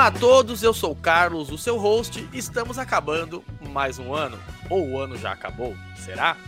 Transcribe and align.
Olá 0.00 0.06
a 0.06 0.10
todos, 0.10 0.62
eu 0.62 0.72
sou 0.72 0.92
o 0.92 0.96
Carlos, 0.96 1.50
o 1.50 1.58
seu 1.58 1.76
host. 1.76 2.26
Estamos 2.32 2.78
acabando 2.78 3.44
mais 3.68 3.98
um 3.98 4.14
ano. 4.14 4.38
Ou 4.70 4.88
o 4.88 4.98
ano 4.98 5.14
já 5.18 5.32
acabou, 5.32 5.76
será? 5.94 6.38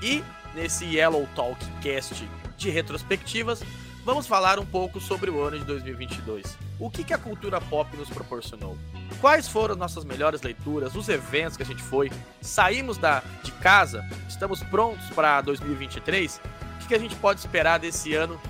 E 0.00 0.24
nesse 0.54 0.86
Yellow 0.86 1.28
Talk 1.36 1.62
Cast 1.82 2.26
de 2.56 2.70
retrospectivas, 2.70 3.62
vamos 4.02 4.26
falar 4.26 4.58
um 4.58 4.64
pouco 4.64 4.98
sobre 4.98 5.30
o 5.30 5.42
ano 5.42 5.58
de 5.58 5.66
2022. 5.66 6.56
O 6.80 6.88
que, 6.88 7.04
que 7.04 7.12
a 7.12 7.18
cultura 7.18 7.60
pop 7.60 7.94
nos 7.98 8.08
proporcionou? 8.08 8.78
Quais 9.20 9.46
foram 9.46 9.74
as 9.74 9.78
nossas 9.78 10.02
melhores 10.02 10.40
leituras, 10.40 10.94
os 10.94 11.10
eventos 11.10 11.58
que 11.58 11.62
a 11.62 11.66
gente 11.66 11.82
foi? 11.82 12.10
Saímos 12.40 12.96
da, 12.96 13.22
de 13.42 13.52
casa? 13.52 14.02
Estamos 14.26 14.62
prontos 14.62 15.06
para 15.10 15.42
2023? 15.42 16.40
O 16.76 16.78
que, 16.78 16.88
que 16.88 16.94
a 16.94 16.98
gente 16.98 17.14
pode 17.16 17.40
esperar 17.40 17.78
desse 17.78 18.14
ano 18.14 18.40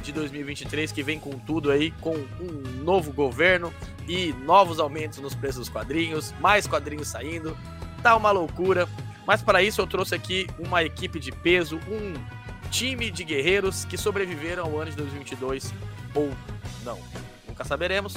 de 0.00 0.12
2023 0.12 0.92
que 0.92 1.02
vem 1.02 1.18
com 1.18 1.30
tudo 1.38 1.70
aí, 1.70 1.90
com 2.00 2.14
um 2.14 2.82
novo 2.82 3.12
governo 3.12 3.72
e 4.08 4.32
novos 4.44 4.80
aumentos 4.80 5.18
nos 5.18 5.34
preços 5.34 5.60
dos 5.60 5.68
quadrinhos, 5.68 6.32
mais 6.40 6.66
quadrinhos 6.66 7.08
saindo, 7.08 7.56
tá 8.02 8.16
uma 8.16 8.30
loucura. 8.30 8.88
Mas 9.26 9.42
para 9.42 9.62
isso 9.62 9.80
eu 9.80 9.86
trouxe 9.86 10.14
aqui 10.14 10.46
uma 10.58 10.82
equipe 10.82 11.20
de 11.20 11.30
peso, 11.30 11.78
um 11.88 12.14
time 12.70 13.10
de 13.10 13.24
guerreiros 13.24 13.84
que 13.84 13.96
sobreviveram 13.96 14.64
ao 14.64 14.78
ano 14.78 14.90
de 14.90 14.96
2022 14.96 15.72
ou 16.14 16.30
não, 16.84 16.98
nunca 17.46 17.64
saberemos. 17.64 18.16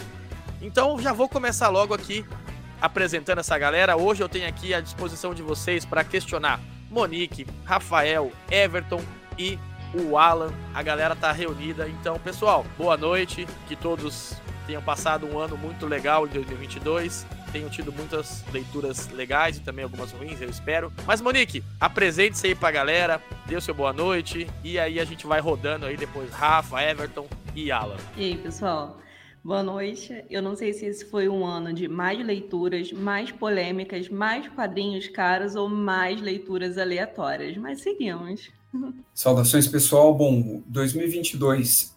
Então 0.62 1.00
já 1.00 1.12
vou 1.12 1.28
começar 1.28 1.70
logo 1.70 1.94
aqui 1.94 2.26
apresentando 2.82 3.40
essa 3.40 3.58
galera. 3.58 3.96
Hoje 3.96 4.24
eu 4.24 4.30
tenho 4.30 4.48
aqui 4.48 4.74
à 4.74 4.82
disposição 4.82 5.34
de 5.34 5.42
vocês 5.42 5.86
para 5.86 6.04
questionar 6.04 6.60
Monique, 6.90 7.48
Rafael, 7.66 8.32
Everton 8.52 9.02
e 9.38 9.58
o 9.94 10.18
Alan. 10.18 10.54
A 10.74 10.82
galera 10.82 11.16
tá 11.16 11.32
reunida. 11.32 11.88
Então, 11.88 12.20
pessoal, 12.20 12.66
boa 12.78 12.98
noite. 12.98 13.48
Que 13.68 13.76
todos 13.76 14.36
tenham 14.66 14.82
passado 14.82 15.28
um 15.28 15.38
ano 15.38 15.58
muito 15.58 15.86
legal 15.86 16.26
em 16.26 16.30
2022. 16.30 17.26
Tenham 17.52 17.70
tido 17.70 17.92
muitas 17.92 18.44
leituras 18.52 19.10
legais 19.10 19.58
e 19.58 19.62
também 19.62 19.84
algumas 19.84 20.12
ruins, 20.12 20.42
eu 20.42 20.50
espero. 20.50 20.92
Mas, 21.06 21.22
Monique, 21.22 21.64
apresente-se 21.80 22.48
aí 22.48 22.56
pra 22.56 22.72
galera, 22.72 23.22
dê 23.46 23.56
o 23.56 23.62
seu 23.62 23.74
boa 23.74 23.94
noite. 23.94 24.50
E 24.64 24.80
aí 24.80 25.00
a 25.00 25.06
gente 25.06 25.28
vai 25.28 25.40
rodando 25.40 25.86
aí 25.86 25.96
depois 25.96 26.32
Rafa, 26.32 26.82
Everton 26.82 27.28
e 27.56 27.72
Alan. 27.72 27.98
E 28.18 28.24
aí, 28.24 28.38
pessoal? 28.38 29.00
Boa 29.44 29.62
noite. 29.62 30.24
Eu 30.30 30.42
não 30.42 30.56
sei 30.56 30.72
se 30.72 30.86
esse 30.86 31.06
foi 31.06 31.28
um 31.28 31.46
ano 31.46 31.74
de 31.74 31.88
mais 31.88 32.18
leituras, 32.26 32.92
mais 32.94 33.30
polêmicas, 33.30 34.08
mais 34.08 34.48
quadrinhos 34.48 35.10
caros 35.10 35.54
ou 35.54 35.68
mais 35.68 36.22
leituras 36.22 36.78
aleatórias, 36.78 37.58
mas 37.58 37.82
seguimos. 37.82 38.50
Saudações, 39.14 39.68
pessoal. 39.68 40.14
Bom, 40.16 40.62
2022, 40.68 41.94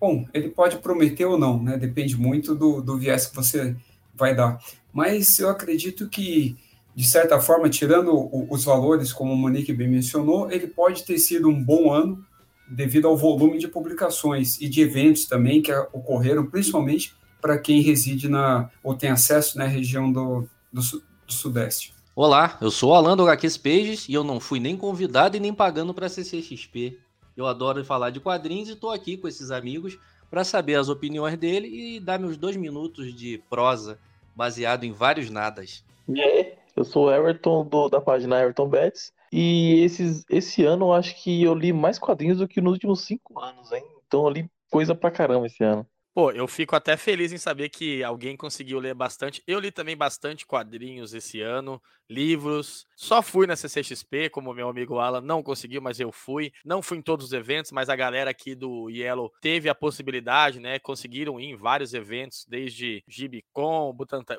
bom, 0.00 0.26
ele 0.32 0.48
pode 0.48 0.78
prometer 0.78 1.24
ou 1.24 1.38
não, 1.38 1.62
né? 1.62 1.76
Depende 1.76 2.16
muito 2.16 2.54
do, 2.54 2.80
do 2.80 2.98
viés 2.98 3.26
que 3.26 3.34
você 3.34 3.76
vai 4.14 4.34
dar. 4.34 4.58
Mas 4.92 5.38
eu 5.38 5.48
acredito 5.48 6.08
que, 6.08 6.56
de 6.94 7.06
certa 7.06 7.40
forma, 7.40 7.68
tirando 7.68 8.28
os 8.50 8.64
valores, 8.64 9.12
como 9.12 9.32
o 9.32 9.36
Monique 9.36 9.72
bem 9.72 9.88
mencionou, 9.88 10.50
ele 10.50 10.68
pode 10.68 11.04
ter 11.04 11.18
sido 11.18 11.48
um 11.48 11.62
bom 11.62 11.92
ano 11.92 12.24
devido 12.68 13.08
ao 13.08 13.16
volume 13.16 13.58
de 13.58 13.68
publicações 13.68 14.60
e 14.60 14.68
de 14.68 14.80
eventos 14.80 15.26
também 15.26 15.60
que 15.60 15.72
ocorreram, 15.92 16.46
principalmente 16.46 17.14
para 17.40 17.58
quem 17.58 17.82
reside 17.82 18.28
na 18.28 18.70
ou 18.82 18.94
tem 18.96 19.10
acesso 19.10 19.58
na 19.58 19.66
região 19.66 20.10
do, 20.10 20.48
do, 20.72 20.80
do 20.80 21.32
Sudeste. 21.32 21.93
Olá, 22.16 22.56
eu 22.60 22.70
sou 22.70 22.90
o 22.90 22.94
Alan 22.94 23.16
do 23.16 23.28
HQs 23.28 23.58
Pages 23.58 24.08
e 24.08 24.14
eu 24.14 24.22
não 24.22 24.38
fui 24.38 24.60
nem 24.60 24.76
convidado 24.76 25.36
e 25.36 25.40
nem 25.40 25.52
pagando 25.52 25.92
para 25.92 26.08
CCXP. 26.08 26.96
Eu 27.36 27.44
adoro 27.44 27.84
falar 27.84 28.10
de 28.10 28.20
quadrinhos 28.20 28.68
e 28.68 28.74
estou 28.74 28.92
aqui 28.92 29.16
com 29.16 29.26
esses 29.26 29.50
amigos 29.50 29.98
para 30.30 30.44
saber 30.44 30.76
as 30.76 30.88
opiniões 30.88 31.36
dele 31.36 31.66
e 31.66 31.98
dar 31.98 32.20
meus 32.20 32.36
dois 32.36 32.54
minutos 32.54 33.12
de 33.12 33.42
prosa 33.50 33.98
baseado 34.32 34.84
em 34.84 34.92
vários 34.92 35.28
nadas. 35.28 35.84
E 36.08 36.22
aí, 36.22 36.54
eu 36.76 36.84
sou 36.84 37.06
o 37.06 37.12
Everton 37.12 37.66
do, 37.66 37.88
da 37.88 38.00
página 38.00 38.40
Everton 38.40 38.68
Betts 38.68 39.12
e 39.32 39.82
esses, 39.82 40.24
esse 40.30 40.64
ano 40.64 40.86
eu 40.86 40.92
acho 40.92 41.20
que 41.20 41.42
eu 41.42 41.52
li 41.52 41.72
mais 41.72 41.98
quadrinhos 41.98 42.38
do 42.38 42.46
que 42.46 42.60
nos 42.60 42.74
últimos 42.74 43.00
cinco 43.00 43.40
anos, 43.40 43.72
hein? 43.72 43.84
Então 44.06 44.22
eu 44.22 44.30
li 44.30 44.50
coisa 44.70 44.94
pra 44.94 45.10
caramba 45.10 45.46
esse 45.46 45.64
ano. 45.64 45.84
Pô, 46.14 46.30
eu 46.30 46.46
fico 46.46 46.76
até 46.76 46.96
feliz 46.96 47.32
em 47.32 47.38
saber 47.38 47.68
que 47.70 48.04
alguém 48.04 48.36
conseguiu 48.36 48.78
ler 48.78 48.94
bastante. 48.94 49.42
Eu 49.48 49.58
li 49.58 49.72
também 49.72 49.96
bastante 49.96 50.46
quadrinhos 50.46 51.12
esse 51.12 51.40
ano, 51.40 51.82
livros. 52.08 52.86
Só 52.94 53.20
fui 53.20 53.48
na 53.48 53.56
CCXP, 53.56 54.30
como 54.30 54.54
meu 54.54 54.68
amigo 54.68 55.00
Alan 55.00 55.20
não 55.20 55.42
conseguiu, 55.42 55.82
mas 55.82 55.98
eu 55.98 56.12
fui. 56.12 56.52
Não 56.64 56.80
fui 56.80 56.98
em 56.98 57.02
todos 57.02 57.26
os 57.26 57.32
eventos, 57.32 57.72
mas 57.72 57.88
a 57.88 57.96
galera 57.96 58.30
aqui 58.30 58.54
do 58.54 58.88
Yellow 58.88 59.32
teve 59.40 59.68
a 59.68 59.74
possibilidade, 59.74 60.60
né? 60.60 60.78
Conseguiram 60.78 61.40
ir 61.40 61.46
em 61.46 61.56
vários 61.56 61.92
eventos, 61.94 62.46
desde 62.48 63.02
GibCon, 63.08 63.92
Butantan 63.92 64.38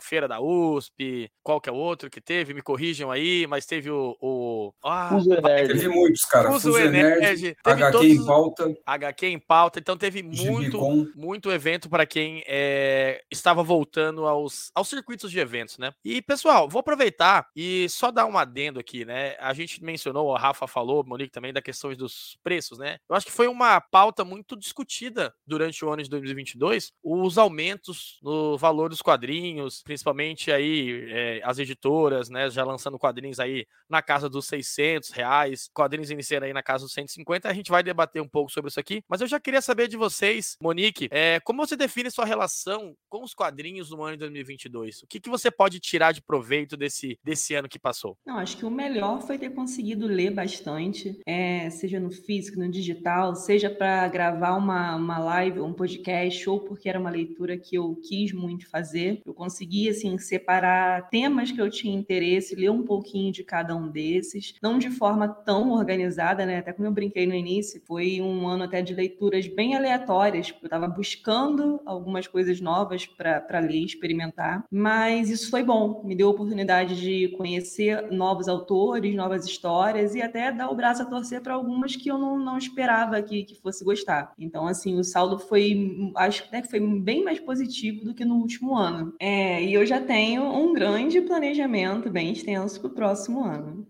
Feira 0.00 0.28
da 0.28 0.40
USP, 0.40 1.28
qualquer 1.42 1.72
outro 1.72 2.08
que 2.08 2.20
teve, 2.20 2.54
me 2.54 2.62
corrijam 2.62 3.10
aí, 3.10 3.44
mas 3.48 3.66
teve 3.66 3.90
o. 3.90 4.16
o... 4.20 4.72
Ah, 4.84 5.08
Fuso 5.08 5.30
Teve 5.42 5.88
muitos, 5.88 6.24
cara. 6.26 6.52
Fuso, 6.52 6.68
Fuso 6.70 6.78
Energy, 6.78 7.56
HQ 7.64 8.06
em 8.06 8.24
pauta. 8.24 8.74
HQ 8.86 9.26
em 9.26 9.38
pauta, 9.40 9.80
então 9.80 9.96
teve 9.96 10.22
muito 10.22 10.91
muito 11.14 11.50
evento 11.50 11.88
para 11.88 12.06
quem 12.06 12.42
é, 12.46 13.22
estava 13.30 13.62
voltando 13.62 14.26
aos, 14.26 14.70
aos 14.74 14.88
circuitos 14.88 15.30
de 15.30 15.38
eventos, 15.38 15.78
né? 15.78 15.92
E, 16.04 16.22
pessoal, 16.22 16.68
vou 16.68 16.80
aproveitar 16.80 17.48
e 17.54 17.88
só 17.88 18.10
dar 18.10 18.26
um 18.26 18.38
adendo 18.38 18.80
aqui, 18.80 19.04
né? 19.04 19.36
A 19.38 19.52
gente 19.52 19.82
mencionou, 19.82 20.34
a 20.34 20.38
Rafa 20.38 20.66
falou, 20.66 21.04
Monique 21.04 21.32
também, 21.32 21.52
da 21.52 21.62
questão 21.62 21.94
dos 21.94 22.38
preços, 22.42 22.78
né? 22.78 22.98
Eu 23.08 23.16
acho 23.16 23.26
que 23.26 23.32
foi 23.32 23.48
uma 23.48 23.80
pauta 23.80 24.24
muito 24.24 24.56
discutida 24.56 25.34
durante 25.46 25.84
o 25.84 25.90
ano 25.90 26.02
de 26.02 26.10
2022, 26.10 26.92
os 27.02 27.38
aumentos 27.38 28.18
no 28.22 28.56
valor 28.56 28.88
dos 28.88 29.02
quadrinhos, 29.02 29.82
principalmente 29.82 30.50
aí 30.50 31.06
é, 31.10 31.40
as 31.44 31.58
editoras, 31.58 32.28
né? 32.28 32.50
Já 32.50 32.64
lançando 32.64 32.98
quadrinhos 32.98 33.40
aí 33.40 33.66
na 33.88 34.02
casa 34.02 34.28
dos 34.28 34.46
600 34.46 35.10
reais, 35.10 35.68
quadrinhos 35.72 36.10
iniciando 36.10 36.46
aí 36.46 36.52
na 36.52 36.62
casa 36.62 36.84
dos 36.84 36.92
150. 36.92 37.48
A 37.48 37.52
gente 37.52 37.70
vai 37.70 37.82
debater 37.82 38.20
um 38.22 38.28
pouco 38.28 38.50
sobre 38.50 38.68
isso 38.68 38.80
aqui, 38.80 39.02
mas 39.08 39.20
eu 39.20 39.26
já 39.26 39.40
queria 39.40 39.60
saber 39.60 39.88
de 39.88 39.96
vocês, 39.96 40.56
Monique, 40.60 40.81
Nick, 40.82 41.06
é, 41.12 41.38
como 41.38 41.64
você 41.64 41.76
define 41.76 42.10
sua 42.10 42.24
relação 42.24 42.96
com 43.08 43.22
os 43.22 43.32
quadrinhos 43.32 43.88
no 43.90 44.02
ano 44.02 44.16
de 44.16 44.18
2022? 44.18 45.02
O 45.04 45.06
que, 45.06 45.20
que 45.20 45.30
você 45.30 45.48
pode 45.48 45.78
tirar 45.78 46.10
de 46.10 46.20
proveito 46.20 46.76
desse, 46.76 47.16
desse 47.22 47.54
ano 47.54 47.68
que 47.68 47.78
passou? 47.78 48.18
Não, 48.26 48.38
acho 48.38 48.56
que 48.56 48.66
o 48.66 48.70
melhor 48.70 49.22
foi 49.22 49.38
ter 49.38 49.50
conseguido 49.50 50.08
ler 50.08 50.32
bastante, 50.32 51.20
é, 51.24 51.70
seja 51.70 52.00
no 52.00 52.10
físico, 52.10 52.58
no 52.58 52.68
digital, 52.68 53.36
seja 53.36 53.70
para 53.70 54.08
gravar 54.08 54.56
uma, 54.56 54.96
uma 54.96 55.20
live, 55.20 55.60
um 55.60 55.72
podcast, 55.72 56.50
ou 56.50 56.58
porque 56.58 56.88
era 56.88 56.98
uma 56.98 57.10
leitura 57.10 57.56
que 57.56 57.76
eu 57.76 57.94
quis 58.02 58.32
muito 58.32 58.68
fazer. 58.68 59.20
Eu 59.24 59.34
consegui, 59.34 59.88
assim, 59.88 60.18
separar 60.18 61.08
temas 61.10 61.52
que 61.52 61.62
eu 61.62 61.70
tinha 61.70 61.96
interesse, 61.96 62.56
ler 62.56 62.72
um 62.72 62.82
pouquinho 62.82 63.30
de 63.30 63.44
cada 63.44 63.76
um 63.76 63.88
desses, 63.88 64.54
não 64.60 64.80
de 64.80 64.90
forma 64.90 65.28
tão 65.28 65.70
organizada, 65.70 66.44
né? 66.44 66.58
Até 66.58 66.72
como 66.72 66.88
eu 66.88 66.92
brinquei 66.92 67.24
no 67.24 67.34
início, 67.34 67.80
foi 67.86 68.20
um 68.20 68.48
ano 68.48 68.64
até 68.64 68.82
de 68.82 68.92
leituras 68.92 69.46
bem 69.46 69.76
aleatórias, 69.76 70.50
estava 70.72 70.88
buscando 70.88 71.80
algumas 71.84 72.26
coisas 72.26 72.58
novas 72.58 73.04
para 73.04 73.60
ler, 73.60 73.84
experimentar, 73.84 74.64
mas 74.70 75.28
isso 75.28 75.50
foi 75.50 75.62
bom, 75.62 76.02
me 76.02 76.14
deu 76.16 76.28
a 76.28 76.30
oportunidade 76.30 76.98
de 76.98 77.28
conhecer 77.36 78.10
novos 78.10 78.48
autores, 78.48 79.14
novas 79.14 79.44
histórias 79.44 80.14
e 80.14 80.22
até 80.22 80.50
dar 80.50 80.70
o 80.70 80.74
braço 80.74 81.02
a 81.02 81.04
torcer 81.04 81.42
para 81.42 81.52
algumas 81.52 81.94
que 81.94 82.10
eu 82.10 82.16
não, 82.16 82.38
não 82.38 82.56
esperava 82.56 83.20
que, 83.20 83.44
que 83.44 83.60
fosse 83.60 83.84
gostar. 83.84 84.32
Então, 84.38 84.66
assim, 84.66 84.98
o 84.98 85.04
saldo 85.04 85.38
foi, 85.38 86.10
acho 86.16 86.48
que 86.48 86.62
foi 86.62 86.80
bem 86.80 87.22
mais 87.22 87.38
positivo 87.38 88.06
do 88.06 88.14
que 88.14 88.24
no 88.24 88.36
último 88.36 88.74
ano. 88.74 89.14
É, 89.20 89.62
e 89.62 89.74
eu 89.74 89.84
já 89.84 90.00
tenho 90.00 90.42
um 90.42 90.72
grande 90.72 91.20
planejamento 91.20 92.08
bem 92.10 92.32
extenso 92.32 92.80
para 92.80 92.88
o 92.88 92.94
próximo 92.94 93.44
ano 93.44 93.81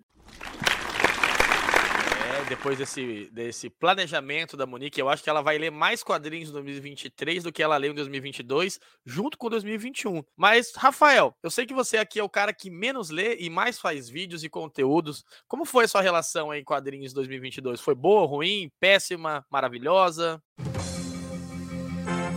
depois 2.54 2.76
desse, 2.76 3.30
desse 3.32 3.70
planejamento 3.70 4.58
da 4.58 4.66
Monique, 4.66 5.00
eu 5.00 5.08
acho 5.08 5.22
que 5.22 5.30
ela 5.30 5.40
vai 5.40 5.56
ler 5.56 5.70
mais 5.70 6.02
quadrinhos 6.02 6.50
em 6.50 6.52
2023 6.52 7.44
do 7.44 7.50
que 7.50 7.62
ela 7.62 7.78
leu 7.78 7.92
em 7.92 7.94
2022, 7.94 8.78
junto 9.06 9.38
com 9.38 9.48
2021. 9.48 10.22
Mas, 10.36 10.74
Rafael, 10.76 11.34
eu 11.42 11.50
sei 11.50 11.64
que 11.64 11.72
você 11.72 11.96
aqui 11.96 12.20
é 12.20 12.22
o 12.22 12.28
cara 12.28 12.52
que 12.52 12.68
menos 12.68 13.08
lê 13.08 13.36
e 13.38 13.48
mais 13.48 13.78
faz 13.78 14.06
vídeos 14.06 14.44
e 14.44 14.50
conteúdos. 14.50 15.24
Como 15.48 15.64
foi 15.64 15.86
a 15.86 15.88
sua 15.88 16.02
relação 16.02 16.52
em 16.52 16.62
quadrinhos 16.62 17.14
2022? 17.14 17.80
Foi 17.80 17.94
boa, 17.94 18.26
ruim, 18.26 18.70
péssima, 18.78 19.46
maravilhosa? 19.50 20.38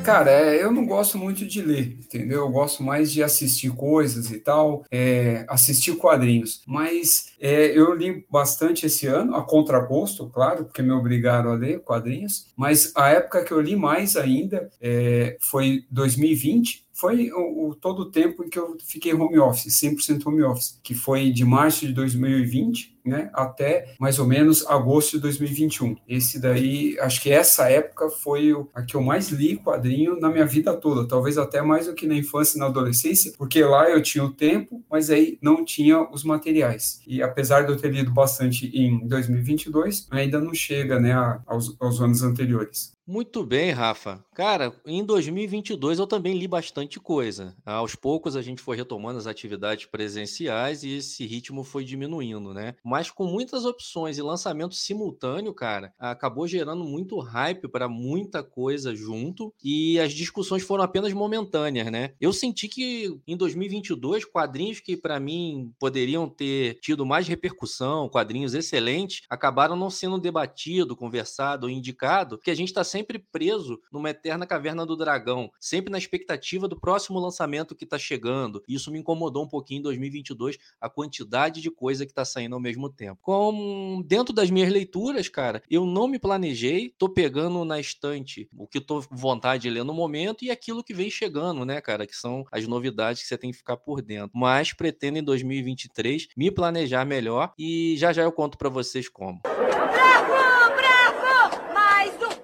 Cara, 0.06 0.30
é, 0.30 0.64
eu 0.64 0.72
não 0.72 0.86
gosto 0.86 1.18
muito 1.18 1.48
de 1.48 1.64
ler, 1.64 1.98
entendeu? 1.98 2.42
Eu 2.42 2.50
gosto 2.50 2.84
mais 2.84 3.12
de 3.12 3.24
assistir 3.24 3.72
coisas 3.72 4.30
e 4.30 4.40
tal, 4.40 4.86
é, 4.92 5.44
assistir 5.50 5.96
quadrinhos. 5.96 6.62
Mas 6.68 7.34
é, 7.40 7.76
eu 7.76 7.96
li 7.96 8.24
bastante 8.30 8.86
esse 8.86 9.08
ano, 9.08 9.36
a 9.36 9.44
contragosto, 9.44 10.30
claro, 10.30 10.66
porque 10.66 10.84
me 10.84 10.92
obrigaram 10.92 11.52
a 11.52 11.56
ler 11.56 11.80
quadrinhos. 11.82 12.46
Mas 12.56 12.94
a 12.96 13.10
época 13.10 13.44
que 13.44 13.52
eu 13.52 13.60
li 13.60 13.76
mais 13.76 14.16
ainda 14.16 14.70
é, 14.80 15.38
foi 15.42 15.84
2020 15.90 16.85
foi 16.96 17.30
o, 17.32 17.70
o, 17.70 17.76
todo 17.76 18.04
o 18.04 18.12
tempo 18.12 18.44
em 18.44 18.50
que 18.50 18.58
eu 18.58 18.78
fiquei 18.84 19.14
home 19.14 19.38
office, 19.38 19.74
100% 19.82 20.26
home 20.26 20.44
office, 20.44 20.80
que 20.82 20.96
foi 20.96 21.30
de 21.30 21.44
março 21.44 21.86
de 21.86 21.94
2020 21.94 22.96
né, 23.06 23.30
até 23.34 23.94
mais 24.00 24.18
ou 24.18 24.26
menos 24.26 24.66
agosto 24.66 25.12
de 25.12 25.20
2021. 25.20 25.96
Esse 26.08 26.40
daí, 26.40 26.98
acho 27.00 27.22
que 27.22 27.32
essa 27.32 27.70
época 27.70 28.10
foi 28.10 28.52
a 28.74 28.82
que 28.82 28.96
eu 28.96 29.02
mais 29.02 29.30
li 29.30 29.58
quadrinho 29.58 30.20
na 30.20 30.30
minha 30.30 30.46
vida 30.46 30.74
toda, 30.74 31.08
talvez 31.08 31.38
até 31.38 31.62
mais 31.62 31.86
do 31.86 31.94
que 31.94 32.08
na 32.08 32.16
infância 32.16 32.58
e 32.58 32.60
na 32.60 32.66
adolescência, 32.66 33.34
porque 33.38 33.64
lá 33.64 33.90
eu 33.90 34.02
tinha 34.02 34.24
o 34.24 34.32
tempo, 34.32 34.84
mas 34.90 35.10
aí 35.10 35.38
não 35.42 35.64
tinha 35.64 36.02
os 36.12 36.24
materiais. 36.24 37.02
E 37.06 37.22
apesar 37.22 37.62
de 37.62 37.72
eu 37.72 37.78
ter 37.78 37.92
lido 37.92 38.12
bastante 38.12 38.68
em 38.74 39.08
2022, 39.08 40.08
ainda 40.10 40.40
não 40.40 40.54
chega 40.54 41.00
né, 41.00 41.14
aos, 41.46 41.76
aos 41.80 42.02
anos 42.02 42.24
anteriores. 42.24 42.95
Muito 43.08 43.46
bem, 43.46 43.70
Rafa. 43.70 44.26
Cara, 44.34 44.74
em 44.84 45.06
2022 45.06 46.00
eu 46.00 46.08
também 46.08 46.36
li 46.36 46.48
bastante 46.48 47.00
coisa. 47.00 47.56
Aos 47.64 47.94
poucos 47.94 48.36
a 48.36 48.42
gente 48.42 48.64
foi 48.64 48.76
retomando 48.76 49.20
as 49.20 49.28
atividades 49.28 49.86
presenciais 49.86 50.84
e 50.84 50.98
esse 50.98 51.24
ritmo 51.24 51.64
foi 51.64 51.84
diminuindo, 51.84 52.52
né? 52.52 52.74
Mas 52.84 53.12
com 53.12 53.26
muitas 53.26 53.64
opções 53.64 54.18
e 54.18 54.24
lançamento 54.24 54.74
simultâneo, 54.74 55.54
cara, 55.54 55.94
acabou 56.00 56.48
gerando 56.48 56.84
muito 56.84 57.20
hype 57.20 57.68
para 57.68 57.88
muita 57.88 58.44
coisa 58.44 58.96
junto 58.96 59.54
e 59.64 60.00
as 60.00 60.12
discussões 60.12 60.64
foram 60.64 60.84
apenas 60.84 61.14
momentâneas, 61.14 61.92
né? 61.92 62.14
Eu 62.20 62.34
senti 62.34 62.68
que 62.68 63.16
em 63.28 63.38
2022 63.38 64.26
quadrinhos 64.26 64.80
que 64.80 64.98
para 64.98 65.20
mim 65.20 65.72
poderiam 65.80 66.28
ter 66.28 66.80
tido 66.82 67.06
mais 67.06 67.28
repercussão, 67.28 68.10
quadrinhos 68.10 68.56
excelentes, 68.56 69.22
acabaram 69.30 69.76
não 69.76 69.92
sendo 69.92 70.18
debatido, 70.18 70.96
conversado 70.96 71.68
ou 71.68 71.72
indicado, 71.72 72.40
que 72.40 72.50
a 72.50 72.56
gente 72.56 72.70
está 72.70 72.84
sempre 72.96 73.20
preso 73.20 73.82
numa 73.92 74.10
eterna 74.10 74.46
caverna 74.46 74.86
do 74.86 74.96
dragão, 74.96 75.52
sempre 75.60 75.92
na 75.92 75.98
expectativa 75.98 76.66
do 76.66 76.80
próximo 76.80 77.20
lançamento 77.20 77.76
que 77.76 77.84
está 77.84 77.98
chegando. 77.98 78.64
Isso 78.70 78.90
me 78.90 79.00
incomodou 79.00 79.44
um 79.44 79.48
pouquinho 79.50 79.80
em 79.80 79.84
2022, 79.84 80.58
a 80.80 80.90
quantidade 80.90 81.62
de 81.62 81.70
coisa 81.70 82.06
que 82.06 82.14
está 82.14 82.24
saindo 82.24 82.56
ao 82.56 82.62
mesmo 82.62 82.90
tempo. 82.90 83.20
Como 83.22 84.02
dentro 84.04 84.34
das 84.34 84.50
minhas 84.50 84.72
leituras, 84.72 85.28
cara, 85.28 85.62
eu 85.70 85.86
não 85.86 86.08
me 86.08 86.18
planejei, 86.18 86.94
tô 86.98 87.10
pegando 87.10 87.66
na 87.66 87.82
estante 87.82 88.48
o 88.58 88.66
que 88.66 88.80
tô 88.80 89.02
com 89.02 89.16
vontade 89.18 89.64
de 89.64 89.70
ler 89.70 89.84
no 89.84 89.94
momento 89.94 90.46
e 90.46 90.50
aquilo 90.50 90.82
que 90.82 90.94
vem 90.94 91.10
chegando, 91.10 91.66
né, 91.66 91.82
cara, 91.82 92.08
que 92.08 92.16
são 92.16 92.46
as 92.50 92.66
novidades 92.66 93.22
que 93.22 93.28
você 93.28 93.38
tem 93.38 93.52
que 93.52 93.58
ficar 93.58 93.76
por 93.76 94.02
dentro. 94.02 94.32
Mas 94.34 94.72
pretendo 94.72 95.18
em 95.18 95.24
2023 95.24 96.30
me 96.38 96.50
planejar 96.50 97.04
melhor 97.04 97.52
e 97.60 97.98
já 97.98 98.14
já 98.14 98.24
eu 98.24 98.32
conto 98.32 98.58
para 98.58 98.70
vocês 98.70 99.10
como. 99.10 99.42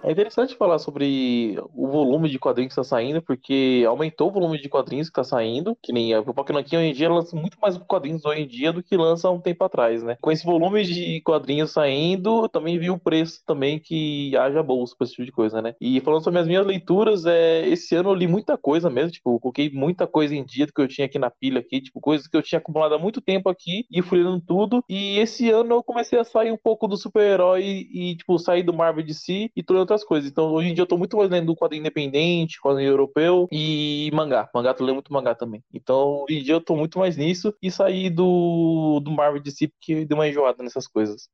É 0.04 0.12
interessante 0.12 0.56
falar 0.56 0.80
sobre 0.80 1.60
o 1.76 1.88
volume 1.88 2.28
de 2.28 2.40
quadrinhos 2.40 2.74
que 2.74 2.80
está 2.80 2.96
saindo, 2.96 3.22
porque 3.22 3.84
aumentou 3.88 4.30
o 4.30 4.32
volume 4.32 4.60
de 4.60 4.68
quadrinhos 4.68 5.08
que 5.08 5.12
está 5.12 5.24
saindo, 5.24 5.78
que 5.82 5.94
nem 5.94 6.14
a 6.14 6.24
Pipoca 6.24 6.54
hoje 6.58 6.76
em 6.76 6.94
dia 6.94 7.10
lança 7.10 7.36
muito 7.36 7.58
mais 7.62 7.78
quadrinhos 7.78 8.26
hoje 8.26 8.42
em 8.42 8.48
dia 8.48 8.74
do 8.74 8.82
que 8.82 8.98
lança 8.98 9.28
há 9.28 9.32
um 9.32 9.40
tempo 9.40 9.64
atrás, 9.64 10.02
né? 10.02 10.18
Com 10.20 10.32
esse 10.32 10.44
volume 10.44 10.84
de 10.84 11.22
quadrinhos 11.22 11.72
saindo, 11.72 12.50
também 12.50 12.80
vi 12.80 12.90
o 12.90 12.98
preço 12.98 13.42
também 13.46 13.80
que 13.80 14.36
haja 14.38 14.64
bolsa 14.64 14.96
para 14.98 15.06
esse 15.06 15.14
tipo 15.14 15.26
de 15.26 15.32
coisa, 15.32 15.62
né? 15.62 15.76
E 15.80 16.02
falando 16.02 16.24
sobre 16.24 16.40
as 16.40 16.48
minhas 16.48 16.66
leituras, 16.66 17.26
é, 17.26 17.68
esse 17.68 17.96
ano 17.96 18.10
eu 18.10 18.16
li 18.16 18.28
muita 18.28 18.58
coisa 18.58 18.90
mesmo, 18.90 19.12
tipo, 19.12 19.40
coloquei 19.40 19.70
muita 19.70 20.08
coisa 20.08 20.34
em 20.36 20.44
dia 20.44 20.66
do 20.66 20.74
que 20.74 20.82
eu 20.82 20.88
tinha 20.88 21.06
aqui 21.06 21.20
na 21.20 21.30
pilha 21.30 21.60
aqui, 21.60 21.80
tipo, 21.80 22.00
coisas 22.02 22.28
que 22.28 22.36
eu 22.36 22.42
tinha 22.42 22.58
acumulado 22.58 22.96
há 22.96 23.00
muito 23.00 23.22
tempo 23.22 23.50
aqui 23.50 23.86
e 23.92 24.02
fui 24.02 24.24
lendo 24.24 24.42
tudo. 24.42 24.84
E 24.90 25.20
esse 25.20 25.50
ano 25.52 25.76
eu 25.76 25.84
comecei 25.84 26.18
a 26.20 26.24
sair 26.24 26.52
um 26.52 26.58
pouco 26.58 26.88
do 26.88 26.98
super-herói 26.98 27.88
e, 27.92 28.16
tipo, 28.16 28.40
sair 28.40 28.64
do 28.64 28.74
Marvel 28.74 29.06
de 29.06 29.14
si 29.14 29.52
e 29.56 29.62
tô 29.62 29.91
outras 29.94 30.04
coisas. 30.04 30.30
Então, 30.30 30.52
hoje 30.54 30.70
em 30.70 30.74
dia 30.74 30.82
eu 30.84 30.88
tô 30.88 30.98
muito 30.98 31.18
mais 31.18 31.30
lendo 31.30 31.56
quadrinho 31.56 31.82
independente, 31.82 32.60
quadrinho 32.62 32.90
europeu 32.90 33.48
e 33.52 34.10
mangá. 34.14 34.50
Mangá, 34.54 34.74
tô 34.74 34.84
lendo 34.84 34.96
muito 34.96 35.14
mangá 35.14 35.36
também. 35.36 35.64
Então, 35.74 36.24
hoje 36.24 36.40
em 36.40 36.44
dia 36.44 36.54
eu 36.56 36.62
tô 36.62 36.76
muito 36.76 37.00
mais 37.00 37.18
nisso 37.18 37.54
e 37.62 37.72
saí 37.72 38.10
do, 38.10 39.00
do 39.02 39.12
Marvel 39.12 39.42
DC 39.42 39.68
porque 39.70 40.06
deu 40.06 40.18
uma 40.18 40.28
enjoada 40.28 40.64
nessas 40.64 40.88
coisas 40.88 41.30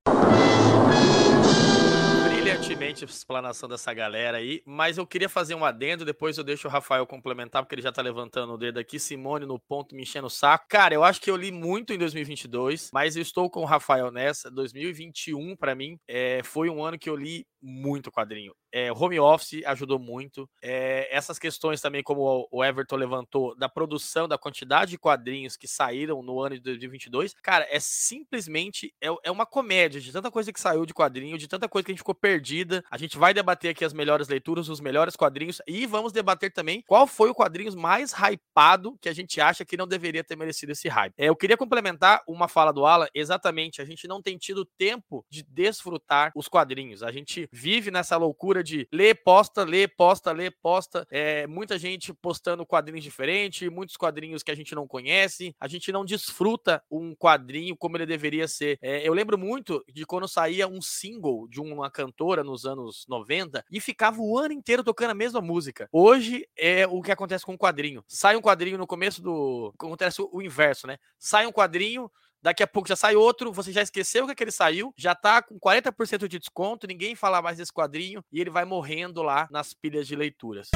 brilhantemente 2.47 3.03
a 3.03 3.07
explanação 3.07 3.67
dessa 3.67 3.93
galera 3.93 4.37
aí, 4.37 4.63
mas 4.65 4.97
eu 4.97 5.05
queria 5.05 5.27
fazer 5.27 5.53
um 5.53 5.65
adendo, 5.65 6.05
depois 6.05 6.37
eu 6.37 6.45
deixo 6.45 6.65
o 6.65 6.71
Rafael 6.71 7.05
complementar, 7.05 7.61
porque 7.61 7.75
ele 7.75 7.81
já 7.81 7.91
tá 7.91 8.01
levantando 8.01 8.53
o 8.53 8.57
dedo 8.57 8.79
aqui, 8.79 8.97
Simone 8.97 9.45
no 9.45 9.59
ponto, 9.59 9.93
me 9.93 10.03
enchendo 10.03 10.27
o 10.27 10.29
saco. 10.29 10.65
Cara, 10.69 10.93
eu 10.93 11.03
acho 11.03 11.19
que 11.19 11.29
eu 11.29 11.35
li 11.35 11.51
muito 11.51 11.91
em 11.91 11.97
2022, 11.97 12.89
mas 12.93 13.17
eu 13.17 13.21
estou 13.21 13.49
com 13.49 13.63
o 13.63 13.65
Rafael 13.65 14.11
nessa. 14.11 14.49
2021, 14.49 15.57
para 15.57 15.75
mim, 15.75 15.99
é, 16.07 16.41
foi 16.41 16.69
um 16.69 16.81
ano 16.81 16.97
que 16.97 17.09
eu 17.09 17.17
li 17.17 17.45
muito 17.61 18.11
quadrinho. 18.11 18.53
É, 18.71 18.91
home 18.91 19.19
office 19.19 19.63
ajudou 19.65 19.99
muito. 19.99 20.49
É, 20.61 21.07
essas 21.15 21.39
questões 21.39 21.81
também, 21.81 22.03
como 22.03 22.47
o 22.51 22.63
Everton 22.63 22.95
levantou, 22.95 23.55
da 23.57 23.67
produção, 23.67 24.27
da 24.27 24.37
quantidade 24.37 24.91
de 24.91 24.97
quadrinhos 24.97 25.57
que 25.57 25.67
saíram 25.67 26.21
no 26.21 26.39
ano 26.39 26.55
de 26.55 26.61
2022, 26.61 27.33
cara, 27.41 27.67
é 27.69 27.79
simplesmente 27.79 28.93
é, 29.01 29.07
é 29.23 29.31
uma 29.31 29.45
comédia 29.45 29.99
de 29.99 30.11
tanta 30.11 30.29
coisa 30.29 30.53
que 30.53 30.59
saiu 30.59 30.85
de 30.85 30.93
quadrinho, 30.93 31.37
de 31.37 31.47
tanta 31.47 31.67
coisa 31.67 31.85
que 31.85 31.91
a 31.91 31.93
gente 31.93 31.99
ficou 31.99 32.15
perdida. 32.37 32.83
A 32.91 32.97
gente 32.97 33.17
vai 33.17 33.33
debater 33.33 33.71
aqui 33.71 33.83
as 33.83 33.93
melhores 33.93 34.27
leituras, 34.27 34.69
os 34.69 34.79
melhores 34.79 35.15
quadrinhos 35.15 35.59
e 35.67 35.85
vamos 35.87 36.13
debater 36.13 36.51
também 36.53 36.83
qual 36.87 37.07
foi 37.07 37.29
o 37.29 37.35
quadrinho 37.35 37.75
mais 37.75 38.13
hypado 38.13 38.97
que 39.01 39.09
a 39.09 39.13
gente 39.13 39.41
acha 39.41 39.65
que 39.65 39.75
não 39.75 39.87
deveria 39.87 40.23
ter 40.23 40.35
merecido 40.35 40.71
esse 40.71 40.87
hype. 40.87 41.13
É, 41.17 41.27
eu 41.29 41.35
queria 41.35 41.57
complementar 41.57 42.21
uma 42.27 42.47
fala 42.47 42.71
do 42.71 42.85
Alan, 42.85 43.07
exatamente, 43.13 43.81
a 43.81 43.85
gente 43.85 44.07
não 44.07 44.21
tem 44.21 44.37
tido 44.37 44.63
tempo 44.77 45.25
de 45.29 45.43
desfrutar 45.43 46.31
os 46.35 46.47
quadrinhos. 46.47 47.01
A 47.01 47.11
gente 47.11 47.49
vive 47.51 47.89
nessa 47.89 48.15
loucura 48.17 48.63
de 48.63 48.87
ler, 48.93 49.15
posta, 49.23 49.63
ler, 49.63 49.93
posta, 49.97 50.31
ler, 50.31 50.55
posta. 50.61 51.07
É, 51.09 51.47
muita 51.47 51.79
gente 51.79 52.13
postando 52.13 52.65
quadrinhos 52.65 53.03
diferentes, 53.03 53.67
muitos 53.69 53.97
quadrinhos 53.97 54.43
que 54.43 54.51
a 54.51 54.55
gente 54.55 54.75
não 54.75 54.87
conhece. 54.87 55.55
A 55.59 55.67
gente 55.67 55.91
não 55.91 56.05
desfruta 56.05 56.83
um 56.91 57.15
quadrinho 57.15 57.75
como 57.75 57.97
ele 57.97 58.05
deveria 58.05 58.47
ser. 58.47 58.77
É, 58.81 59.07
eu 59.07 59.13
lembro 59.13 59.37
muito 59.37 59.83
de 59.91 60.05
quando 60.05 60.27
saía 60.27 60.67
um 60.67 60.81
single 60.81 61.47
de 61.47 61.59
uma 61.59 61.89
cantora 61.89 62.26
nos 62.35 62.65
anos 62.65 63.05
90 63.07 63.63
e 63.71 63.79
ficava 63.79 64.19
o 64.19 64.37
ano 64.37 64.53
inteiro 64.53 64.83
tocando 64.83 65.11
a 65.11 65.15
mesma 65.15 65.41
música. 65.41 65.87
Hoje 65.91 66.47
é 66.57 66.85
o 66.85 67.01
que 67.01 67.11
acontece 67.11 67.45
com 67.45 67.53
o 67.53 67.57
quadrinho. 67.57 68.03
Sai 68.07 68.35
um 68.35 68.41
quadrinho 68.41 68.77
no 68.77 68.85
começo 68.85 69.21
do. 69.21 69.73
Acontece 69.75 70.21
o 70.21 70.41
inverso, 70.41 70.87
né? 70.87 70.97
Sai 71.17 71.45
um 71.45 71.51
quadrinho 71.51 72.11
Daqui 72.39 72.61
a 72.61 72.67
pouco 72.67 72.87
já 72.87 72.95
sai 72.95 73.15
outro, 73.15 73.51
você 73.51 73.71
já 73.71 73.81
esqueceu 73.81 74.25
que 74.25 74.31
aquele 74.31 74.51
saiu, 74.51 74.93
já 74.95 75.15
tá 75.15 75.41
com 75.41 75.59
40% 75.59 76.27
de 76.27 76.37
desconto, 76.37 76.87
ninguém 76.87 77.15
fala 77.15 77.41
mais 77.41 77.57
desse 77.57 77.73
quadrinho 77.73 78.23
e 78.31 78.39
ele 78.39 78.49
vai 78.49 78.63
morrendo 78.63 79.23
lá 79.23 79.47
nas 79.51 79.73
pilhas 79.73 80.07
de 80.07 80.15
leituras. 80.15 80.69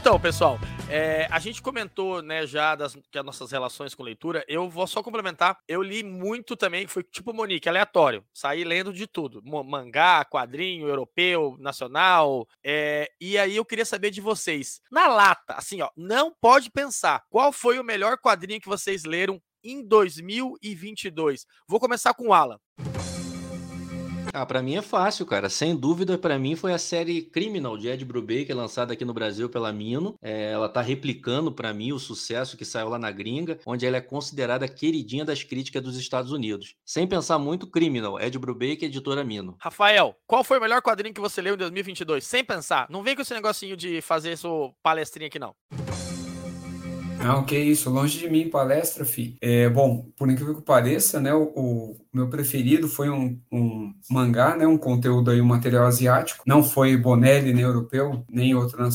Então, 0.00 0.18
pessoal, 0.18 0.58
é, 0.92 1.26
a 1.30 1.38
gente 1.38 1.62
comentou, 1.62 2.20
né, 2.20 2.46
já 2.46 2.74
das, 2.74 2.94
das 3.10 3.24
nossas 3.24 3.50
relações 3.50 3.94
com 3.94 4.02
leitura. 4.02 4.44
Eu 4.46 4.68
vou 4.68 4.86
só 4.86 5.02
complementar. 5.02 5.56
Eu 5.66 5.82
li 5.82 6.02
muito 6.02 6.54
também, 6.54 6.86
foi 6.86 7.02
tipo 7.02 7.32
Monique, 7.32 7.66
aleatório. 7.66 8.22
Saí 8.32 8.62
lendo 8.62 8.92
de 8.92 9.06
tudo: 9.06 9.40
mangá, 9.42 10.22
quadrinho, 10.24 10.86
europeu, 10.86 11.56
nacional. 11.58 12.46
É, 12.62 13.10
e 13.18 13.38
aí 13.38 13.56
eu 13.56 13.64
queria 13.64 13.86
saber 13.86 14.10
de 14.10 14.20
vocês, 14.20 14.82
na 14.90 15.08
lata, 15.08 15.54
assim, 15.54 15.80
ó, 15.80 15.88
não 15.96 16.30
pode 16.38 16.70
pensar. 16.70 17.22
Qual 17.30 17.52
foi 17.52 17.78
o 17.78 17.84
melhor 17.84 18.18
quadrinho 18.18 18.60
que 18.60 18.68
vocês 18.68 19.04
leram 19.04 19.40
em 19.64 19.86
2022? 19.86 21.46
Vou 21.66 21.80
começar 21.80 22.12
com 22.12 22.28
o 22.28 22.34
Alan. 22.34 22.58
Ah, 24.32 24.46
pra 24.46 24.62
mim 24.62 24.76
é 24.76 24.82
fácil, 24.82 25.26
cara. 25.26 25.50
Sem 25.50 25.76
dúvida, 25.76 26.16
pra 26.16 26.38
mim 26.38 26.56
foi 26.56 26.72
a 26.72 26.78
série 26.78 27.20
Criminal 27.20 27.76
de 27.76 27.88
Ed 27.88 28.02
Brubaker, 28.04 28.56
lançada 28.56 28.94
aqui 28.94 29.04
no 29.04 29.12
Brasil 29.12 29.48
pela 29.50 29.72
Mino. 29.72 30.14
É, 30.22 30.52
ela 30.52 30.68
tá 30.68 30.80
replicando 30.80 31.52
pra 31.52 31.74
mim 31.74 31.92
o 31.92 31.98
sucesso 31.98 32.56
que 32.56 32.64
saiu 32.64 32.88
lá 32.88 32.98
na 32.98 33.10
gringa, 33.10 33.58
onde 33.66 33.86
ela 33.86 33.98
é 33.98 34.00
considerada 34.00 34.66
queridinha 34.66 35.24
das 35.24 35.42
críticas 35.42 35.82
dos 35.82 35.98
Estados 35.98 36.32
Unidos. 36.32 36.76
Sem 36.84 37.06
pensar 37.06 37.38
muito, 37.38 37.66
Criminal, 37.66 38.18
Ed 38.18 38.38
Brubaker, 38.38 38.84
editora 38.84 39.22
Mino. 39.22 39.56
Rafael, 39.60 40.16
qual 40.26 40.42
foi 40.42 40.58
o 40.58 40.60
melhor 40.62 40.80
quadrinho 40.80 41.14
que 41.14 41.20
você 41.20 41.42
leu 41.42 41.54
em 41.54 41.58
2022? 41.58 42.24
Sem 42.24 42.42
pensar. 42.42 42.86
Não 42.88 43.02
vem 43.02 43.14
com 43.14 43.20
esse 43.20 43.34
negocinho 43.34 43.76
de 43.76 44.00
fazer 44.00 44.36
sua 44.38 44.72
palestrinha 44.82 45.26
aqui, 45.26 45.38
não. 45.38 45.54
Não, 47.22 47.44
que 47.44 47.56
isso, 47.56 47.88
longe 47.88 48.18
de 48.18 48.28
mim 48.28 48.50
palestra, 48.50 49.04
fi. 49.04 49.36
É, 49.40 49.68
bom, 49.68 50.10
por 50.16 50.28
incrível 50.28 50.56
que 50.56 50.62
pareça, 50.62 51.20
né, 51.20 51.32
o, 51.32 51.44
o 51.54 51.96
meu 52.12 52.28
preferido 52.28 52.88
foi 52.88 53.08
um, 53.08 53.40
um, 53.50 53.94
mangá, 54.10 54.56
né, 54.56 54.66
um 54.66 54.76
conteúdo 54.76 55.30
aí, 55.30 55.40
um 55.40 55.46
material 55.46 55.86
asiático. 55.86 56.42
Não 56.44 56.64
foi 56.64 56.96
Bonelli, 56.96 57.54
nem 57.54 57.62
europeu, 57.62 58.24
nem 58.28 58.56
outra 58.56 58.88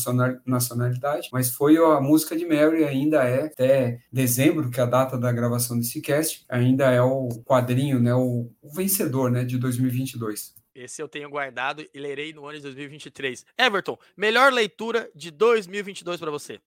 nacionalidade, 0.46 1.30
mas 1.32 1.52
foi 1.52 1.78
a 1.78 2.02
música 2.02 2.36
de 2.36 2.46
Mary, 2.46 2.84
ainda 2.84 3.24
é, 3.24 3.46
até 3.46 4.00
dezembro, 4.12 4.70
que 4.70 4.80
é 4.80 4.84
a 4.84 4.88
data 4.88 5.18
da 5.18 5.32
gravação 5.32 5.78
desse 5.78 6.02
cast, 6.02 6.44
ainda 6.50 6.92
é 6.92 7.02
o 7.02 7.30
quadrinho, 7.46 7.98
né, 7.98 8.14
o, 8.14 8.52
o 8.62 8.70
vencedor, 8.74 9.32
né, 9.32 9.46
de 9.46 9.58
2022. 9.58 10.54
Esse 10.76 11.02
eu 11.02 11.08
tenho 11.08 11.30
guardado 11.30 11.84
e 11.92 12.00
lerei 12.00 12.34
no 12.34 12.46
ano 12.46 12.58
de 12.58 12.64
2023. 12.64 13.46
Everton, 13.58 13.98
melhor 14.16 14.52
leitura 14.52 15.10
de 15.16 15.32
2022 15.32 16.20
para 16.20 16.30
você? 16.30 16.60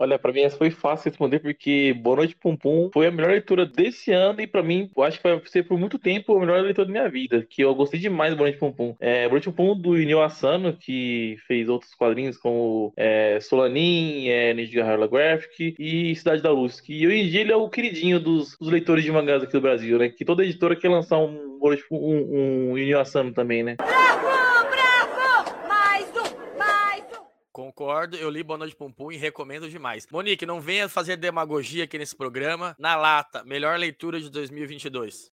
Olha, 0.00 0.18
pra 0.18 0.32
mim 0.32 0.40
essa 0.40 0.56
foi 0.56 0.70
fácil 0.70 1.10
responder, 1.10 1.38
porque 1.38 1.94
Boa 1.94 2.16
Noite 2.16 2.36
Pum 2.36 2.56
Pum 2.56 2.90
foi 2.92 3.06
a 3.06 3.10
melhor 3.10 3.30
leitura 3.30 3.64
desse 3.64 4.12
ano 4.12 4.40
e 4.40 4.46
pra 4.46 4.62
mim, 4.62 4.90
eu 4.96 5.02
acho 5.02 5.18
que 5.18 5.28
vai 5.28 5.40
ser 5.46 5.62
por 5.64 5.78
muito 5.78 5.98
tempo 5.98 6.36
a 6.36 6.40
melhor 6.40 6.62
leitura 6.62 6.86
da 6.86 6.92
minha 6.92 7.08
vida, 7.08 7.46
que 7.48 7.62
eu 7.62 7.74
gostei 7.74 7.98
demais 7.98 8.30
do 8.32 8.36
Boa 8.36 8.48
Noite 8.48 8.58
Pum 8.58 8.72
Pum. 8.72 8.94
É, 9.00 9.22
Boa 9.22 9.32
Noite 9.32 9.50
Pum 9.50 9.74
Pum 9.74 9.80
do 9.80 10.00
Inio 10.00 10.20
Asano, 10.20 10.74
que 10.74 11.36
fez 11.46 11.68
outros 11.68 11.94
quadrinhos 11.94 12.36
como 12.36 12.92
é, 12.96 13.38
Solanin, 13.40 14.28
é, 14.28 14.52
Nijiga 14.52 14.84
Holographic 14.84 15.74
e 15.78 16.14
Cidade 16.14 16.42
da 16.42 16.50
Luz, 16.50 16.80
que 16.80 17.06
hoje 17.06 17.16
em 17.16 17.28
dia 17.28 17.40
ele 17.40 17.52
é 17.52 17.56
o 17.56 17.68
queridinho 17.68 18.20
dos, 18.20 18.56
dos 18.58 18.70
leitores 18.70 19.04
de 19.04 19.10
mangás 19.10 19.42
aqui 19.42 19.52
do 19.52 19.60
Brasil, 19.60 19.98
né? 19.98 20.08
Que 20.08 20.24
toda 20.24 20.44
editora 20.44 20.76
quer 20.76 20.88
lançar 20.88 21.18
um, 21.18 21.58
um, 21.60 21.76
um, 21.90 22.74
um 22.74 22.98
Asano 22.98 23.32
também, 23.32 23.62
né? 23.62 23.76
Concordo, 27.56 28.18
eu 28.18 28.28
li 28.28 28.42
Boa 28.42 28.58
Noite 28.58 28.76
Pum 28.76 28.92
Pum 28.92 29.10
e 29.10 29.16
recomendo 29.16 29.66
demais. 29.70 30.06
Monique, 30.12 30.44
não 30.44 30.60
venha 30.60 30.90
fazer 30.90 31.16
demagogia 31.16 31.84
aqui 31.84 31.96
nesse 31.96 32.14
programa. 32.14 32.76
Na 32.78 32.96
lata, 32.96 33.42
melhor 33.44 33.78
leitura 33.78 34.20
de 34.20 34.28
2022. 34.28 35.32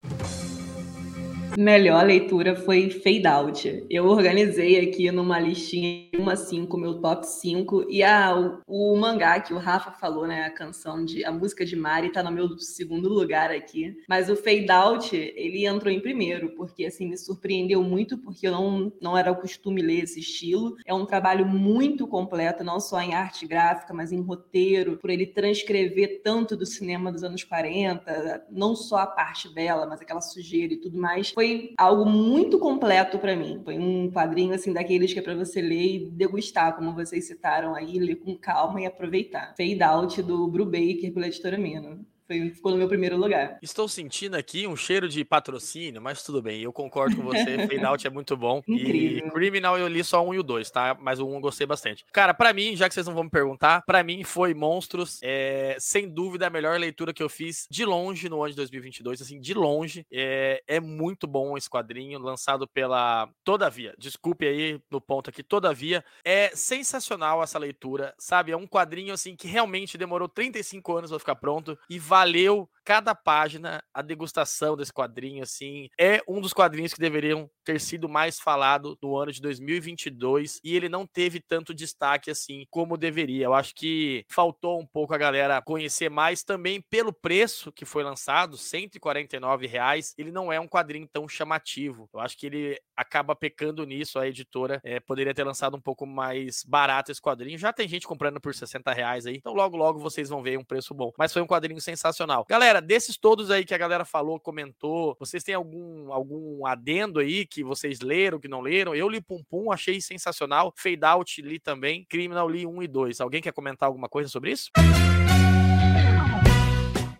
Melhor 1.58 2.06
leitura 2.06 2.54
foi 2.54 2.88
Fade 2.88 3.26
Out. 3.26 3.86
Eu 3.90 4.06
organizei 4.06 4.78
aqui 4.78 5.10
numa 5.10 5.40
listinha 5.40 6.08
1 6.16 6.30
a 6.30 6.36
5, 6.36 6.78
meu 6.78 7.00
top 7.00 7.26
5. 7.26 7.86
E 7.90 8.00
a, 8.00 8.62
o, 8.64 8.92
o, 8.92 8.96
mangá 8.96 9.40
que 9.40 9.52
o 9.52 9.58
Rafa 9.58 9.90
falou, 9.90 10.24
né? 10.24 10.44
A 10.44 10.52
canção 10.52 11.04
de. 11.04 11.24
A 11.24 11.32
música 11.32 11.66
de 11.66 11.74
Mari 11.74 12.12
tá 12.12 12.22
no 12.22 12.30
meu 12.30 12.56
segundo 12.60 13.08
lugar 13.08 13.50
aqui. 13.50 13.92
Mas 14.08 14.30
o 14.30 14.36
Fade 14.36 14.70
Out, 14.70 15.16
ele 15.16 15.66
entrou 15.66 15.92
em 15.92 15.98
primeiro, 15.98 16.50
porque 16.50 16.84
assim, 16.84 17.08
me 17.08 17.18
surpreendeu 17.18 17.82
muito, 17.82 18.16
porque 18.18 18.46
eu 18.46 18.52
não, 18.52 18.92
não 19.02 19.18
era 19.18 19.32
o 19.32 19.36
costume 19.36 19.82
ler 19.82 20.04
esse 20.04 20.20
estilo. 20.20 20.76
É 20.86 20.94
um 20.94 21.06
trabalho 21.06 21.44
muito 21.44 22.06
completo, 22.06 22.62
não 22.62 22.78
só 22.78 23.00
em 23.00 23.14
arte 23.14 23.48
gráfica, 23.48 23.92
mas 23.92 24.12
em 24.12 24.20
roteiro, 24.20 24.96
por 24.98 25.10
ele 25.10 25.26
transcrever 25.26 26.20
tanto 26.22 26.56
do 26.56 26.64
cinema 26.64 27.10
dos 27.10 27.24
anos 27.24 27.42
40, 27.42 28.46
não 28.48 28.76
só 28.76 28.98
a 28.98 29.06
parte 29.08 29.52
dela, 29.52 29.86
mas 29.86 30.00
aquela 30.00 30.20
sujeira 30.20 30.72
e 30.72 30.76
tudo 30.76 30.96
mais. 30.96 31.30
Foi 31.30 31.47
foi 31.48 31.74
algo 31.78 32.04
muito 32.04 32.58
completo 32.58 33.18
para 33.18 33.34
mim. 33.34 33.60
Foi 33.64 33.78
um 33.78 34.10
quadrinho 34.10 34.54
assim 34.54 34.72
daqueles 34.72 35.12
que 35.12 35.18
é 35.18 35.22
para 35.22 35.34
você 35.34 35.60
ler 35.60 35.96
e 35.96 36.10
degustar, 36.10 36.76
como 36.76 36.94
vocês 36.94 37.26
citaram 37.26 37.74
aí, 37.74 37.98
ler 37.98 38.16
com 38.16 38.36
calma 38.36 38.80
e 38.80 38.86
aproveitar. 38.86 39.54
Fade 39.56 39.82
Out 39.82 40.22
do 40.22 40.46
Brubaker 40.48 41.12
pela 41.12 41.26
editora 41.26 41.56
Mino. 41.56 42.04
Foi, 42.28 42.50
ficou 42.50 42.72
no 42.72 42.76
meu 42.76 42.86
primeiro 42.86 43.16
lugar. 43.16 43.58
Estou 43.62 43.88
sentindo 43.88 44.36
aqui 44.36 44.66
um 44.66 44.76
cheiro 44.76 45.08
de 45.08 45.24
patrocínio, 45.24 46.02
mas 46.02 46.22
tudo 46.22 46.42
bem, 46.42 46.60
eu 46.60 46.70
concordo 46.70 47.16
com 47.16 47.22
você. 47.22 47.56
Fade 47.66 47.84
Out 47.84 48.06
é 48.06 48.10
muito 48.10 48.36
bom. 48.36 48.60
Incrível. 48.68 49.26
E 49.26 49.30
Criminal 49.30 49.78
eu 49.78 49.88
li 49.88 50.04
só 50.04 50.22
um 50.22 50.34
e 50.34 50.38
o 50.38 50.42
dois, 50.42 50.70
tá? 50.70 50.94
Mas 51.00 51.20
o 51.20 51.26
um 51.26 51.36
eu 51.36 51.40
gostei 51.40 51.66
bastante. 51.66 52.04
Cara, 52.12 52.34
para 52.34 52.52
mim, 52.52 52.76
já 52.76 52.86
que 52.86 52.94
vocês 52.94 53.06
não 53.06 53.14
vão 53.14 53.24
me 53.24 53.30
perguntar, 53.30 53.82
para 53.86 54.02
mim 54.02 54.24
foi 54.24 54.52
Monstros, 54.52 55.18
é, 55.22 55.76
sem 55.80 56.06
dúvida 56.06 56.46
a 56.46 56.50
melhor 56.50 56.78
leitura 56.78 57.14
que 57.14 57.22
eu 57.22 57.30
fiz 57.30 57.66
de 57.70 57.86
longe 57.86 58.28
no 58.28 58.42
ano 58.42 58.50
de 58.50 58.56
2022, 58.56 59.22
assim, 59.22 59.40
de 59.40 59.54
longe. 59.54 60.04
É, 60.12 60.62
é 60.66 60.80
muito 60.80 61.26
bom 61.26 61.56
esse 61.56 61.70
quadrinho, 61.70 62.18
lançado 62.18 62.68
pela 62.68 63.26
Todavia. 63.42 63.94
Desculpe 63.98 64.46
aí 64.46 64.78
no 64.90 65.00
ponto 65.00 65.30
aqui, 65.30 65.42
Todavia. 65.42 66.04
É 66.22 66.50
sensacional 66.54 67.42
essa 67.42 67.58
leitura, 67.58 68.14
sabe? 68.18 68.52
É 68.52 68.56
um 68.56 68.66
quadrinho, 68.66 69.14
assim, 69.14 69.34
que 69.34 69.48
realmente 69.48 69.96
demorou 69.96 70.28
35 70.28 70.94
anos 70.94 71.10
pra 71.10 71.18
ficar 71.18 71.36
pronto 71.36 71.78
e 71.88 71.98
vai 71.98 72.17
valeu 72.18 72.68
cada 72.88 73.14
página, 73.14 73.82
a 73.92 74.00
degustação 74.00 74.74
desse 74.74 74.90
quadrinho, 74.90 75.42
assim, 75.42 75.90
é 76.00 76.22
um 76.26 76.40
dos 76.40 76.54
quadrinhos 76.54 76.94
que 76.94 76.98
deveriam 76.98 77.46
ter 77.62 77.78
sido 77.78 78.08
mais 78.08 78.40
falado 78.40 78.96
no 79.02 79.14
ano 79.14 79.30
de 79.30 79.42
2022 79.42 80.58
e 80.64 80.74
ele 80.74 80.88
não 80.88 81.06
teve 81.06 81.38
tanto 81.38 81.74
destaque 81.74 82.30
assim 82.30 82.64
como 82.70 82.96
deveria. 82.96 83.44
Eu 83.44 83.52
acho 83.52 83.74
que 83.74 84.24
faltou 84.30 84.80
um 84.80 84.86
pouco 84.86 85.12
a 85.12 85.18
galera 85.18 85.60
conhecer 85.60 86.08
mais 86.08 86.42
também 86.42 86.80
pelo 86.80 87.12
preço 87.12 87.70
que 87.70 87.84
foi 87.84 88.02
lançado, 88.02 88.56
149 88.56 89.66
reais. 89.66 90.14
Ele 90.16 90.32
não 90.32 90.50
é 90.50 90.58
um 90.58 90.66
quadrinho 90.66 91.06
tão 91.12 91.28
chamativo. 91.28 92.08
Eu 92.14 92.20
acho 92.20 92.38
que 92.38 92.46
ele 92.46 92.80
acaba 92.96 93.36
pecando 93.36 93.84
nisso. 93.84 94.18
A 94.18 94.26
editora 94.26 94.80
é, 94.82 94.98
poderia 94.98 95.34
ter 95.34 95.44
lançado 95.44 95.76
um 95.76 95.80
pouco 95.80 96.06
mais 96.06 96.64
barato 96.66 97.12
esse 97.12 97.20
quadrinho. 97.20 97.58
Já 97.58 97.70
tem 97.70 97.86
gente 97.86 98.06
comprando 98.06 98.40
por 98.40 98.54
60 98.54 98.90
reais 98.94 99.26
aí, 99.26 99.36
então 99.36 99.52
logo 99.52 99.76
logo 99.76 99.98
vocês 99.98 100.30
vão 100.30 100.42
ver 100.42 100.58
um 100.58 100.64
preço 100.64 100.94
bom. 100.94 101.12
Mas 101.18 101.34
foi 101.34 101.42
um 101.42 101.46
quadrinho 101.46 101.82
sensacional. 101.82 102.07
Galera, 102.48 102.68
Galera, 102.68 102.82
desses 102.82 103.16
todos 103.16 103.50
aí 103.50 103.64
que 103.64 103.72
a 103.72 103.78
galera 103.78 104.04
falou, 104.04 104.38
comentou, 104.38 105.16
vocês 105.18 105.42
têm 105.42 105.54
algum, 105.54 106.12
algum 106.12 106.66
adendo 106.66 107.18
aí 107.18 107.46
que 107.46 107.64
vocês 107.64 108.00
leram, 108.00 108.38
que 108.38 108.46
não 108.46 108.60
leram? 108.60 108.94
Eu 108.94 109.08
li 109.08 109.20
Pum 109.20 109.42
Pum, 109.48 109.72
achei 109.72 110.00
sensacional. 110.00 110.72
Fade 110.76 111.04
Out 111.04 111.40
li 111.40 111.58
também. 111.58 112.04
Criminal 112.08 112.48
li 112.48 112.66
1 112.66 112.82
e 112.82 112.88
2. 112.88 113.20
Alguém 113.20 113.40
quer 113.40 113.52
comentar 113.52 113.86
alguma 113.86 114.08
coisa 114.08 114.28
sobre 114.28 114.52
isso? 114.52 114.70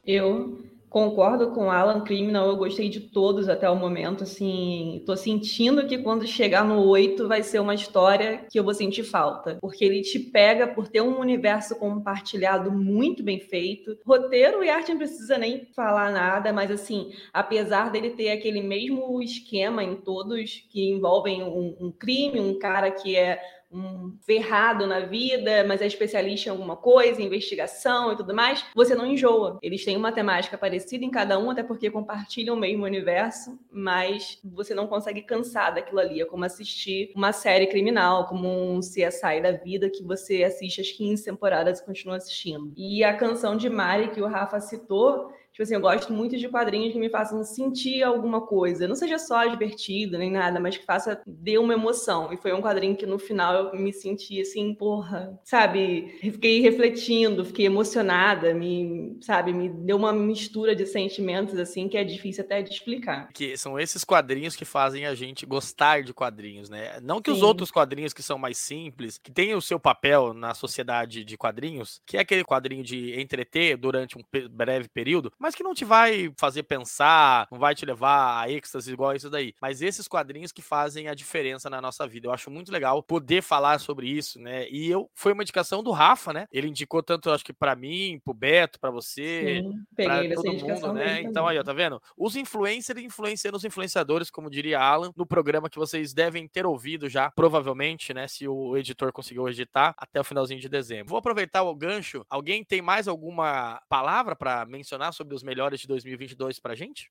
Eu 0.05 0.63
Concordo 0.89 1.51
com 1.51 1.71
Alan 1.71 2.01
Criminal, 2.01 2.49
eu 2.49 2.57
gostei 2.57 2.89
de 2.89 3.01
todos 3.01 3.49
até 3.49 3.69
o 3.69 3.77
momento, 3.77 4.25
assim, 4.25 5.03
tô 5.05 5.15
sentindo 5.17 5.87
que 5.87 5.99
quando 5.99 6.27
chegar 6.27 6.65
no 6.65 6.83
8 6.87 7.29
vai 7.29 7.43
ser 7.43 7.59
uma 7.59 7.75
história 7.75 8.47
que 8.51 8.59
eu 8.59 8.65
vou 8.65 8.73
sentir 8.73 9.03
falta, 9.03 9.59
porque 9.61 9.85
ele 9.85 10.01
te 10.01 10.19
pega 10.19 10.67
por 10.67 10.89
ter 10.89 11.03
um 11.03 11.21
universo 11.21 11.77
compartilhado 11.77 12.73
muito 12.73 13.23
bem 13.23 13.39
feito. 13.39 13.99
Roteiro 14.05 14.65
e 14.65 14.71
arte 14.71 14.91
não 14.91 14.99
precisa 14.99 15.37
nem 15.37 15.67
falar 15.77 16.11
nada, 16.11 16.53
mas 16.55 16.71
assim, 16.71 17.13
apesar 17.33 17.91
dele 17.91 18.11
ter 18.11 18.31
aquele 18.31 18.63
mesmo 18.63 19.23
esquema 19.23 19.85
em 19.85 19.97
todos 19.97 20.65
que 20.71 20.91
envolvem 20.91 21.43
um, 21.43 21.77
um 21.79 21.93
crime, 21.93 22.41
um 22.41 22.59
cara 22.59 22.91
que 22.91 23.15
é 23.15 23.39
um 23.71 24.17
ferrado 24.25 24.87
na 24.87 25.01
vida, 25.01 25.65
mas 25.65 25.83
é 25.83 25.87
especialista 25.87 26.49
em 26.49 26.53
alguma 26.53 26.77
coisa, 26.77 27.21
investigação 27.21 28.13
e 28.13 28.17
tudo 28.17 28.35
mais, 28.35 28.65
você 28.75 28.95
não 28.95 29.07
enjoa. 29.07 29.59
Eles 29.63 29.85
têm 29.85 29.97
uma 29.97 30.13
temática 30.13 30.57
parecida 30.57 31.05
em 31.05 31.11
cada 31.11 31.39
um, 31.39 31.51
até 31.51 31.63
porque 31.63 31.91
compartilham 31.91 32.57
o 32.57 32.59
mesmo 32.59 32.85
universo, 32.85 33.59
mas 33.71 34.39
você 34.43 34.75
não 34.75 34.87
consegue 34.87 35.23
cansar 35.23 35.75
daquilo 35.75 36.01
ali. 36.01 36.21
É 36.21 36.25
como 36.25 36.45
assistir 36.45 37.13
uma 37.15 37.33
série 37.33 37.67
criminal, 37.67 38.27
como 38.27 38.49
um 38.49 38.81
CSI 38.81 39.41
da 39.43 39.53
vida 39.53 39.91
que 39.91 40.03
você 40.03 40.45
assiste 40.45 40.81
as 40.81 40.91
15 40.91 41.25
temporadas 41.25 41.81
e 41.81 41.85
continua 41.85 42.17
assistindo. 42.17 42.73
E 42.77 43.05
a 43.05 43.17
canção 43.17 43.57
de 43.57 43.69
Mari 43.69 44.09
que 44.09 44.23
o 44.23 44.27
Rafa 44.27 44.61
citou, 44.61 45.31
Tipo 45.59 45.65
assim, 45.65 45.75
eu 45.75 45.81
gosto 45.81 46.13
muito 46.13 46.37
de 46.37 46.49
quadrinhos 46.49 46.93
que 46.93 47.01
me 47.01 47.11
façam 47.11 47.43
sentir 47.43 48.01
alguma 48.05 48.41
coisa. 48.41 48.87
Não 48.87 48.95
seja 48.95 49.19
só 49.19 49.45
divertido 49.45 50.17
nem 50.17 50.31
nada, 50.31 50.61
mas 50.61 50.77
que 50.77 50.85
faça 50.85 51.21
dê 51.27 51.59
uma 51.59 51.75
emoção. 51.75 52.33
E 52.33 52.37
foi 52.37 52.53
um 52.53 52.63
quadrinho 52.63 52.95
que 52.95 53.05
no 53.05 53.19
final 53.19 53.55
eu 53.55 53.77
me 53.77 53.93
senti 53.93 54.41
assim, 54.41 54.73
porra, 54.73 55.37
sabe? 55.43 56.17
Fiquei 56.21 56.61
refletindo, 56.61 57.45
fiquei 57.45 57.67
emocionada, 57.67 58.55
me, 58.55 59.19
sabe, 59.21 59.53
me 59.53 59.69
deu 59.69 59.97
uma 59.97 60.13
mistura 60.13 60.77
de 60.77 60.87
sentimentos 60.87 61.59
assim 61.59 61.89
que 61.89 61.97
é 61.97 62.05
difícil 62.05 62.45
até 62.45 62.63
de 62.63 62.71
explicar. 62.71 63.29
Que 63.33 63.57
são 63.57 63.77
esses 63.81 64.05
quadrinhos 64.05 64.55
que 64.55 64.65
fazem 64.65 65.07
a 65.07 65.15
gente 65.17 65.45
gostar 65.45 66.05
de 66.05 66.15
quadrinhos, 66.15 66.71
né? 66.71 67.01
Não 67.03 67.21
que 67.21 67.33
Sim. 67.33 67.37
os 67.37 67.43
outros 67.43 67.73
quadrinhos 67.73 68.13
que 68.13 68.23
são 68.23 68.39
mais 68.39 68.59
simples, 68.59 69.19
que 69.19 69.33
têm 69.33 69.57
o 69.57 69.61
seu 69.61 69.81
papel 69.81 70.33
na 70.33 70.55
sociedade 70.55 71.25
de 71.25 71.37
quadrinhos, 71.37 72.01
que 72.07 72.17
é 72.17 72.21
aquele 72.21 72.45
quadrinho 72.45 72.85
de 72.85 73.21
entreter 73.21 73.77
durante 73.77 74.17
um 74.17 74.23
breve 74.49 74.89
período, 74.89 75.33
mas 75.48 75.48
mas 75.49 75.55
que 75.55 75.63
não 75.63 75.73
te 75.73 75.85
vai 75.85 76.31
fazer 76.37 76.63
pensar, 76.63 77.49
não 77.51 77.59
vai 77.59 77.75
te 77.75 77.87
levar 77.87 78.43
a 78.43 78.51
êxtase 78.51 78.93
igual 78.93 79.15
isso 79.15 79.31
daí. 79.31 79.55
Mas 79.63 79.81
esses 79.81 80.07
quadrinhos 80.07 80.53
que 80.53 80.61
fazem 80.61 81.09
a 81.09 81.15
diferença 81.15 81.71
na 81.71 81.81
nossa 81.81 82.07
vida. 82.07 82.29
Eu 82.29 82.33
acho 82.33 82.51
muito 82.51 82.71
legal 82.71 83.03
poder 83.03 83.41
falar 83.41 83.81
sobre 83.81 84.07
isso, 84.07 84.39
né? 84.39 84.69
E 84.69 84.91
eu 84.91 85.11
foi 85.15 85.33
uma 85.33 85.43
indicação 85.43 85.83
do 85.83 85.91
Rafa, 85.91 86.35
né? 86.35 86.47
Ele 86.53 86.69
indicou 86.69 87.03
tanto, 87.03 87.31
acho 87.31 87.45
que 87.45 87.53
para 87.55 87.75
mim, 87.75 88.21
pro 88.23 88.35
Beto, 88.35 88.79
para 88.79 88.91
você, 88.91 89.63
para 89.97 90.29
todo 90.35 90.53
mundo, 90.53 90.93
né? 90.93 91.23
Então 91.23 91.49
aí, 91.49 91.59
ó, 91.59 91.65
tá 91.65 91.73
vendo? 91.73 91.99
Os 92.15 92.37
influencers 92.37 93.03
influenciando 93.03 93.57
os 93.57 93.65
influenciadores, 93.65 94.31
como 94.31 94.51
diria 94.51 94.79
Alan, 94.79 95.13
no 95.17 95.25
programa 95.25 95.71
que 95.71 95.79
vocês 95.79 96.13
devem 96.13 96.47
ter 96.47 96.67
ouvido 96.67 97.09
já, 97.09 97.31
provavelmente, 97.31 98.13
né? 98.13 98.29
Se 98.29 98.47
o 98.47 98.77
editor 98.77 99.15
conseguiu 99.15 99.49
editar 99.49 99.95
até 99.97 100.21
o 100.21 100.25
finalzinho 100.25 100.61
de 100.61 100.69
dezembro. 100.69 101.09
Vou 101.09 101.19
aproveitar 101.19 101.63
o 101.63 101.75
gancho. 101.75 102.23
Alguém 102.29 102.63
tem 102.63 102.83
mais 102.83 103.09
alguma 103.09 103.81
palavra 103.89 104.37
para 104.37 104.67
mencionar 104.67 105.15
sobre 105.15 105.38
os 105.38 105.38
melhores 105.43 105.81
de 105.81 105.87
2022 105.87 106.59
pra 106.59 106.75
gente? 106.75 107.11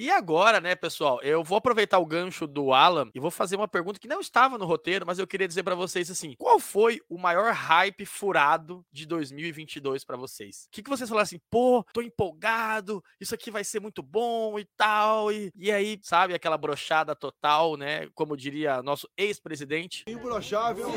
E 0.00 0.08
agora, 0.08 0.62
né, 0.62 0.74
pessoal, 0.74 1.20
eu 1.20 1.44
vou 1.44 1.58
aproveitar 1.58 1.98
o 1.98 2.06
gancho 2.06 2.46
do 2.46 2.72
Alan 2.72 3.10
e 3.14 3.20
vou 3.20 3.30
fazer 3.30 3.56
uma 3.56 3.68
pergunta 3.68 4.00
que 4.00 4.08
não 4.08 4.18
estava 4.18 4.56
no 4.56 4.64
roteiro, 4.64 5.04
mas 5.06 5.18
eu 5.18 5.26
queria 5.26 5.46
dizer 5.46 5.62
para 5.62 5.74
vocês 5.74 6.10
assim: 6.10 6.34
qual 6.38 6.58
foi 6.58 7.02
o 7.06 7.18
maior 7.18 7.52
hype 7.52 8.06
furado 8.06 8.82
de 8.90 9.04
2022 9.04 10.02
para 10.02 10.16
vocês? 10.16 10.64
O 10.68 10.70
que, 10.70 10.82
que 10.82 10.88
vocês 10.88 11.06
falaram 11.06 11.24
assim, 11.24 11.38
pô, 11.50 11.84
tô 11.92 12.00
empolgado, 12.00 13.04
isso 13.20 13.34
aqui 13.34 13.50
vai 13.50 13.62
ser 13.62 13.78
muito 13.78 14.02
bom 14.02 14.58
e 14.58 14.64
tal, 14.74 15.30
e, 15.30 15.52
e 15.54 15.70
aí, 15.70 16.00
sabe, 16.02 16.32
aquela 16.32 16.56
brochada 16.56 17.14
total, 17.14 17.76
né, 17.76 18.08
como 18.14 18.38
diria 18.38 18.82
nosso 18.82 19.06
ex-presidente. 19.18 20.04
Imbrochável 20.08 20.88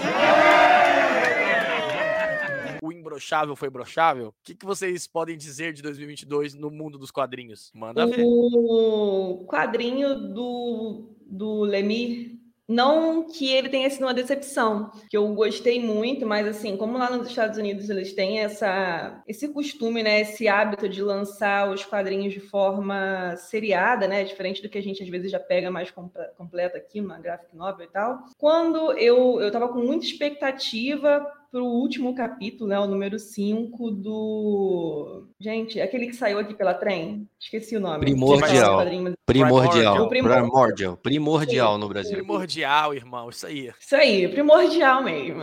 o 2.84 2.92
imbrochável 2.92 3.56
foi 3.56 3.70
brochável? 3.70 4.28
O 4.28 4.34
que, 4.44 4.54
que 4.54 4.66
vocês 4.66 5.08
podem 5.08 5.38
dizer 5.38 5.72
de 5.72 5.82
2022 5.82 6.54
no 6.54 6.70
mundo 6.70 6.98
dos 6.98 7.12
quadrinhos? 7.12 7.72
Manda 7.74 8.06
o 8.06 8.10
ver. 8.10 8.22
O 8.26 9.46
quadrinho 9.48 10.16
do, 10.34 11.16
do 11.26 11.62
Lemir 11.62 12.38
Não 12.68 13.26
que 13.26 13.50
ele 13.50 13.70
tenha 13.70 13.90
sido 13.90 14.04
uma 14.04 14.14
decepção, 14.14 14.92
que 15.10 15.16
eu 15.16 15.34
gostei 15.34 15.82
muito, 15.82 16.26
mas 16.26 16.46
assim, 16.46 16.76
como 16.76 16.98
lá 16.98 17.10
nos 17.10 17.28
Estados 17.28 17.58
Unidos 17.58 17.90
eles 17.90 18.14
têm 18.14 18.40
essa, 18.40 19.24
esse 19.26 19.48
costume, 19.48 20.04
né, 20.04 20.20
esse 20.20 20.50
hábito 20.50 20.90
de 20.90 21.02
lançar 21.02 21.70
os 21.70 21.86
quadrinhos 21.86 22.34
de 22.34 22.42
forma 22.42 23.36
seriada, 23.38 24.10
né, 24.10 24.26
diferente 24.26 24.62
do 24.62 24.68
que 24.68 24.78
a 24.78 24.84
gente 24.84 25.02
às 25.02 25.10
vezes 25.10 25.32
já 25.32 25.40
pega 25.40 25.72
mais 25.72 25.90
completa 26.38 26.78
aqui, 26.78 27.00
uma 27.00 27.18
graphic 27.18 27.56
novel 27.56 27.86
e 27.86 27.90
tal. 27.90 28.26
Quando 28.38 28.92
eu 28.98 29.40
eu 29.40 29.52
tava 29.52 29.70
com 29.70 29.80
muita 29.80 30.06
expectativa 30.06 31.26
para 31.54 31.62
o 31.62 31.68
último 31.68 32.16
capítulo, 32.16 32.68
né, 32.68 32.80
o 32.80 32.88
número 32.88 33.20
5 33.20 33.92
do. 33.92 35.28
Gente, 35.40 35.80
aquele 35.80 36.08
que 36.08 36.16
saiu 36.16 36.40
aqui 36.40 36.56
pela 36.56 36.74
trem. 36.74 37.30
Esqueci 37.40 37.78
o 37.78 37.80
nome. 37.80 38.00
Primordial. 38.00 38.80
Primordial. 39.26 40.10
Primordial. 40.10 40.98
Primordial 40.98 41.78
no 41.78 41.88
Brasil. 41.88 42.18
Primordial, 42.18 42.96
irmão. 42.96 43.30
Isso 43.30 43.46
aí. 43.46 43.72
Isso 43.80 43.96
aí, 43.96 44.28
primordial 44.30 45.04
mesmo. 45.04 45.42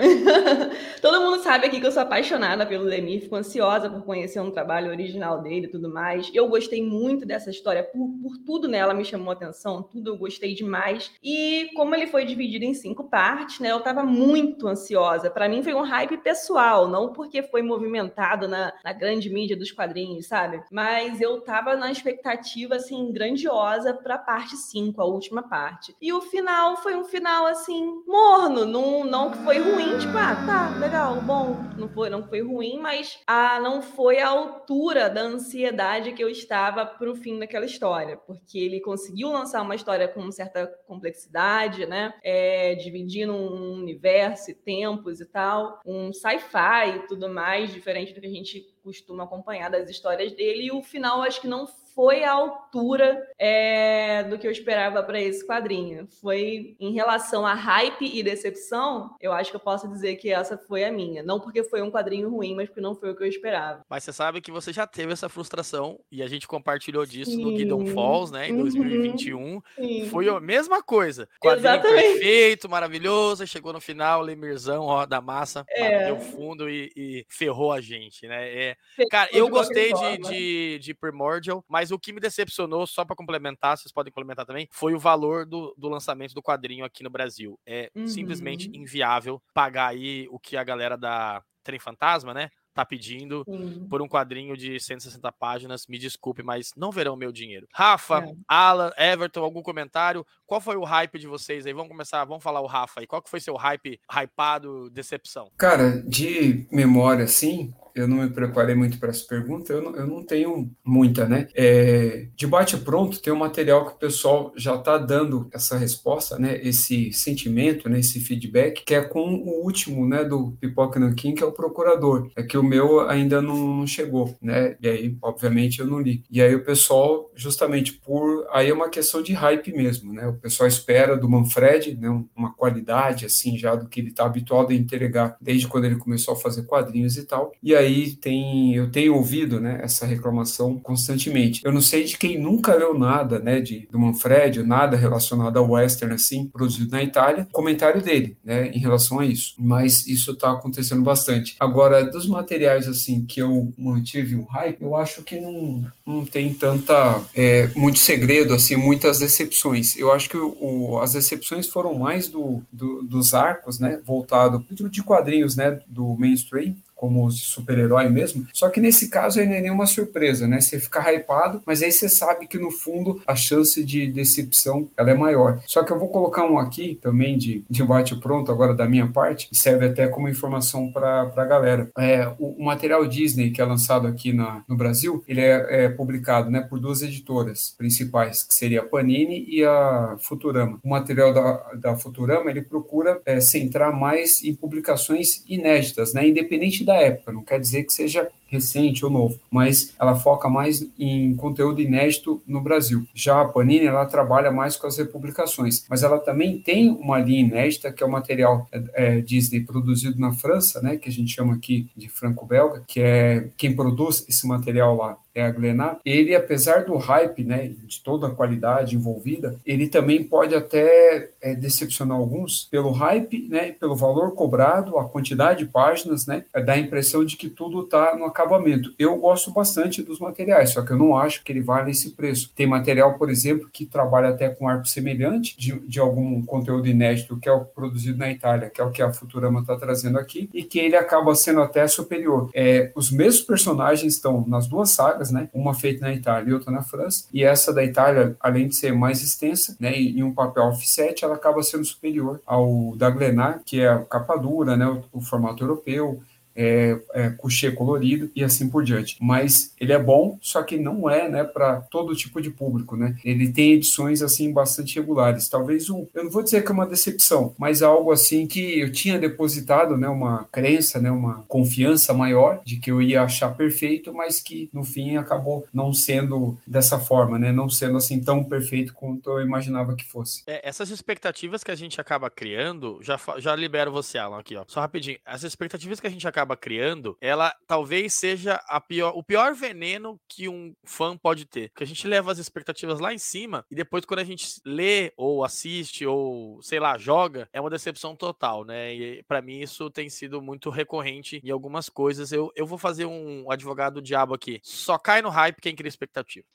Todo 1.00 1.21
mundo 1.21 1.43
sabe 1.43 1.67
aqui 1.67 1.79
que 1.79 1.87
eu 1.87 1.93
sou 1.93 2.02
apaixonada 2.02 2.67
pelo 2.67 2.85
Lemir, 2.85 3.21
fico 3.21 3.37
ansiosa 3.37 3.88
por 3.88 4.02
conhecer 4.02 4.40
um 4.40 4.50
trabalho 4.50 4.90
original 4.90 5.40
dele 5.40 5.67
e 5.67 5.71
tudo 5.71 5.93
mais. 5.93 6.31
Eu 6.35 6.49
gostei 6.49 6.83
muito 6.83 7.25
dessa 7.25 7.50
história, 7.50 7.85
por, 7.85 8.09
por 8.21 8.37
tudo 8.45 8.67
nela 8.67 8.95
me 8.95 9.05
chamou 9.05 9.31
a 9.31 9.35
atenção, 9.35 9.83
tudo 9.83 10.11
eu 10.11 10.17
gostei 10.17 10.55
demais. 10.55 11.12
E 11.23 11.71
como 11.76 11.95
ele 11.95 12.09
foi 12.09 12.25
dividido 12.25 12.64
em 12.64 12.75
cinco 12.75 13.09
partes, 13.09 13.61
né, 13.61 13.71
eu 13.71 13.79
estava 13.79 14.02
muito 14.02 14.67
ansiosa. 14.67 15.31
Para 15.31 15.49
mim 15.49 15.62
foi 15.62 15.75
um 15.75 15.83
hype 16.00 16.16
pessoal, 16.19 16.88
não 16.88 17.12
porque 17.12 17.42
foi 17.42 17.62
movimentado 17.62 18.49
na, 18.49 18.73
na 18.83 18.92
grande 18.92 19.28
mídia 19.28 19.57
dos 19.57 19.71
quadrinhos, 19.71 20.26
sabe? 20.26 20.62
Mas 20.71 21.21
eu 21.21 21.40
tava 21.42 21.76
na 21.76 21.90
expectativa, 21.90 22.76
assim, 22.76 23.12
grandiosa 23.12 23.92
pra 23.92 24.16
parte 24.16 24.57
5, 24.57 25.00
a 25.00 25.04
última 25.04 25.42
parte. 25.42 25.95
E 26.00 26.12
o 26.12 26.23
final 26.23 26.78
foi 26.78 26.97
um 26.97 27.04
final, 27.04 27.47
assim, 27.47 28.02
morno, 28.07 28.64
não, 28.64 29.04
não 29.04 29.30
que 29.30 29.38
foi 29.38 29.59
ruim, 29.59 29.99
tipo, 29.99 30.16
ah, 30.16 30.35
tá, 30.47 30.78
legal, 30.78 31.21
bom, 31.21 31.57
não 31.76 31.88
foi, 31.88 32.09
não 32.09 32.26
foi 32.26 32.42
ruim, 32.42 32.78
mas 32.78 33.19
ah, 33.26 33.61
não 33.61 33.83
foi 33.83 34.21
a 34.21 34.28
altura 34.28 35.11
da 35.11 35.21
ansiedade 35.21 36.12
que 36.12 36.23
eu 36.23 36.30
estava 36.30 36.87
pro 36.87 37.14
fim 37.14 37.38
daquela 37.38 37.66
história, 37.66 38.16
porque 38.16 38.59
ele 38.59 38.80
conseguiu 38.80 39.30
lançar 39.30 39.62
uma 39.62 39.75
história 39.75 40.09
com 40.09 40.30
certa 40.33 40.66
complexidade, 40.87 41.85
né? 41.87 42.14
É, 42.23 42.75
dividindo 42.76 43.35
um 43.35 43.75
universo 43.75 44.50
e 44.50 44.54
tempos 44.54 45.21
e 45.21 45.26
tal, 45.26 45.80
um 45.90 46.12
sci-fi 46.12 46.97
e 46.97 47.06
tudo 47.09 47.28
mais, 47.28 47.73
diferente 47.73 48.14
do 48.14 48.20
que 48.20 48.26
a 48.26 48.30
gente 48.30 48.64
costuma 48.82 49.25
acompanhar 49.25 49.70
das 49.70 49.88
histórias 49.88 50.32
dele. 50.32 50.64
E 50.64 50.72
o 50.72 50.82
final, 50.82 51.22
acho 51.22 51.40
que 51.40 51.49
não 51.49 51.66
foi 51.94 52.25
à 52.25 52.32
altura 52.32 53.28
é, 53.38 54.25
do 54.25 54.38
que 54.38 54.46
eu 54.46 54.50
esperava 54.50 55.02
para 55.02 55.20
esse 55.20 55.46
quadrinho. 55.46 56.06
Foi 56.20 56.76
em 56.78 56.92
relação 56.92 57.46
a 57.46 57.54
hype 57.54 58.06
e 58.06 58.22
decepção, 58.22 59.14
eu 59.20 59.32
acho 59.32 59.50
que 59.50 59.56
eu 59.56 59.60
posso 59.60 59.88
dizer 59.88 60.16
que 60.16 60.30
essa 60.30 60.56
foi 60.56 60.84
a 60.84 60.92
minha. 60.92 61.22
Não 61.22 61.40
porque 61.40 61.62
foi 61.62 61.82
um 61.82 61.90
quadrinho 61.90 62.30
ruim, 62.30 62.54
mas 62.54 62.68
porque 62.68 62.80
não 62.80 62.94
foi 62.94 63.10
o 63.10 63.16
que 63.16 63.22
eu 63.22 63.28
esperava. 63.28 63.84
Mas 63.88 64.04
você 64.04 64.12
sabe 64.12 64.40
que 64.40 64.50
você 64.50 64.72
já 64.72 64.87
teve 64.87 65.12
essa 65.12 65.28
frustração 65.28 65.99
e 66.10 66.22
a 66.22 66.28
gente 66.28 66.46
compartilhou 66.46 67.04
disso 67.04 67.32
Sim. 67.32 67.42
no 67.42 67.56
Gideon 67.56 67.87
Falls, 67.87 68.32
né, 68.32 68.49
em 68.49 68.52
uhum. 68.52 68.62
2021. 68.62 69.60
Sim. 69.76 70.08
Foi 70.08 70.28
a 70.28 70.40
mesma 70.40 70.82
coisa. 70.82 71.28
Quadrinho 71.40 71.75
Exatamente. 71.75 72.02
perfeito, 72.02 72.68
maravilhoso, 72.68 73.46
chegou 73.46 73.72
no 73.72 73.80
final, 73.80 74.22
Lemirzão, 74.22 74.84
ó, 74.84 75.06
da 75.06 75.20
massa, 75.20 75.64
é. 75.68 75.99
bateu 75.99 76.20
fundo 76.20 76.68
e, 76.68 76.90
e, 76.96 77.26
ferrou 77.28 77.72
a 77.72 77.80
gente, 77.80 78.26
né? 78.26 78.49
É, 78.49 78.70
cara, 79.11 79.29
eu 79.33 79.49
gostei 79.49 79.93
de, 79.93 80.19
de, 80.19 80.79
de 80.79 80.95
Primordial, 80.95 81.65
mas 81.69 81.81
mas 81.81 81.91
o 81.91 81.99
que 81.99 82.12
me 82.12 82.21
decepcionou, 82.21 82.87
só 82.87 83.07
para 83.07 83.17
complementar, 83.17 83.77
vocês 83.77 83.91
podem 83.91 84.12
complementar 84.12 84.45
também, 84.45 84.69
foi 84.71 84.95
o 84.95 84.99
valor 84.99 85.47
do, 85.47 85.75
do 85.79 85.89
lançamento 85.89 86.35
do 86.35 86.43
quadrinho 86.43 86.85
aqui 86.85 87.03
no 87.03 87.09
Brasil. 87.09 87.59
É 87.67 87.91
uhum. 87.97 88.07
simplesmente 88.07 88.71
inviável 88.75 89.43
pagar 89.55 89.89
aí 89.89 90.29
o 90.31 90.39
que 90.39 90.59
a 90.59 90.65
galera 90.65 90.99
da 90.99 91.43
Trem 91.62 91.79
Fantasma, 91.79 92.35
né? 92.35 92.50
tá 92.73 92.85
pedindo 92.85 93.45
Sim. 93.45 93.87
por 93.91 94.00
um 94.00 94.09
quadrinho 94.09 94.57
de 94.57 94.79
160 94.79 95.33
páginas. 95.33 95.87
Me 95.89 95.99
desculpe, 95.99 96.43
mas 96.43 96.71
não 96.77 96.91
verão 96.91 97.17
meu 97.17 97.33
dinheiro. 97.33 97.67
Rafa, 97.75 98.21
é. 98.21 98.33
Alan, 98.47 98.93
Everton, 98.97 99.43
algum 99.43 99.61
comentário? 99.61 100.25
Qual 100.47 100.61
foi 100.61 100.77
o 100.77 100.85
hype 100.85 101.19
de 101.19 101.27
vocês 101.27 101.67
aí? 101.67 101.73
Vamos 101.73 101.91
começar, 101.91 102.25
vamos 102.25 102.45
falar 102.45 102.61
o 102.61 102.67
Rafa 102.67 103.00
aí. 103.00 103.07
Qual 103.07 103.21
que 103.21 103.29
foi 103.29 103.41
seu 103.41 103.57
hype, 103.57 104.00
hypado, 104.09 104.89
decepção? 104.91 105.50
Cara, 105.59 106.00
de 106.03 106.67
memória, 106.71 107.25
assim, 107.25 107.75
eu 107.94 108.09
não 108.09 108.18
me 108.18 108.30
preparei 108.30 108.75
muito 108.75 108.99
para 108.99 109.11
essa 109.11 109.26
pergunta, 109.26 109.73
eu 109.73 109.82
não, 109.82 109.97
eu 109.97 110.06
não 110.06 110.25
tenho 110.25 110.70
muita, 110.85 111.26
né? 111.26 111.49
É, 111.54 112.28
de 112.35 112.47
bate-pronto, 112.47 113.20
tem 113.20 113.32
um 113.32 113.37
material 113.37 113.86
que 113.86 113.93
o 113.93 113.99
pessoal 113.99 114.52
já 114.56 114.75
está 114.75 114.99
dando 114.99 115.49
essa 115.52 115.76
resposta, 115.76 116.38
né? 116.38 116.60
Esse 116.62 117.12
sentimento, 117.12 117.88
né? 117.88 118.00
esse 118.00 118.21
feedback, 118.21 118.84
que 118.84 118.95
é 118.95 119.02
com 119.02 119.34
o 119.34 119.62
último, 119.62 120.06
né? 120.06 120.25
Do 120.25 120.52
Pipoca 120.60 120.99
Nankin, 120.99 121.34
que 121.34 121.43
é 121.43 121.47
o 121.47 121.52
procurador. 121.52 122.30
É 122.36 122.43
que 122.43 122.58
o 122.58 122.62
meu 122.62 123.08
ainda 123.08 123.41
não, 123.41 123.76
não 123.76 123.86
chegou, 123.86 124.36
né? 124.41 124.76
E 124.80 124.88
aí, 124.88 125.17
obviamente, 125.23 125.80
eu 125.80 125.86
não 125.86 126.00
li. 126.00 126.25
E 126.30 126.41
aí 126.43 126.54
o 126.54 126.65
pessoal, 126.65 127.30
justamente 127.34 127.93
por... 127.93 128.47
Aí 128.52 128.69
é 128.71 128.75
uma 128.75 128.88
questão 128.88 129.23
de 129.23 129.32
hype 129.32 129.73
mesmo, 129.73 130.12
né? 130.12 130.26
O 130.26 130.34
pessoal 130.34 130.69
espera 130.69 131.17
do 131.17 131.28
Manfred, 131.28 131.97
né? 131.97 132.08
Uma 132.34 132.52
qualidade, 132.54 133.26
assim, 133.26 133.56
já 133.56 133.75
do 133.75 133.88
que 133.88 134.00
ele 134.00 134.10
está 134.10 134.25
habituado 134.25 134.71
a 134.71 134.75
entregar 134.75 135.36
desde 135.41 135.69
quando 135.69 135.84
ele 135.84 135.97
começou 135.97 136.34
a 136.34 136.36
fazer 136.36 136.65
quadrinhos 136.65 137.17
e 137.17 137.26
tal. 137.26 137.52
E 137.62 137.75
aí 137.75 137.79
aí 137.80 138.12
tem, 138.12 138.75
eu 138.75 138.90
tenho 138.90 139.14
ouvido, 139.14 139.60
né, 139.60 139.80
essa 139.82 140.06
reclamação 140.06 140.78
constantemente. 140.78 141.60
Eu 141.64 141.73
não 141.73 141.80
sei 141.80 142.04
de 142.04 142.16
quem 142.16 142.38
nunca 142.38 142.75
leu 142.75 142.99
nada, 142.99 143.38
né, 143.38 143.60
de 143.60 143.88
do 143.90 143.99
Manfred, 143.99 144.62
nada 144.62 144.97
relacionado 144.97 145.58
ao 145.58 145.71
western 145.71 146.14
assim, 146.14 146.47
produzido 146.47 146.90
na 146.90 147.02
Itália, 147.02 147.49
comentário 147.52 148.02
dele, 148.02 148.36
né, 148.45 148.69
em 148.69 148.78
relação 148.78 149.21
a 149.21 149.26
isso. 149.26 149.54
Mas 149.58 150.06
isso 150.06 150.32
está 150.32 150.52
acontecendo 150.52 151.02
bastante. 151.02 151.56
Agora, 151.58 152.04
dos 152.04 152.26
materiais 152.26 152.86
assim 152.86 153.25
que 153.25 153.40
eu 153.40 153.73
mantive 153.76 154.36
um 154.36 154.45
hype, 154.45 154.80
eu 154.82 154.95
acho 154.97 155.23
que 155.23 155.40
não, 155.40 155.84
não 156.06 156.25
tem 156.25 156.52
tanta 156.52 157.21
é, 157.34 157.69
muito 157.75 157.99
segredo 157.99 158.54
assim, 158.54 158.76
muitas 158.76 159.19
decepções. 159.19 159.97
Eu 159.97 160.12
acho 160.12 160.28
que 160.28 160.36
o, 160.36 160.99
as 161.00 161.12
decepções 161.12 161.66
foram 161.66 161.95
mais 161.95 162.28
do, 162.28 162.62
do 162.73 163.00
dos 163.02 163.34
arcos, 163.34 163.78
né, 163.78 164.00
voltado 164.04 164.64
de 164.71 165.02
quadrinhos, 165.02 165.56
né, 165.56 165.80
do 165.86 166.16
mainstream 166.16 166.75
como 167.00 167.30
super-herói 167.30 168.10
mesmo. 168.10 168.47
Só 168.52 168.69
que 168.69 168.78
nesse 168.78 169.08
caso 169.08 169.41
aí 169.41 169.47
não 169.47 169.54
é 169.54 169.60
nenhuma 169.63 169.86
surpresa, 169.86 170.47
né? 170.47 170.60
Você 170.60 170.78
fica 170.78 171.10
hypado, 171.10 171.63
mas 171.65 171.82
aí 171.82 171.91
você 171.91 172.10
sabe 172.10 172.47
que 172.47 172.58
no 172.58 172.71
fundo 172.71 173.23
a 173.26 173.34
chance 173.34 173.82
de 173.82 174.06
decepção 174.06 174.86
ela 174.99 175.10
é 175.10 175.15
maior. 175.15 175.63
Só 175.67 175.82
que 175.82 175.91
eu 175.91 175.99
vou 175.99 176.08
colocar 176.08 176.45
um 176.45 176.58
aqui 176.58 176.99
também 177.00 177.39
de, 177.39 177.65
de 177.71 177.82
bate 177.82 178.15
pronto 178.17 178.52
agora 178.52 178.75
da 178.75 178.86
minha 178.86 179.06
parte, 179.06 179.49
e 179.50 179.56
serve 179.56 179.86
até 179.86 180.08
como 180.08 180.28
informação 180.28 180.93
para 180.93 181.32
a 181.34 181.45
galera. 181.47 181.91
É, 181.99 182.28
o, 182.39 182.56
o, 182.58 182.65
material 182.65 183.06
Disney 183.06 183.50
que 183.50 183.63
é 183.63 183.65
lançado 183.65 184.06
aqui 184.06 184.34
na, 184.34 184.63
no 184.69 184.76
Brasil, 184.76 185.25
ele 185.26 185.41
é, 185.41 185.84
é, 185.84 185.89
publicado 185.89 186.50
né, 186.50 186.60
por 186.60 186.78
duas 186.78 187.00
editoras 187.00 187.75
principais, 187.78 188.43
que 188.43 188.54
seria 188.54 188.80
a 188.80 188.84
Panini 188.84 189.47
e 189.49 189.65
a 189.65 190.17
Futurama. 190.21 190.78
O 190.82 190.91
material 190.91 191.32
da, 191.32 191.73
da 191.75 191.97
Futurama, 191.97 192.50
ele 192.50 192.60
procura 192.60 193.21
é, 193.25 193.41
centrar 193.41 193.91
mais 193.99 194.45
em 194.45 194.54
publicações 194.54 195.43
inéditas, 195.49 196.13
né? 196.13 196.28
Independente 196.28 196.84
da 196.91 196.97
época, 196.97 197.33
não 197.33 197.43
quer 197.43 197.61
dizer 197.61 197.85
que 197.85 197.93
seja 197.93 198.29
recente 198.50 199.04
ou 199.04 199.10
novo, 199.10 199.39
mas 199.50 199.95
ela 199.99 200.15
foca 200.17 200.49
mais 200.49 200.86
em 200.99 201.34
conteúdo 201.36 201.80
inédito 201.80 202.43
no 202.47 202.60
Brasil. 202.60 203.06
Já 203.15 203.41
a 203.41 203.45
Panini, 203.45 203.86
ela 203.86 204.04
trabalha 204.04 204.50
mais 204.50 204.76
com 204.76 204.86
as 204.86 204.99
republicações, 204.99 205.86
mas 205.89 206.02
ela 206.02 206.19
também 206.19 206.58
tem 206.58 206.91
uma 206.91 207.19
linha 207.19 207.41
inédita, 207.41 207.93
que 207.93 208.02
é 208.02 208.06
o 208.06 208.10
material 208.10 208.69
é, 208.93 209.21
Disney 209.21 209.60
produzido 209.60 210.19
na 210.21 210.32
França, 210.32 210.82
né, 210.82 210.97
que 210.97 211.08
a 211.08 211.13
gente 211.13 211.32
chama 211.32 211.54
aqui 211.54 211.89
de 211.97 212.08
franco-belga, 212.08 212.82
que 212.86 213.00
é 213.00 213.49
quem 213.56 213.75
produz 213.75 214.25
esse 214.28 214.47
material 214.47 214.97
lá 214.97 215.17
é 215.34 215.43
a 215.43 215.50
Glenar, 215.50 215.99
ele, 216.04 216.34
apesar 216.34 216.84
do 216.84 216.97
hype, 216.97 217.45
né, 217.45 217.71
de 217.84 218.00
toda 218.00 218.26
a 218.26 218.30
qualidade 218.30 218.97
envolvida, 218.97 219.56
ele 219.65 219.89
também 219.89 220.25
pode 220.25 220.54
até 220.54 221.30
é, 221.41 221.54
decepcionar 221.54 222.19
alguns 222.19 222.65
pelo 222.71 222.91
hype, 222.91 223.49
né, 223.49 223.73
pelo 223.73 223.95
valor 223.95 224.34
cobrado, 224.34 224.99
a 224.99 225.08
quantidade 225.08 225.65
de 225.65 225.71
páginas, 225.71 226.26
né, 226.26 226.45
dá 226.65 226.73
a 226.73 226.78
impressão 226.78 227.25
de 227.25 227.36
que 227.36 227.49
tudo 227.49 227.82
está 227.82 228.17
no 228.17 228.25
acabamento. 228.41 228.95
Eu 228.99 229.17
gosto 229.17 229.50
bastante 229.50 230.03
dos 230.03 230.19
materiais, 230.19 230.71
só 230.71 230.83
que 230.83 230.93
eu 230.93 230.97
não 230.97 231.17
acho 231.17 231.45
que 231.45 231.53
ele 231.53 231.61
vale 231.61 231.91
esse 231.91 232.11
preço. 232.11 232.50
Tem 232.55 232.67
material, 232.67 233.19
por 233.19 233.31
exemplo, 233.31 233.69
que 233.73 233.85
trabalha 233.85 234.31
até 234.31 234.49
com 234.49 234.69
arco 234.69 234.87
semelhante 234.87 235.57
de, 235.59 235.79
de 235.81 236.00
algum 236.00 236.43
conteúdo 236.43 236.89
inédito 236.89 237.39
que 237.39 237.49
é 237.49 237.53
o 237.53 237.65
produzido 237.65 238.19
na 238.19 238.31
Itália, 238.31 238.71
que 238.71 238.81
é 238.81 238.85
o 238.85 238.91
que 238.91 239.03
a 239.03 239.13
Futurama 239.13 239.61
está 239.61 239.76
trazendo 239.76 240.19
aqui, 240.19 240.49
e 240.53 240.65
que 240.65 240.79
ele 240.79 240.97
acaba 240.97 241.35
sendo 241.35 241.61
até 241.61 241.87
superior. 241.87 242.50
É, 242.55 242.91
os 242.95 243.11
mesmos 243.11 243.43
personagens 243.43 244.15
estão 244.15 244.45
nas 244.47 244.67
duas 244.67 244.91
sagas, 244.91 245.31
né? 245.31 245.49
Uma 245.53 245.75
feita 245.75 246.07
na 246.07 246.15
Itália 246.15 246.50
e 246.50 246.55
outra 246.55 246.71
na 246.71 246.83
França, 246.83 247.26
e 247.33 247.45
essa 247.45 247.73
da 247.73 247.85
Itália, 247.85 248.37
além 248.41 248.69
de 248.69 248.76
ser 248.76 248.93
mais 248.93 249.23
extensa, 249.23 249.76
né, 249.79 249.93
em 249.99 250.23
um 250.23 250.33
papel 250.33 250.65
offset, 250.65 251.25
ela 251.25 251.35
acaba 251.35 251.63
sendo 251.63 251.85
superior 251.85 252.41
ao 252.47 252.95
da 252.97 253.11
Glenar, 253.11 253.61
que 253.65 253.81
é 253.81 253.89
a 253.89 253.99
capa 253.99 254.37
dura, 254.37 254.76
né, 254.76 254.87
o, 254.87 255.19
o 255.19 255.21
formato 255.21 255.63
europeu, 255.63 256.21
é, 256.54 256.99
é, 257.15 257.30
coucher 257.30 257.75
colorido 257.75 258.30
e 258.34 258.45
assim 258.45 258.69
por 258.69 258.84
diante. 258.84 259.17
Mas 259.21 259.75
ele 259.80 259.93
é 259.93 259.99
bom, 259.99 260.39
só 260.41 260.63
que 260.63 260.76
não 260.76 261.08
é, 261.08 261.28
né, 261.28 261.45
para 261.45 261.80
todo 261.82 262.15
tipo 262.15 262.41
de 262.41 262.50
público, 262.50 262.97
né? 262.97 263.17
Ele 263.25 263.50
tem 263.50 263.73
edições 263.73 264.23
assim 264.23 264.52
bastante 264.52 264.97
regulares. 264.97 265.49
Talvez 265.49 265.89
um, 265.91 266.06
eu 266.15 266.25
não 266.25 266.30
vou 266.30 266.43
dizer 266.43 266.63
que 266.63 266.71
é 266.71 266.75
uma 266.75 266.86
decepção, 266.86 267.54
mas 267.58 267.82
algo 267.82 268.13
assim 268.13 268.47
que 268.47 268.80
eu 268.80 268.93
tinha 268.93 269.19
depositado, 269.19 269.97
né, 269.97 270.08
uma 270.08 270.45
crença, 270.50 271.00
né, 271.00 271.10
uma 271.10 271.45
confiança 271.49 272.13
maior 272.13 272.60
de 272.65 272.76
que 272.76 272.91
eu 272.91 273.00
ia 273.00 273.23
achar 273.23 273.50
perfeito, 273.50 274.13
mas 274.13 274.41
que 274.41 274.69
no 274.73 274.84
fim 274.84 275.17
acabou 275.17 275.67
não 275.73 275.93
sendo 275.93 276.58
dessa 276.67 276.99
forma, 276.99 277.39
né? 277.39 277.52
Não 277.52 277.69
sendo 277.69 277.97
assim 277.97 278.21
tão 278.21 278.45
perfeito 278.45 278.93
quanto 278.93 279.30
eu 279.30 279.41
imaginava 279.41 279.95
que 279.95 280.04
fosse. 280.04 280.43
É, 280.47 280.67
essas 280.69 280.91
expectativas 280.91 281.63
que 281.63 281.71
a 281.71 281.75
gente 281.75 282.00
acaba 282.00 282.30
criando, 282.30 282.99
já 283.02 283.19
já 283.39 283.54
libero 283.54 283.93
você, 283.93 284.19
Alan, 284.19 284.39
aqui, 284.39 284.56
ó. 284.56 284.65
Só 284.67 284.80
rapidinho. 284.80 285.19
As 285.25 285.43
expectativas 285.43 286.00
que 286.00 286.06
a 286.06 286.10
gente 286.10 286.26
acaba 286.26 286.40
acaba 286.41 286.57
criando, 286.57 287.17
ela 287.21 287.55
talvez 287.67 288.15
seja 288.15 288.55
a 288.67 288.81
pior, 288.81 289.13
o 289.15 289.23
pior 289.23 289.55
veneno 289.55 290.19
que 290.26 290.49
um 290.49 290.75
fã 290.85 291.17
pode 291.17 291.45
ter. 291.45 291.69
Porque 291.71 291.85
a 291.85 291.87
gente 291.87 292.07
leva 292.09 292.33
as 292.33 292.39
expectativas 292.39 292.99
lá 292.99 293.13
em 293.13 293.19
cima 293.19 293.65
e 293.71 293.75
depois, 293.75 294.05
quando 294.05 294.21
a 294.21 294.25
gente 294.25 294.61
lê 294.65 295.13
ou 295.17 295.45
assiste 295.45 296.07
ou, 296.07 296.61
sei 296.63 296.81
lá, 296.81 296.97
joga, 296.97 297.49
é 297.53 297.61
uma 297.61 297.71
decepção 297.71 298.17
total, 298.17 298.65
né? 298.65 298.95
E 298.95 299.23
para 299.25 299.43
mim 299.43 299.61
isso 299.61 299.91
tem 299.91 300.09
sido 300.09 300.41
muito 300.41 300.71
recorrente 300.71 301.41
em 301.45 301.50
algumas 301.50 301.89
coisas. 301.89 302.33
Eu, 302.33 302.50
eu 302.57 302.67
vou 302.67 302.79
fazer 302.79 303.05
um 303.05 303.50
advogado 303.50 304.00
diabo 304.00 304.35
aqui. 304.35 304.61
Só 304.63 304.99
cai 304.99 305.21
no 305.21 305.29
hype 305.29 305.61
quem 305.61 305.76
cria 305.76 305.89
expectativa. 305.89 306.47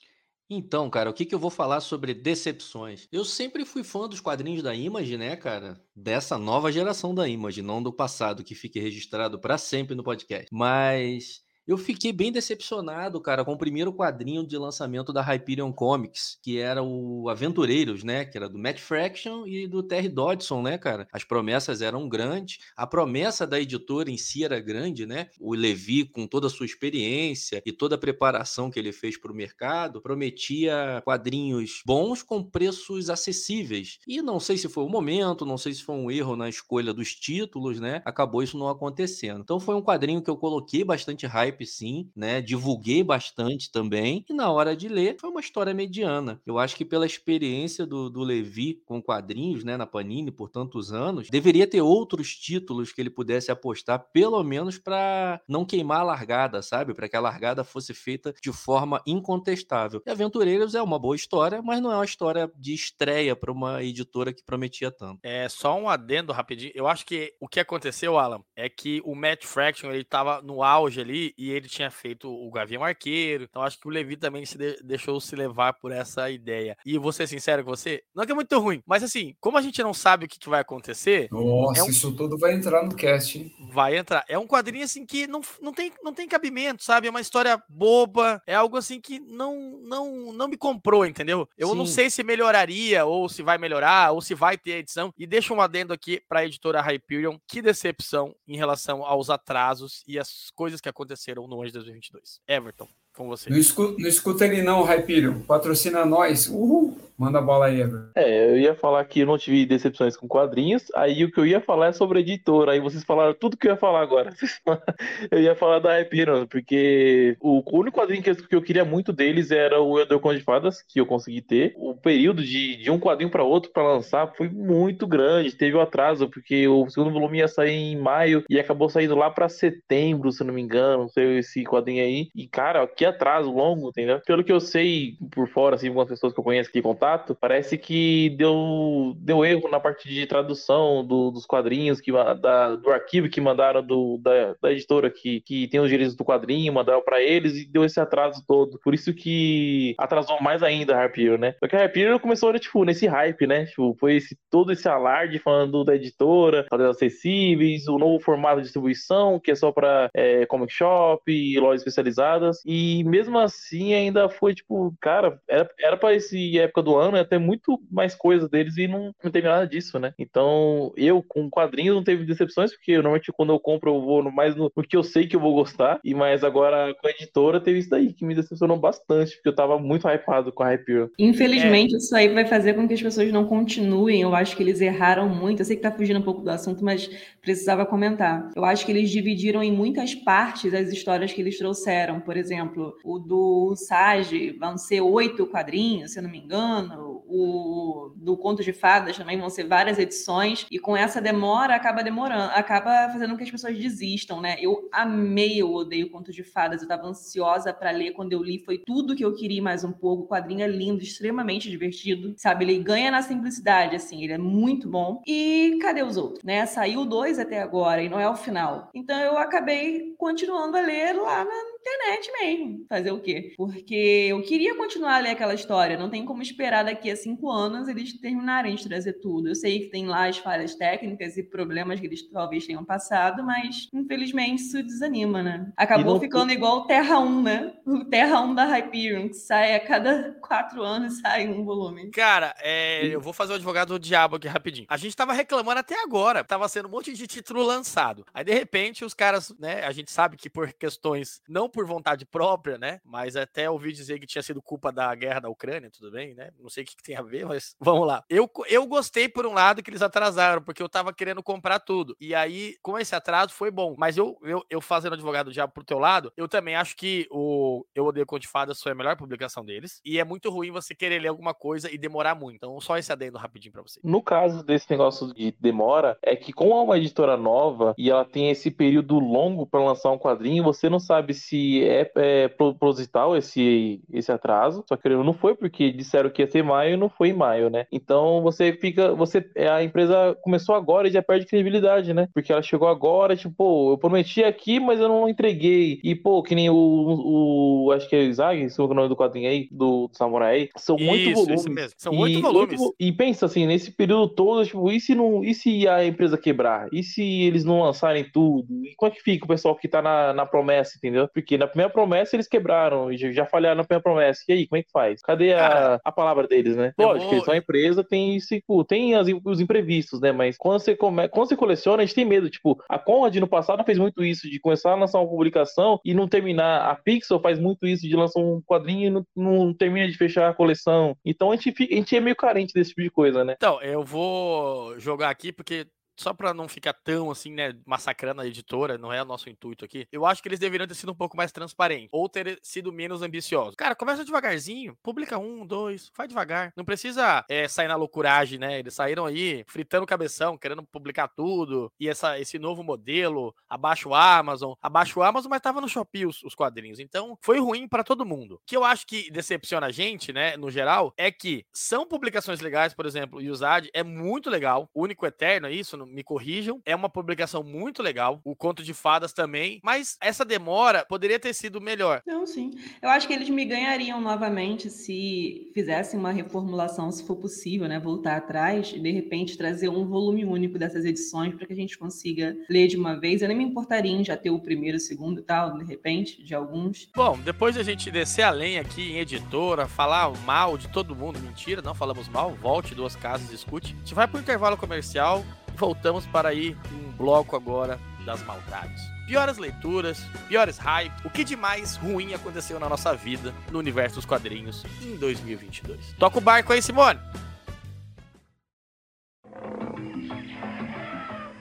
Então, 0.49 0.89
cara, 0.91 1.09
o 1.09 1.13
que, 1.13 1.25
que 1.25 1.33
eu 1.33 1.39
vou 1.39 1.49
falar 1.49 1.81
sobre 1.81 2.13
decepções? 2.13 3.07
Eu 3.11 3.25
sempre 3.25 3.65
fui 3.65 3.83
fã 3.83 4.07
dos 4.07 4.19
quadrinhos 4.19 4.61
da 4.61 4.75
Image, 4.75 5.17
né, 5.17 5.35
cara? 5.35 5.81
Dessa 5.95 6.37
nova 6.37 6.71
geração 6.71 7.15
da 7.15 7.27
Image, 7.27 7.63
não 7.63 7.81
do 7.81 7.91
passado, 7.91 8.43
que 8.43 8.53
fique 8.53 8.79
registrado 8.79 9.39
para 9.39 9.57
sempre 9.57 9.95
no 9.95 10.03
podcast. 10.03 10.47
Mas 10.51 11.44
eu 11.67 11.77
fiquei 11.77 12.11
bem 12.11 12.31
decepcionado, 12.31 13.19
cara, 13.19 13.43
com 13.43 13.53
o 13.53 13.57
primeiro 13.57 13.91
quadrinho 13.91 14.45
de 14.45 14.57
lançamento 14.57 15.11
da 15.11 15.21
Hyperion 15.21 15.71
Comics, 15.73 16.37
que 16.41 16.59
era 16.59 16.83
o 16.83 17.27
Aventureiros, 17.29 18.03
né? 18.03 18.23
Que 18.23 18.37
era 18.37 18.47
do 18.47 18.59
Matt 18.59 18.79
Fraction 18.79 19.47
e 19.47 19.67
do 19.67 19.81
Terry 19.81 20.09
Dodson, 20.09 20.61
né, 20.61 20.77
cara? 20.77 21.07
As 21.11 21.23
promessas 21.23 21.81
eram 21.81 22.07
grandes, 22.07 22.59
a 22.77 22.85
promessa 22.85 23.47
da 23.47 23.59
editora 23.59 24.11
em 24.11 24.17
si 24.17 24.43
era 24.43 24.59
grande, 24.59 25.05
né? 25.05 25.29
O 25.39 25.55
Levi, 25.55 26.05
com 26.05 26.27
toda 26.27 26.47
a 26.47 26.49
sua 26.49 26.65
experiência 26.65 27.63
e 27.65 27.71
toda 27.71 27.95
a 27.95 27.99
preparação 27.99 28.69
que 28.69 28.77
ele 28.77 28.91
fez 28.91 29.17
para 29.17 29.31
o 29.31 29.35
mercado, 29.35 30.01
prometia 30.01 31.01
quadrinhos 31.03 31.81
bons 31.85 32.21
com 32.21 32.43
preços 32.43 33.09
acessíveis. 33.09 33.97
E 34.07 34.21
não 34.21 34.39
sei 34.39 34.57
se 34.57 34.69
foi 34.69 34.83
o 34.83 34.89
momento, 34.89 35.45
não 35.45 35.57
sei 35.57 35.73
se 35.73 35.83
foi 35.83 35.95
um 35.95 36.11
erro 36.11 36.35
na 36.35 36.47
escolha 36.47 36.93
dos 36.93 37.15
títulos, 37.15 37.79
né? 37.79 38.03
Acabou 38.05 38.43
isso 38.43 38.57
não 38.57 38.69
acontecendo. 38.69 39.41
Então 39.41 39.59
foi 39.59 39.73
um 39.73 39.81
quadrinho 39.81 40.21
que 40.21 40.29
eu 40.29 40.37
coloquei 40.37 40.83
bastante 40.83 41.25
hype 41.25 41.54
hype, 41.55 41.65
sim, 41.65 42.11
né? 42.15 42.41
Divulguei 42.41 43.03
bastante 43.03 43.71
também. 43.71 44.25
E 44.29 44.33
na 44.33 44.51
hora 44.51 44.75
de 44.75 44.89
ler, 44.89 45.15
foi 45.19 45.29
uma 45.29 45.39
história 45.39 45.73
mediana. 45.73 46.41
Eu 46.45 46.59
acho 46.59 46.75
que 46.75 46.83
pela 46.83 47.05
experiência 47.05 47.85
do, 47.85 48.09
do 48.09 48.21
Levi 48.21 48.81
com 48.85 49.01
quadrinhos, 49.01 49.63
né, 49.63 49.77
na 49.77 49.85
Panini 49.85 50.31
por 50.31 50.49
tantos 50.49 50.91
anos, 50.91 51.29
deveria 51.29 51.65
ter 51.65 51.81
outros 51.81 52.35
títulos 52.35 52.91
que 52.91 53.01
ele 53.01 53.09
pudesse 53.09 53.51
apostar, 53.51 54.07
pelo 54.11 54.43
menos 54.43 54.77
para 54.77 55.41
não 55.47 55.65
queimar 55.65 56.01
a 56.01 56.03
largada, 56.03 56.61
sabe? 56.61 56.93
Para 56.93 57.07
que 57.07 57.15
a 57.15 57.21
largada 57.21 57.63
fosse 57.63 57.93
feita 57.93 58.33
de 58.41 58.51
forma 58.51 59.01
incontestável. 59.07 60.01
E 60.05 60.09
Aventureiros 60.09 60.75
é 60.75 60.81
uma 60.81 60.99
boa 60.99 61.15
história, 61.15 61.61
mas 61.61 61.81
não 61.81 61.91
é 61.91 61.95
uma 61.95 62.05
história 62.05 62.51
de 62.57 62.73
estreia 62.73 63.35
para 63.35 63.51
uma 63.51 63.81
editora 63.83 64.33
que 64.33 64.43
prometia 64.43 64.91
tanto. 64.91 65.19
É 65.23 65.47
só 65.47 65.77
um 65.77 65.87
adendo 65.87 66.33
rapidinho. 66.33 66.71
Eu 66.75 66.87
acho 66.87 67.05
que 67.05 67.33
o 67.39 67.47
que 67.47 67.59
aconteceu, 67.59 68.17
Alan, 68.17 68.41
é 68.55 68.67
que 68.67 69.01
o 69.05 69.15
Matt 69.15 69.45
Fraction 69.45 69.91
ele 69.91 70.03
tava 70.03 70.41
no 70.41 70.63
auge 70.63 70.99
ali 70.99 71.33
e 71.37 71.44
ele 71.49 71.67
tinha 71.67 71.89
feito 71.91 72.29
o 72.29 72.49
Gavião 72.51 72.83
Arqueiro. 72.83 73.43
Então 73.43 73.61
acho 73.61 73.79
que 73.79 73.87
o 73.87 73.91
Levi 73.91 74.17
também 74.17 74.45
se 74.45 74.57
de 74.57 74.77
deixou 74.83 75.19
se 75.19 75.35
levar 75.35 75.73
por 75.73 75.91
essa 75.91 76.29
ideia. 76.29 76.77
E 76.85 76.97
vou 76.97 77.11
ser 77.11 77.27
sincero 77.27 77.63
com 77.63 77.69
você, 77.69 78.03
não 78.13 78.23
é 78.23 78.25
que 78.25 78.31
é 78.31 78.35
muito 78.35 78.57
ruim, 78.59 78.81
mas 78.85 79.03
assim, 79.03 79.35
como 79.39 79.57
a 79.57 79.61
gente 79.61 79.81
não 79.81 79.93
sabe 79.93 80.25
o 80.25 80.27
que, 80.27 80.39
que 80.39 80.49
vai 80.49 80.61
acontecer. 80.61 81.27
Nossa, 81.31 81.79
é 81.79 81.83
um... 81.83 81.89
isso 81.89 82.11
tudo 82.15 82.37
vai 82.37 82.53
entrar 82.53 82.83
no 82.83 82.95
cast, 82.95 83.37
hein? 83.37 83.53
Vai 83.71 83.97
entrar. 83.97 84.23
É 84.27 84.37
um 84.37 84.47
quadrinho 84.47 84.83
assim 84.83 85.05
que 85.05 85.27
não, 85.27 85.41
não, 85.61 85.73
tem, 85.73 85.91
não 86.03 86.13
tem 86.13 86.27
cabimento, 86.27 86.83
sabe? 86.83 87.07
É 87.07 87.09
uma 87.09 87.21
história 87.21 87.61
boba, 87.69 88.41
é 88.45 88.55
algo 88.55 88.77
assim 88.77 88.99
que 88.99 89.19
não 89.19 89.65
não, 89.85 90.33
não 90.33 90.47
me 90.47 90.57
comprou, 90.57 91.05
entendeu? 91.05 91.47
Eu 91.57 91.69
Sim. 91.69 91.75
não 91.75 91.85
sei 91.85 92.09
se 92.09 92.23
melhoraria, 92.23 93.05
ou 93.05 93.29
se 93.29 93.41
vai 93.41 93.57
melhorar, 93.57 94.11
ou 94.11 94.21
se 94.21 94.33
vai 94.33 94.57
ter 94.57 94.77
edição. 94.77 95.13
E 95.17 95.25
deixa 95.25 95.53
um 95.53 95.61
adendo 95.61 95.93
aqui 95.93 96.21
para 96.27 96.39
a 96.39 96.45
editora 96.45 96.81
Hyperion. 96.81 97.37
Que 97.47 97.61
decepção 97.61 98.35
em 98.47 98.57
relação 98.57 99.03
aos 99.03 99.29
atrasos 99.29 100.03
e 100.07 100.19
as 100.19 100.49
coisas 100.55 100.81
que 100.81 100.89
aconteceram 100.89 101.34
aconteceram 101.35 101.47
no 101.47 101.57
de 101.65 101.73
2022. 101.73 102.41
Everton, 102.47 102.87
com 103.15 103.27
você. 103.27 103.49
Não 103.49 103.57
escuta, 103.57 103.95
não 103.99 104.07
escuta 104.07 104.45
ele 104.45 104.61
não, 104.61 104.83
Raipírio. 104.83 105.43
Patrocina 105.47 106.05
nós. 106.05 106.47
Uhul. 106.47 106.94
Manda 107.17 107.39
a 107.39 107.41
bola 107.41 107.67
aí, 107.67 107.79
Everton. 107.79 108.09
É, 108.13 108.49
eu 108.49 108.57
ia 108.57 108.75
falar 108.75 109.05
que 109.05 109.21
eu 109.21 109.25
não 109.25 109.37
tive 109.37 109.65
decepções 109.65 110.17
com 110.17 110.27
quadrinhos, 110.27 110.83
aí 110.93 111.23
o 111.23 111.31
que 111.31 111.39
eu 111.39 111.45
ia 111.45 111.61
falar 111.61 111.87
é 111.87 111.91
sobre 111.93 112.19
editora, 112.19 112.73
aí 112.73 112.79
vocês 112.79 113.03
falaram 113.05 113.33
tudo 113.33 113.55
que 113.55 113.67
eu 113.67 113.71
ia 113.71 113.77
falar 113.77 114.01
agora. 114.01 114.33
eu 115.31 115.41
ia 115.41 115.55
falar 115.55 115.79
da 115.79 115.97
Hyperion, 115.97 116.45
porque 116.45 117.37
o 117.39 117.63
único 117.71 117.97
quadrinho 117.97 118.21
que 118.21 118.55
eu 118.55 118.61
queria 118.61 118.83
muito 118.83 119.13
deles 119.13 119.49
era 119.49 119.81
o 119.81 119.97
Elder 119.97 120.19
Conde 120.19 120.39
de 120.39 120.43
Fadas, 120.43 120.81
que 120.81 120.99
eu 120.99 121.05
consegui 121.05 121.41
ter. 121.41 121.73
O 121.77 121.95
período 121.95 122.43
de, 122.43 122.75
de 122.75 122.91
um 122.91 122.99
quadrinho 122.99 123.31
para 123.31 123.43
outro 123.43 123.71
para 123.71 123.83
lançar 123.83 124.33
foi 124.35 124.49
muito 124.49 125.07
grande, 125.07 125.55
teve 125.55 125.77
o 125.77 125.79
um 125.79 125.83
atraso, 125.83 126.29
porque 126.29 126.67
o 126.67 126.89
segundo 126.89 127.13
volume 127.13 127.37
ia 127.37 127.47
sair 127.47 127.71
em 127.71 127.97
maio 127.97 128.43
e 128.49 128.59
acabou 128.59 128.89
saindo 128.89 129.15
lá 129.15 129.29
para 129.29 129.47
setembro, 129.47 130.31
se 130.33 130.43
não 130.43 130.53
me 130.53 130.61
engano, 130.61 131.03
não 131.03 131.09
sei 131.09 131.37
esse 131.37 131.63
quadrinho 131.63 132.03
aí. 132.03 132.27
E 132.35 132.45
cara, 132.45 132.85
que 132.85 133.05
atraso 133.05 133.51
longo, 133.51 133.87
entendeu? 133.89 134.19
Pelo 134.25 134.43
que 134.43 134.51
eu 134.51 134.59
sei 134.59 135.13
por 135.31 135.47
fora, 135.47 135.75
assim, 135.75 135.87
algumas 135.87 136.09
pessoas 136.09 136.33
que 136.33 136.39
eu 136.39 136.43
conheço 136.43 136.71
que 136.71 136.81
contaram 136.81 137.04
contato, 137.05 137.37
parece 137.39 137.77
que 137.77 138.31
deu, 138.31 139.13
deu 139.17 139.45
erro 139.45 139.69
na 139.69 139.79
parte 139.79 140.09
de 140.09 140.25
tradução 140.25 141.05
do, 141.05 141.29
dos 141.29 141.45
quadrinhos, 141.45 142.01
que, 142.01 142.11
da, 142.11 142.75
do 142.75 142.89
arquivo 142.89 143.29
que 143.29 143.39
mandaram 143.39 143.83
do, 143.83 144.17
da, 144.21 144.55
da, 144.61 144.71
editora 144.71 145.09
que, 145.11 145.41
que 145.41 145.67
tem 145.67 145.79
os 145.79 145.89
direitos 145.89 146.15
do 146.15 146.25
quadrinho, 146.25 146.73
mandaram 146.73 147.03
para 147.03 147.21
eles 147.21 147.55
e 147.55 147.67
deu 147.67 147.85
esse 147.85 147.99
atraso 147.99 148.43
todo. 148.47 148.79
Por 148.83 148.93
isso 148.93 149.13
que 149.13 149.93
atrasou 149.99 150.41
mais 150.41 150.63
ainda 150.63 150.95
a 150.95 151.03
Harpier, 151.03 151.37
né? 151.37 151.53
Porque 151.59 151.75
a 151.75 151.83
Harpier 151.83 152.19
começou, 152.19 152.51
tipo, 152.57 152.83
nesse 152.83 153.05
hype, 153.05 153.45
né? 153.45 153.65
Tipo, 153.65 153.95
foi 153.99 154.15
esse, 154.15 154.37
todo 154.49 154.71
esse 154.71 154.87
alarde 154.87 155.39
falando 155.39 155.83
da 155.83 155.95
editora, 155.95 156.65
quadrinhos 156.69 156.95
acessíveis, 156.95 157.87
o 157.87 157.99
novo 157.99 158.19
formato 158.19 158.57
de 158.57 158.63
distribuição, 158.63 159.39
que 159.39 159.51
é 159.51 159.55
só 159.55 159.71
para 159.71 160.09
é, 160.13 160.45
comic 160.45 160.73
shop 160.73 161.21
e 161.31 161.59
lojas 161.59 161.81
especializadas. 161.81 162.61
E 162.65 163.03
mesmo 163.03 163.37
assim 163.37 163.93
ainda 163.93 164.27
foi, 164.27 164.55
tipo, 164.55 164.93
cara, 164.99 165.39
era, 165.47 165.69
era 165.79 165.97
pra 165.97 166.13
esse 166.13 166.57
época 166.57 166.81
do 166.81 166.94
ano 166.97 167.17
ia 167.17 167.25
ter 167.25 167.39
muito 167.39 167.79
mais 167.91 168.15
coisas 168.15 168.49
deles 168.49 168.77
e 168.77 168.87
não, 168.87 169.13
não 169.23 169.31
teve 169.31 169.47
nada 169.47 169.67
disso, 169.67 169.99
né? 169.99 170.13
Então, 170.17 170.93
eu 170.95 171.23
com 171.23 171.49
quadrinhos 171.49 171.95
não 171.95 172.03
teve 172.03 172.25
decepções, 172.25 172.71
porque 172.73 172.93
normalmente 172.93 173.31
quando 173.31 173.53
eu 173.53 173.59
compro 173.59 173.93
eu 173.93 174.01
vou 174.01 174.31
mais 174.31 174.55
no, 174.55 174.71
no 174.75 174.83
que 174.83 174.97
eu 174.97 175.03
sei 175.03 175.27
que 175.27 175.35
eu 175.35 175.39
vou 175.39 175.53
gostar, 175.53 175.99
e 176.03 176.13
mas 176.13 176.43
agora 176.43 176.93
com 177.01 177.07
a 177.07 177.11
editora 177.11 177.59
teve 177.59 177.79
isso 177.79 177.89
daí, 177.89 178.13
que 178.13 178.25
me 178.25 178.35
decepcionou 178.35 178.77
bastante, 178.77 179.35
porque 179.35 179.49
eu 179.49 179.55
tava 179.55 179.77
muito 179.77 180.07
hypado 180.07 180.51
com 180.51 180.63
a 180.63 180.69
Hyperion. 180.69 181.07
Infelizmente, 181.19 181.93
é. 181.93 181.97
isso 181.97 182.15
aí 182.15 182.27
vai 182.27 182.45
fazer 182.45 182.73
com 182.73 182.87
que 182.87 182.93
as 182.93 183.01
pessoas 183.01 183.31
não 183.31 183.45
continuem, 183.45 184.21
eu 184.21 184.33
acho 184.35 184.55
que 184.55 184.63
eles 184.63 184.81
erraram 184.81 185.27
muito, 185.29 185.61
eu 185.61 185.65
sei 185.65 185.75
que 185.75 185.81
tá 185.81 185.91
fugindo 185.91 186.19
um 186.19 186.23
pouco 186.23 186.41
do 186.41 186.49
assunto, 186.49 186.83
mas 186.83 187.09
precisava 187.41 187.85
comentar. 187.85 188.49
Eu 188.55 188.65
acho 188.65 188.85
que 188.85 188.91
eles 188.91 189.09
dividiram 189.09 189.63
em 189.63 189.71
muitas 189.71 190.15
partes 190.15 190.73
as 190.73 190.89
histórias 190.89 191.33
que 191.33 191.41
eles 191.41 191.57
trouxeram, 191.57 192.19
por 192.19 192.37
exemplo, 192.37 192.95
o 193.03 193.19
do 193.19 193.75
Sage, 193.75 194.55
vão 194.59 194.77
ser 194.77 195.01
oito 195.01 195.45
quadrinhos, 195.47 196.11
se 196.11 196.19
eu 196.19 196.23
não 196.23 196.29
me 196.29 196.39
engano, 196.39 196.84
ano, 196.93 197.23
o 197.27 198.13
do 198.15 198.37
Conto 198.37 198.63
de 198.63 198.73
Fadas 198.73 199.17
também 199.17 199.39
vão 199.39 199.49
ser 199.49 199.65
várias 199.65 199.97
edições, 199.97 200.65
e 200.69 200.79
com 200.79 200.95
essa 200.95 201.21
demora 201.21 201.75
acaba 201.75 202.03
demorando, 202.03 202.51
acaba 202.53 203.09
fazendo 203.09 203.31
com 203.31 203.37
que 203.37 203.43
as 203.43 203.51
pessoas 203.51 203.77
desistam, 203.77 204.41
né? 204.41 204.55
Eu 204.59 204.87
amei, 204.91 205.61
eu 205.61 205.71
odeio 205.73 206.09
Conto 206.09 206.31
de 206.31 206.43
Fadas, 206.43 206.81
eu 206.81 206.85
estava 206.85 207.07
ansiosa 207.07 207.73
para 207.73 207.91
ler 207.91 208.11
quando 208.13 208.33
eu 208.33 208.41
li, 208.41 208.59
foi 208.59 208.77
tudo 208.79 209.15
que 209.15 209.25
eu 209.25 209.33
queria 209.33 209.61
mais 209.61 209.83
um 209.83 209.91
pouco. 209.91 210.23
O 210.23 210.27
quadrinho 210.27 210.63
é 210.63 210.67
lindo, 210.67 211.03
extremamente 211.03 211.69
divertido, 211.69 212.33
sabe? 212.37 212.65
Ele 212.65 212.79
ganha 212.79 213.11
na 213.11 213.21
simplicidade, 213.21 213.95
assim, 213.95 214.23
ele 214.23 214.33
é 214.33 214.37
muito 214.37 214.89
bom. 214.89 215.21
E 215.25 215.77
cadê 215.81 216.03
os 216.03 216.17
outros, 216.17 216.43
né? 216.43 216.65
Saiu 216.65 217.05
dois 217.05 217.39
até 217.39 217.61
agora 217.61 218.01
e 218.01 218.09
não 218.09 218.19
é 218.19 218.29
o 218.29 218.35
final. 218.35 218.89
Então 218.93 219.17
eu 219.19 219.37
acabei 219.37 220.13
continuando 220.17 220.77
a 220.77 220.81
ler 220.81 221.13
lá 221.13 221.43
na 221.43 221.74
internet 221.85 222.31
mesmo. 222.39 222.85
Fazer 222.89 223.11
o 223.11 223.19
quê? 223.19 223.53
Porque 223.55 224.27
eu 224.29 224.41
queria 224.41 224.75
continuar 224.75 225.15
a 225.15 225.19
ler 225.19 225.29
aquela 225.29 225.53
história. 225.53 225.97
Não 225.97 226.09
tem 226.09 226.25
como 226.25 226.41
esperar 226.41 226.83
daqui 226.83 227.11
a 227.11 227.15
cinco 227.15 227.51
anos 227.51 227.87
eles 227.87 228.19
terminarem 228.19 228.75
de 228.75 228.87
trazer 228.87 229.13
tudo. 229.13 229.49
Eu 229.49 229.55
sei 229.55 229.79
que 229.79 229.89
tem 229.89 230.07
lá 230.07 230.27
as 230.27 230.37
falhas 230.37 230.75
técnicas 230.75 231.37
e 231.37 231.43
problemas 231.43 231.99
que 231.99 232.07
eles 232.07 232.27
talvez 232.29 232.65
tenham 232.65 232.83
passado, 232.83 233.43
mas 233.43 233.87
infelizmente 233.93 234.63
isso 234.63 234.81
desanima, 234.81 235.43
né? 235.43 235.71
Acabou 235.77 236.19
ficando 236.19 236.51
igual 236.51 236.79
o 236.79 236.87
Terra 236.87 237.19
1, 237.19 237.41
né? 237.41 237.73
O 237.85 238.05
Terra 238.05 238.41
1 238.41 238.55
da 238.55 238.65
Hyperion, 238.65 239.27
que 239.29 239.35
sai 239.35 239.75
a 239.75 239.79
cada 239.79 240.33
quatro 240.41 240.81
anos 240.81 241.19
sai 241.21 241.47
um 241.47 241.63
volume. 241.63 242.09
Cara, 242.11 242.55
é, 242.59 243.05
eu 243.05 243.21
vou 243.21 243.33
fazer 243.33 243.53
o 243.53 243.55
advogado 243.55 243.89
do 243.89 243.99
diabo 243.99 244.37
aqui 244.37 244.47
rapidinho. 244.47 244.87
A 244.89 244.97
gente 244.97 245.15
tava 245.15 245.33
reclamando 245.33 245.79
até 245.79 246.01
agora, 246.01 246.43
tava 246.43 246.67
sendo 246.67 246.87
um 246.87 246.91
monte 246.91 247.13
de 247.13 247.27
título 247.27 247.63
lançado. 247.63 248.25
Aí 248.33 248.43
de 248.43 248.53
repente 248.53 249.05
os 249.05 249.13
caras, 249.13 249.53
né, 249.59 249.83
a 249.83 249.91
gente 249.91 250.11
sabe 250.11 250.37
que 250.37 250.49
por 250.49 250.71
questões 250.73 251.41
não 251.47 251.69
por 251.75 251.85
vontade 251.85 252.25
própria, 252.25 252.77
né, 252.77 253.01
mas 253.03 253.35
até 253.35 253.69
ouvi 253.69 253.91
dizer 253.91 254.17
que 254.17 254.25
tinha 254.25 254.41
sido 254.41 254.61
culpa 254.61 254.93
da 254.93 255.13
guerra 255.13 255.41
da 255.41 255.49
Ucrânia, 255.49 255.91
tudo 255.91 256.09
bem, 256.09 256.33
né? 256.33 256.51
Não 256.57 256.69
sei 256.69 256.83
o 256.83 256.87
que, 256.87 256.95
que 256.95 257.03
tem 257.03 257.17
a 257.17 257.21
ver, 257.21 257.45
mas 257.45 257.75
vamos 257.81 258.07
lá. 258.07 258.23
Eu, 258.29 258.49
eu 258.69 258.87
gostei 258.87 259.27
por 259.27 259.45
um 259.45 259.53
lado 259.53 259.83
que 259.83 259.89
eles 259.89 260.01
atrasaram, 260.01 260.61
porque 260.61 260.81
eu 260.81 260.87
tava 260.87 261.13
querendo 261.13 261.43
comprar 261.43 261.79
tudo. 261.79 262.15
E 262.19 262.33
aí, 262.33 262.75
com 262.81 262.97
esse 262.97 263.13
atraso 263.13 263.53
foi 263.53 263.69
bom, 263.69 263.93
mas 263.97 264.15
eu 264.15 264.37
eu, 264.41 264.63
eu 264.69 264.79
fazendo 264.79 265.13
advogado 265.13 265.47
do 265.47 265.53
diabo 265.53 265.73
pro 265.73 265.83
teu 265.83 265.99
lado, 265.99 266.31
eu 266.37 266.47
também 266.47 266.75
acho 266.75 266.95
que 266.95 267.27
o 267.29 267.85
Eu 267.93 268.05
Odeio 268.05 268.25
Conte 268.25 268.47
Fadas 268.47 268.81
foi 268.81 268.93
a 268.93 268.95
melhor 268.95 269.17
publicação 269.17 269.65
deles, 269.65 269.99
e 270.05 270.17
é 270.17 270.23
muito 270.23 270.49
ruim 270.49 270.71
você 270.71 270.95
querer 270.95 271.19
ler 271.19 271.27
alguma 271.27 271.53
coisa 271.53 271.93
e 271.93 271.97
demorar 271.97 272.35
muito. 272.35 272.55
Então, 272.55 272.79
só 272.79 272.97
esse 272.97 273.11
adendo 273.11 273.37
rapidinho 273.37 273.73
para 273.73 273.81
você. 273.81 273.99
No 274.03 274.21
caso 274.21 274.63
desse 274.63 274.89
negócio 274.89 275.33
de 275.33 275.51
demora, 275.59 276.17
é 276.21 276.35
que 276.35 276.53
como 276.53 276.73
é 276.73 276.81
uma 276.81 276.97
editora 276.97 277.35
nova 277.35 277.93
e 277.97 278.09
ela 278.09 278.23
tem 278.23 278.49
esse 278.49 278.71
período 278.71 279.19
longo 279.19 279.65
para 279.65 279.83
lançar 279.83 280.11
um 280.11 280.17
quadrinho, 280.17 280.63
você 280.63 280.89
não 280.89 280.99
sabe 280.99 281.33
se 281.33 281.64
é, 281.83 282.11
é 282.15 282.47
proposital 282.47 283.35
esse, 283.35 284.01
esse 284.11 284.31
atraso. 284.31 284.83
Só 284.87 284.95
que 284.95 285.09
não 285.09 285.33
foi 285.33 285.55
porque 285.55 285.91
disseram 285.91 286.29
que 286.29 286.41
ia 286.41 286.49
ser 286.49 286.63
maio 286.63 286.93
e 286.93 286.97
não 286.97 287.09
foi 287.09 287.29
em 287.29 287.33
maio, 287.33 287.69
né? 287.69 287.85
Então 287.91 288.41
você 288.41 288.73
fica, 288.73 289.13
você 289.13 289.45
a 289.71 289.83
empresa 289.83 290.37
começou 290.41 290.75
agora 290.75 291.07
e 291.07 291.11
já 291.11 291.21
perde 291.21 291.45
credibilidade, 291.45 292.13
né? 292.13 292.27
Porque 292.33 292.51
ela 292.51 292.61
chegou 292.61 292.87
agora, 292.87 293.35
tipo, 293.35 293.53
pô, 293.55 293.91
eu 293.91 293.97
prometi 293.97 294.43
aqui, 294.43 294.79
mas 294.79 294.99
eu 294.99 295.07
não 295.07 295.27
entreguei. 295.29 295.99
E 296.03 296.15
pô, 296.15 296.41
que 296.43 296.55
nem 296.55 296.69
o, 296.69 296.75
o 296.75 297.91
acho 297.91 298.07
que 298.09 298.15
é 298.15 298.19
o 298.19 298.23
Isaac, 298.23 298.69
se 298.69 298.79
é 298.79 298.83
o 298.83 298.93
nome 298.93 299.09
do 299.09 299.15
quadrinho 299.15 299.49
aí, 299.49 299.67
do, 299.71 300.07
do 300.07 300.17
Samurai, 300.17 300.69
são 300.75 300.95
Isso, 300.95 301.05
muito 301.05 301.33
volumes. 301.33 301.61
isso 301.61 301.69
mesmo. 301.69 301.93
São 301.97 302.17
oito 302.17 302.41
volumes. 302.41 302.81
e 302.99 303.11
pensa 303.11 303.45
assim, 303.45 303.65
nesse 303.65 303.91
período 303.91 304.29
todo, 304.29 304.65
tipo, 304.65 304.91
e 304.91 304.99
se, 304.99 305.15
não, 305.15 305.43
e 305.43 305.53
se 305.53 305.87
a 305.87 306.05
empresa 306.05 306.37
quebrar? 306.37 306.87
E 306.91 307.03
se 307.03 307.23
eles 307.43 307.63
não 307.63 307.81
lançarem 307.81 308.25
tudo? 308.31 308.85
E 308.85 308.95
como 308.95 309.11
é 309.11 309.15
que 309.15 309.21
fica 309.21 309.45
o 309.45 309.47
pessoal 309.47 309.75
que 309.75 309.87
tá 309.87 310.01
na, 310.01 310.33
na 310.33 310.45
promessa, 310.45 310.97
entendeu? 310.97 311.27
Porque 311.27 311.54
na 311.57 311.67
primeira 311.67 311.91
promessa 311.91 312.35
eles 312.35 312.47
quebraram, 312.47 313.11
e 313.11 313.17
já 313.33 313.45
falharam 313.45 313.77
na 313.77 313.83
primeira 313.83 314.01
promessa. 314.03 314.41
E 314.47 314.53
aí, 314.53 314.67
como 314.67 314.79
é 314.79 314.83
que 314.83 314.91
faz? 314.91 315.21
Cadê 315.21 315.53
a, 315.53 315.99
a 316.03 316.11
palavra 316.11 316.47
deles, 316.47 316.75
né? 316.75 316.93
Lógico, 316.97 317.25
vou- 317.25 317.33
eles 317.33 317.45
são 317.45 317.53
uma 317.53 317.57
empresa, 317.57 318.03
tem, 318.03 318.35
esse, 318.35 318.63
tem 318.87 319.15
as- 319.15 319.27
os 319.43 319.59
imprevistos, 319.59 320.19
né? 320.21 320.31
Mas 320.31 320.57
quando 320.57 320.79
você, 320.79 320.95
come, 320.95 321.27
quando 321.29 321.47
você 321.49 321.55
coleciona, 321.55 322.03
a 322.03 322.05
gente 322.05 322.15
tem 322.15 322.25
medo. 322.25 322.49
Tipo, 322.49 322.81
a 322.89 322.97
Conrad 322.99 323.35
no 323.37 323.47
passado 323.47 323.83
fez 323.83 323.97
muito 323.97 324.23
isso, 324.23 324.49
de 324.49 324.59
começar 324.59 324.91
a 324.91 324.95
lançar 324.95 325.19
uma 325.19 325.29
publicação 325.29 325.99
e 326.03 326.13
não 326.13 326.27
terminar. 326.27 326.89
A 326.89 326.95
Pixel 326.95 327.39
faz 327.39 327.59
muito 327.59 327.85
isso, 327.85 328.07
de 328.07 328.15
lançar 328.15 328.39
um 328.39 328.61
quadrinho 328.65 329.07
e 329.07 329.09
não, 329.09 329.25
não 329.35 329.73
termina 329.73 330.07
de 330.07 330.17
fechar 330.17 330.49
a 330.49 330.53
coleção. 330.53 331.15
Então 331.25 331.51
a 331.51 331.55
gente, 331.55 331.73
a 331.83 331.95
gente 331.95 332.15
é 332.15 332.19
meio 332.19 332.35
carente 332.35 332.73
desse 332.73 332.89
tipo 332.91 333.01
de 333.01 333.09
coisa, 333.09 333.43
né? 333.43 333.53
Então, 333.57 333.81
eu 333.81 334.03
vou 334.03 334.97
jogar 334.99 335.29
aqui 335.29 335.51
porque 335.51 335.85
só 336.17 336.33
pra 336.33 336.53
não 336.53 336.67
ficar 336.67 336.93
tão 336.93 337.31
assim, 337.31 337.51
né, 337.51 337.75
massacrando 337.85 338.41
a 338.41 338.47
editora, 338.47 338.97
não 338.97 339.11
é 339.11 339.21
o 339.21 339.25
nosso 339.25 339.49
intuito 339.49 339.85
aqui. 339.85 340.07
Eu 340.11 340.25
acho 340.25 340.41
que 340.41 340.47
eles 340.47 340.59
deveriam 340.59 340.87
ter 340.87 340.95
sido 340.95 341.11
um 341.11 341.15
pouco 341.15 341.37
mais 341.37 341.51
transparentes 341.51 342.09
ou 342.11 342.27
ter 342.29 342.59
sido 342.61 342.91
menos 342.91 343.21
ambiciosos. 343.21 343.75
Cara, 343.75 343.95
começa 343.95 344.25
devagarzinho, 344.25 344.97
publica 345.03 345.37
um, 345.37 345.65
dois, 345.65 346.11
vai 346.15 346.27
devagar. 346.27 346.73
Não 346.75 346.85
precisa 346.85 347.45
é, 347.49 347.67
sair 347.67 347.87
na 347.87 347.95
loucuragem, 347.95 348.59
né? 348.59 348.79
Eles 348.79 348.93
saíram 348.93 349.25
aí 349.25 349.63
fritando 349.67 350.03
o 350.03 350.07
cabeção, 350.07 350.57
querendo 350.57 350.83
publicar 350.83 351.27
tudo 351.27 351.91
e 351.99 352.09
essa, 352.09 352.39
esse 352.39 352.57
novo 352.57 352.83
modelo, 352.83 353.55
abaixo 353.69 354.09
o 354.09 354.15
Amazon, 354.15 354.73
abaixo 354.81 355.19
o 355.19 355.23
Amazon, 355.23 355.49
mas 355.49 355.61
tava 355.61 355.81
no 355.81 355.87
Shopee 355.87 356.25
os, 356.25 356.43
os 356.43 356.55
quadrinhos. 356.55 356.99
Então, 356.99 357.37
foi 357.41 357.59
ruim 357.59 357.87
pra 357.87 358.03
todo 358.03 358.25
mundo. 358.25 358.55
O 358.55 358.61
que 358.65 358.75
eu 358.75 358.83
acho 358.83 359.05
que 359.05 359.29
decepciona 359.31 359.87
a 359.87 359.91
gente, 359.91 360.31
né, 360.31 360.57
no 360.57 360.71
geral, 360.71 361.13
é 361.17 361.31
que 361.31 361.65
são 361.73 362.05
publicações 362.05 362.59
legais, 362.59 362.93
por 362.93 363.05
exemplo, 363.05 363.39
o 363.39 363.51
Usad 363.51 363.89
é 363.93 364.03
muito 364.03 364.49
legal, 364.49 364.89
Único 364.93 365.25
Eterno 365.25 365.67
é 365.67 365.71
isso, 365.71 365.97
me 366.05 366.23
corrijam, 366.23 366.81
é 366.85 366.95
uma 366.95 367.09
publicação 367.09 367.63
muito 367.63 368.01
legal, 368.01 368.41
o 368.43 368.55
Conto 368.55 368.83
de 368.83 368.93
Fadas 368.93 369.33
também, 369.33 369.79
mas 369.83 370.17
essa 370.21 370.45
demora 370.45 371.05
poderia 371.07 371.39
ter 371.39 371.53
sido 371.53 371.81
melhor. 371.81 372.21
Não, 372.25 372.45
sim. 372.45 372.71
Eu 373.01 373.09
acho 373.09 373.27
que 373.27 373.33
eles 373.33 373.49
me 373.49 373.65
ganhariam 373.65 374.21
novamente 374.21 374.89
se 374.89 375.71
fizessem 375.73 376.19
uma 376.19 376.31
reformulação, 376.31 377.11
se 377.11 377.25
for 377.25 377.35
possível, 377.35 377.87
né? 377.87 377.99
Voltar 377.99 378.37
atrás 378.37 378.93
e 378.95 378.99
de 378.99 379.11
repente 379.11 379.57
trazer 379.57 379.89
um 379.89 380.05
volume 380.05 380.45
único 380.45 380.77
dessas 380.77 381.05
edições 381.05 381.53
para 381.53 381.65
que 381.65 381.73
a 381.73 381.75
gente 381.75 381.97
consiga 381.97 382.55
ler 382.69 382.87
de 382.87 382.97
uma 382.97 383.19
vez. 383.19 383.41
Eu 383.41 383.47
nem 383.47 383.57
me 383.57 383.63
importaria 383.63 384.11
em 384.11 384.23
já 384.23 384.37
ter 384.37 384.49
o 384.49 384.59
primeiro, 384.59 384.97
o 384.97 384.99
segundo 384.99 385.39
e 385.39 385.43
tal, 385.43 385.77
de 385.77 385.85
repente, 385.85 386.43
de 386.43 386.53
alguns. 386.53 387.09
Bom, 387.15 387.37
depois 387.43 387.75
de 387.75 387.81
a 387.81 387.83
gente 387.83 388.11
descer 388.11 388.43
a 388.43 388.51
lenha 388.51 388.81
aqui 388.81 389.11
em 389.11 389.19
editora, 389.19 389.87
falar 389.87 390.31
mal 390.45 390.77
de 390.77 390.87
todo 390.89 391.15
mundo, 391.15 391.39
mentira, 391.39 391.81
não 391.81 391.93
falamos 391.93 392.27
mal, 392.27 392.51
volte 392.55 392.95
duas 392.95 393.15
casas, 393.15 393.51
escute. 393.51 393.93
A 393.93 393.99
gente 393.99 394.15
vai 394.15 394.27
pro 394.27 394.39
intervalo 394.39 394.77
comercial 394.77 395.43
voltamos 395.75 396.25
para 396.25 396.49
aí 396.49 396.75
um 396.91 397.11
bloco 397.11 397.55
agora 397.55 397.99
das 398.25 398.43
maldades. 398.43 399.01
Piores 399.27 399.57
leituras, 399.57 400.19
piores 400.47 400.77
hype, 400.77 401.13
o 401.25 401.29
que 401.29 401.43
de 401.43 401.55
mais 401.55 401.95
ruim 401.95 402.33
aconteceu 402.33 402.79
na 402.79 402.87
nossa 402.87 403.13
vida 403.15 403.53
no 403.71 403.79
universo 403.79 404.15
dos 404.17 404.25
quadrinhos 404.25 404.83
em 405.01 405.17
2022. 405.17 406.13
Toca 406.19 406.37
o 406.37 406.41
barco 406.41 406.73
aí, 406.73 406.81
Simone! 406.81 407.19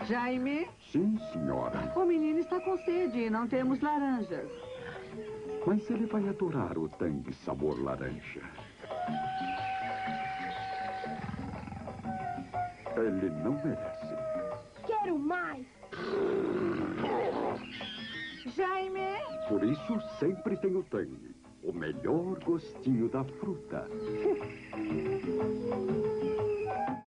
Jaime, 0.07 0.69
Sim, 0.93 1.19
senhora. 1.33 1.93
o 1.97 2.05
menino 2.05 2.39
está 2.41 2.61
com 2.61 2.77
sede 2.85 3.21
e 3.21 3.31
não 3.31 3.49
temos 3.49 3.81
laranjas. 3.81 4.51
Mas 5.67 5.89
ele 5.89 6.05
vai 6.07 6.29
adorar 6.29 6.77
o 6.77 6.89
tangue 6.89 7.33
sabor 7.33 7.83
laranja. 7.83 8.43
Ele 12.97 13.31
não 13.43 13.53
merece. 13.65 14.04
Quero 15.05 15.19
mais! 15.19 15.67
Jaime, 18.57 19.21
Por 19.51 19.63
isso, 19.63 20.01
sempre 20.19 20.57
tem 20.57 20.75
o 20.75 20.83
tangue. 20.83 21.37
O 21.63 21.75
melhor 21.75 22.43
gostinho 22.43 23.11
da 23.11 23.23
fruta. 23.23 23.87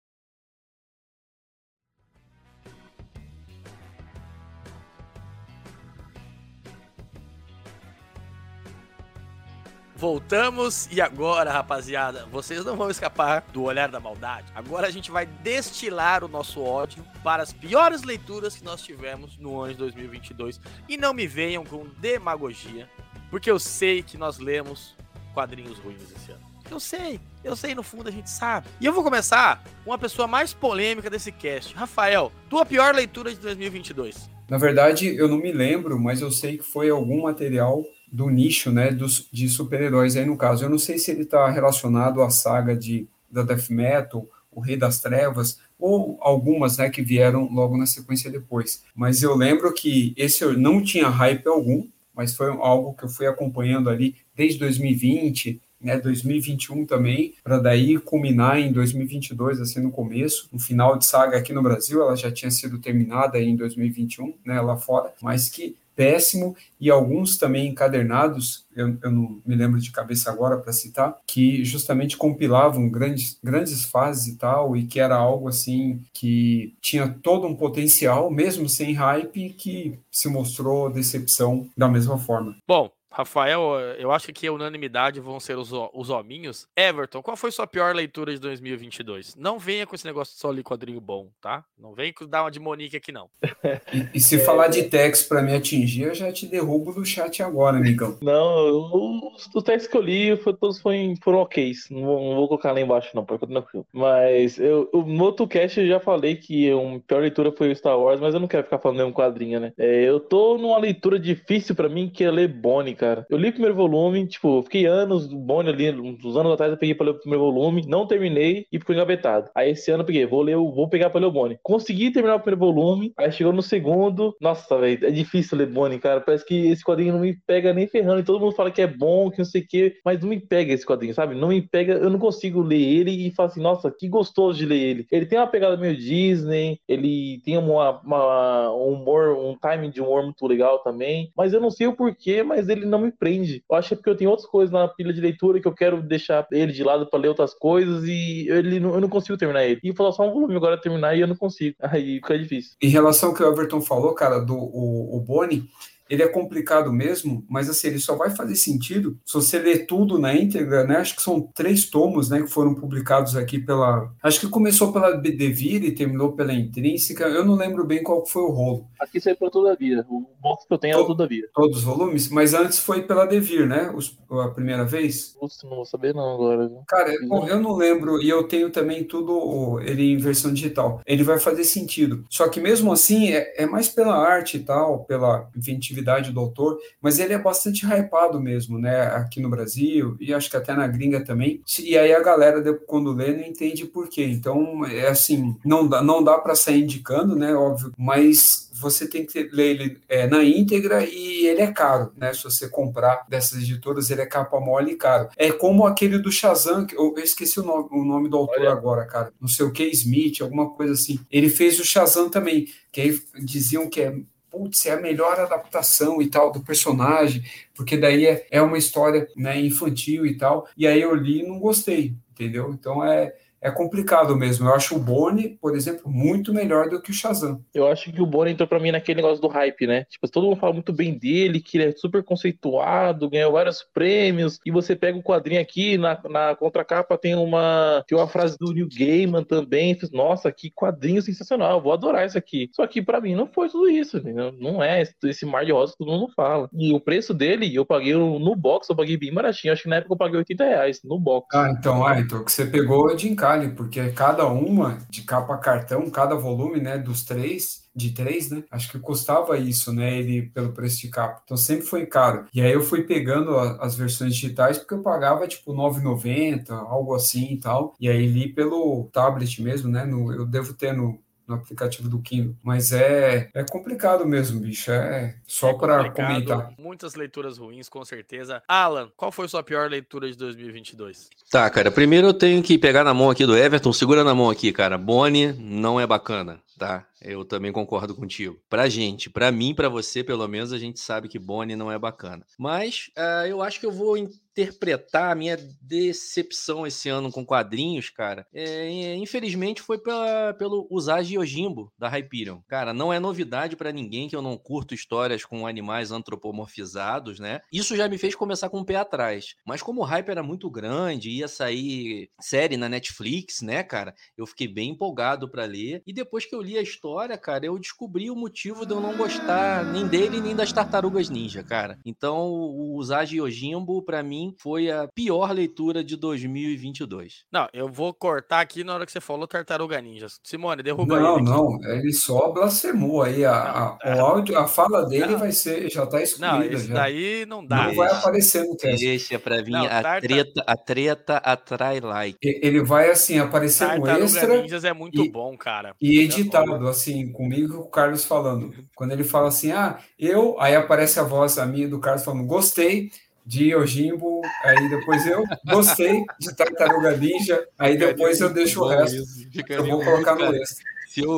Voltamos 9.96 10.86
e 10.92 11.00
agora, 11.00 11.50
rapaziada, 11.50 12.26
vocês 12.30 12.62
não 12.66 12.76
vão 12.76 12.90
escapar 12.90 13.46
do 13.50 13.62
olhar 13.62 13.90
da 13.90 13.98
maldade. 13.98 14.52
Agora 14.54 14.86
a 14.86 14.90
gente 14.90 15.10
vai 15.10 15.24
destilar 15.24 16.22
o 16.22 16.28
nosso 16.28 16.62
ódio 16.62 17.02
para 17.24 17.42
as 17.42 17.50
piores 17.50 18.02
leituras 18.02 18.54
que 18.54 18.62
nós 18.62 18.82
tivemos 18.82 19.38
no 19.38 19.58
ano 19.58 19.72
de 19.72 19.78
2022. 19.78 20.60
E 20.86 20.98
não 20.98 21.14
me 21.14 21.26
venham 21.26 21.64
com 21.64 21.86
demagogia, 21.98 22.90
porque 23.30 23.50
eu 23.50 23.58
sei 23.58 24.02
que 24.02 24.18
nós 24.18 24.38
lemos 24.38 24.94
quadrinhos 25.32 25.78
ruins 25.78 26.12
esse 26.14 26.30
ano. 26.30 26.44
Eu 26.70 26.78
sei, 26.78 27.18
eu 27.42 27.56
sei, 27.56 27.74
no 27.74 27.82
fundo 27.82 28.10
a 28.10 28.12
gente 28.12 28.28
sabe. 28.28 28.68
E 28.78 28.84
eu 28.84 28.92
vou 28.92 29.02
começar 29.02 29.64
com 29.82 29.94
a 29.94 29.98
pessoa 29.98 30.28
mais 30.28 30.52
polêmica 30.52 31.08
desse 31.08 31.32
cast. 31.32 31.74
Rafael, 31.74 32.30
tua 32.50 32.66
pior 32.66 32.94
leitura 32.94 33.30
de 33.30 33.38
2022. 33.38 34.28
Na 34.50 34.58
verdade, 34.58 35.16
eu 35.16 35.26
não 35.26 35.38
me 35.38 35.52
lembro, 35.52 35.98
mas 35.98 36.20
eu 36.20 36.30
sei 36.30 36.58
que 36.58 36.64
foi 36.64 36.90
algum 36.90 37.22
material 37.22 37.82
do 38.16 38.30
nicho, 38.30 38.72
né, 38.72 38.90
dos, 38.90 39.28
de 39.30 39.46
super-heróis 39.46 40.16
aí 40.16 40.24
no 40.24 40.38
caso. 40.38 40.64
Eu 40.64 40.70
não 40.70 40.78
sei 40.78 40.98
se 40.98 41.10
ele 41.10 41.24
está 41.24 41.50
relacionado 41.50 42.22
à 42.22 42.30
saga 42.30 42.74
de, 42.74 43.06
da 43.30 43.42
Death 43.42 43.68
Metal, 43.68 44.26
o 44.50 44.58
Rei 44.58 44.74
das 44.74 45.00
Trevas, 45.00 45.58
ou 45.78 46.16
algumas, 46.22 46.78
né, 46.78 46.88
que 46.88 47.02
vieram 47.02 47.52
logo 47.52 47.76
na 47.76 47.84
sequência 47.84 48.30
depois. 48.30 48.82
Mas 48.94 49.22
eu 49.22 49.36
lembro 49.36 49.70
que 49.74 50.14
esse 50.16 50.42
eu 50.42 50.56
não 50.56 50.82
tinha 50.82 51.10
hype 51.10 51.46
algum, 51.46 51.86
mas 52.14 52.34
foi 52.34 52.48
algo 52.48 52.94
que 52.94 53.04
eu 53.04 53.08
fui 53.10 53.26
acompanhando 53.26 53.90
ali 53.90 54.16
desde 54.34 54.58
2020, 54.60 55.60
né, 55.78 55.98
2021 55.98 56.86
também, 56.86 57.34
para 57.44 57.58
daí 57.58 57.98
culminar 57.98 58.58
em 58.58 58.72
2022, 58.72 59.60
assim, 59.60 59.80
no 59.80 59.90
começo, 59.90 60.48
no 60.50 60.58
final 60.58 60.96
de 60.96 61.04
saga 61.04 61.36
aqui 61.36 61.52
no 61.52 61.62
Brasil, 61.62 62.00
ela 62.00 62.16
já 62.16 62.32
tinha 62.32 62.50
sido 62.50 62.78
terminada 62.78 63.38
em 63.38 63.54
2021, 63.54 64.32
né, 64.42 64.58
lá 64.62 64.78
fora, 64.78 65.12
mas 65.20 65.50
que 65.50 65.76
péssimo, 65.96 66.54
e 66.78 66.90
alguns 66.90 67.38
também 67.38 67.68
encadernados, 67.68 68.66
eu, 68.76 68.96
eu 69.02 69.10
não 69.10 69.40
me 69.44 69.56
lembro 69.56 69.80
de 69.80 69.90
cabeça 69.90 70.30
agora 70.30 70.58
para 70.58 70.72
citar, 70.72 71.16
que 71.26 71.64
justamente 71.64 72.16
compilavam 72.16 72.88
grandes, 72.88 73.38
grandes 73.42 73.86
fases 73.86 74.26
e 74.34 74.36
tal, 74.36 74.76
e 74.76 74.84
que 74.84 75.00
era 75.00 75.16
algo 75.16 75.48
assim 75.48 76.02
que 76.12 76.74
tinha 76.80 77.08
todo 77.22 77.46
um 77.46 77.56
potencial, 77.56 78.30
mesmo 78.30 78.68
sem 78.68 78.92
hype, 78.92 79.50
que 79.50 79.98
se 80.10 80.28
mostrou 80.28 80.90
decepção 80.90 81.66
da 81.76 81.88
mesma 81.88 82.18
forma. 82.18 82.54
Bom, 82.68 82.90
Rafael, 83.16 83.80
eu 83.98 84.12
acho 84.12 84.26
que 84.26 84.30
aqui 84.32 84.46
a 84.46 84.52
unanimidade 84.52 85.20
vão 85.20 85.40
ser 85.40 85.56
os, 85.56 85.70
os 85.72 86.10
hominhos. 86.10 86.68
Everton, 86.76 87.22
qual 87.22 87.34
foi 87.34 87.50
sua 87.50 87.66
pior 87.66 87.94
leitura 87.94 88.30
de 88.34 88.38
2022? 88.38 89.34
Não 89.36 89.58
venha 89.58 89.86
com 89.86 89.94
esse 89.94 90.04
negócio 90.04 90.34
de 90.34 90.40
só 90.40 90.50
ler 90.50 90.62
quadrinho 90.62 91.00
bom, 91.00 91.28
tá? 91.40 91.64
Não 91.78 91.94
vem 91.94 92.12
com- 92.12 92.26
dar 92.26 92.42
uma 92.42 92.50
de 92.50 92.60
Monique 92.60 92.94
aqui, 92.96 93.10
não. 93.12 93.30
E, 93.92 94.18
e 94.18 94.20
se 94.20 94.38
falar 94.40 94.68
de 94.68 94.82
text 94.84 95.28
para 95.28 95.40
me 95.42 95.54
atingir, 95.54 96.02
eu 96.02 96.14
já 96.14 96.30
te 96.32 96.46
derrubo 96.46 96.92
do 96.92 97.04
chat 97.06 97.42
agora, 97.42 97.78
amigão. 97.78 98.18
Não, 98.20 99.32
os, 99.34 99.48
os 99.54 99.62
textos 99.62 99.90
que 99.90 99.96
eu 99.96 100.02
li 100.02 100.36
foi- 100.36 100.52
todos 100.54 100.78
foram, 100.80 101.14
foram 101.22 101.38
ok. 101.38 101.72
Não 101.90 102.02
vou, 102.04 102.20
não 102.28 102.36
vou 102.36 102.48
colocar 102.48 102.72
lá 102.72 102.80
embaixo, 102.80 103.10
não, 103.14 103.24
ficar 103.24 103.46
tranquilo. 103.46 103.86
Mas 103.92 104.58
eu, 104.58 104.90
eu- 104.92 105.02
no 105.06 105.24
outro 105.24 105.46
cast 105.48 105.80
eu 105.80 105.86
já 105.88 106.00
falei 106.00 106.36
que 106.36 106.70
a 106.70 106.76
pior 107.06 107.20
leitura 107.20 107.50
foi 107.52 107.70
o 107.72 107.76
Star 107.76 107.98
Wars, 107.98 108.20
mas 108.20 108.34
eu 108.34 108.40
não 108.40 108.48
quero 108.48 108.64
ficar 108.64 108.78
falando 108.78 108.98
nenhum 108.98 109.12
quadrinho, 109.12 109.58
né? 109.60 109.72
É, 109.78 110.02
eu 110.04 110.20
tô 110.20 110.58
numa 110.58 110.78
leitura 110.78 111.18
difícil 111.18 111.74
pra 111.74 111.88
mim, 111.88 112.10
que 112.10 112.22
é 112.24 112.30
ler 112.30 112.48
Bonnie, 112.48 112.94
cara. 112.94 113.05
Eu 113.30 113.38
li 113.38 113.48
o 113.48 113.52
primeiro 113.52 113.74
volume, 113.74 114.26
tipo, 114.26 114.62
fiquei 114.62 114.86
anos 114.86 115.28
do 115.28 115.36
Bonnie 115.38 115.72
ali, 115.72 115.90
uns 115.90 116.36
anos 116.36 116.52
atrás 116.52 116.72
eu 116.72 116.78
peguei 116.78 116.94
pra 116.94 117.06
ler 117.06 117.12
o 117.12 117.18
primeiro 117.20 117.44
volume, 117.44 117.84
não 117.86 118.06
terminei 118.06 118.66
e 118.72 118.78
ficou 118.78 118.94
engavetado. 118.94 119.50
Aí 119.54 119.70
esse 119.70 119.90
ano 119.90 120.02
eu 120.02 120.06
peguei, 120.06 120.26
vou 120.26 120.42
ler, 120.42 120.56
vou 120.56 120.88
pegar 120.88 121.10
pra 121.10 121.20
ler 121.20 121.26
o 121.26 121.30
Bonnie. 121.32 121.58
Consegui 121.62 122.10
terminar 122.10 122.36
o 122.36 122.40
primeiro 122.40 122.60
volume, 122.60 123.12
aí 123.18 123.30
chegou 123.32 123.52
no 123.52 123.62
segundo, 123.62 124.34
nossa, 124.40 124.78
velho, 124.78 125.06
é 125.06 125.10
difícil 125.10 125.58
ler 125.58 125.66
Bonnie, 125.66 125.98
cara. 125.98 126.20
Parece 126.20 126.44
que 126.44 126.68
esse 126.68 126.84
quadrinho 126.84 127.12
não 127.14 127.20
me 127.20 127.36
pega 127.46 127.72
nem 127.72 127.86
ferrando, 127.86 128.20
e 128.20 128.24
todo 128.24 128.40
mundo 128.40 128.54
fala 128.54 128.70
que 128.70 128.82
é 128.82 128.86
bom, 128.86 129.30
que 129.30 129.38
não 129.38 129.44
sei 129.44 129.62
o 129.62 129.66
quê, 129.68 129.96
mas 130.04 130.20
não 130.20 130.28
me 130.28 130.40
pega 130.40 130.72
esse 130.72 130.86
quadrinho, 130.86 131.14
sabe? 131.14 131.34
Não 131.34 131.48
me 131.48 131.62
pega, 131.62 131.94
eu 131.94 132.10
não 132.10 132.18
consigo 132.18 132.60
ler 132.62 132.80
ele 132.80 133.26
e 133.28 133.30
falar 133.32 133.48
assim, 133.48 133.60
nossa, 133.60 133.90
que 133.90 134.08
gostoso 134.08 134.58
de 134.58 134.66
ler 134.66 134.78
ele. 134.78 135.06
Ele 135.10 135.26
tem 135.26 135.38
uma 135.38 135.46
pegada 135.46 135.76
meio 135.76 135.96
Disney, 135.96 136.78
ele 136.88 137.40
tem 137.44 137.56
uma, 137.58 138.00
uma- 138.00 138.72
um 138.74 138.92
humor, 138.94 139.36
um 139.36 139.56
timing 139.58 139.90
de 139.90 140.00
humor 140.00 140.22
muito 140.22 140.46
legal 140.46 140.78
também, 140.80 141.30
mas 141.36 141.52
eu 141.52 141.60
não 141.60 141.70
sei 141.70 141.86
o 141.86 141.96
porquê, 141.96 142.42
mas 142.42 142.68
ele 142.68 142.84
não 142.86 142.95
me 142.98 143.10
prende. 143.12 143.62
Eu 143.70 143.76
acho 143.76 143.88
que 143.88 143.94
é 143.94 143.96
porque 143.96 144.10
eu 144.10 144.16
tenho 144.16 144.30
outras 144.30 144.48
coisas 144.48 144.72
na 144.72 144.86
pilha 144.88 145.12
de 145.12 145.20
leitura 145.20 145.60
que 145.60 145.68
eu 145.68 145.74
quero 145.74 146.02
deixar 146.02 146.46
ele 146.52 146.72
de 146.72 146.82
lado 146.84 147.06
pra 147.08 147.18
ler 147.18 147.28
outras 147.28 147.54
coisas 147.54 148.04
e 148.04 148.48
ele 148.48 148.80
não- 148.80 148.94
eu 148.94 149.00
não 149.00 149.08
consigo 149.08 149.38
terminar 149.38 149.64
ele. 149.64 149.80
E 149.82 149.94
falar 149.94 150.12
só 150.12 150.28
um 150.28 150.32
volume 150.32 150.56
agora 150.56 150.80
terminar 150.80 151.16
e 151.16 151.20
eu 151.20 151.26
não 151.26 151.36
consigo. 151.36 151.76
Aí 151.98 152.16
fica 152.16 152.38
difícil. 152.38 152.72
Em 152.82 152.88
relação 152.88 153.30
ao 153.30 153.34
que 153.34 153.42
o 153.42 153.46
Everton 153.52 153.80
falou, 153.80 154.14
cara, 154.14 154.38
do 154.38 154.54
o, 154.56 155.16
o 155.16 155.20
Boni, 155.20 155.64
ele 156.08 156.22
é 156.22 156.28
complicado 156.28 156.92
mesmo, 156.92 157.44
mas 157.48 157.68
assim, 157.68 157.88
ele 157.88 157.98
só 157.98 158.14
vai 158.16 158.30
fazer 158.30 158.54
sentido 158.56 159.18
se 159.24 159.34
você 159.34 159.58
ler 159.58 159.86
tudo 159.86 160.18
na 160.18 160.34
íntegra, 160.34 160.84
né? 160.84 160.96
Acho 160.96 161.16
que 161.16 161.22
são 161.22 161.40
três 161.54 161.88
tomos, 161.88 162.28
né, 162.30 162.42
que 162.42 162.48
foram 162.48 162.74
publicados 162.74 163.36
aqui 163.36 163.58
pela. 163.58 164.10
Acho 164.22 164.40
que 164.40 164.48
começou 164.48 164.92
pela 164.92 165.12
Devir 165.12 165.82
e 165.84 165.92
terminou 165.92 166.32
pela 166.32 166.52
Intrínseca. 166.52 167.24
Eu 167.26 167.44
não 167.44 167.54
lembro 167.54 167.84
bem 167.84 168.02
qual 168.02 168.24
foi 168.26 168.42
o 168.42 168.50
rolo. 168.50 168.86
Aqui 169.00 169.20
saiu 169.20 169.36
pra 169.36 169.50
Todavia. 169.50 170.04
O 170.08 170.26
box 170.40 170.66
que 170.66 170.74
eu 170.74 170.78
tenho 170.78 170.94
é 170.94 171.00
o 171.00 171.06
Todavia. 171.06 171.48
Todos 171.54 171.78
os 171.78 171.84
volumes, 171.84 172.28
mas 172.28 172.54
antes 172.54 172.78
foi 172.78 173.02
pela 173.02 173.26
Devir, 173.26 173.66
né? 173.66 173.92
Os- 173.94 174.16
a 174.30 174.48
primeira 174.48 174.84
vez. 174.84 175.34
Putz, 175.38 175.62
não 175.62 175.76
vou 175.76 175.84
saber 175.84 176.14
não 176.14 176.34
agora. 176.34 176.68
viu? 176.68 176.78
Cara, 176.88 177.12
eu, 177.12 177.46
eu 177.46 177.60
não 177.60 177.74
lembro, 177.76 178.20
e 178.20 178.28
eu 178.28 178.44
tenho 178.44 178.70
também 178.70 179.04
tudo 179.04 179.80
ele 179.80 180.12
em 180.12 180.16
versão 180.16 180.52
digital. 180.52 181.00
Ele 181.06 181.22
vai 181.22 181.38
fazer 181.38 181.64
sentido. 181.64 182.24
Só 182.30 182.48
que 182.48 182.60
mesmo 182.60 182.92
assim, 182.92 183.32
é, 183.32 183.62
é 183.62 183.66
mais 183.66 183.88
pela 183.88 184.16
arte 184.16 184.56
e 184.56 184.60
tal, 184.60 185.04
pela 185.04 185.48
inventividade 185.96 186.32
do 186.32 186.40
autor, 186.40 186.78
mas 187.00 187.18
ele 187.18 187.32
é 187.32 187.38
bastante 187.38 187.86
hypado 187.86 188.40
mesmo, 188.40 188.78
né? 188.78 189.02
Aqui 189.08 189.40
no 189.40 189.48
Brasil, 189.48 190.16
e 190.20 190.32
acho 190.32 190.50
que 190.50 190.56
até 190.56 190.74
na 190.74 190.86
gringa 190.86 191.24
também. 191.24 191.62
E 191.78 191.96
aí 191.96 192.14
a 192.14 192.22
galera, 192.22 192.62
quando 192.86 193.12
lê, 193.12 193.32
não 193.32 193.44
entende 193.44 193.84
por 193.86 194.08
quê. 194.08 194.24
Então, 194.24 194.84
é 194.86 195.08
assim, 195.08 195.56
não 195.64 195.86
dá, 195.86 196.02
não 196.02 196.22
dá 196.22 196.38
para 196.38 196.54
sair 196.54 196.82
indicando, 196.82 197.34
né? 197.34 197.54
Óbvio, 197.54 197.92
mas 197.96 198.70
você 198.78 199.08
tem 199.08 199.24
que 199.24 199.48
ler 199.52 199.70
ele 199.70 200.00
é, 200.08 200.26
na 200.26 200.44
íntegra 200.44 201.04
e 201.04 201.46
ele 201.46 201.62
é 201.62 201.72
caro, 201.72 202.12
né? 202.16 202.32
Se 202.34 202.44
você 202.44 202.68
comprar 202.68 203.24
dessas 203.28 203.62
editoras, 203.62 204.10
ele 204.10 204.20
é 204.20 204.26
capa 204.26 204.60
mole 204.60 204.92
e 204.92 204.96
caro. 204.96 205.28
É 205.36 205.50
como 205.50 205.86
aquele 205.86 206.18
do 206.18 206.30
Shazam, 206.30 206.86
eu 206.92 207.14
eu 207.16 207.24
esqueci 207.24 207.58
o 207.60 207.62
nome, 207.62 207.88
o 207.90 208.04
nome 208.04 208.28
do 208.28 208.36
autor 208.36 208.60
Olha. 208.60 208.72
agora, 208.72 209.04
cara. 209.06 209.32
Não 209.40 209.48
sei 209.48 209.64
o 209.64 209.72
que, 209.72 209.84
Smith, 209.88 210.40
alguma 210.40 210.70
coisa 210.70 210.92
assim. 210.92 211.20
Ele 211.30 211.48
fez 211.48 211.78
o 211.80 211.84
Shazam 211.84 212.28
também, 212.28 212.66
que 212.92 213.00
aí 213.00 213.20
diziam 213.44 213.88
que 213.88 214.00
é. 214.00 214.14
Putz, 214.56 214.86
é 214.86 214.92
a 214.92 215.00
melhor 215.00 215.38
adaptação 215.38 216.22
e 216.22 216.30
tal 216.30 216.50
do 216.50 216.60
personagem, 216.60 217.44
porque 217.74 217.94
daí 217.94 218.24
é, 218.24 218.46
é 218.50 218.62
uma 218.62 218.78
história 218.78 219.28
né, 219.36 219.60
infantil 219.60 220.24
e 220.24 220.34
tal. 220.34 220.66
E 220.74 220.86
aí 220.86 221.02
eu 221.02 221.14
li 221.14 221.40
e 221.40 221.46
não 221.46 221.58
gostei, 221.58 222.14
entendeu? 222.32 222.70
Então 222.72 223.04
é, 223.04 223.34
é 223.66 223.70
complicado 223.70 224.36
mesmo. 224.36 224.68
Eu 224.68 224.74
acho 224.74 224.94
o 224.96 224.98
Boni, 224.98 225.58
por 225.60 225.74
exemplo, 225.74 226.10
muito 226.10 226.54
melhor 226.54 226.88
do 226.88 227.00
que 227.00 227.10
o 227.10 227.14
Shazam. 227.14 227.60
Eu 227.74 227.86
acho 227.88 228.12
que 228.12 228.22
o 228.22 228.26
Bonnie 228.26 228.52
entrou 228.52 228.68
pra 228.68 228.78
mim 228.78 228.92
naquele 228.92 229.16
negócio 229.16 229.40
do 229.42 229.48
hype, 229.48 229.86
né? 229.86 230.04
Tipo, 230.08 230.30
todo 230.30 230.44
mundo 230.44 230.56
fala 230.56 230.72
muito 230.72 230.92
bem 230.92 231.18
dele, 231.18 231.60
que 231.60 231.76
ele 231.78 231.90
é 231.90 231.92
super 231.92 232.22
conceituado, 232.22 233.28
ganhou 233.28 233.52
vários 233.52 233.82
prêmios. 233.94 234.58
E 234.64 234.70
você 234.70 234.94
pega 234.94 235.18
o 235.18 235.22
quadrinho 235.22 235.60
aqui, 235.60 235.98
na, 235.98 236.18
na 236.28 236.54
contracapa 236.54 237.18
tem 237.18 237.34
uma, 237.34 238.04
tem 238.06 238.16
uma 238.16 238.28
frase 238.28 238.56
do 238.58 238.72
Neil 238.72 238.88
Gaiman 238.96 239.44
também. 239.44 239.94
Fiz, 239.98 240.10
Nossa, 240.10 240.50
que 240.52 240.70
quadrinho 240.70 241.20
sensacional, 241.22 241.80
vou 241.82 241.92
adorar 241.92 242.26
isso 242.26 242.38
aqui. 242.38 242.68
Só 242.72 242.86
que 242.86 243.02
pra 243.02 243.20
mim 243.20 243.34
não 243.34 243.46
foi 243.46 243.68
tudo 243.68 243.88
isso, 243.90 244.18
entendeu? 244.18 244.52
Não 244.58 244.82
é 244.82 245.02
esse- 245.02 245.46
mar 245.46 245.64
de 245.64 245.72
rosa 245.72 245.92
que 245.92 245.98
todo 245.98 246.10
mundo 246.10 246.32
fala. 246.34 246.68
E 246.72 246.92
o 246.92 247.00
preço 247.00 247.32
dele, 247.32 247.72
eu 247.74 247.84
paguei 247.84 248.14
no 248.14 248.54
box, 248.56 248.88
eu 248.88 248.96
paguei 248.96 249.16
bem 249.16 249.32
baratinho. 249.32 249.72
Acho 249.72 249.82
que 249.84 249.88
na 249.88 249.96
época 249.96 250.14
eu 250.14 250.18
paguei 250.18 250.38
80 250.38 250.64
reais 250.64 251.00
no 251.04 251.18
box. 251.18 251.56
Ah, 251.56 251.70
então, 251.70 252.06
ah, 252.06 252.18
então 252.18 252.40
o 252.40 252.44
que 252.44 252.52
você 252.52 252.66
pegou 252.66 253.10
é 253.10 253.14
de 253.14 253.28
encalhe, 253.56 253.74
porque 253.74 254.10
cada 254.12 254.46
uma, 254.46 254.98
de 255.08 255.22
capa 255.22 255.56
cartão, 255.58 256.10
cada 256.10 256.34
volume, 256.34 256.80
né, 256.80 256.98
dos 256.98 257.24
três, 257.24 257.84
de 257.94 258.12
três, 258.12 258.50
né, 258.50 258.62
acho 258.70 258.90
que 258.90 258.98
custava 258.98 259.56
isso, 259.58 259.92
né, 259.92 260.18
ele, 260.18 260.42
pelo 260.50 260.72
preço 260.72 261.00
de 261.00 261.08
capa. 261.08 261.40
Então 261.44 261.56
sempre 261.56 261.86
foi 261.86 262.06
caro. 262.06 262.46
E 262.52 262.60
aí 262.60 262.72
eu 262.72 262.82
fui 262.82 263.02
pegando 263.04 263.56
a- 263.56 263.76
as 263.84 263.94
versões 263.96 264.34
digitais, 264.34 264.78
porque 264.78 264.94
eu 264.94 265.02
pagava, 265.02 265.46
tipo, 265.48 265.70
R$ 265.72 265.76
9,90, 265.78 266.74
algo 266.74 267.14
assim 267.14 267.52
e 267.54 267.60
tal. 267.60 267.94
E 268.00 268.08
aí 268.08 268.26
li 268.26 268.52
pelo 268.52 269.08
tablet 269.12 269.62
mesmo, 269.62 269.88
né, 269.90 270.04
no, 270.04 270.32
eu 270.32 270.46
devo 270.46 270.74
ter 270.74 270.92
no, 270.94 271.18
no 271.46 271.54
aplicativo 271.54 272.08
do 272.08 272.20
Kindle. 272.20 272.56
Mas 272.62 272.92
é, 272.92 273.50
é 273.54 273.64
complicado 273.64 274.26
mesmo, 274.26 274.60
bicho, 274.60 274.90
é 274.90 275.36
só 275.46 275.70
É 275.70 275.74
para 275.74 276.10
comentar. 276.10 276.70
Muitas 276.78 277.14
leituras 277.14 277.58
ruins, 277.58 277.88
com 277.88 278.04
certeza. 278.04 278.62
Alan, 278.66 279.10
qual 279.16 279.30
foi 279.30 279.48
sua 279.48 279.62
pior 279.62 279.90
leitura 279.90 280.30
de 280.30 280.36
2022? 280.36 281.28
Tá, 281.50 281.68
cara, 281.70 281.90
primeiro 281.90 282.28
eu 282.28 282.34
tenho 282.34 282.62
que 282.62 282.78
pegar 282.78 283.04
na 283.04 283.14
mão 283.14 283.30
aqui 283.30 283.46
do 283.46 283.56
Everton, 283.56 283.92
segura 283.92 284.24
na 284.24 284.34
mão 284.34 284.50
aqui, 284.50 284.72
cara. 284.72 284.98
Boni 284.98 285.52
não 285.52 286.00
é 286.00 286.06
bacana, 286.06 286.60
tá? 286.76 287.06
Eu 287.20 287.44
também 287.44 287.72
concordo 287.72 288.14
contigo. 288.14 288.60
Pra 288.68 288.88
gente, 288.88 289.30
pra 289.30 289.50
mim, 289.50 289.74
pra 289.74 289.88
você, 289.88 290.22
pelo 290.22 290.46
menos, 290.46 290.72
a 290.72 290.78
gente 290.78 291.00
sabe 291.00 291.28
que 291.28 291.38
Boni 291.38 291.74
não 291.74 291.90
é 291.90 291.98
bacana. 291.98 292.46
Mas 292.58 293.10
ah, 293.16 293.46
eu 293.46 293.62
acho 293.62 293.80
que 293.80 293.86
eu 293.86 293.92
vou 293.92 294.16
interpretar 294.56 295.32
a 295.32 295.34
minha 295.34 295.56
decepção 295.82 296.86
esse 296.86 297.10
ano 297.10 297.30
com 297.30 297.44
quadrinhos, 297.44 298.08
cara. 298.08 298.46
É, 298.54 299.14
infelizmente 299.14 299.82
foi 299.82 299.98
pela, 299.98 300.54
pelo 300.54 300.86
Usagi 300.90 301.34
Yojimbo, 301.34 301.92
da 301.98 302.08
Hyperion. 302.08 302.60
Cara, 302.66 302.94
não 302.94 303.12
é 303.12 303.20
novidade 303.20 303.76
pra 303.76 303.92
ninguém 303.92 304.28
que 304.28 304.34
eu 304.34 304.40
não 304.40 304.56
curto 304.56 304.94
histórias 304.94 305.44
com 305.44 305.66
animais 305.66 306.10
antropomorfizados, 306.10 307.38
né? 307.38 307.60
Isso 307.70 307.94
já 307.94 308.08
me 308.08 308.16
fez 308.16 308.34
começar 308.34 308.70
com 308.70 308.80
o 308.80 308.84
pé 308.84 308.96
atrás. 308.96 309.54
Mas 309.66 309.82
como 309.82 310.00
o 310.00 310.04
hype 310.04 310.30
era 310.30 310.42
muito 310.42 310.70
grande, 310.70 311.30
ia 311.30 311.48
sair 311.48 312.30
série 312.40 312.78
na 312.78 312.88
Netflix, 312.88 313.60
né, 313.60 313.82
cara? 313.82 314.14
Eu 314.38 314.46
fiquei 314.46 314.68
bem 314.68 314.90
empolgado 314.90 315.50
pra 315.50 315.66
ler. 315.66 316.02
E 316.06 316.14
depois 316.14 316.46
que 316.46 316.54
eu 316.54 316.62
li 316.66 316.76
a 316.78 316.82
história, 316.82 317.36
cara, 317.38 317.64
eu 317.66 317.78
descobri 317.78 318.30
o 318.30 318.34
motivo 318.36 318.84
de 318.84 318.92
eu 318.92 319.00
não 319.00 319.16
gostar 319.16 319.84
nem 319.84 320.06
dele 320.06 320.40
nem 320.40 320.54
das 320.56 320.72
Tartarugas 320.72 321.28
Ninja, 321.30 321.62
cara. 321.62 321.98
Então, 322.04 322.48
o 322.48 322.96
Usagi 322.96 323.36
Yojimbo, 323.36 324.02
pra 324.02 324.22
mim, 324.22 324.54
foi 324.60 324.90
a 324.90 325.06
pior 325.14 325.52
leitura 325.52 326.02
de 326.02 326.16
2022. 326.16 327.44
Não, 327.52 327.68
eu 327.72 327.88
vou 327.88 328.12
cortar 328.12 328.60
aqui 328.60 328.82
na 328.84 328.94
hora 328.94 329.06
que 329.06 329.12
você 329.12 329.20
falou 329.20 329.46
Tartaruga 329.46 330.00
Ninjas. 330.00 330.38
Simone, 330.42 330.82
derruba 330.82 331.18
Não, 331.20 331.34
ele. 331.38 331.42
aqui. 331.42 331.50
não, 331.50 331.78
ele 331.94 332.12
só 332.12 332.50
blasfemou 332.52 333.22
aí. 333.22 333.44
A, 333.44 333.52
a- 333.54 333.98
Não, 334.04 334.16
o 334.16 334.20
áudio, 334.26 334.58
a 334.58 334.66
fala 334.66 335.06
dele 335.06 335.32
Não. 335.32 335.38
vai 335.38 335.52
ser, 335.52 335.90
já 335.90 336.04
está 336.04 336.16
Não, 336.16 336.22
excluída. 336.24 336.74
esse 336.74 336.88
já. 336.88 336.94
daí 336.94 337.46
não 337.46 337.64
dá. 337.64 337.86
Não 337.86 337.94
vai 337.94 338.10
aparecer 338.10 338.64
no 338.64 338.76
teste. 338.76 339.04
Deixa 339.06 339.38
pra 339.38 339.62
vir 339.62 339.70
Não, 339.72 339.84
a 339.86 340.02
tarta- 340.02 340.26
treta, 340.26 340.64
a 340.66 340.76
treta 340.76 341.36
atrai 341.38 342.00
like. 342.00 342.38
Ele 342.42 342.82
vai 342.82 343.10
assim 343.10 343.38
aparecer 343.38 343.84
um 343.84 343.88
Tartaruga 344.02 344.24
extra 344.24 344.62
Ninjas 344.62 344.84
é 344.84 344.92
muito 344.92 345.24
e- 345.24 345.30
bom, 345.30 345.56
cara. 345.56 345.94
e 346.00 346.26
editado, 346.62 346.88
assim, 346.88 347.32
comigo 347.32 347.74
e 347.74 347.76
com 347.76 347.82
o 347.82 347.90
Carlos 347.90 348.24
falando. 348.24 348.72
Quando 348.94 349.12
ele 349.12 349.24
fala 349.24 349.48
assim, 349.48 349.72
ah, 349.72 349.98
eu, 350.18 350.56
aí 350.60 350.74
aparece 350.74 351.20
a 351.20 351.22
voz 351.22 351.58
a 351.58 351.66
minha 351.66 351.88
do 351.88 352.00
Carlos 352.00 352.24
falando, 352.24 352.46
gostei 352.46 353.10
de 353.44 353.70
Yojimbo, 353.70 354.42
aí 354.64 354.88
depois 354.88 355.24
eu 355.26 355.44
gostei 355.64 356.24
de 356.40 356.54
Tartaruga 356.56 357.16
Ninja, 357.16 357.64
aí 357.78 357.96
depois 357.96 358.40
eu 358.40 358.52
deixo 358.52 358.82
o 358.82 358.88
resto. 358.88 359.22
Eu 359.68 359.86
vou 359.86 360.02
colocar 360.02 360.34
no 360.34 360.54
extra. 360.54 360.84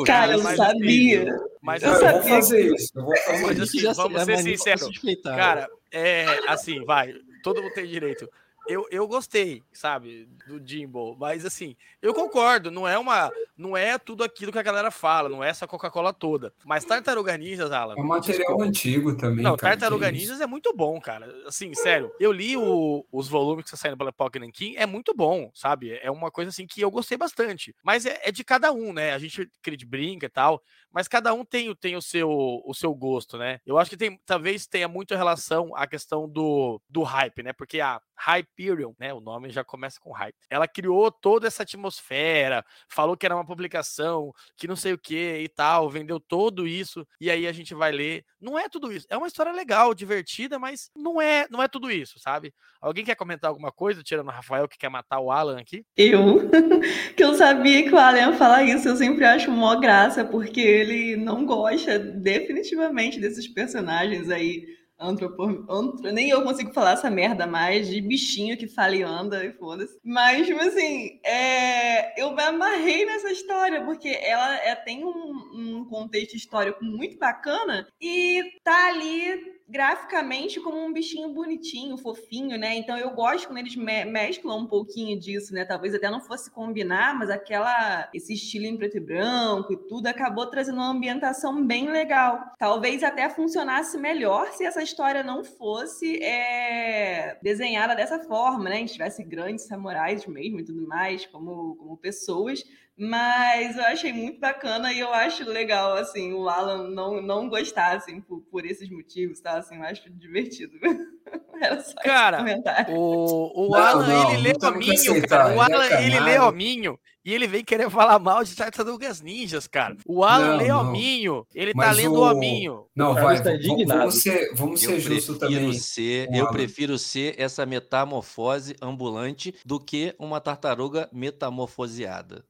Cara, 0.06 0.32
eu 0.32 0.42
mas 0.42 0.56
sabia. 0.56 1.36
Mas 1.60 1.82
Eu 1.82 1.90
Não, 1.92 1.96
eu 1.96 2.00
vou 2.00 2.12
sabia 2.12 2.34
fazer 2.34 2.74
isso. 2.74 2.92
Eu 2.96 3.04
vou 3.04 3.16
fazer 3.16 3.46
Mas 3.46 3.58
isso. 3.58 3.90
assim, 3.90 3.94
vamos 3.94 4.22
é 4.22 4.24
ser 4.24 4.38
sinceros. 4.38 5.00
Cara, 5.22 5.68
é 5.92 6.26
assim, 6.48 6.84
vai. 6.84 7.14
Todo 7.42 7.62
mundo 7.62 7.74
tem 7.74 7.86
direito. 7.86 8.28
Eu, 8.68 8.86
eu 8.90 9.08
gostei, 9.08 9.62
sabe, 9.72 10.28
do 10.46 10.60
Jimbo, 10.64 11.16
mas 11.18 11.44
assim, 11.44 11.74
eu 12.02 12.12
concordo, 12.12 12.70
não 12.70 12.86
é 12.86 12.98
uma, 12.98 13.30
não 13.56 13.76
é 13.76 13.98
tudo 13.98 14.22
aquilo 14.22 14.52
que 14.52 14.58
a 14.58 14.62
galera 14.62 14.90
fala, 14.90 15.28
não 15.28 15.42
é 15.42 15.48
essa 15.48 15.66
Coca-Cola 15.66 16.12
toda, 16.12 16.52
mas 16.64 16.84
Tartaruga 16.84 17.36
Ninjas, 17.36 17.72
Alan. 17.72 17.94
É 17.96 18.00
um 18.00 18.04
material 18.04 18.38
desculpa. 18.38 18.64
antigo 18.64 19.16
também, 19.16 19.42
Não, 19.42 19.56
cara, 19.56 19.76
Tartaruga 19.76 20.10
Ninjas 20.10 20.40
é 20.40 20.46
muito 20.46 20.72
bom, 20.74 21.00
cara. 21.00 21.34
Assim, 21.46 21.74
sério, 21.74 22.12
eu 22.20 22.30
li 22.30 22.56
o, 22.56 23.06
os 23.10 23.28
volumes 23.28 23.64
que 23.64 23.68
estão 23.68 23.78
saindo 23.78 23.96
pela 23.96 24.12
Pokémon 24.12 24.50
King, 24.52 24.76
é 24.76 24.86
muito 24.86 25.14
bom, 25.14 25.50
sabe? 25.54 25.98
É 26.02 26.10
uma 26.10 26.30
coisa 26.30 26.50
assim 26.50 26.66
que 26.66 26.80
eu 26.80 26.90
gostei 26.90 27.16
bastante, 27.16 27.74
mas 27.82 28.04
é, 28.04 28.20
é 28.22 28.30
de 28.30 28.44
cada 28.44 28.70
um, 28.72 28.92
né? 28.92 29.12
A 29.12 29.18
gente 29.18 29.50
brinca 29.86 30.26
e 30.26 30.30
tal, 30.30 30.62
mas 30.92 31.08
cada 31.08 31.32
um 31.32 31.44
tem, 31.44 31.74
tem 31.74 31.96
o, 31.96 32.02
seu, 32.02 32.30
o 32.30 32.74
seu 32.74 32.94
gosto, 32.94 33.38
né? 33.38 33.60
Eu 33.64 33.78
acho 33.78 33.90
que 33.90 33.96
tem, 33.96 34.20
talvez 34.26 34.66
tenha 34.66 34.88
muito 34.88 35.14
relação 35.14 35.74
à 35.74 35.86
questão 35.86 36.28
do, 36.28 36.80
do 36.88 37.02
hype, 37.02 37.42
né? 37.42 37.52
Porque 37.52 37.80
a 37.80 38.00
Hyperion, 38.18 38.92
né? 38.98 39.12
O 39.14 39.20
nome 39.20 39.50
já 39.50 39.62
começa 39.64 40.00
com 40.00 40.12
hype. 40.12 40.34
Ela 40.50 40.66
criou 40.66 41.10
toda 41.10 41.46
essa 41.46 41.62
atmosfera, 41.62 42.64
falou 42.88 43.16
que 43.16 43.24
era 43.24 43.34
uma 43.34 43.46
publicação, 43.46 44.32
que 44.56 44.66
não 44.66 44.76
sei 44.76 44.92
o 44.92 44.98
que 44.98 45.38
e 45.38 45.48
tal, 45.48 45.88
vendeu 45.88 46.18
tudo 46.18 46.66
isso, 46.66 47.06
e 47.20 47.30
aí 47.30 47.46
a 47.46 47.52
gente 47.52 47.74
vai 47.74 47.92
ler. 47.92 48.24
Não 48.40 48.58
é 48.58 48.68
tudo 48.68 48.92
isso. 48.92 49.06
É 49.08 49.16
uma 49.16 49.26
história 49.26 49.52
legal, 49.52 49.94
divertida, 49.94 50.58
mas 50.58 50.90
não 50.96 51.20
é, 51.20 51.46
não 51.50 51.62
é 51.62 51.68
tudo 51.68 51.90
isso, 51.90 52.18
sabe? 52.18 52.52
Alguém 52.80 53.04
quer 53.04 53.14
comentar 53.14 53.48
alguma 53.48 53.72
coisa, 53.72 54.02
tirando 54.02 54.28
o 54.28 54.32
Rafael 54.32 54.68
que 54.68 54.78
quer 54.78 54.88
matar 54.88 55.20
o 55.20 55.30
Alan 55.30 55.58
aqui? 55.58 55.84
Eu, 55.96 56.48
que 57.16 57.22
eu 57.22 57.34
sabia 57.34 57.82
que 57.84 57.94
o 57.94 57.98
Alan 57.98 58.18
ia 58.18 58.32
falar 58.32 58.64
isso, 58.64 58.88
eu 58.88 58.96
sempre 58.96 59.24
acho 59.24 59.50
mó 59.50 59.76
graça, 59.76 60.24
porque 60.24 60.60
ele 60.60 61.16
não 61.16 61.44
gosta 61.44 61.98
definitivamente 61.98 63.20
desses 63.20 63.46
personagens 63.48 64.30
aí 64.30 64.77
Antropo... 64.98 65.64
Antro... 65.70 66.12
Nem 66.12 66.30
eu 66.30 66.42
consigo 66.42 66.72
falar 66.72 66.92
essa 66.92 67.10
merda 67.10 67.46
mais 67.46 67.88
de 67.88 68.00
bichinho 68.00 68.56
que 68.56 68.66
fala 68.66 68.96
e 68.96 69.02
anda 69.02 69.44
e 69.44 69.52
foda-se. 69.52 69.98
Mas, 70.04 70.46
tipo 70.46 70.60
assim, 70.60 71.20
é... 71.24 72.20
eu 72.20 72.34
me 72.34 72.42
amarrei 72.42 73.04
nessa 73.04 73.30
história, 73.30 73.84
porque 73.84 74.08
ela 74.08 74.56
é... 74.56 74.74
tem 74.74 75.04
um, 75.04 75.50
um 75.54 75.84
contexto 75.88 76.34
histórico 76.34 76.84
muito 76.84 77.18
bacana 77.18 77.86
e 78.00 78.42
tá 78.64 78.88
ali 78.88 79.57
graficamente 79.68 80.60
como 80.60 80.78
um 80.78 80.92
bichinho 80.92 81.28
bonitinho, 81.34 81.98
fofinho, 81.98 82.58
né? 82.58 82.76
Então 82.76 82.96
eu 82.96 83.10
gosto 83.10 83.46
quando 83.46 83.58
eles 83.58 83.76
me 83.76 84.04
mesclam 84.06 84.60
um 84.60 84.66
pouquinho 84.66 85.18
disso, 85.18 85.52
né? 85.52 85.64
Talvez 85.64 85.94
até 85.94 86.10
não 86.10 86.20
fosse 86.20 86.50
combinar, 86.50 87.14
mas 87.14 87.28
aquela 87.28 88.08
esse 88.14 88.32
estilo 88.32 88.64
em 88.64 88.78
preto 88.78 88.96
e 88.96 89.00
branco 89.00 89.72
e 89.72 89.76
tudo 89.76 90.06
acabou 90.06 90.46
trazendo 90.46 90.76
uma 90.76 90.90
ambientação 90.90 91.66
bem 91.66 91.90
legal. 91.90 92.52
Talvez 92.58 93.02
até 93.02 93.28
funcionasse 93.28 93.98
melhor 93.98 94.52
se 94.52 94.64
essa 94.64 94.82
história 94.82 95.22
não 95.22 95.44
fosse 95.44 96.16
é, 96.22 97.38
desenhada 97.42 97.94
dessa 97.94 98.18
forma, 98.20 98.70
né? 98.70 98.76
A 98.76 98.78
gente 98.78 98.94
tivesse 98.94 99.22
grandes 99.22 99.66
samurais 99.66 100.24
mesmo 100.26 100.60
e 100.60 100.64
tudo 100.64 100.86
mais, 100.86 101.26
como, 101.26 101.76
como 101.76 101.96
pessoas 101.98 102.64
mas 102.98 103.76
eu 103.76 103.84
achei 103.84 104.12
muito 104.12 104.40
bacana 104.40 104.92
e 104.92 104.98
eu 104.98 105.14
acho 105.14 105.48
legal, 105.48 105.94
assim, 105.94 106.32
o 106.32 106.48
Alan 106.48 106.88
não, 106.88 107.22
não 107.22 107.48
gostar, 107.48 107.96
assim, 107.96 108.20
por, 108.20 108.40
por 108.50 108.66
esses 108.66 108.90
motivos, 108.90 109.40
tá? 109.40 109.58
Assim, 109.58 109.76
eu 109.76 109.82
acho 109.84 110.10
divertido. 110.10 110.72
Era 111.62 111.80
só 111.80 111.94
cara, 112.02 112.44
o, 112.88 113.66
o 113.66 113.70
não, 113.70 113.78
Alan, 113.78 114.06
não, 114.06 114.32
ele 114.32 114.42
lê 114.42 114.66
hominho, 114.66 115.28
cara. 115.28 115.54
O 115.54 115.60
Alan, 115.60 115.84
é 115.84 116.06
ele 116.06 116.20
lê 116.20 116.38
hominho 116.38 116.98
e 117.24 117.34
ele 117.34 117.46
vem 117.46 117.64
querer 117.64 117.90
falar 117.90 118.18
mal 118.18 118.42
de 118.42 118.56
Tartarugas 118.56 119.20
Ninjas, 119.20 119.66
cara. 119.66 119.96
O 120.06 120.24
Alan 120.24 120.52
não, 120.52 120.56
lê 120.56 120.72
hominho, 120.72 121.46
ele 121.54 121.74
tá 121.74 121.92
lendo 121.92 122.14
o 122.14 122.22
hominho. 122.22 122.86
Não, 122.96 123.14
vai, 123.14 123.42
tá 123.42 123.50
vamos 123.86 124.22
ser, 124.22 124.54
vamos 124.54 124.80
ser 124.80 124.98
justos 124.98 125.38
também. 125.38 125.72
Ser, 125.74 126.28
eu 126.32 126.48
prefiro 126.50 126.98
ser 126.98 127.34
essa 127.38 127.64
metamorfose 127.66 128.74
ambulante 128.82 129.54
do 129.64 129.78
que 129.78 130.14
uma 130.18 130.40
tartaruga 130.40 131.08
metamorfoseada. 131.12 132.44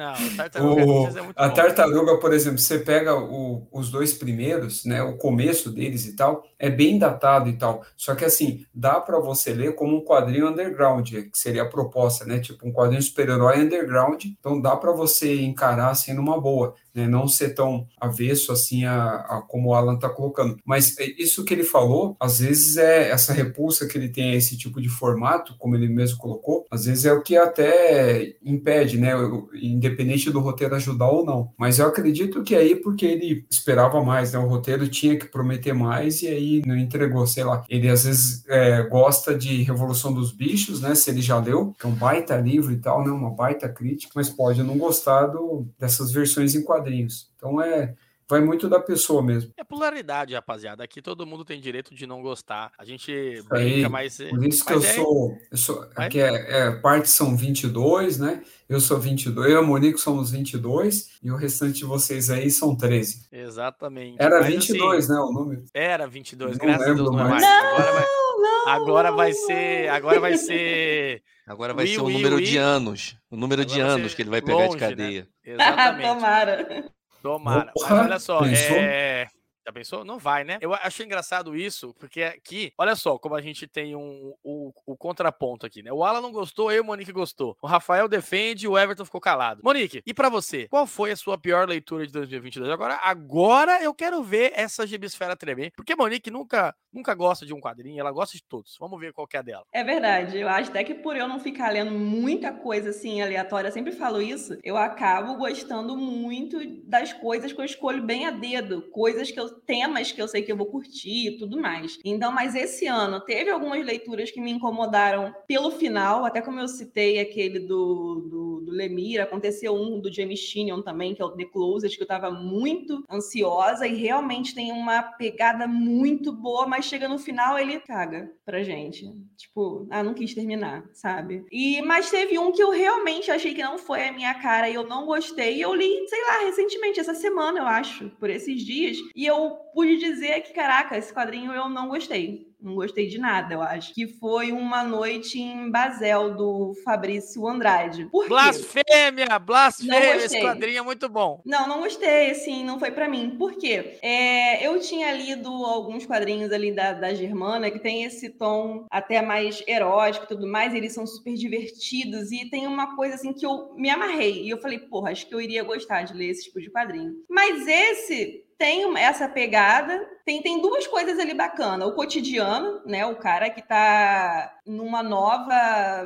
Não, 0.00 0.14
tartaruga 0.34 0.86
o, 0.86 1.06
é 1.08 1.32
a 1.36 1.50
tartaruga, 1.50 2.16
por 2.16 2.32
exemplo, 2.32 2.58
você 2.58 2.78
pega 2.78 3.14
o, 3.14 3.68
os 3.70 3.90
dois 3.90 4.14
primeiros, 4.14 4.86
né, 4.86 5.02
o 5.02 5.18
começo 5.18 5.70
deles 5.70 6.06
e 6.06 6.16
tal, 6.16 6.42
é 6.58 6.70
bem 6.70 6.98
datado 6.98 7.50
e 7.50 7.58
tal. 7.58 7.84
Só 7.98 8.14
que 8.14 8.24
assim, 8.24 8.64
dá 8.72 8.98
para 8.98 9.18
você 9.18 9.52
ler 9.52 9.74
como 9.74 9.98
um 9.98 10.04
quadrinho 10.04 10.48
underground, 10.48 11.10
que 11.10 11.30
seria 11.38 11.64
a 11.64 11.68
proposta, 11.68 12.24
né? 12.24 12.38
Tipo 12.38 12.66
um 12.66 12.72
quadrinho 12.72 13.02
super-herói 13.02 13.60
underground. 13.60 14.24
Então 14.24 14.58
dá 14.58 14.74
para 14.74 14.90
você 14.90 15.42
encarar 15.42 15.90
assim 15.90 16.14
numa 16.14 16.40
boa 16.40 16.74
né, 16.94 17.06
não 17.06 17.28
ser 17.28 17.54
tão 17.54 17.86
avesso 18.00 18.52
assim 18.52 18.84
a, 18.84 19.14
a 19.14 19.42
como 19.42 19.70
o 19.70 19.74
Alan 19.74 19.94
está 19.94 20.08
colocando. 20.08 20.56
Mas 20.64 20.96
é, 20.98 21.04
isso 21.18 21.44
que 21.44 21.54
ele 21.54 21.64
falou, 21.64 22.16
às 22.20 22.40
vezes 22.40 22.76
é 22.76 23.10
essa 23.10 23.32
repulsa 23.32 23.86
que 23.86 23.96
ele 23.96 24.08
tem 24.08 24.32
a 24.32 24.36
esse 24.36 24.56
tipo 24.56 24.80
de 24.80 24.88
formato, 24.88 25.54
como 25.58 25.76
ele 25.76 25.88
mesmo 25.88 26.18
colocou, 26.18 26.66
às 26.70 26.84
vezes 26.84 27.04
é 27.04 27.12
o 27.12 27.22
que 27.22 27.36
até 27.36 28.34
impede, 28.44 28.98
né, 28.98 29.12
independente 29.54 30.30
do 30.30 30.40
roteiro 30.40 30.74
ajudar 30.74 31.10
ou 31.10 31.24
não. 31.24 31.50
Mas 31.56 31.78
eu 31.78 31.86
acredito 31.86 32.42
que 32.42 32.54
aí 32.54 32.76
porque 32.76 33.06
ele 33.06 33.44
esperava 33.50 34.02
mais, 34.02 34.32
né, 34.32 34.38
o 34.38 34.48
roteiro 34.48 34.88
tinha 34.88 35.18
que 35.18 35.26
prometer 35.26 35.72
mais 35.72 36.22
e 36.22 36.28
aí 36.28 36.62
não 36.66 36.76
entregou, 36.76 37.26
sei 37.26 37.44
lá. 37.44 37.64
Ele 37.68 37.88
às 37.88 38.04
vezes 38.04 38.44
é, 38.48 38.82
gosta 38.82 39.34
de 39.36 39.62
Revolução 39.62 40.12
dos 40.12 40.32
Bichos, 40.32 40.80
né, 40.80 40.94
se 40.94 41.10
ele 41.10 41.22
já 41.22 41.38
leu, 41.38 41.74
que 41.78 41.86
é 41.86 41.88
um 41.88 41.94
baita 41.94 42.36
livro 42.36 42.72
e 42.72 42.78
tal, 42.78 43.04
né, 43.04 43.10
uma 43.10 43.30
baita 43.30 43.68
crítica, 43.68 44.12
mas 44.14 44.28
pode 44.28 44.62
não 44.62 44.76
gostar 44.76 45.26
do, 45.26 45.66
dessas 45.78 46.12
versões 46.12 46.54
em 46.54 46.62
quadrinhos 46.62 46.79
quadrinhos. 46.80 47.30
Então 47.36 47.60
é 47.60 47.94
vai 48.30 48.40
muito 48.40 48.68
da 48.68 48.78
pessoa 48.78 49.20
mesmo. 49.20 49.52
É 49.56 49.64
polaridade, 49.64 50.34
rapaziada. 50.34 50.84
Aqui 50.84 51.02
todo 51.02 51.26
mundo 51.26 51.44
tem 51.44 51.60
direito 51.60 51.92
de 51.92 52.06
não 52.06 52.22
gostar. 52.22 52.70
A 52.78 52.84
gente 52.84 53.10
isso 53.10 53.48
brinca, 53.48 53.86
aí, 53.86 53.88
mas. 53.88 54.18
Por 54.18 54.46
isso 54.46 54.64
que 54.64 54.72
eu, 54.72 54.78
é... 54.78 54.94
sou, 54.94 55.38
eu 55.50 55.56
sou. 55.56 55.88
Aqui 55.96 56.20
é, 56.20 56.68
é, 56.68 56.70
parte 56.70 57.08
são 57.08 57.36
22, 57.36 58.20
né? 58.20 58.42
Eu 58.68 58.78
sou 58.78 59.00
22, 59.00 59.48
eu 59.48 59.56
e 59.56 59.58
a 59.58 59.62
Monique 59.62 59.98
somos 59.98 60.30
22 60.30 61.18
e 61.20 61.30
o 61.30 61.34
restante 61.34 61.78
de 61.78 61.84
vocês 61.84 62.30
aí 62.30 62.48
são 62.52 62.76
13. 62.76 63.26
Exatamente. 63.32 64.16
Era 64.20 64.40
mas, 64.40 64.54
22, 64.54 65.04
assim, 65.04 65.12
né? 65.12 65.18
O 65.18 65.32
número. 65.32 65.64
Era 65.74 66.06
22, 66.06 66.56
não 66.56 66.66
graças 66.66 66.86
a 66.86 66.92
Deus 66.94 67.10
não 67.10 67.18
é 67.18 67.28
mais. 67.28 67.42
Não, 67.42 67.66
agora 67.66 67.92
vai, 67.92 68.04
não, 68.38 68.68
agora 68.68 69.12
vai 69.12 69.32
ser. 69.32 69.88
Agora 69.88 70.20
vai 70.20 70.36
ser. 70.36 71.22
Agora 71.50 71.74
vai 71.74 71.84
ser 71.84 72.00
o 72.00 72.08
número 72.08 72.40
de 72.40 72.56
anos. 72.56 73.16
O 73.28 73.36
número 73.36 73.62
agora 73.62 73.74
de 73.74 73.80
anos 73.80 74.14
que 74.14 74.22
ele 74.22 74.30
vai 74.30 74.40
pegar 74.40 74.66
longe, 74.66 74.76
de 74.76 74.80
né? 74.80 74.88
cadeia. 74.88 75.28
Né? 75.44 75.52
Exatamente. 75.52 76.06
Tomara. 76.14 76.84
Tomara. 77.20 77.72
Mas 77.74 77.90
olha 77.90 78.18
só, 78.20 78.40
é... 78.44 79.26
Já 79.70 79.72
pensou? 79.72 80.04
Não 80.04 80.18
vai, 80.18 80.42
né? 80.42 80.58
Eu 80.60 80.74
achei 80.74 81.06
engraçado 81.06 81.56
isso, 81.56 81.94
porque 81.94 82.22
aqui, 82.24 82.72
olha 82.76 82.96
só 82.96 83.16
como 83.18 83.36
a 83.36 83.40
gente 83.40 83.68
tem 83.68 83.94
um, 83.94 84.34
o, 84.42 84.72
contraponto 84.98 85.64
aqui, 85.64 85.80
né? 85.80 85.92
O 85.92 86.02
Alan 86.02 86.20
não 86.20 86.32
gostou, 86.32 86.72
eu 86.72 86.78
e 86.78 86.80
o 86.80 86.84
Monique 86.84 87.12
gostou. 87.12 87.56
O 87.62 87.68
Rafael 87.68 88.08
defende, 88.08 88.66
o 88.66 88.76
Everton 88.76 89.04
ficou 89.04 89.20
calado. 89.20 89.62
Monique, 89.62 90.02
e 90.04 90.12
para 90.12 90.28
você? 90.28 90.66
Qual 90.68 90.86
foi 90.86 91.12
a 91.12 91.16
sua 91.16 91.38
pior 91.38 91.68
leitura 91.68 92.04
de 92.04 92.12
2022? 92.12 92.68
Agora, 92.68 92.98
agora 93.02 93.80
eu 93.82 93.94
quero 93.94 94.22
ver 94.24 94.52
essa 94.56 94.84
gibisfera 94.86 95.36
tremer, 95.36 95.72
porque 95.76 95.94
Monique 95.94 96.32
nunca, 96.32 96.74
nunca 96.92 97.14
gosta 97.14 97.46
de 97.46 97.54
um 97.54 97.60
quadrinho, 97.60 98.00
ela 98.00 98.10
gosta 98.10 98.36
de 98.36 98.42
todos. 98.42 98.76
Vamos 98.80 98.98
ver 98.98 99.12
qual 99.12 99.28
que 99.28 99.36
é 99.36 99.40
a 99.40 99.42
dela. 99.42 99.64
É 99.72 99.84
verdade. 99.84 100.36
Eu 100.36 100.48
acho 100.48 100.70
até 100.70 100.82
que 100.82 100.94
por 100.94 101.16
eu 101.16 101.28
não 101.28 101.38
ficar 101.38 101.70
lendo 101.70 101.92
muita 101.92 102.52
coisa 102.52 102.90
assim 102.90 103.22
aleatória, 103.22 103.68
eu 103.68 103.72
sempre 103.72 103.92
falo 103.92 104.20
isso, 104.20 104.58
eu 104.64 104.76
acabo 104.76 105.36
gostando 105.36 105.96
muito 105.96 106.58
das 106.84 107.12
coisas 107.12 107.52
que 107.52 107.60
eu 107.60 107.64
escolho 107.64 108.02
bem 108.02 108.26
a 108.26 108.32
dedo, 108.32 108.82
coisas 108.90 109.30
que 109.30 109.38
eu 109.38 109.59
temas 109.66 110.12
que 110.12 110.20
eu 110.20 110.28
sei 110.28 110.42
que 110.42 110.50
eu 110.50 110.56
vou 110.56 110.66
curtir 110.66 111.28
e 111.28 111.38
tudo 111.38 111.60
mais. 111.60 111.98
Então, 112.04 112.32
mas 112.32 112.54
esse 112.54 112.86
ano 112.86 113.20
teve 113.20 113.50
algumas 113.50 113.84
leituras 113.84 114.30
que 114.30 114.40
me 114.40 114.50
incomodaram 114.50 115.34
pelo 115.46 115.70
final, 115.70 116.24
até 116.24 116.40
como 116.40 116.60
eu 116.60 116.68
citei 116.68 117.18
aquele 117.18 117.60
do, 117.60 118.26
do, 118.28 118.60
do 118.66 118.70
Lemir, 118.70 119.20
aconteceu 119.20 119.74
um 119.74 120.00
do 120.00 120.12
James 120.12 120.38
Chinion 120.40 120.82
também, 120.82 121.14
que 121.14 121.22
é 121.22 121.24
o 121.24 121.30
The 121.30 121.44
Closet, 121.44 121.96
que 121.96 122.02
eu 122.02 122.06
tava 122.08 122.30
muito 122.30 123.04
ansiosa 123.10 123.86
e 123.86 123.94
realmente 123.94 124.54
tem 124.54 124.72
uma 124.72 125.02
pegada 125.02 125.66
muito 125.66 126.32
boa, 126.32 126.66
mas 126.66 126.84
chega 126.84 127.08
no 127.08 127.18
final 127.18 127.58
ele 127.58 127.80
caga 127.80 128.30
pra 128.44 128.62
gente. 128.62 129.10
Tipo, 129.36 129.86
ah, 129.90 130.02
não 130.02 130.14
quis 130.14 130.34
terminar, 130.34 130.84
sabe? 130.92 131.44
E 131.50 131.80
mas 131.82 132.10
teve 132.10 132.38
um 132.38 132.52
que 132.52 132.62
eu 132.62 132.70
realmente 132.70 133.30
achei 133.30 133.54
que 133.54 133.62
não 133.62 133.78
foi 133.78 134.08
a 134.08 134.12
minha 134.12 134.34
cara 134.34 134.68
e 134.68 134.74
eu 134.74 134.86
não 134.86 135.06
gostei. 135.06 135.56
E 135.56 135.60
eu 135.60 135.74
li, 135.74 136.08
sei 136.08 136.22
lá, 136.24 136.44
recentemente, 136.44 137.00
essa 137.00 137.14
semana, 137.14 137.60
eu 137.60 137.66
acho, 137.66 138.10
por 138.18 138.30
esses 138.30 138.62
dias, 138.62 138.96
e 139.14 139.26
eu 139.26 139.49
pude 139.50 139.98
dizer 139.98 140.40
que, 140.42 140.52
caraca, 140.52 140.96
esse 140.96 141.12
quadrinho 141.12 141.52
eu 141.52 141.68
não 141.68 141.88
gostei 141.88 142.50
não 142.62 142.74
gostei 142.74 143.06
de 143.06 143.18
nada, 143.18 143.54
eu 143.54 143.62
acho. 143.62 143.94
Que 143.94 144.06
foi 144.06 144.52
Uma 144.52 144.84
Noite 144.84 145.40
em 145.40 145.70
Basel, 145.70 146.34
do 146.34 146.74
Fabrício 146.84 147.46
Andrade. 147.46 148.06
Por 148.10 148.28
blasfêmia! 148.28 149.38
Blasfêmia! 149.38 150.16
Esse 150.16 150.40
quadrinho 150.40 150.78
é 150.78 150.82
muito 150.82 151.08
bom. 151.08 151.40
Não, 151.44 151.66
não 151.66 151.80
gostei, 151.80 152.30
assim, 152.30 152.64
não 152.64 152.78
foi 152.78 152.90
para 152.90 153.08
mim. 153.08 153.36
Por 153.38 153.54
quê? 153.54 153.98
É, 154.02 154.66
eu 154.66 154.78
tinha 154.80 155.12
lido 155.12 155.48
alguns 155.48 156.06
quadrinhos 156.06 156.52
ali 156.52 156.72
da, 156.72 156.92
da 156.92 157.14
Germana 157.14 157.70
que 157.70 157.78
tem 157.78 158.04
esse 158.04 158.30
tom 158.30 158.86
até 158.90 159.22
mais 159.22 159.62
erótico 159.66 160.24
e 160.24 160.28
tudo 160.28 160.46
mais, 160.46 160.74
eles 160.74 160.92
são 160.92 161.06
super 161.06 161.34
divertidos 161.34 162.30
e 162.30 162.48
tem 162.50 162.66
uma 162.66 162.94
coisa 162.94 163.14
assim 163.14 163.32
que 163.32 163.46
eu 163.46 163.74
me 163.76 163.88
amarrei. 163.88 164.44
E 164.44 164.50
eu 164.50 164.60
falei, 164.60 164.78
porra, 164.78 165.10
acho 165.10 165.26
que 165.26 165.34
eu 165.34 165.40
iria 165.40 165.62
gostar 165.62 166.02
de 166.02 166.12
ler 166.12 166.30
esse 166.30 166.44
tipo 166.44 166.60
de 166.60 166.70
quadrinho. 166.70 167.14
Mas 167.28 167.66
esse 167.66 168.49
tem 168.60 168.84
essa 168.98 169.26
pegada. 169.26 170.06
Tem, 170.30 170.40
tem 170.40 170.62
duas 170.62 170.86
coisas 170.86 171.18
ali 171.18 171.34
bacana. 171.34 171.84
O 171.86 171.92
cotidiano, 171.92 172.80
né? 172.86 173.04
O 173.04 173.16
cara 173.16 173.50
que 173.50 173.60
tá 173.60 174.60
numa 174.64 175.02
nova 175.02 175.52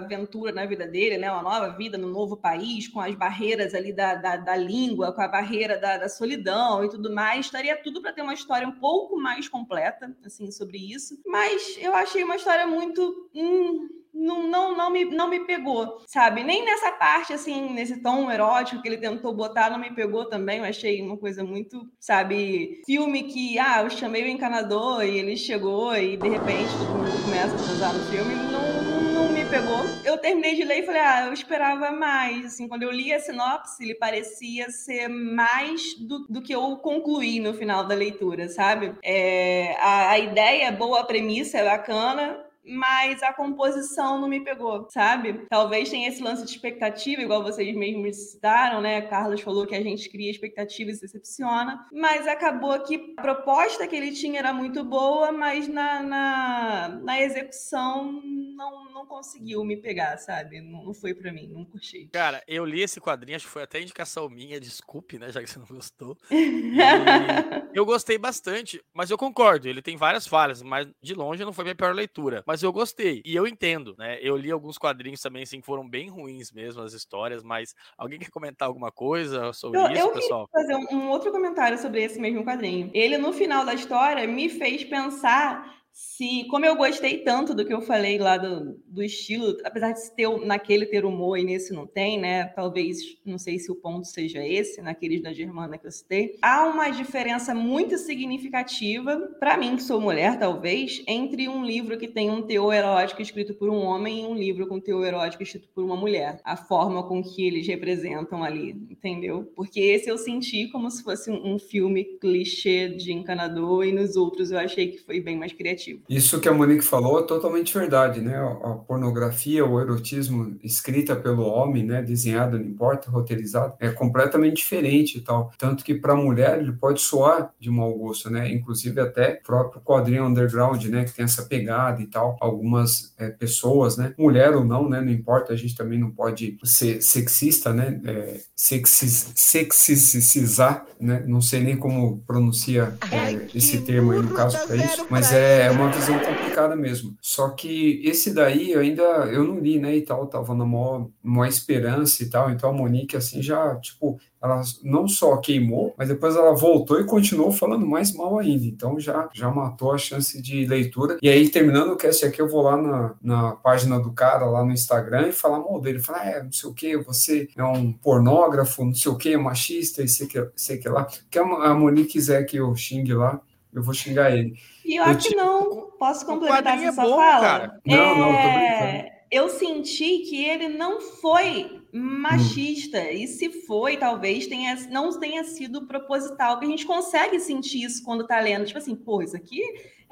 aventura 0.02 0.50
na 0.50 0.64
vida 0.64 0.86
dele, 0.86 1.18
né? 1.18 1.30
Uma 1.30 1.42
nova 1.42 1.76
vida 1.76 1.98
no 1.98 2.08
novo 2.08 2.34
país, 2.34 2.88
com 2.88 3.00
as 3.02 3.14
barreiras 3.14 3.74
ali 3.74 3.92
da, 3.92 4.14
da, 4.14 4.38
da 4.38 4.56
língua, 4.56 5.12
com 5.12 5.20
a 5.20 5.28
barreira 5.28 5.76
da, 5.76 5.98
da 5.98 6.08
solidão 6.08 6.82
e 6.82 6.88
tudo 6.88 7.14
mais. 7.14 7.44
Estaria 7.44 7.76
tudo 7.76 8.00
para 8.00 8.14
ter 8.14 8.22
uma 8.22 8.32
história 8.32 8.66
um 8.66 8.80
pouco 8.80 9.20
mais 9.20 9.46
completa, 9.46 10.16
assim, 10.24 10.50
sobre 10.50 10.78
isso. 10.78 11.20
Mas 11.26 11.76
eu 11.78 11.94
achei 11.94 12.24
uma 12.24 12.36
história 12.36 12.66
muito. 12.66 13.28
hum, 13.34 13.90
não, 14.14 14.48
não, 14.48 14.76
não, 14.76 14.90
me, 14.90 15.04
não 15.04 15.28
me 15.28 15.40
pegou, 15.44 16.00
sabe? 16.06 16.44
Nem 16.44 16.64
nessa 16.64 16.92
parte, 16.92 17.32
assim, 17.32 17.72
nesse 17.74 18.00
tom 18.00 18.30
erótico 18.30 18.80
que 18.80 18.88
ele 18.88 18.96
tentou 18.96 19.34
botar, 19.34 19.70
não 19.70 19.78
me 19.78 19.92
pegou 19.92 20.24
também. 20.26 20.58
Eu 20.58 20.64
achei 20.64 21.02
uma 21.02 21.16
coisa 21.16 21.42
muito, 21.42 21.90
sabe? 21.98 22.80
Filme 22.86 23.24
que, 23.24 23.58
ah, 23.58 23.82
eu 23.82 23.90
chamei 23.90 24.13
o 24.22 24.28
encanador 24.28 25.04
e 25.04 25.18
ele 25.18 25.36
chegou 25.36 25.94
e 25.96 26.16
de 26.16 26.28
repente 26.28 26.70
todo 26.78 26.98
mundo 26.98 27.24
começa 27.24 27.54
a 27.54 27.58
transar 27.58 27.92
no 27.94 28.04
filme. 28.06 28.34
Não, 28.34 29.12
não 29.12 29.28
me 29.32 29.44
pegou. 29.44 29.84
Eu 30.04 30.18
terminei 30.18 30.54
de 30.54 30.64
ler 30.64 30.80
e 30.80 30.86
falei, 30.86 31.00
ah, 31.00 31.26
eu 31.26 31.32
esperava 31.32 31.90
mais. 31.90 32.46
Assim, 32.46 32.68
quando 32.68 32.82
eu 32.82 32.90
li 32.90 33.12
a 33.12 33.18
sinopse, 33.18 33.82
ele 33.82 33.94
parecia 33.94 34.70
ser 34.70 35.08
mais 35.08 35.94
do, 35.98 36.20
do 36.28 36.42
que 36.42 36.54
eu 36.54 36.76
concluí 36.76 37.40
no 37.40 37.54
final 37.54 37.86
da 37.86 37.94
leitura, 37.94 38.48
sabe? 38.48 38.94
É, 39.02 39.76
a, 39.80 40.10
a 40.10 40.18
ideia 40.18 40.68
é 40.68 40.72
boa, 40.72 41.00
a 41.00 41.04
premissa 41.04 41.58
é 41.58 41.64
bacana, 41.64 42.43
mas 42.66 43.22
a 43.22 43.32
composição 43.32 44.20
não 44.20 44.28
me 44.28 44.40
pegou, 44.40 44.88
sabe? 44.90 45.46
Talvez 45.48 45.90
tenha 45.90 46.08
esse 46.08 46.22
lance 46.22 46.44
de 46.44 46.50
expectativa, 46.50 47.22
igual 47.22 47.42
vocês 47.42 47.74
mesmos 47.76 48.16
citaram, 48.32 48.80
né? 48.80 49.02
Carlos 49.02 49.40
falou 49.40 49.66
que 49.66 49.74
a 49.74 49.82
gente 49.82 50.08
cria 50.08 50.30
expectativa 50.30 50.90
e 50.90 50.94
se 50.94 51.02
decepciona, 51.02 51.86
mas 51.92 52.26
acabou 52.26 52.78
que 52.80 53.14
a 53.16 53.22
proposta 53.22 53.86
que 53.86 53.96
ele 53.96 54.12
tinha 54.12 54.38
era 54.38 54.52
muito 54.52 54.84
boa, 54.84 55.32
mas 55.32 55.68
na, 55.68 56.02
na, 56.02 56.88
na 57.02 57.20
execução 57.20 58.20
não, 58.56 58.92
não 58.92 59.06
conseguiu 59.06 59.64
me 59.64 59.76
pegar, 59.76 60.16
sabe? 60.18 60.60
Não, 60.60 60.84
não 60.84 60.94
foi 60.94 61.14
pra 61.14 61.32
mim, 61.32 61.48
não 61.48 61.64
curti. 61.64 62.08
Cara, 62.12 62.42
eu 62.46 62.64
li 62.64 62.82
esse 62.82 63.00
quadrinho, 63.00 63.36
acho 63.36 63.46
que 63.46 63.52
foi 63.52 63.62
até 63.62 63.80
indicação 63.80 64.28
minha, 64.28 64.60
desculpe, 64.60 65.18
né, 65.18 65.30
já 65.30 65.40
que 65.42 65.48
você 65.48 65.58
não 65.58 65.66
gostou. 65.66 66.16
E 67.74 67.76
eu 67.76 67.84
gostei 67.84 68.16
bastante, 68.16 68.80
mas 68.92 69.10
eu 69.10 69.18
concordo, 69.18 69.68
ele 69.68 69.82
tem 69.82 69.96
várias 69.96 70.26
falhas, 70.26 70.62
mas 70.62 70.86
de 71.02 71.14
longe 71.14 71.44
não 71.44 71.52
foi 71.52 71.64
minha 71.64 71.74
pior 71.74 71.94
leitura. 71.94 72.42
Mas 72.46 72.53
eu 72.62 72.72
gostei, 72.72 73.22
e 73.24 73.34
eu 73.34 73.46
entendo, 73.46 73.94
né? 73.98 74.18
Eu 74.20 74.36
li 74.36 74.50
alguns 74.50 74.78
quadrinhos 74.78 75.20
também, 75.20 75.42
assim, 75.42 75.61
que 75.61 75.66
foram 75.66 75.88
bem 75.88 76.09
ruins 76.11 76.50
mesmo, 76.52 76.82
as 76.82 76.92
histórias, 76.92 77.42
mas 77.42 77.74
alguém 77.98 78.18
quer 78.18 78.30
comentar 78.30 78.68
alguma 78.68 78.92
coisa 78.92 79.52
sobre 79.52 79.82
Eu, 79.82 79.88
isso, 79.92 80.09
eu 80.09 80.11
pessoal? 80.11 80.48
queria 80.52 80.66
fazer 80.66 80.74
um, 80.76 80.98
um 80.98 81.09
outro 81.11 81.32
comentário 81.32 81.76
sobre 81.78 82.02
esse 82.02 82.20
mesmo 82.20 82.44
quadrinho. 82.44 82.90
Ele, 82.94 83.18
no 83.18 83.32
final 83.32 83.64
da 83.64 83.74
história, 83.74 84.26
me 84.26 84.48
fez 84.48 84.84
pensar 84.84 85.84
se, 85.95 86.45
como 86.49 86.66
eu 86.66 86.74
gostei 86.74 87.18
tanto 87.18 87.55
do 87.55 87.64
que 87.64 87.72
eu 87.72 87.80
falei 87.80 88.18
lá 88.18 88.36
do, 88.36 88.76
do 88.84 89.01
estilo, 89.01 89.57
apesar 89.62 89.92
de 89.92 90.11
ter, 90.16 90.28
naquele 90.45 90.86
ter 90.86 91.05
humor 91.05 91.38
e 91.38 91.45
nesse 91.45 91.72
não 91.72 91.86
tem, 91.86 92.18
né? 92.18 92.47
Talvez, 92.47 92.99
não 93.24 93.38
sei 93.38 93.61
se 93.61 93.70
o 93.70 93.76
ponto 93.76 94.05
seja 94.05 94.45
esse, 94.45 94.82
naqueles 94.82 95.22
da 95.22 95.32
Germana 95.32 95.78
que 95.78 95.86
eu 95.86 95.92
citei. 95.92 96.36
Há 96.42 96.66
uma 96.66 96.90
diferença 96.90 97.55
muito 97.55 97.97
significativa, 97.97 99.16
para 99.38 99.57
mim, 99.57 99.76
que 99.76 99.84
sou 99.84 100.01
mulher, 100.01 100.36
talvez, 100.36 101.01
entre 101.07 101.49
um 101.49 101.64
livro 101.64 101.97
que 101.97 102.09
tem 102.09 102.28
um 102.28 102.42
teor 102.42 102.74
erótico 102.74 103.22
escrito 103.22 103.55
por 103.55 103.70
um 103.70 103.84
homem 103.84 104.22
e 104.22 104.26
um 104.26 104.34
livro 104.34 104.66
com 104.66 104.80
teor 104.80 105.07
erótico 105.07 105.45
escrito 105.45 105.68
por 105.72 105.84
uma 105.84 105.97
mulher. 105.97 106.40
A 106.42 106.57
forma 106.57 107.07
com 107.07 107.22
que 107.22 107.47
eles 107.47 107.68
representam 107.68 108.42
ali, 108.42 108.70
entendeu? 108.90 109.45
Porque 109.55 109.78
esse 109.78 110.11
eu 110.11 110.18
senti 110.18 110.66
como 110.72 110.90
se 110.90 111.05
fosse 111.05 111.30
um, 111.30 111.55
um 111.55 111.59
filme 111.59 112.05
clichê 112.18 112.88
de 112.88 113.12
encanador, 113.12 113.84
e 113.84 113.92
nos 113.92 114.16
outros 114.16 114.51
eu 114.51 114.59
achei 114.59 114.88
que 114.88 114.99
foi 114.99 115.20
bem 115.20 115.36
mais 115.36 115.53
criativo. 115.53 115.84
Isso 116.09 116.41
que 116.41 116.49
a 116.49 116.53
Monique 116.53 116.85
falou 116.85 117.20
é 117.20 117.22
totalmente 117.22 117.76
verdade, 117.76 118.20
né? 118.20 118.37
A 118.37 118.70
pornografia, 118.70 119.64
o 119.64 119.80
erotismo 119.80 120.57
escrita 120.62 121.16
pelo 121.16 121.43
homem, 121.45 121.85
né, 121.85 122.03
desenhado, 122.03 122.59
não 122.59 122.66
importa, 122.66 123.11
roteirizado, 123.11 123.74
é 123.80 123.91
completamente 123.91 124.57
diferente 124.57 125.18
e 125.18 125.20
tal. 125.20 125.53
Tanto 125.59 125.85
que 125.85 125.95
para 125.95 126.12
a 126.12 126.16
mulher 126.16 126.59
ele 126.59 126.72
pode 126.72 127.01
soar 127.01 127.53
de 127.59 127.70
mau 127.70 127.93
gosto, 127.95 128.30
né? 128.30 128.51
Inclusive 128.51 129.01
até 129.01 129.41
o 129.41 129.47
próprio 129.47 129.80
quadrinho 129.82 130.26
underground, 130.26 130.85
né, 130.87 131.05
que 131.05 131.12
tem 131.12 131.24
essa 131.24 131.43
pegada 131.43 132.01
e 132.01 132.07
tal. 132.07 132.37
Algumas 132.41 133.14
é, 133.18 133.28
pessoas, 133.28 133.97
né, 133.97 134.14
mulher 134.18 134.55
ou 134.55 134.64
não, 134.64 134.89
né, 134.89 135.01
não 135.01 135.12
importa, 135.12 135.53
a 135.53 135.57
gente 135.57 135.76
também 135.76 135.99
não 135.99 136.11
pode 136.11 136.59
ser 136.64 137.03
sexista, 137.03 137.72
né? 137.72 138.01
É, 138.05 138.41
sexis, 138.55 139.32
sexicizar, 139.35 140.87
né? 141.01 141.24
Não 141.26 141.41
sei 141.41 141.61
nem 141.61 141.76
como 141.76 142.18
pronuncia 142.26 142.95
é, 143.11 143.47
esse 143.55 143.78
termo 143.82 144.12
aí 144.12 144.20
no 144.20 144.35
caso 144.35 144.59
para 144.66 144.76
isso, 144.76 145.07
mas 145.11 145.32
é 145.32 145.70
uma 145.74 145.90
visão 145.90 146.18
complicada 146.18 146.76
mesmo. 146.76 147.16
Só 147.20 147.50
que 147.50 148.00
esse 148.04 148.32
daí 148.32 148.72
eu 148.72 148.80
ainda 148.80 149.02
eu 149.02 149.44
não 149.44 149.58
li, 149.58 149.78
né, 149.78 149.96
e 149.96 150.02
tal, 150.02 150.26
tava 150.26 150.54
na 150.54 150.64
maior, 150.64 151.08
maior 151.22 151.48
esperança 151.48 152.22
e 152.22 152.30
tal, 152.30 152.50
então 152.50 152.70
a 152.70 152.72
Monique 152.72 153.16
assim 153.16 153.42
já, 153.42 153.74
tipo, 153.76 154.18
ela 154.44 154.60
não 154.82 155.08
só 155.08 155.38
queimou, 155.38 155.94
mas 155.96 156.08
depois 156.08 156.36
ela 156.36 156.54
voltou 156.54 157.00
e 157.00 157.04
continuou 157.04 157.50
falando 157.50 157.86
mais 157.86 158.12
mal 158.12 158.38
ainda. 158.38 158.66
Então 158.66 159.00
já, 159.00 159.26
já 159.32 159.50
matou 159.50 159.90
a 159.90 159.96
chance 159.96 160.40
de 160.40 160.66
leitura. 160.66 161.16
E 161.22 161.30
aí, 161.30 161.48
terminando 161.48 161.92
o 161.92 161.96
cast 161.96 162.26
aqui, 162.26 162.42
eu 162.42 162.48
vou 162.48 162.60
lá 162.60 162.76
na, 162.76 163.14
na 163.22 163.52
página 163.52 163.98
do 163.98 164.12
cara, 164.12 164.44
lá 164.44 164.62
no 164.62 164.72
Instagram, 164.72 165.28
e 165.28 165.32
falar 165.32 165.60
mal 165.60 165.80
dele. 165.80 165.98
Falar, 165.98 166.26
é, 166.26 166.42
não 166.42 166.52
sei 166.52 166.68
o 166.68 166.74
que, 166.74 166.94
você 166.98 167.48
é 167.56 167.64
um 167.64 167.90
pornógrafo, 167.90 168.84
não 168.84 168.94
sei 168.94 169.10
o 169.10 169.16
que, 169.16 169.32
é 169.32 169.36
machista, 169.38 170.02
e 170.02 170.08
sei 170.08 170.26
que, 170.26 170.46
sei 170.54 170.76
que 170.76 170.90
lá. 170.90 171.06
Que 171.30 171.38
a 171.38 171.74
Monique 171.74 172.12
quiser 172.12 172.44
que 172.44 172.58
eu 172.58 172.76
xingue 172.76 173.14
lá, 173.14 173.40
eu 173.74 173.82
vou 173.82 173.92
xingar 173.94 174.30
ele. 174.36 174.54
E 174.84 174.96
eu, 174.96 175.04
que 175.16 175.30
te- 175.30 175.36
não. 175.36 175.90
Posso 175.98 176.24
complementar 176.26 176.76
essa 176.82 177.00
é 177.00 177.04
bom, 177.04 177.16
fala? 177.16 177.40
cara. 177.40 177.80
Não, 177.86 178.18
não, 178.18 178.26
tô 178.32 178.38
É, 178.38 178.88
brincando. 178.92 179.14
Eu 179.30 179.48
senti 179.48 180.18
que 180.28 180.44
ele 180.44 180.68
não 180.68 181.00
foi 181.00 181.80
machista. 181.92 183.10
E 183.10 183.26
se 183.26 183.50
foi, 183.66 183.96
talvez 183.96 184.46
tenha, 184.46 184.74
não 184.90 185.18
tenha 185.18 185.44
sido 185.44 185.86
proposital. 185.86 186.52
Porque 186.54 186.66
a 186.66 186.70
gente 186.70 186.86
consegue 186.86 187.38
sentir 187.40 187.82
isso 187.84 188.02
quando 188.04 188.26
tá 188.26 188.38
lendo. 188.40 188.64
Tipo 188.66 188.78
assim, 188.78 188.94
pô, 188.94 189.22
isso 189.22 189.36
aqui 189.36 189.60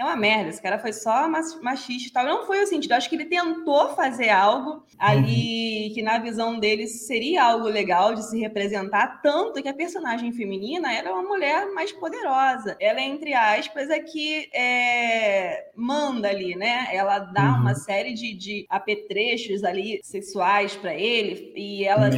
é 0.02 0.06
uma 0.06 0.16
merda. 0.16 0.50
Esse 0.50 0.60
cara 0.62 0.78
foi 0.78 0.92
só 0.92 1.28
machista 1.28 2.08
e 2.08 2.12
tal. 2.12 2.24
Não 2.24 2.46
foi 2.46 2.62
o 2.62 2.66
sentido. 2.66 2.92
Acho 2.92 3.08
que 3.08 3.16
ele 3.16 3.24
tentou 3.26 3.94
fazer 3.94 4.28
algo 4.30 4.82
ali 4.98 5.90
que, 5.94 6.02
na 6.02 6.18
visão 6.18 6.58
dele, 6.58 6.86
seria 6.86 7.44
algo 7.44 7.66
legal 7.66 8.14
de 8.14 8.24
se 8.28 8.38
representar. 8.40 9.20
Tanto 9.22 9.62
que 9.62 9.68
a 9.68 9.74
personagem 9.74 10.32
feminina 10.32 10.92
era 10.92 11.12
uma 11.12 11.22
mulher 11.22 11.66
mais 11.72 11.92
poderosa. 11.92 12.76
Ela, 12.80 13.00
entre 13.00 13.34
aspas, 13.34 13.90
é 13.90 14.00
que 14.00 14.48
é, 14.54 15.70
manda 15.74 16.28
ali, 16.28 16.54
né? 16.56 16.88
Ela 16.92 17.18
dá 17.18 17.52
Uhum. 17.52 17.60
uma 17.60 17.74
série 17.74 18.14
de, 18.14 18.32
de 18.34 18.66
apetrechos 18.68 19.64
ali 19.64 20.00
sexuais 20.02 20.74
para 20.76 20.94
ele 20.94 21.52
e 21.56 21.84
ela 21.84 22.08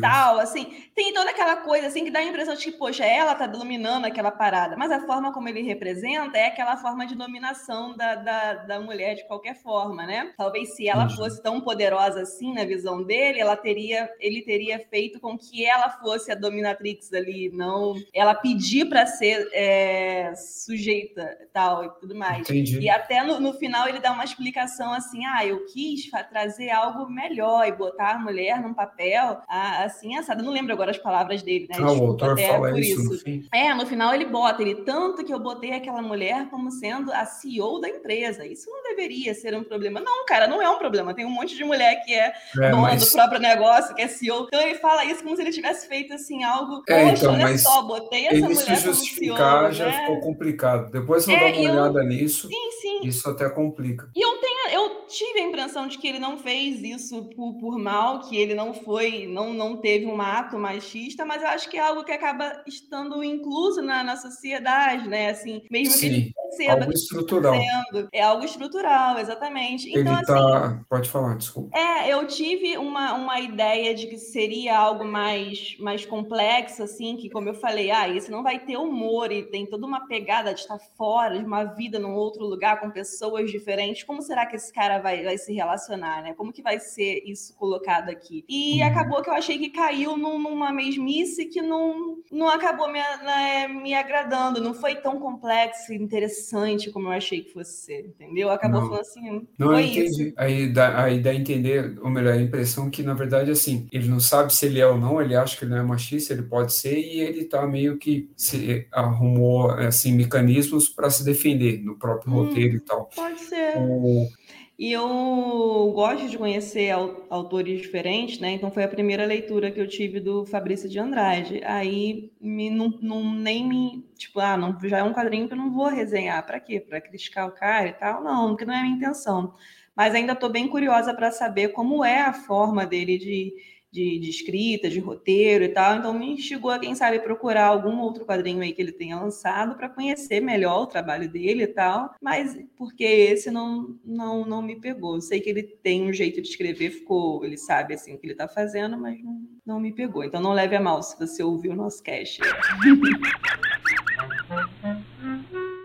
tal, 0.00 0.38
assim, 0.38 0.66
tem 0.94 1.12
toda 1.12 1.30
aquela 1.30 1.56
coisa 1.56 1.86
assim 1.88 2.04
que 2.04 2.10
dá 2.10 2.20
a 2.20 2.24
impressão 2.24 2.54
de 2.54 2.62
que, 2.64 2.72
poxa, 2.72 3.04
ela 3.04 3.34
tá 3.34 3.46
dominando 3.46 4.04
aquela 4.04 4.30
parada, 4.30 4.76
mas 4.76 4.90
a 4.92 5.00
forma 5.06 5.32
como 5.32 5.48
ele 5.48 5.62
representa 5.62 6.38
é 6.38 6.46
aquela 6.46 6.76
forma 6.76 7.06
de 7.06 7.14
dominação 7.34 7.96
da, 7.96 8.14
da, 8.14 8.54
da 8.54 8.80
mulher 8.80 9.16
de 9.16 9.26
qualquer 9.26 9.56
forma, 9.56 10.06
né? 10.06 10.32
Talvez 10.36 10.76
se 10.76 10.88
ela 10.88 11.08
fosse 11.08 11.42
tão 11.42 11.60
poderosa 11.60 12.22
assim 12.22 12.54
na 12.54 12.64
visão 12.64 13.02
dele, 13.02 13.40
ela 13.40 13.56
teria, 13.56 14.08
ele 14.20 14.40
teria 14.42 14.78
feito 14.78 15.18
com 15.18 15.36
que 15.36 15.66
ela 15.66 15.90
fosse 15.90 16.30
a 16.30 16.36
dominatrix 16.36 17.12
ali, 17.12 17.50
não 17.52 17.94
ela 18.14 18.34
pedir 18.34 18.88
para 18.88 19.04
ser 19.04 19.48
é, 19.52 20.32
sujeita 20.36 21.36
tal 21.52 21.84
e 21.84 21.90
tudo 22.00 22.14
mais. 22.14 22.48
Entendi. 22.48 22.78
E 22.78 22.88
até 22.88 23.24
no, 23.24 23.40
no 23.40 23.52
final 23.54 23.88
ele 23.88 23.98
dá 23.98 24.12
uma 24.12 24.24
explicação 24.24 24.92
assim: 24.92 25.26
ah, 25.26 25.44
eu 25.44 25.66
quis 25.66 26.08
trazer 26.30 26.70
algo 26.70 27.10
melhor 27.10 27.66
e 27.66 27.72
botar 27.72 28.12
a 28.12 28.18
mulher 28.18 28.62
num 28.62 28.74
papel 28.74 29.40
ah, 29.48 29.84
assim, 29.84 30.16
assado. 30.16 30.40
Eu 30.40 30.46
não 30.46 30.52
lembro 30.52 30.72
agora 30.72 30.92
as 30.92 30.98
palavras 30.98 31.42
dele, 31.42 31.66
né? 31.68 31.76
Ah, 31.78 31.82
o 31.82 31.86
Desculpa 31.86 32.12
autor 32.12 32.32
até 32.32 32.48
fala 32.48 32.78
isso, 32.78 33.00
isso. 33.00 33.12
no 33.12 33.18
fim. 33.18 33.48
É, 33.52 33.74
no 33.74 33.86
final 33.86 34.14
ele 34.14 34.26
bota 34.26 34.62
ele 34.62 34.76
tanto 34.84 35.24
que 35.24 35.34
eu 35.34 35.40
botei 35.40 35.72
aquela 35.72 36.00
mulher 36.00 36.48
como 36.48 36.70
sendo 36.70 37.12
a 37.20 37.24
CEO 37.26 37.80
da 37.80 37.88
empresa. 37.88 38.46
Isso 38.46 38.70
não 38.70 38.82
deveria 38.82 39.34
ser 39.34 39.54
um 39.54 39.64
problema. 39.64 40.00
Não, 40.00 40.24
cara, 40.26 40.46
não 40.46 40.60
é 40.60 40.68
um 40.68 40.78
problema. 40.78 41.14
Tem 41.14 41.24
um 41.24 41.30
monte 41.30 41.56
de 41.56 41.64
mulher 41.64 42.04
que 42.04 42.12
é 42.14 42.34
É, 42.58 42.70
dona 42.70 42.82
mas- 42.82 43.04
do 43.06 43.12
próprio 43.12 43.40
negócio, 43.40 43.94
que 43.94 44.02
é 44.02 44.08
CEO. 44.08 44.44
Então 44.46 44.60
ele 44.60 44.74
fala 44.76 45.04
isso 45.04 45.22
como 45.22 45.34
se 45.36 45.42
ele 45.42 45.52
tivesse 45.52 45.86
feito 45.88 46.12
assim 46.14 46.42
algo. 46.44 46.82
É, 46.88 47.02
Poxa, 47.04 47.12
então, 47.22 47.34
olha 47.34 47.42
mas 47.44 47.62
só, 47.62 47.82
botei 47.82 48.26
essa 48.26 48.40
mulher 48.40 48.54
se 48.56 48.64
como 48.64 48.76
justificar 48.78 49.62
CEO, 49.64 49.72
já 49.72 49.86
né? 49.86 50.00
ficou 50.00 50.20
complicado. 50.20 50.90
Depois 50.90 51.26
eu 51.28 51.34
É, 51.34 51.38
dar 51.40 51.46
uma 51.46 51.56
eu- 51.56 51.72
olhada 51.72 52.04
nisso, 52.04 52.48
Sim, 52.48 52.70
sim. 52.80 53.00
isso 53.06 53.28
até 53.28 53.48
complica. 53.48 54.08
E 54.14 54.20
eu, 54.24 54.36
tenho, 54.38 54.70
eu 54.72 55.06
tive 55.06 55.40
a 55.40 55.42
impressão 55.42 55.86
de 55.86 55.98
que 55.98 56.06
ele 56.08 56.18
não 56.18 56.38
fez 56.38 56.82
isso 56.82 57.24
por, 57.36 57.54
por 57.58 57.78
mal, 57.78 58.20
que 58.20 58.36
ele 58.36 58.54
não 58.54 58.72
foi, 58.74 59.26
não, 59.26 59.52
não 59.52 59.76
teve 59.76 60.06
um 60.06 60.20
ato 60.20 60.58
machista, 60.58 61.24
mas 61.24 61.42
eu 61.42 61.48
acho 61.48 61.68
que 61.68 61.76
é 61.76 61.80
algo 61.80 62.04
que 62.04 62.12
acaba 62.12 62.62
estando 62.66 63.22
incluso 63.22 63.82
na, 63.82 64.02
na 64.02 64.16
sociedade, 64.16 65.08
né? 65.08 65.30
Assim, 65.30 65.62
mesmo 65.70 65.98
que 65.98 66.06
ele 66.06 66.14
Sim. 66.16 66.20
tivesse 66.28 66.43
perceba 66.56 66.72
algo 66.72 66.84
tá 66.86 66.92
estrutural. 66.92 67.54
acontecendo. 67.54 68.08
É 68.12 68.22
algo 68.22 68.44
estrutural, 68.44 69.18
exatamente. 69.18 69.88
Então, 69.90 70.12
assim, 70.14 70.24
tá. 70.24 70.80
Pode 70.88 71.08
falar, 71.10 71.36
desculpa. 71.36 71.76
é, 71.78 72.12
eu 72.12 72.26
tive 72.26 72.76
uma, 72.78 73.14
uma 73.14 73.40
ideia 73.40 73.94
de 73.94 74.06
que 74.06 74.18
seria 74.18 74.76
algo 74.78 75.04
mais, 75.04 75.76
mais 75.78 76.04
complexo, 76.04 76.82
assim, 76.82 77.16
que, 77.16 77.28
como 77.30 77.48
eu 77.48 77.54
falei, 77.54 77.90
ah, 77.90 78.08
esse 78.08 78.30
não 78.30 78.42
vai 78.42 78.58
ter 78.58 78.76
humor 78.76 79.32
e 79.32 79.42
tem 79.42 79.66
toda 79.66 79.86
uma 79.86 80.06
pegada 80.06 80.52
de 80.54 80.60
estar 80.60 80.78
fora, 80.96 81.38
de 81.38 81.44
uma 81.44 81.64
vida 81.64 81.98
num 81.98 82.14
outro 82.14 82.44
lugar 82.44 82.80
com 82.80 82.90
pessoas 82.90 83.50
diferentes. 83.50 84.02
Como 84.04 84.22
será 84.22 84.46
que 84.46 84.56
esse 84.56 84.72
cara 84.72 84.98
vai, 84.98 85.22
vai 85.24 85.38
se 85.38 85.52
relacionar, 85.52 86.22
né? 86.22 86.34
Como 86.34 86.52
que 86.52 86.62
vai 86.62 86.78
ser 86.78 87.22
isso 87.24 87.54
colocado 87.56 88.08
aqui? 88.10 88.44
E 88.48 88.80
Uhum. 88.82 88.88
acabou 88.88 89.22
que 89.22 89.30
eu 89.30 89.34
achei 89.34 89.58
que 89.58 89.70
caiu 89.70 90.16
num- 90.16 90.38
numa 90.38 90.72
mesmice 90.72 91.46
que 91.46 91.62
não, 91.62 92.18
não 92.30 92.48
acabou 92.48 92.86
me, 92.88 92.98
né, 92.98 93.68
me 93.68 93.94
agradando. 93.94 94.60
Não 94.60 94.74
foi 94.74 94.96
tão 94.96 95.18
complexo 95.18 95.92
e 95.92 95.96
interessante 95.96 96.43
como 96.92 97.08
eu 97.08 97.12
achei 97.12 97.42
que 97.42 97.52
fosse 97.52 97.72
ser, 97.84 98.06
entendeu? 98.06 98.50
Acabou 98.50 98.80
Não. 98.80 98.88
falando 98.88 99.00
assim, 99.00 99.48
Não, 99.58 99.72
eu 99.72 99.72
foi 99.72 99.82
isso. 99.82 100.22
entendi. 100.22 100.34
Aí 100.36 100.72
dá, 100.72 101.02
aí 101.04 101.20
dá 101.22 101.30
a 101.30 101.34
entender, 101.34 101.98
ou 102.00 102.10
melhor, 102.10 102.34
a 102.34 102.40
impressão 102.42 102.90
que, 102.90 103.02
na 103.02 103.14
verdade, 103.14 103.50
assim, 103.50 103.86
ele 103.92 104.08
não 104.08 104.20
sabe 104.20 104.52
se 104.54 104.66
ele 104.66 104.80
é 104.80 104.86
ou 104.86 104.98
não, 104.98 105.20
ele 105.20 105.34
acha 105.36 105.56
que 105.56 105.64
ele 105.64 105.70
não 105.72 105.78
é 105.78 105.82
machista, 105.82 106.32
ele 106.32 106.42
pode 106.42 106.72
ser, 106.74 106.98
e 106.98 107.20
ele 107.20 107.44
tá 107.44 107.66
meio 107.66 107.98
que 107.98 108.30
se 108.36 108.86
arrumou, 108.92 109.70
assim, 109.70 110.12
mecanismos 110.12 110.88
para 110.88 111.10
se 111.10 111.24
defender 111.24 111.82
no 111.82 111.96
próprio 111.98 112.32
Hum. 112.32 112.36
roteiro 112.46 112.76
e 112.76 112.80
tal. 112.80 113.08
Pode 113.14 113.40
ser. 113.40 113.76
O, 113.78 114.28
E 114.76 114.90
eu 114.90 115.92
gosto 115.94 116.28
de 116.28 116.36
conhecer 116.36 116.90
au- 116.90 117.24
autores 117.30 117.80
diferentes, 117.80 118.40
né? 118.40 118.50
Então 118.52 118.72
foi 118.72 118.82
a 118.82 118.88
primeira 118.88 119.24
leitura 119.24 119.70
que 119.70 119.80
eu 119.80 119.86
tive 119.86 120.18
do 120.18 120.44
Fabrício 120.46 120.88
de 120.88 120.98
Andrade. 120.98 121.62
Aí 121.64 122.32
me, 122.40 122.70
não, 122.70 122.88
não- 123.00 123.34
nem 123.34 123.64
me. 123.66 124.02
Tipo, 124.16 124.40
ah, 124.40 124.56
não, 124.56 124.76
já 124.88 124.98
é 124.98 125.02
um 125.04 125.12
quadrinho 125.12 125.46
que 125.46 125.54
eu 125.54 125.58
não 125.58 125.70
vou 125.72 125.86
resenhar. 125.88 126.44
Para 126.44 126.58
quê? 126.58 126.80
Para 126.80 127.00
criticar 127.00 127.46
o 127.48 127.52
cara 127.52 127.88
e 127.88 127.92
tal? 127.92 128.22
Não, 128.22 128.48
porque 128.50 128.64
não 128.64 128.74
é 128.74 128.78
a 128.80 128.82
minha 128.82 128.96
intenção. 128.96 129.54
Mas 129.96 130.12
ainda 130.14 130.32
estou 130.32 130.50
bem 130.50 130.66
curiosa 130.68 131.14
para 131.14 131.30
saber 131.30 131.68
como 131.68 132.04
é 132.04 132.20
a 132.22 132.32
forma 132.32 132.84
dele 132.84 133.16
de, 133.16 133.54
de, 133.94 134.18
de 134.18 134.28
escrita, 134.28 134.90
de 134.90 134.98
roteiro 134.98 135.62
e 135.62 135.68
tal. 135.68 135.96
Então 135.96 136.12
me 136.12 136.32
instigou 136.32 136.72
a, 136.72 136.80
quem 136.80 136.96
sabe, 136.96 137.20
procurar 137.20 137.66
algum 137.66 138.00
outro 138.00 138.26
quadrinho 138.26 138.60
aí 138.60 138.72
que 138.72 138.82
ele 138.82 138.90
tenha 138.90 139.20
lançado 139.20 139.76
para 139.76 139.88
conhecer 139.88 140.40
melhor 140.40 140.82
o 140.82 140.86
trabalho 140.86 141.30
dele 141.30 141.62
e 141.62 141.68
tal. 141.68 142.12
Mas 142.20 142.58
porque 142.76 143.04
esse 143.04 143.52
não, 143.52 143.96
não, 144.04 144.44
não 144.44 144.60
me 144.60 144.74
pegou. 144.80 145.20
Sei 145.20 145.40
que 145.40 145.48
ele 145.48 145.62
tem 145.62 146.02
um 146.02 146.12
jeito 146.12 146.42
de 146.42 146.48
escrever, 146.48 146.90
ficou, 146.90 147.44
ele 147.44 147.56
sabe 147.56 147.94
assim 147.94 148.14
o 148.14 148.18
que 148.18 148.26
ele 148.26 148.32
está 148.32 148.48
fazendo, 148.48 148.98
mas 148.98 149.22
não, 149.22 149.40
não 149.64 149.80
me 149.80 149.92
pegou. 149.92 150.24
Então 150.24 150.42
não 150.42 150.52
leve 150.52 150.74
a 150.74 150.80
mal 150.80 151.00
se 151.00 151.16
você 151.16 151.44
ouviu 151.44 151.70
o 151.70 151.76
nosso 151.76 152.02
cast. 152.02 152.40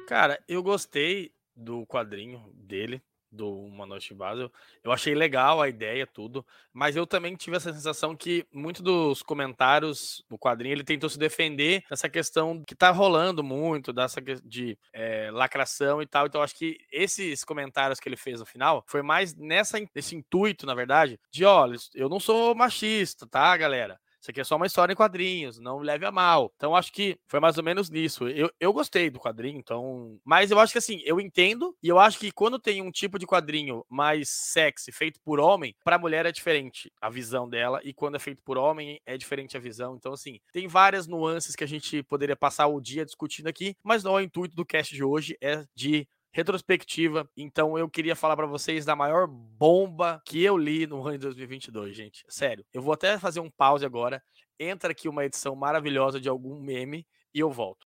Cara, 0.07 0.39
eu 0.47 0.63
gostei 0.63 1.31
do 1.55 1.85
quadrinho 1.85 2.41
dele, 2.55 3.03
do 3.31 3.49
Uma 3.51 3.85
Noite 3.85 4.13
em 4.13 4.17
Basel. 4.17 4.51
Eu 4.83 4.91
achei 4.91 5.13
legal 5.13 5.61
a 5.61 5.69
ideia, 5.69 6.07
tudo. 6.07 6.45
Mas 6.73 6.95
eu 6.95 7.05
também 7.05 7.35
tive 7.35 7.57
essa 7.57 7.73
sensação 7.73 8.15
que 8.15 8.45
muito 8.51 8.81
dos 8.81 9.21
comentários 9.21 10.23
do 10.29 10.37
quadrinho 10.37 10.73
ele 10.73 10.83
tentou 10.83 11.09
se 11.09 11.17
defender 11.19 11.83
dessa 11.89 12.09
questão 12.09 12.63
que 12.63 12.75
tá 12.75 12.91
rolando 12.91 13.43
muito, 13.43 13.93
dessa 13.93 14.21
de 14.43 14.77
eh, 14.93 15.29
lacração 15.31 16.01
e 16.01 16.05
tal. 16.05 16.25
Então, 16.25 16.41
acho 16.41 16.55
que 16.55 16.77
esses 16.91 17.43
comentários 17.43 17.99
que 17.99 18.09
ele 18.09 18.17
fez 18.17 18.39
no 18.39 18.45
final 18.45 18.83
foi 18.87 19.01
mais 19.01 19.35
nessa, 19.35 19.77
nesse 19.95 20.15
intuito, 20.15 20.65
na 20.65 20.73
verdade, 20.73 21.19
de 21.31 21.45
olha, 21.45 21.75
eu 21.95 22.09
não 22.09 22.19
sou 22.19 22.55
machista, 22.55 23.27
tá, 23.27 23.55
galera? 23.57 23.99
Isso 24.21 24.31
aqui 24.31 24.41
é 24.41 24.43
só 24.43 24.55
uma 24.55 24.65
história 24.65 24.93
em 24.93 24.95
quadrinhos, 24.95 25.59
não 25.59 25.79
leve 25.79 26.05
a 26.05 26.11
mal. 26.11 26.51
Então, 26.55 26.75
acho 26.75 26.91
que 26.91 27.17
foi 27.27 27.39
mais 27.39 27.57
ou 27.57 27.63
menos 27.63 27.89
nisso. 27.89 28.27
Eu, 28.27 28.51
eu 28.59 28.73
gostei 28.73 29.09
do 29.09 29.19
quadrinho, 29.19 29.57
então. 29.57 30.19
Mas 30.25 30.51
eu 30.51 30.59
acho 30.59 30.73
que 30.73 30.77
assim, 30.77 31.01
eu 31.05 31.19
entendo, 31.19 31.75
e 31.81 31.87
eu 31.87 31.97
acho 31.99 32.19
que 32.19 32.31
quando 32.31 32.59
tem 32.59 32.81
um 32.81 32.91
tipo 32.91 33.17
de 33.17 33.25
quadrinho 33.25 33.85
mais 33.89 34.29
sexy, 34.29 34.91
feito 34.91 35.19
por 35.21 35.39
homem, 35.39 35.75
pra 35.83 35.97
mulher 35.97 36.25
é 36.25 36.31
diferente 36.31 36.91
a 37.01 37.09
visão 37.09 37.47
dela, 37.47 37.79
e 37.83 37.93
quando 37.93 38.15
é 38.15 38.19
feito 38.19 38.41
por 38.43 38.57
homem, 38.57 38.99
é 39.05 39.17
diferente 39.17 39.55
a 39.55 39.59
visão. 39.59 39.95
Então, 39.95 40.13
assim, 40.13 40.39
tem 40.51 40.67
várias 40.67 41.07
nuances 41.07 41.55
que 41.55 41.63
a 41.63 41.67
gente 41.67 42.03
poderia 42.03 42.35
passar 42.35 42.67
o 42.67 42.81
dia 42.81 43.05
discutindo 43.05 43.47
aqui, 43.47 43.75
mas 43.83 44.03
não 44.03 44.17
é 44.17 44.21
o 44.21 44.25
intuito 44.25 44.55
do 44.55 44.65
cast 44.65 44.93
de 44.93 45.03
hoje, 45.03 45.37
é 45.41 45.65
de 45.73 46.07
retrospectiva. 46.31 47.29
Então 47.35 47.77
eu 47.77 47.89
queria 47.89 48.15
falar 48.15 48.35
pra 48.35 48.45
vocês 48.45 48.85
da 48.85 48.95
maior 48.95 49.27
bomba 49.27 50.21
que 50.25 50.43
eu 50.43 50.57
li 50.57 50.85
no 50.87 51.01
ano 51.05 51.17
de 51.17 51.25
2022, 51.25 51.95
gente. 51.95 52.23
Sério. 52.27 52.65
Eu 52.73 52.81
vou 52.81 52.93
até 52.93 53.17
fazer 53.17 53.39
um 53.39 53.49
pause 53.49 53.85
agora. 53.85 54.21
Entra 54.59 54.91
aqui 54.91 55.07
uma 55.07 55.25
edição 55.25 55.55
maravilhosa 55.55 56.19
de 56.19 56.29
algum 56.29 56.59
meme 56.59 57.05
e 57.33 57.39
eu 57.39 57.49
volto. 57.49 57.87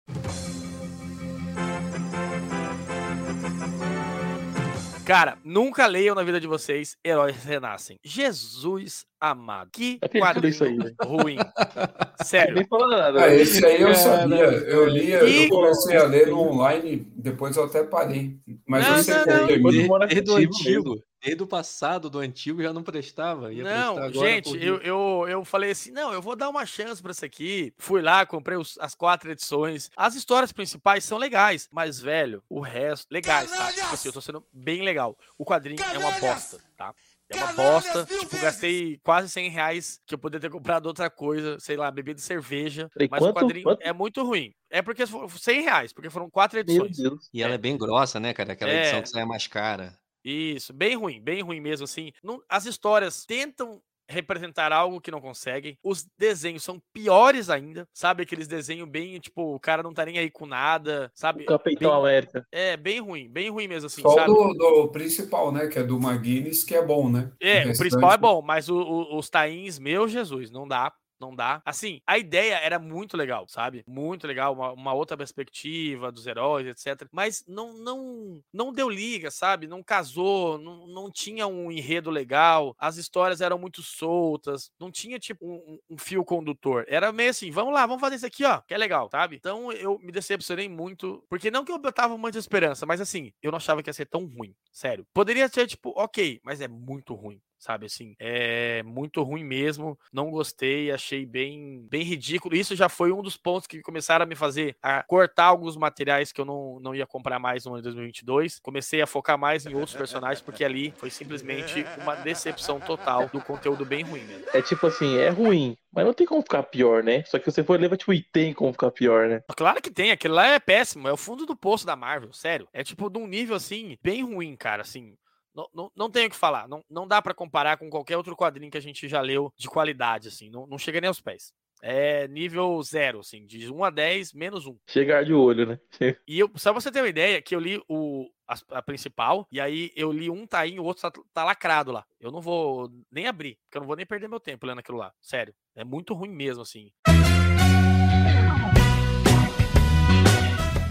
Cara, 5.06 5.38
nunca 5.44 5.86
leiam 5.88 6.16
na 6.16 6.24
vida 6.24 6.40
de 6.40 6.48
vocês 6.48 6.96
Heróis 7.06 7.44
Renascem. 7.44 8.00
Jesus 8.04 9.06
amado. 9.22 9.70
Que 9.72 10.00
Acredito 10.02 10.42
nisso 10.42 10.64
aí, 10.64 10.76
quadrinho 10.76 10.96
velho. 11.00 11.10
ruim. 11.24 11.36
Não 11.38 11.46
Sério. 12.26 12.56
nem 12.56 12.66
falando 12.68 12.92
nada. 12.98 13.24
ah, 13.24 13.28
velho. 13.28 13.42
esse 13.42 13.66
aí 13.66 13.82
eu 13.82 13.94
sabia, 13.96 14.36
eu 14.38 14.88
li, 14.88 15.12
E- 15.12 15.44
eu 15.44 15.50
comecei 15.50 15.96
a 15.98 16.04
ler 16.04 16.28
no 16.28 16.40
online, 16.40 17.08
depois 17.16 17.56
eu 17.56 17.66
até 17.66 17.84
parei. 17.84 18.38
Mas 18.68 18.88
Não, 18.88 18.98
eu 18.98 19.04
sei 19.04 19.14
não, 19.16 19.24
como 19.24 19.38
não. 19.40 19.48
do 19.48 20.08
Desde, 20.08 20.22
desde 20.22 20.32
o 20.32 20.36
antigo, 20.36 21.04
desde 21.24 21.44
o 21.44 21.48
passado 21.48 22.10
do 22.10 22.20
antigo 22.20 22.62
já 22.64 22.74
não 22.74 22.82
prestava. 22.84 23.54
Ia 23.54 23.64
Não, 23.64 23.96
prestar 23.96 24.10
agora 24.20 24.30
gente, 24.30 24.64
eu, 24.66 24.78
eu, 24.82 25.26
eu 25.30 25.46
falei 25.46 25.72
assim: 25.72 25.92
não, 25.92 26.12
eu 26.14 26.22
vou 26.22 26.36
dar 26.36 26.50
uma 26.50 26.66
chance 26.66 27.02
pra 27.02 27.12
isso 27.12 27.24
aqui. 27.26 27.74
Fui 27.78 28.02
lá, 28.02 28.26
comprei 28.26 28.58
os- 28.58 28.78
as 28.80 28.96
quatro 28.96 29.32
edições. 29.32 29.90
As 29.96 30.16
histórias 30.16 30.52
principais 30.52 31.04
são 31.04 31.18
legais, 31.18 31.68
mas, 31.72 32.00
velho, 32.00 32.42
o 32.50 32.60
resto, 32.60 33.08
legais, 33.12 33.50
tá? 33.52 33.72
Tipo 33.72 33.94
assim, 33.94 34.10
eu 34.10 34.14
tô 34.14 34.22
sendo 34.22 34.44
bem 34.52 34.82
legal. 34.84 35.16
O 35.38 35.46
quadrinho 35.46 35.78
é 35.94 35.98
uma 35.98 36.12
bosta, 36.20 36.58
tá? 36.78 36.94
É 37.34 37.44
uma 37.44 37.54
bosta. 37.54 38.06
Tipo, 38.06 38.38
gastei 38.42 39.00
quase 39.04 39.30
100 39.30 39.50
reais 39.50 40.00
que 40.06 40.14
eu 40.14 40.20
poderia 40.20 40.42
ter 40.42 40.52
comprado 40.52 40.86
outra 40.88 41.10
coisa, 41.10 41.60
sei 41.60 41.78
lá, 41.78 41.90
bebida 41.92 42.16
de 42.16 42.22
cerveja. 42.22 42.90
Peraí, 42.94 43.08
Mas 43.10 43.22
o 43.22 43.26
quanto? 43.26 43.36
quadrinho 43.36 43.64
Quanto? 43.64 43.82
é 43.82 43.94
muito 43.94 44.24
ruim. 44.24 44.52
É 44.70 44.82
porque 44.82 45.06
foram 45.06 45.30
100 45.30 45.62
reais, 45.62 45.94
porque 45.94 46.10
foram 46.10 46.30
quatro 46.30 46.56
Meu 46.58 46.64
edições. 46.86 46.98
Deus. 46.98 47.30
E 47.34 47.42
ela 47.44 47.54
é 47.54 47.58
bem 47.58 47.78
grossa, 47.78 48.20
né, 48.20 48.34
cara? 48.34 48.54
Aquela 48.54 48.72
É. 48.72 48.82
edição 48.82 49.02
que 49.02 49.10
sai 49.10 49.26
mais 49.26 49.48
cara. 49.48 49.98
Isso, 50.24 50.72
bem 50.72 50.96
ruim, 50.96 51.20
bem 51.22 51.42
ruim 51.42 51.60
mesmo, 51.60 51.84
assim. 51.86 52.12
Não- 52.24 52.42
as 52.48 52.66
histórias 52.66 53.26
tentam 53.26 53.82
representar 54.12 54.72
algo 54.72 55.00
que 55.02 55.10
não 55.12 55.22
conseguem. 55.22 55.78
Os 55.84 56.06
desenhos 56.18 56.64
são 56.64 56.82
piores 56.94 57.50
ainda, 57.50 57.88
sabe? 57.94 58.24
Aqueles 58.24 58.48
desenhos 58.48 58.88
bem, 58.90 59.20
tipo, 59.20 59.56
o 59.56 59.60
cara 59.60 59.82
não 59.82 59.94
tá 59.94 60.06
nem 60.06 60.18
aí 60.20 60.30
com 60.30 60.46
nada, 60.46 61.12
sabe? 61.16 61.44
O 61.44 61.46
Capitão 61.46 61.90
Bem- 61.92 62.00
América. 62.00 62.46
é, 62.52 62.76
bem 62.78 63.00
ruim, 63.00 63.30
bem 63.30 63.50
ruim 63.50 63.68
mesmo, 63.68 63.88
assim, 63.88 64.02
Só 64.02 64.10
o 64.10 64.14
sabe? 64.16 64.28
do, 64.28 64.54
do 64.54 64.88
principal, 64.90 65.52
né? 65.52 65.68
Que 65.68 65.80
é 65.80 65.84
do 65.84 65.98
McGuinness, 65.98 66.64
que 66.64 66.76
é 66.76 66.86
bom, 66.86 67.10
né? 67.10 67.32
É, 67.40 67.54
o 67.54 67.68
restante- 67.68 67.78
principal 67.80 68.12
é 68.14 68.18
bom, 68.18 68.42
mas 68.42 68.70
o- 68.70 68.78
o- 68.78 69.18
os 69.18 69.30
tains, 69.30 69.80
meu 69.80 70.08
Jesus, 70.08 70.52
não 70.52 70.68
dá. 70.68 70.92
Não 71.22 71.36
dá. 71.36 71.62
Assim, 71.64 72.02
a 72.08 72.18
ideia 72.18 72.56
era 72.56 72.80
muito 72.80 73.16
legal, 73.16 73.46
sabe? 73.48 73.84
Muito 73.88 74.26
legal, 74.26 74.54
uma, 74.54 74.72
uma 74.74 74.94
outra 74.94 75.16
perspectiva 75.16 76.12
dos 76.12 76.26
heróis, 76.26 76.66
etc. 76.68 77.08
Mas 77.12 77.44
não 77.48 77.74
não 77.74 78.42
não 78.52 78.74
deu 78.74 78.90
liga, 78.90 79.30
sabe? 79.30 79.68
Não 79.68 79.84
casou, 79.84 80.58
não, 80.58 80.88
não 80.88 81.12
tinha 81.12 81.46
um 81.48 81.72
enredo 81.72 82.10
legal, 82.10 82.76
as 82.80 82.98
histórias 82.98 83.40
eram 83.42 83.58
muito 83.60 83.84
soltas, 83.84 84.72
não 84.80 84.92
tinha 84.92 85.20
tipo 85.20 85.46
um, 85.46 85.78
um- 85.90 85.98
fio 85.98 86.26
condutor. 86.26 86.86
Era 86.88 87.12
meio 87.12 87.30
assim, 87.30 87.52
vamos 87.52 87.74
lá, 87.74 87.86
vamos 87.86 88.02
fazer 88.02 88.16
isso 88.16 88.26
aqui, 88.26 88.44
ó, 88.44 88.60
que 88.62 88.74
é 88.74 88.78
legal, 88.78 89.08
sabe? 89.12 89.36
Então 89.36 89.72
eu 89.72 90.00
me 90.00 90.12
decepcionei 90.12 90.68
muito, 90.68 91.24
porque 91.30 91.52
não 91.52 91.64
que 91.64 91.72
eu 91.72 91.78
botava 91.78 92.18
muita 92.18 92.40
esperança, 92.40 92.86
mas 92.86 93.00
assim, 93.00 93.32
eu 93.42 93.52
não 93.52 93.58
achava 93.58 93.84
que 93.84 93.90
ia 93.90 93.94
ser 93.94 94.08
tão 94.08 94.26
ruim, 94.26 94.56
sério. 94.72 95.06
Poderia 95.14 95.48
ser 95.48 95.68
tipo, 95.68 95.94
ok, 95.96 96.40
mas 96.44 96.62
é 96.62 96.68
muito 96.68 97.14
ruim 97.14 97.40
sabe 97.62 97.86
assim, 97.86 98.16
é 98.20 98.82
muito 98.84 99.22
ruim 99.22 99.44
mesmo, 99.44 99.98
não 100.12 100.32
gostei, 100.32 100.92
achei 100.92 101.26
bem 101.26 101.88
bem 101.90 102.04
ridículo. 102.04 102.56
Isso 102.56 102.76
já 102.76 102.90
foi 102.90 103.12
um 103.12 103.22
dos 103.22 103.38
pontos 103.38 103.68
que 103.68 103.82
começaram 103.82 104.24
a 104.24 104.26
me 104.26 104.36
fazer 104.36 104.76
a 104.82 105.04
cortar 105.04 105.46
alguns 105.46 105.78
materiais 105.78 106.32
que 106.32 106.42
eu 106.42 106.46
não, 106.46 106.80
não 106.80 106.96
ia 106.96 107.06
comprar 107.06 107.40
mais 107.40 107.66
no 107.66 107.74
ano 107.74 107.82
de 107.82 107.84
2022. 107.84 108.60
Comecei 108.60 109.02
a 109.02 109.08
focar 109.08 109.38
mais 109.38 109.66
em 109.66 109.76
outros 109.76 109.96
personagens 109.96 110.42
porque 110.42 110.64
ali 110.64 110.94
foi 110.98 111.10
simplesmente 111.10 111.86
uma 112.02 112.16
decepção 112.16 112.80
total 112.80 113.28
do 113.28 113.40
conteúdo 113.42 113.86
bem 113.86 114.04
ruim 114.04 114.24
mesmo. 114.24 114.46
É 114.54 114.62
tipo 114.62 114.88
assim, 114.88 115.18
é 115.18 115.30
ruim, 115.30 115.78
mas 115.92 116.06
não 116.06 116.14
tem 116.14 116.26
como 116.26 116.42
ficar 116.42 116.64
pior, 116.64 117.04
né? 117.04 117.24
Só 117.26 117.38
que 117.38 117.50
você 117.50 117.64
for 117.64 117.80
levar, 117.80 117.98
tipo, 117.98 118.14
e 118.14 118.24
tem 118.24 118.54
como 118.54 118.72
ficar 118.72 118.92
pior, 118.92 119.28
né? 119.28 119.44
Claro 119.56 119.82
que 119.82 119.92
tem, 119.92 120.12
aquele 120.12 120.34
lá 120.34 120.48
é 120.48 120.60
péssimo, 120.60 121.08
é 121.08 121.14
o 121.14 121.18
fundo 121.18 121.46
do 121.46 121.56
poço 121.56 121.86
da 121.86 121.96
Marvel, 121.96 122.34
sério. 122.34 122.68
É 122.74 122.84
tipo 122.84 123.10
de 123.10 123.20
um 123.20 123.28
nível 123.28 123.56
assim, 123.56 123.98
bem 124.02 124.24
ruim, 124.24 124.56
cara, 124.56 124.82
assim. 124.82 125.16
Não, 125.54 125.68
não, 125.74 125.92
não 125.96 126.10
tenho 126.10 126.28
o 126.28 126.30
que 126.30 126.36
falar, 126.36 126.68
não, 126.68 126.84
não 126.90 127.08
dá 127.08 127.22
pra 127.22 127.34
comparar 127.34 127.78
com 127.78 127.90
qualquer 127.90 128.18
outro 128.18 128.36
quadrinho 128.36 128.72
que 128.72 128.78
a 128.78 128.82
gente 128.82 129.08
já 129.08 129.22
leu 129.22 129.54
de 129.58 129.68
qualidade, 129.68 130.28
assim, 130.28 130.50
não, 130.50 130.66
não 130.66 130.78
chega 130.78 131.02
nem 131.02 131.08
aos 131.08 131.22
pés. 131.22 131.54
É 131.82 132.28
nível 132.28 132.82
zero, 132.84 133.22
assim, 133.22 133.44
de 133.46 133.72
1 133.72 133.84
a 133.84 133.90
10, 133.90 134.34
menos 134.34 134.68
1. 134.68 134.78
Chegar 134.88 135.26
de 135.26 135.34
olho, 135.34 135.66
né? 135.66 135.80
E 136.28 136.40
eu, 136.40 136.50
só 136.56 136.72
pra 136.72 136.80
você 136.80 136.92
ter 136.92 137.02
uma 137.02 137.10
ideia, 137.10 137.42
que 137.42 137.56
eu 137.56 137.60
li 137.60 137.82
o, 137.90 138.30
a, 138.48 138.78
a 138.78 138.82
principal, 138.84 139.48
e 139.52 139.60
aí 139.60 139.92
eu 139.96 140.12
li 140.12 140.30
um 140.30 140.46
tainho, 140.46 140.84
o 140.84 140.86
outro 140.86 141.10
tá, 141.10 141.22
tá 141.34 141.44
lacrado 141.44 141.92
lá. 141.92 142.06
Eu 142.20 142.32
não 142.32 142.40
vou 142.40 142.92
nem 143.12 143.26
abrir, 143.26 143.58
porque 143.64 143.78
eu 143.78 143.82
não 143.82 143.88
vou 143.88 143.96
nem 143.96 144.06
perder 144.06 144.30
meu 144.30 144.40
tempo 144.40 144.68
lendo 144.68 144.80
aquilo 144.80 145.00
lá. 145.00 145.12
Sério. 145.20 145.56
É 145.76 145.84
muito 145.84 146.14
ruim 146.14 146.30
mesmo, 146.30 146.62
assim. 146.62 146.92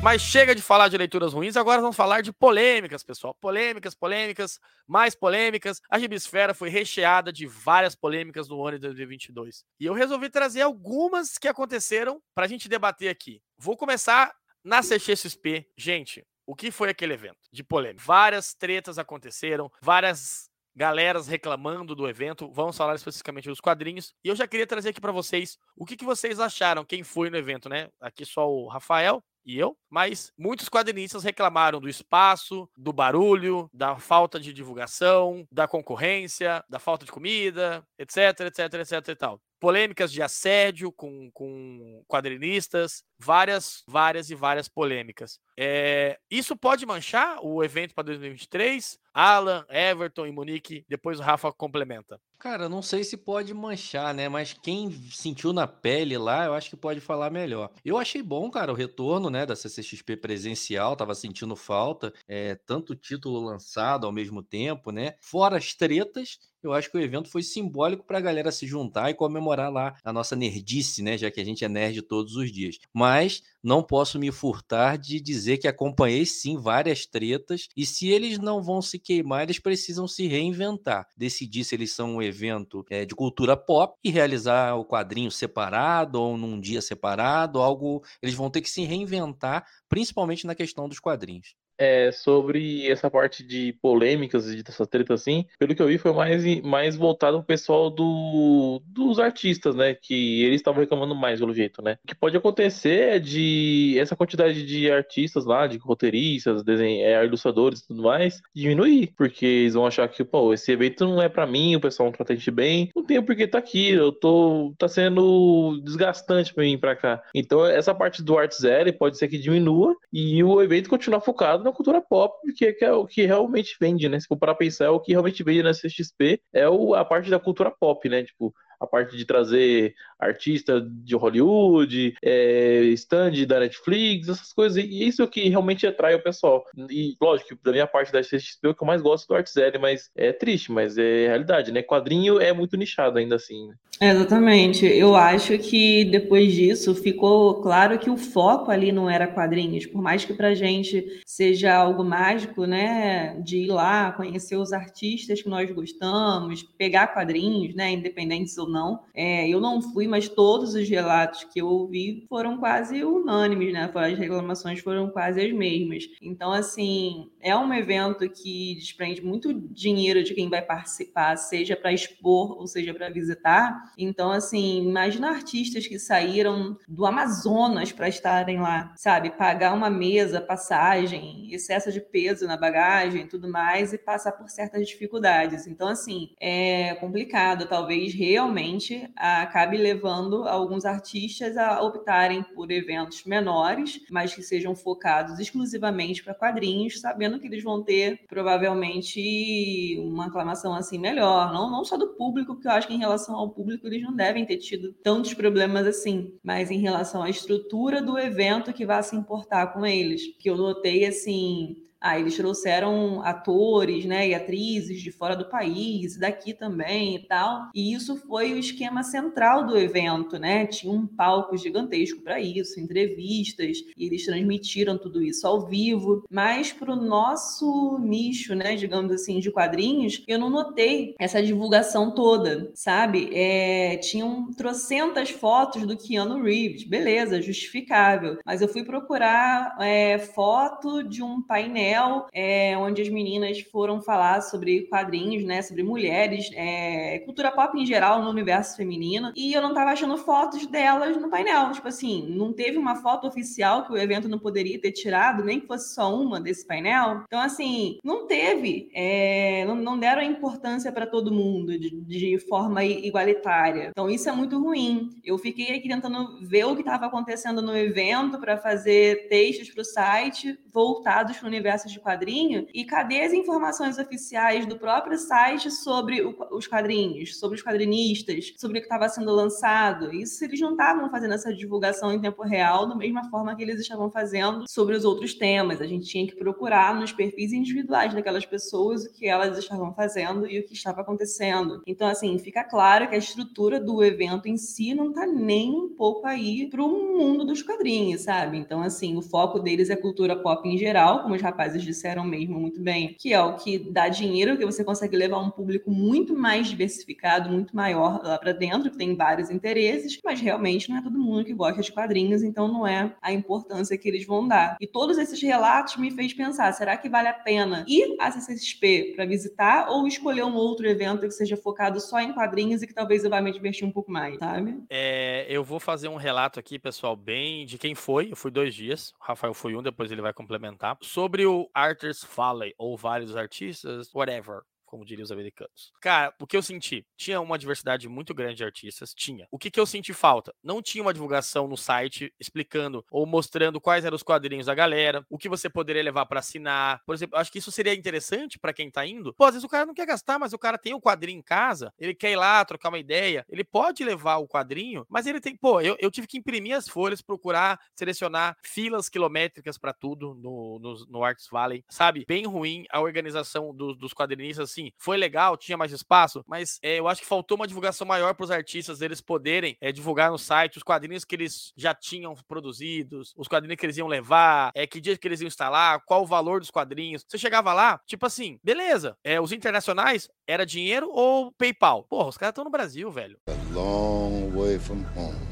Mas 0.02 0.22
chega 0.22 0.54
de 0.54 0.62
falar 0.62 0.88
de 0.88 0.96
leituras 0.96 1.34
ruins, 1.34 1.58
agora 1.58 1.82
vamos 1.82 1.94
falar 1.94 2.22
de 2.22 2.32
polêmicas, 2.32 3.02
pessoal. 3.04 3.34
Polêmicas, 3.34 3.94
polêmicas, 3.94 4.58
mais 4.86 5.14
polêmicas. 5.14 5.82
A 5.90 5.98
Gibisfera 5.98 6.54
foi 6.54 6.70
recheada 6.70 7.30
de 7.30 7.46
várias 7.46 7.94
polêmicas 7.94 8.48
no 8.48 8.66
ano 8.66 8.78
de 8.78 8.86
2022. 8.86 9.62
E 9.78 9.84
eu 9.84 9.92
resolvi 9.92 10.30
trazer 10.30 10.62
algumas 10.62 11.36
que 11.36 11.46
aconteceram 11.46 12.18
para 12.34 12.46
a 12.46 12.48
gente 12.48 12.66
debater 12.66 13.10
aqui. 13.10 13.42
Vou 13.58 13.76
começar 13.76 14.34
na 14.64 14.80
CXP. 14.80 15.68
Gente, 15.76 16.26
o 16.46 16.56
que 16.56 16.70
foi 16.70 16.88
aquele 16.88 17.12
evento 17.12 17.38
de 17.52 17.62
polêmica? 17.62 18.02
Várias 18.02 18.54
tretas 18.54 18.98
aconteceram, 18.98 19.70
várias 19.82 20.48
galeras 20.74 21.28
reclamando 21.28 21.94
do 21.94 22.08
evento. 22.08 22.50
Vamos 22.50 22.74
falar 22.74 22.94
especificamente 22.94 23.50
dos 23.50 23.60
quadrinhos. 23.60 24.14
E 24.24 24.28
eu 24.28 24.34
já 24.34 24.48
queria 24.48 24.66
trazer 24.66 24.88
aqui 24.88 25.00
para 25.00 25.12
vocês 25.12 25.58
o 25.76 25.84
que, 25.84 25.94
que 25.94 26.06
vocês 26.06 26.40
acharam, 26.40 26.86
quem 26.86 27.04
foi 27.04 27.28
no 27.28 27.36
evento, 27.36 27.68
né? 27.68 27.90
Aqui 28.00 28.24
só 28.24 28.50
o 28.50 28.66
Rafael 28.66 29.22
e 29.44 29.58
eu, 29.58 29.76
mas 29.88 30.32
muitos 30.36 30.68
quadrinistas 30.68 31.24
reclamaram 31.24 31.80
do 31.80 31.88
espaço, 31.88 32.68
do 32.76 32.92
barulho, 32.92 33.68
da 33.72 33.96
falta 33.98 34.38
de 34.38 34.52
divulgação, 34.52 35.46
da 35.50 35.66
concorrência, 35.66 36.64
da 36.68 36.78
falta 36.78 37.04
de 37.04 37.12
comida, 37.12 37.82
etc, 37.98 38.40
etc, 38.40 38.74
etc 38.74 39.08
e 39.08 39.16
tal. 39.16 39.40
Polêmicas 39.58 40.10
de 40.10 40.22
assédio 40.22 40.90
com, 40.90 41.30
com 41.32 42.02
quadrinistas, 42.08 43.04
várias, 43.18 43.82
várias 43.86 44.30
e 44.30 44.34
várias 44.34 44.68
polêmicas. 44.68 45.38
É, 45.58 46.18
isso 46.30 46.56
pode 46.56 46.86
manchar 46.86 47.38
o 47.42 47.62
evento 47.62 47.94
para 47.94 48.04
2023? 48.04 48.98
Alan, 49.12 49.66
Everton 49.68 50.26
e 50.26 50.32
Monique, 50.32 50.84
depois 50.88 51.20
o 51.20 51.22
Rafa 51.22 51.52
complementa. 51.52 52.18
Cara, 52.40 52.70
não 52.70 52.80
sei 52.80 53.04
se 53.04 53.18
pode 53.18 53.52
manchar, 53.52 54.14
né? 54.14 54.26
Mas 54.26 54.54
quem 54.54 54.90
sentiu 55.12 55.52
na 55.52 55.66
pele 55.66 56.16
lá, 56.16 56.46
eu 56.46 56.54
acho 56.54 56.70
que 56.70 56.76
pode 56.76 56.98
falar 56.98 57.28
melhor. 57.28 57.70
Eu 57.84 57.98
achei 57.98 58.22
bom, 58.22 58.50
cara, 58.50 58.72
o 58.72 58.74
retorno, 58.74 59.28
né, 59.28 59.44
da 59.44 59.54
CCXP 59.54 60.16
presencial, 60.16 60.96
tava 60.96 61.14
sentindo 61.14 61.54
falta, 61.54 62.14
é, 62.26 62.54
tanto 62.54 62.96
título 62.96 63.40
lançado 63.40 64.06
ao 64.06 64.12
mesmo 64.12 64.42
tempo, 64.42 64.90
né? 64.90 65.16
Fora 65.20 65.58
as 65.58 65.74
tretas, 65.74 66.38
eu 66.62 66.72
acho 66.72 66.90
que 66.90 66.96
o 66.96 67.00
evento 67.00 67.28
foi 67.28 67.42
simbólico 67.42 68.06
para 68.06 68.16
a 68.16 68.22
galera 68.22 68.50
se 68.50 68.66
juntar 68.66 69.10
e 69.10 69.14
comemorar 69.14 69.70
lá 69.70 69.94
a 70.02 70.10
nossa 70.10 70.34
nerdice, 70.34 71.02
né? 71.02 71.18
Já 71.18 71.30
que 71.30 71.42
a 71.42 71.44
gente 71.44 71.62
é 71.62 71.68
nerd 71.68 72.00
todos 72.00 72.36
os 72.36 72.50
dias. 72.50 72.78
Mas 72.92 73.42
não 73.62 73.82
posso 73.82 74.18
me 74.18 74.30
furtar 74.32 74.96
de 74.96 75.20
dizer 75.20 75.58
que 75.58 75.68
acompanhei 75.68 76.24
sim 76.24 76.56
várias 76.56 77.06
tretas 77.06 77.68
e 77.76 77.84
se 77.84 78.08
eles 78.08 78.38
não 78.38 78.62
vão 78.62 78.80
se 78.80 78.98
queimar, 78.98 79.42
eles 79.42 79.58
precisam 79.58 80.08
se 80.08 80.26
reinventar. 80.26 81.06
Decidir 81.16 81.64
se 81.64 81.74
eles 81.74 81.94
são 81.94 82.16
um 82.16 82.22
evento 82.22 82.84
é, 82.90 83.04
de 83.04 83.14
cultura 83.14 83.56
pop 83.56 83.96
e 84.02 84.10
realizar 84.10 84.76
o 84.76 84.84
quadrinho 84.84 85.30
separado 85.30 86.20
ou 86.20 86.36
num 86.36 86.60
dia 86.60 86.80
separado, 86.80 87.60
algo. 87.60 88.02
Eles 88.22 88.34
vão 88.34 88.50
ter 88.50 88.60
que 88.60 88.70
se 88.70 88.82
reinventar, 88.84 89.66
principalmente 89.88 90.46
na 90.46 90.54
questão 90.54 90.88
dos 90.88 90.98
quadrinhos 90.98 91.54
é, 91.80 92.12
sobre 92.12 92.86
essa 92.86 93.10
parte 93.10 93.42
de 93.42 93.72
polêmicas 93.80 94.52
e 94.52 94.62
dessa 94.62 94.86
treta 94.86 95.14
assim, 95.14 95.46
pelo 95.58 95.74
que 95.74 95.80
eu 95.80 95.86
vi 95.86 95.96
foi 95.96 96.12
mais, 96.12 96.44
mais 96.60 96.94
voltado 96.94 97.38
pro 97.38 97.46
pessoal 97.46 97.88
do, 97.88 98.82
dos 98.84 99.18
artistas, 99.18 99.74
né? 99.74 99.94
Que 99.94 100.44
eles 100.44 100.56
estavam 100.56 100.80
reclamando 100.80 101.14
mais, 101.14 101.40
pelo 101.40 101.54
jeito, 101.54 101.80
né? 101.82 101.96
O 102.04 102.06
que 102.06 102.14
pode 102.14 102.36
acontecer 102.36 103.14
é 103.14 103.18
de 103.18 103.96
essa 103.98 104.14
quantidade 104.14 104.66
de 104.66 104.90
artistas 104.90 105.46
lá, 105.46 105.66
de 105.66 105.78
roteiristas, 105.78 106.62
desenho, 106.62 107.02
é, 107.02 107.24
ilustradores 107.24 107.80
e 107.80 107.86
tudo 107.86 108.02
mais, 108.02 108.42
diminuir, 108.54 109.14
porque 109.16 109.46
eles 109.46 109.72
vão 109.72 109.86
achar 109.86 110.06
que, 110.06 110.22
pô, 110.22 110.52
esse 110.52 110.70
evento 110.70 111.06
não 111.06 111.22
é 111.22 111.30
para 111.30 111.46
mim, 111.46 111.76
o 111.76 111.80
pessoal 111.80 112.08
não 112.08 112.12
trata 112.12 112.34
a 112.34 112.36
gente 112.36 112.50
bem, 112.50 112.90
não 112.94 113.02
tenho 113.02 113.22
por 113.22 113.34
que 113.34 113.46
tá 113.46 113.56
aqui, 113.56 113.92
eu 113.92 114.12
tô, 114.12 114.74
tá 114.76 114.86
sendo 114.86 115.80
desgastante 115.82 116.52
para 116.52 116.64
mim 116.64 116.76
pra 116.76 116.94
cá. 116.94 117.22
Então, 117.34 117.64
essa 117.64 117.94
parte 117.94 118.22
do 118.22 118.36
Art 118.36 118.52
Zero 118.52 118.92
pode 118.92 119.16
ser 119.16 119.28
que 119.28 119.38
diminua 119.38 119.96
e 120.12 120.44
o 120.44 120.60
evento 120.60 120.90
continuar 120.90 121.20
focado 121.20 121.69
na 121.70 121.76
cultura 121.76 122.00
pop, 122.00 122.34
porque 122.42 122.76
é 122.80 122.92
o 122.92 123.06
que 123.06 123.24
realmente 123.24 123.76
vende, 123.80 124.08
né? 124.08 124.18
Se 124.20 124.26
for 124.26 124.36
para 124.36 124.54
pensar, 124.54 124.86
é 124.86 124.90
o 124.90 125.00
que 125.00 125.12
realmente 125.12 125.42
vende 125.42 125.62
na 125.62 125.72
CXP 125.72 126.40
é 126.52 126.68
o, 126.68 126.94
a 126.94 127.04
parte 127.04 127.30
da 127.30 127.38
cultura 127.38 127.70
pop, 127.70 128.08
né? 128.08 128.24
Tipo, 128.24 128.52
a 128.78 128.86
parte 128.86 129.16
de 129.16 129.24
trazer 129.24 129.94
artista 130.20 130.80
de 130.80 131.16
Hollywood, 131.16 132.14
é, 132.22 132.82
stand 132.94 133.46
da 133.46 133.60
Netflix, 133.60 134.28
essas 134.28 134.52
coisas. 134.52 134.82
E 134.82 135.06
isso 135.06 135.22
é 135.22 135.24
o 135.24 135.28
que 135.28 135.48
realmente 135.48 135.86
atrai 135.86 136.14
o 136.14 136.22
pessoal. 136.22 136.64
E, 136.90 137.16
lógico, 137.20 137.58
da 137.62 137.72
minha 137.72 137.86
parte 137.86 138.12
da 138.12 138.20
CXP, 138.20 138.68
o 138.68 138.74
que 138.74 138.82
eu 138.82 138.86
mais 138.86 139.02
gosto 139.02 139.26
do 139.26 139.34
Art 139.34 139.48
Zero, 139.48 139.80
mas 139.80 140.10
é 140.16 140.32
triste, 140.32 140.70
mas 140.70 140.98
é 140.98 141.28
realidade, 141.28 141.72
né? 141.72 141.82
Quadrinho 141.82 142.40
é 142.40 142.52
muito 142.52 142.76
nichado 142.76 143.18
ainda 143.18 143.36
assim. 143.36 143.68
Né? 143.68 143.74
Exatamente. 144.00 144.86
Eu 144.86 145.14
acho 145.14 145.58
que 145.58 146.04
depois 146.06 146.54
disso 146.54 146.94
ficou 146.94 147.60
claro 147.60 147.98
que 147.98 148.08
o 148.08 148.16
foco 148.16 148.70
ali 148.70 148.90
não 148.90 149.10
era 149.10 149.26
quadrinhos, 149.26 149.86
por 149.86 150.00
mais 150.00 150.24
que 150.24 150.32
pra 150.32 150.54
gente 150.54 151.20
seja 151.26 151.74
algo 151.74 152.02
mágico, 152.02 152.64
né? 152.64 153.38
De 153.40 153.58
ir 153.58 153.68
lá, 153.68 154.12
conhecer 154.12 154.56
os 154.56 154.72
artistas 154.72 155.42
que 155.42 155.48
nós 155.48 155.70
gostamos, 155.70 156.62
pegar 156.78 157.08
quadrinhos, 157.08 157.74
né? 157.74 157.92
Independentes 157.92 158.56
ou 158.56 158.68
não. 158.68 159.00
É, 159.14 159.48
eu 159.48 159.60
não 159.60 159.82
fui, 159.82 160.06
mas 160.10 160.28
todos 160.28 160.74
os 160.74 160.88
relatos 160.88 161.44
que 161.44 161.60
eu 161.60 161.66
ouvi 161.66 162.26
foram 162.28 162.58
quase 162.58 163.04
unânimes, 163.04 163.72
né? 163.72 163.90
As 163.94 164.18
reclamações 164.18 164.80
foram 164.80 165.08
quase 165.10 165.40
as 165.40 165.52
mesmas. 165.52 166.04
Então, 166.20 166.52
assim, 166.52 167.30
é 167.40 167.56
um 167.56 167.72
evento 167.72 168.28
que 168.28 168.74
desprende 168.74 169.22
muito 169.22 169.52
dinheiro 169.52 170.22
de 170.22 170.34
quem 170.34 170.48
vai 170.48 170.62
participar, 170.62 171.36
seja 171.36 171.76
para 171.76 171.92
expor 171.92 172.58
ou 172.58 172.66
seja 172.66 172.92
para 172.92 173.08
visitar. 173.08 173.92
Então, 173.96 174.30
assim, 174.32 174.84
imagina 174.86 175.30
artistas 175.30 175.86
que 175.86 175.98
saíram 175.98 176.76
do 176.88 177.06
Amazonas 177.06 177.92
para 177.92 178.08
estarem 178.08 178.60
lá, 178.60 178.92
sabe? 178.96 179.30
Pagar 179.30 179.72
uma 179.72 179.88
mesa, 179.88 180.40
passagem, 180.40 181.48
excesso 181.52 181.92
de 181.92 182.00
peso 182.00 182.46
na 182.46 182.56
bagagem, 182.56 183.26
tudo 183.26 183.48
mais, 183.48 183.92
e 183.92 183.98
passar 183.98 184.32
por 184.32 184.48
certas 184.48 184.88
dificuldades. 184.88 185.66
Então, 185.66 185.88
assim, 185.88 186.30
é 186.40 186.94
complicado. 186.96 187.66
Talvez 187.68 188.12
realmente 188.12 189.08
acabe 189.16 189.76
levando 189.76 189.99
alguns 190.06 190.84
artistas 190.84 191.56
a 191.56 191.82
optarem 191.82 192.42
por 192.42 192.70
eventos 192.70 193.24
menores, 193.24 194.00
mas 194.10 194.34
que 194.34 194.42
sejam 194.42 194.74
focados 194.74 195.38
exclusivamente 195.38 196.22
para 196.22 196.34
quadrinhos, 196.34 197.00
sabendo 197.00 197.38
que 197.38 197.46
eles 197.46 197.62
vão 197.62 197.82
ter 197.82 198.20
provavelmente 198.28 199.98
uma 200.00 200.26
aclamação 200.26 200.74
assim 200.74 200.98
melhor, 200.98 201.52
não, 201.52 201.70
não 201.70 201.84
só 201.84 201.96
do 201.96 202.08
público, 202.14 202.54
porque 202.54 202.68
eu 202.68 202.72
acho 202.72 202.86
que 202.88 202.94
em 202.94 202.98
relação 202.98 203.34
ao 203.36 203.50
público 203.50 203.86
eles 203.86 204.02
não 204.02 204.14
devem 204.14 204.44
ter 204.44 204.58
tido 204.58 204.92
tantos 205.02 205.34
problemas 205.34 205.86
assim, 205.86 206.32
mas 206.42 206.70
em 206.70 206.78
relação 206.78 207.22
à 207.22 207.30
estrutura 207.30 208.02
do 208.02 208.18
evento 208.18 208.72
que 208.72 208.86
vai 208.86 209.02
se 209.02 209.16
importar 209.16 209.68
com 209.68 209.84
eles, 209.84 210.22
que 210.38 210.50
eu 210.50 210.56
notei 210.56 211.06
assim 211.06 211.76
ah, 212.00 212.18
eles 212.18 212.36
trouxeram 212.36 213.20
atores, 213.22 214.06
né, 214.06 214.28
e 214.28 214.34
atrizes 214.34 215.02
de 215.02 215.10
fora 215.10 215.36
do 215.36 215.48
país, 215.48 216.16
daqui 216.16 216.54
também 216.54 217.16
e 217.16 217.18
tal. 217.18 217.68
E 217.74 217.92
isso 217.92 218.16
foi 218.16 218.52
o 218.54 218.58
esquema 218.58 219.02
central 219.02 219.66
do 219.66 219.76
evento, 219.76 220.38
né? 220.38 220.66
Tinha 220.66 220.92
um 220.92 221.06
palco 221.06 221.56
gigantesco 221.56 222.22
para 222.22 222.40
isso, 222.40 222.80
entrevistas, 222.80 223.78
e 223.96 224.06
eles 224.06 224.24
transmitiram 224.24 224.96
tudo 224.96 225.22
isso 225.22 225.46
ao 225.46 225.66
vivo. 225.66 226.24
Mas 226.30 226.72
para 226.72 226.92
o 226.92 226.96
nosso 226.96 227.98
nicho, 228.02 228.54
né, 228.54 228.76
digamos 228.76 229.12
assim, 229.12 229.38
de 229.38 229.50
quadrinhos, 229.50 230.22
eu 230.26 230.38
não 230.38 230.48
notei 230.48 231.14
essa 231.18 231.42
divulgação 231.42 232.14
toda, 232.14 232.70
sabe? 232.74 233.30
É, 233.34 233.98
tinham 233.98 234.50
trocentas 234.52 235.30
fotos 235.30 235.86
do 235.86 235.96
Keanu 235.96 236.42
Reeves, 236.42 236.84
beleza, 236.84 237.42
justificável. 237.42 238.38
Mas 238.44 238.62
eu 238.62 238.68
fui 238.68 238.84
procurar 238.84 239.76
é, 239.80 240.18
foto 240.18 241.02
de 241.02 241.22
um 241.22 241.42
painel 241.42 241.89
painel 241.90 242.26
é, 242.32 242.76
onde 242.78 243.02
as 243.02 243.08
meninas 243.08 243.60
foram 243.60 244.00
falar 244.00 244.40
sobre 244.42 244.82
quadrinhos, 244.82 245.44
né? 245.44 245.62
Sobre 245.62 245.82
mulheres, 245.82 246.50
é, 246.54 247.18
cultura 247.20 247.50
pop 247.50 247.78
em 247.78 247.84
geral 247.84 248.22
no 248.22 248.30
universo 248.30 248.76
feminino. 248.76 249.32
E 249.34 249.52
eu 249.52 249.62
não 249.62 249.74
tava 249.74 249.90
achando 249.90 250.16
fotos 250.16 250.66
delas 250.66 251.16
no 251.16 251.28
painel. 251.28 251.72
Tipo 251.72 251.88
assim, 251.88 252.26
não 252.28 252.52
teve 252.52 252.78
uma 252.78 252.96
foto 252.96 253.26
oficial 253.26 253.84
que 253.84 253.92
o 253.92 253.98
evento 253.98 254.28
não 254.28 254.38
poderia 254.38 254.80
ter 254.80 254.92
tirado, 254.92 255.44
nem 255.44 255.60
que 255.60 255.66
fosse 255.66 255.94
só 255.94 256.14
uma 256.14 256.40
desse 256.40 256.66
painel. 256.66 257.22
Então, 257.26 257.40
assim, 257.40 257.98
não 258.04 258.26
teve. 258.26 258.90
É, 258.94 259.64
não, 259.66 259.74
não, 259.74 259.98
deram 259.98 260.22
importância 260.22 260.92
para 260.92 261.06
todo 261.06 261.32
mundo 261.32 261.78
de, 261.78 261.90
de 261.90 262.38
forma 262.38 262.84
igualitária. 262.84 263.88
Então, 263.90 264.08
isso 264.08 264.28
é 264.28 264.32
muito 264.32 264.60
ruim. 264.62 265.10
Eu 265.24 265.38
fiquei 265.38 265.76
aqui 265.76 265.88
tentando 265.88 266.38
ver 266.46 266.64
o 266.64 266.74
que 266.74 266.82
estava 266.82 267.06
acontecendo 267.06 267.60
no 267.60 267.76
evento 267.76 268.38
para 268.38 268.56
fazer 268.56 269.28
textos 269.28 269.70
para 269.70 269.82
o 269.82 269.84
site 269.84 270.58
voltados 270.72 271.36
para 271.36 271.46
o 271.46 271.48
universo 271.48 271.79
peças 271.80 271.92
de 271.92 272.00
quadrinho 272.00 272.66
e 272.74 272.84
cadê 272.84 273.20
as 273.22 273.32
informações 273.32 273.98
oficiais 273.98 274.66
do 274.66 274.78
próprio 274.78 275.16
site 275.18 275.70
sobre 275.70 276.22
o, 276.22 276.36
os 276.52 276.66
quadrinhos, 276.66 277.38
sobre 277.38 277.56
os 277.56 277.64
quadrinistas, 277.64 278.52
sobre 278.58 278.78
o 278.78 278.80
que 278.80 278.86
estava 278.86 279.08
sendo 279.08 279.32
lançado? 279.32 280.12
Isso 280.14 280.44
eles 280.44 280.60
não 280.60 280.72
estavam 280.72 281.10
fazendo 281.10 281.34
essa 281.34 281.54
divulgação 281.54 282.12
em 282.12 282.20
tempo 282.20 282.42
real 282.42 282.86
da 282.86 282.94
mesma 282.94 283.28
forma 283.30 283.54
que 283.56 283.62
eles 283.62 283.80
estavam 283.80 284.10
fazendo 284.10 284.64
sobre 284.68 284.94
os 284.94 285.04
outros 285.04 285.34
temas. 285.34 285.80
A 285.80 285.86
gente 285.86 286.06
tinha 286.06 286.26
que 286.26 286.36
procurar 286.36 286.94
nos 286.94 287.12
perfis 287.12 287.52
individuais 287.52 288.12
daquelas 288.12 288.44
pessoas 288.44 289.04
o 289.04 289.12
que 289.12 289.26
elas 289.26 289.56
estavam 289.56 289.94
fazendo 289.94 290.46
e 290.46 290.60
o 290.60 290.66
que 290.66 290.74
estava 290.74 291.00
acontecendo. 291.00 291.82
Então, 291.86 292.08
assim, 292.08 292.38
fica 292.38 292.64
claro 292.64 293.08
que 293.08 293.14
a 293.14 293.18
estrutura 293.18 293.80
do 293.80 294.02
evento 294.02 294.48
em 294.48 294.56
si 294.56 294.94
não 294.94 295.10
está 295.10 295.26
nem 295.26 295.70
um 295.70 295.88
pouco 295.96 296.26
aí 296.26 296.68
para 296.68 296.82
o 296.82 296.88
mundo 296.88 297.44
dos 297.44 297.62
quadrinhos, 297.62 298.22
sabe? 298.22 298.58
Então, 298.58 298.82
assim, 298.82 299.16
o 299.16 299.22
foco 299.22 299.58
deles 299.58 299.90
é 299.90 299.96
cultura 299.96 300.36
pop 300.36 300.68
em 300.68 300.76
geral, 300.76 301.22
como 301.22 301.34
os 301.34 301.42
rapazes 301.42 301.69
disseram 301.78 302.24
mesmo 302.24 302.58
muito 302.58 302.80
bem, 302.80 303.14
que 303.18 303.32
é 303.32 303.40
o 303.40 303.56
que 303.56 303.78
dá 303.78 304.08
dinheiro, 304.08 304.56
que 304.56 304.64
você 304.64 304.84
consegue 304.84 305.16
levar 305.16 305.38
um 305.38 305.50
público 305.50 305.90
muito 305.90 306.34
mais 306.34 306.68
diversificado, 306.68 307.50
muito 307.50 307.74
maior 307.74 308.20
lá 308.22 308.38
para 308.38 308.52
dentro, 308.52 308.90
que 308.90 308.98
tem 308.98 309.14
vários 309.14 309.50
interesses, 309.50 310.18
mas 310.24 310.40
realmente 310.40 310.90
não 310.90 310.98
é 310.98 311.02
todo 311.02 311.18
mundo 311.18 311.44
que 311.44 311.54
gosta 311.54 311.82
de 311.82 311.92
quadrinhos, 311.92 312.42
então 312.42 312.68
não 312.68 312.86
é 312.86 313.14
a 313.20 313.32
importância 313.32 313.96
que 313.96 314.08
eles 314.08 314.26
vão 314.26 314.46
dar. 314.46 314.76
E 314.80 314.86
todos 314.86 315.18
esses 315.18 315.40
relatos 315.40 315.96
me 315.96 316.10
fez 316.10 316.32
pensar, 316.32 316.72
será 316.72 316.96
que 316.96 317.08
vale 317.08 317.28
a 317.28 317.34
pena 317.34 317.84
ir 317.86 318.16
à 318.18 318.30
CCXP 318.30 319.12
para 319.14 319.26
visitar 319.26 319.88
ou 319.88 320.06
escolher 320.06 320.44
um 320.44 320.54
outro 320.54 320.86
evento 320.86 321.22
que 321.22 321.30
seja 321.30 321.56
focado 321.56 322.00
só 322.00 322.20
em 322.20 322.32
quadrinhos 322.32 322.82
e 322.82 322.86
que 322.86 322.94
talvez 322.94 323.24
eu 323.24 323.30
vá 323.30 323.40
me 323.40 323.52
divertir 323.52 323.86
um 323.86 323.92
pouco 323.92 324.10
mais, 324.10 324.38
sabe? 324.38 324.82
É, 324.88 325.46
eu 325.48 325.62
vou 325.62 325.80
fazer 325.80 326.08
um 326.08 326.16
relato 326.16 326.58
aqui, 326.58 326.78
pessoal, 326.78 327.16
bem 327.16 327.66
de 327.66 327.78
quem 327.78 327.94
foi. 327.94 328.30
Eu 328.30 328.36
fui 328.36 328.50
dois 328.50 328.74
dias, 328.74 329.12
o 329.20 329.24
Rafael 329.24 329.54
foi 329.54 329.74
um, 329.74 329.82
depois 329.82 330.10
ele 330.10 330.22
vai 330.22 330.32
complementar. 330.32 330.96
Sobre 331.00 331.46
o 331.46 331.59
Arthurs 331.74 332.24
Valley, 332.24 332.74
ou 332.78 332.96
vários 332.96 333.34
artistas, 333.36 334.10
whatever 334.14 334.62
como 334.90 335.04
diriam 335.04 335.24
os 335.24 335.30
americanos. 335.30 335.92
Cara, 336.00 336.34
o 336.40 336.46
que 336.46 336.56
eu 336.56 336.62
senti? 336.62 337.06
Tinha 337.16 337.40
uma 337.40 337.56
diversidade 337.56 338.08
muito 338.08 338.34
grande 338.34 338.56
de 338.56 338.64
artistas, 338.64 339.14
tinha. 339.14 339.46
O 339.50 339.58
que, 339.58 339.70
que 339.70 339.78
eu 339.78 339.86
senti 339.86 340.12
falta? 340.12 340.52
Não 340.62 340.82
tinha 340.82 341.02
uma 341.02 341.14
divulgação 341.14 341.68
no 341.68 341.76
site 341.76 342.34
explicando 342.40 343.04
ou 343.10 343.24
mostrando 343.24 343.80
quais 343.80 344.04
eram 344.04 344.16
os 344.16 344.22
quadrinhos 344.22 344.66
da 344.66 344.74
galera, 344.74 345.24
o 345.30 345.38
que 345.38 345.48
você 345.48 345.70
poderia 345.70 346.02
levar 346.02 346.26
para 346.26 346.40
assinar. 346.40 347.00
Por 347.06 347.14
exemplo, 347.14 347.38
acho 347.38 347.52
que 347.52 347.58
isso 347.58 347.70
seria 347.70 347.94
interessante 347.94 348.58
para 348.58 348.72
quem 348.72 348.90
tá 348.90 349.06
indo. 349.06 349.32
Pô, 349.34 349.44
às 349.44 349.52
vezes 349.52 349.64
o 349.64 349.68
cara 349.68 349.86
não 349.86 349.94
quer 349.94 350.06
gastar, 350.06 350.38
mas 350.38 350.52
o 350.52 350.58
cara 350.58 350.76
tem 350.76 350.92
o 350.92 351.00
quadrinho 351.00 351.38
em 351.38 351.42
casa, 351.42 351.92
ele 351.98 352.14
quer 352.14 352.32
ir 352.32 352.36
lá 352.36 352.64
trocar 352.64 352.88
uma 352.88 352.98
ideia, 352.98 353.44
ele 353.48 353.62
pode 353.62 354.02
levar 354.02 354.38
o 354.38 354.48
quadrinho, 354.48 355.06
mas 355.08 355.26
ele 355.26 355.40
tem, 355.40 355.56
pô, 355.56 355.80
eu, 355.80 355.96
eu 356.00 356.10
tive 356.10 356.26
que 356.26 356.38
imprimir 356.38 356.76
as 356.76 356.88
folhas, 356.88 357.22
procurar, 357.22 357.78
selecionar 357.94 358.56
filas 358.62 359.08
quilométricas 359.08 359.78
para 359.78 359.92
tudo 359.92 360.34
no, 360.34 360.78
no, 360.80 361.06
no 361.08 361.24
Arts 361.24 361.46
Valley, 361.50 361.84
sabe? 361.88 362.24
Bem 362.26 362.46
ruim 362.46 362.84
a 362.90 363.00
organização 363.00 363.74
do, 363.74 363.94
dos 363.94 364.12
quadrinistas, 364.12 364.70
assim, 364.70 364.79
foi 364.98 365.16
legal, 365.16 365.56
tinha 365.56 365.76
mais 365.76 365.92
espaço, 365.92 366.44
mas 366.46 366.78
é, 366.82 366.98
eu 366.98 367.08
acho 367.08 367.20
que 367.20 367.26
faltou 367.26 367.56
uma 367.56 367.66
divulgação 367.66 368.06
maior 368.06 368.34
para 368.34 368.44
os 368.44 368.50
artistas, 368.50 369.00
eles 369.00 369.20
poderem 369.20 369.76
é, 369.80 369.92
divulgar 369.92 370.30
no 370.30 370.38
site 370.38 370.76
os 370.76 370.82
quadrinhos 370.82 371.24
que 371.24 371.34
eles 371.34 371.72
já 371.76 371.94
tinham 371.94 372.34
produzidos, 372.48 373.32
os 373.36 373.48
quadrinhos 373.48 373.78
que 373.78 373.86
eles 373.86 373.96
iam 373.96 374.08
levar, 374.08 374.70
é, 374.74 374.86
que 374.86 375.00
dia 375.00 375.16
que 375.16 375.28
eles 375.28 375.40
iam 375.40 375.48
instalar, 375.48 376.00
qual 376.06 376.22
o 376.22 376.26
valor 376.26 376.60
dos 376.60 376.70
quadrinhos. 376.70 377.24
Você 377.28 377.38
chegava 377.38 377.72
lá, 377.72 378.00
tipo 378.06 378.24
assim, 378.26 378.58
beleza, 378.62 379.16
é, 379.24 379.40
os 379.40 379.52
internacionais 379.52 380.28
era 380.46 380.64
dinheiro 380.64 381.08
ou 381.10 381.52
PayPal? 381.52 382.04
Porra, 382.04 382.28
os 382.28 382.38
caras 382.38 382.52
estão 382.52 382.64
no 382.64 382.70
Brasil, 382.70 383.10
velho. 383.10 383.38
A 383.48 383.74
long 383.74 384.50
way 384.54 384.78
from 384.78 385.04
home. 385.16 385.50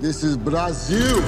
This 0.00 0.22
is 0.22 0.34
Brasil. 0.36 1.20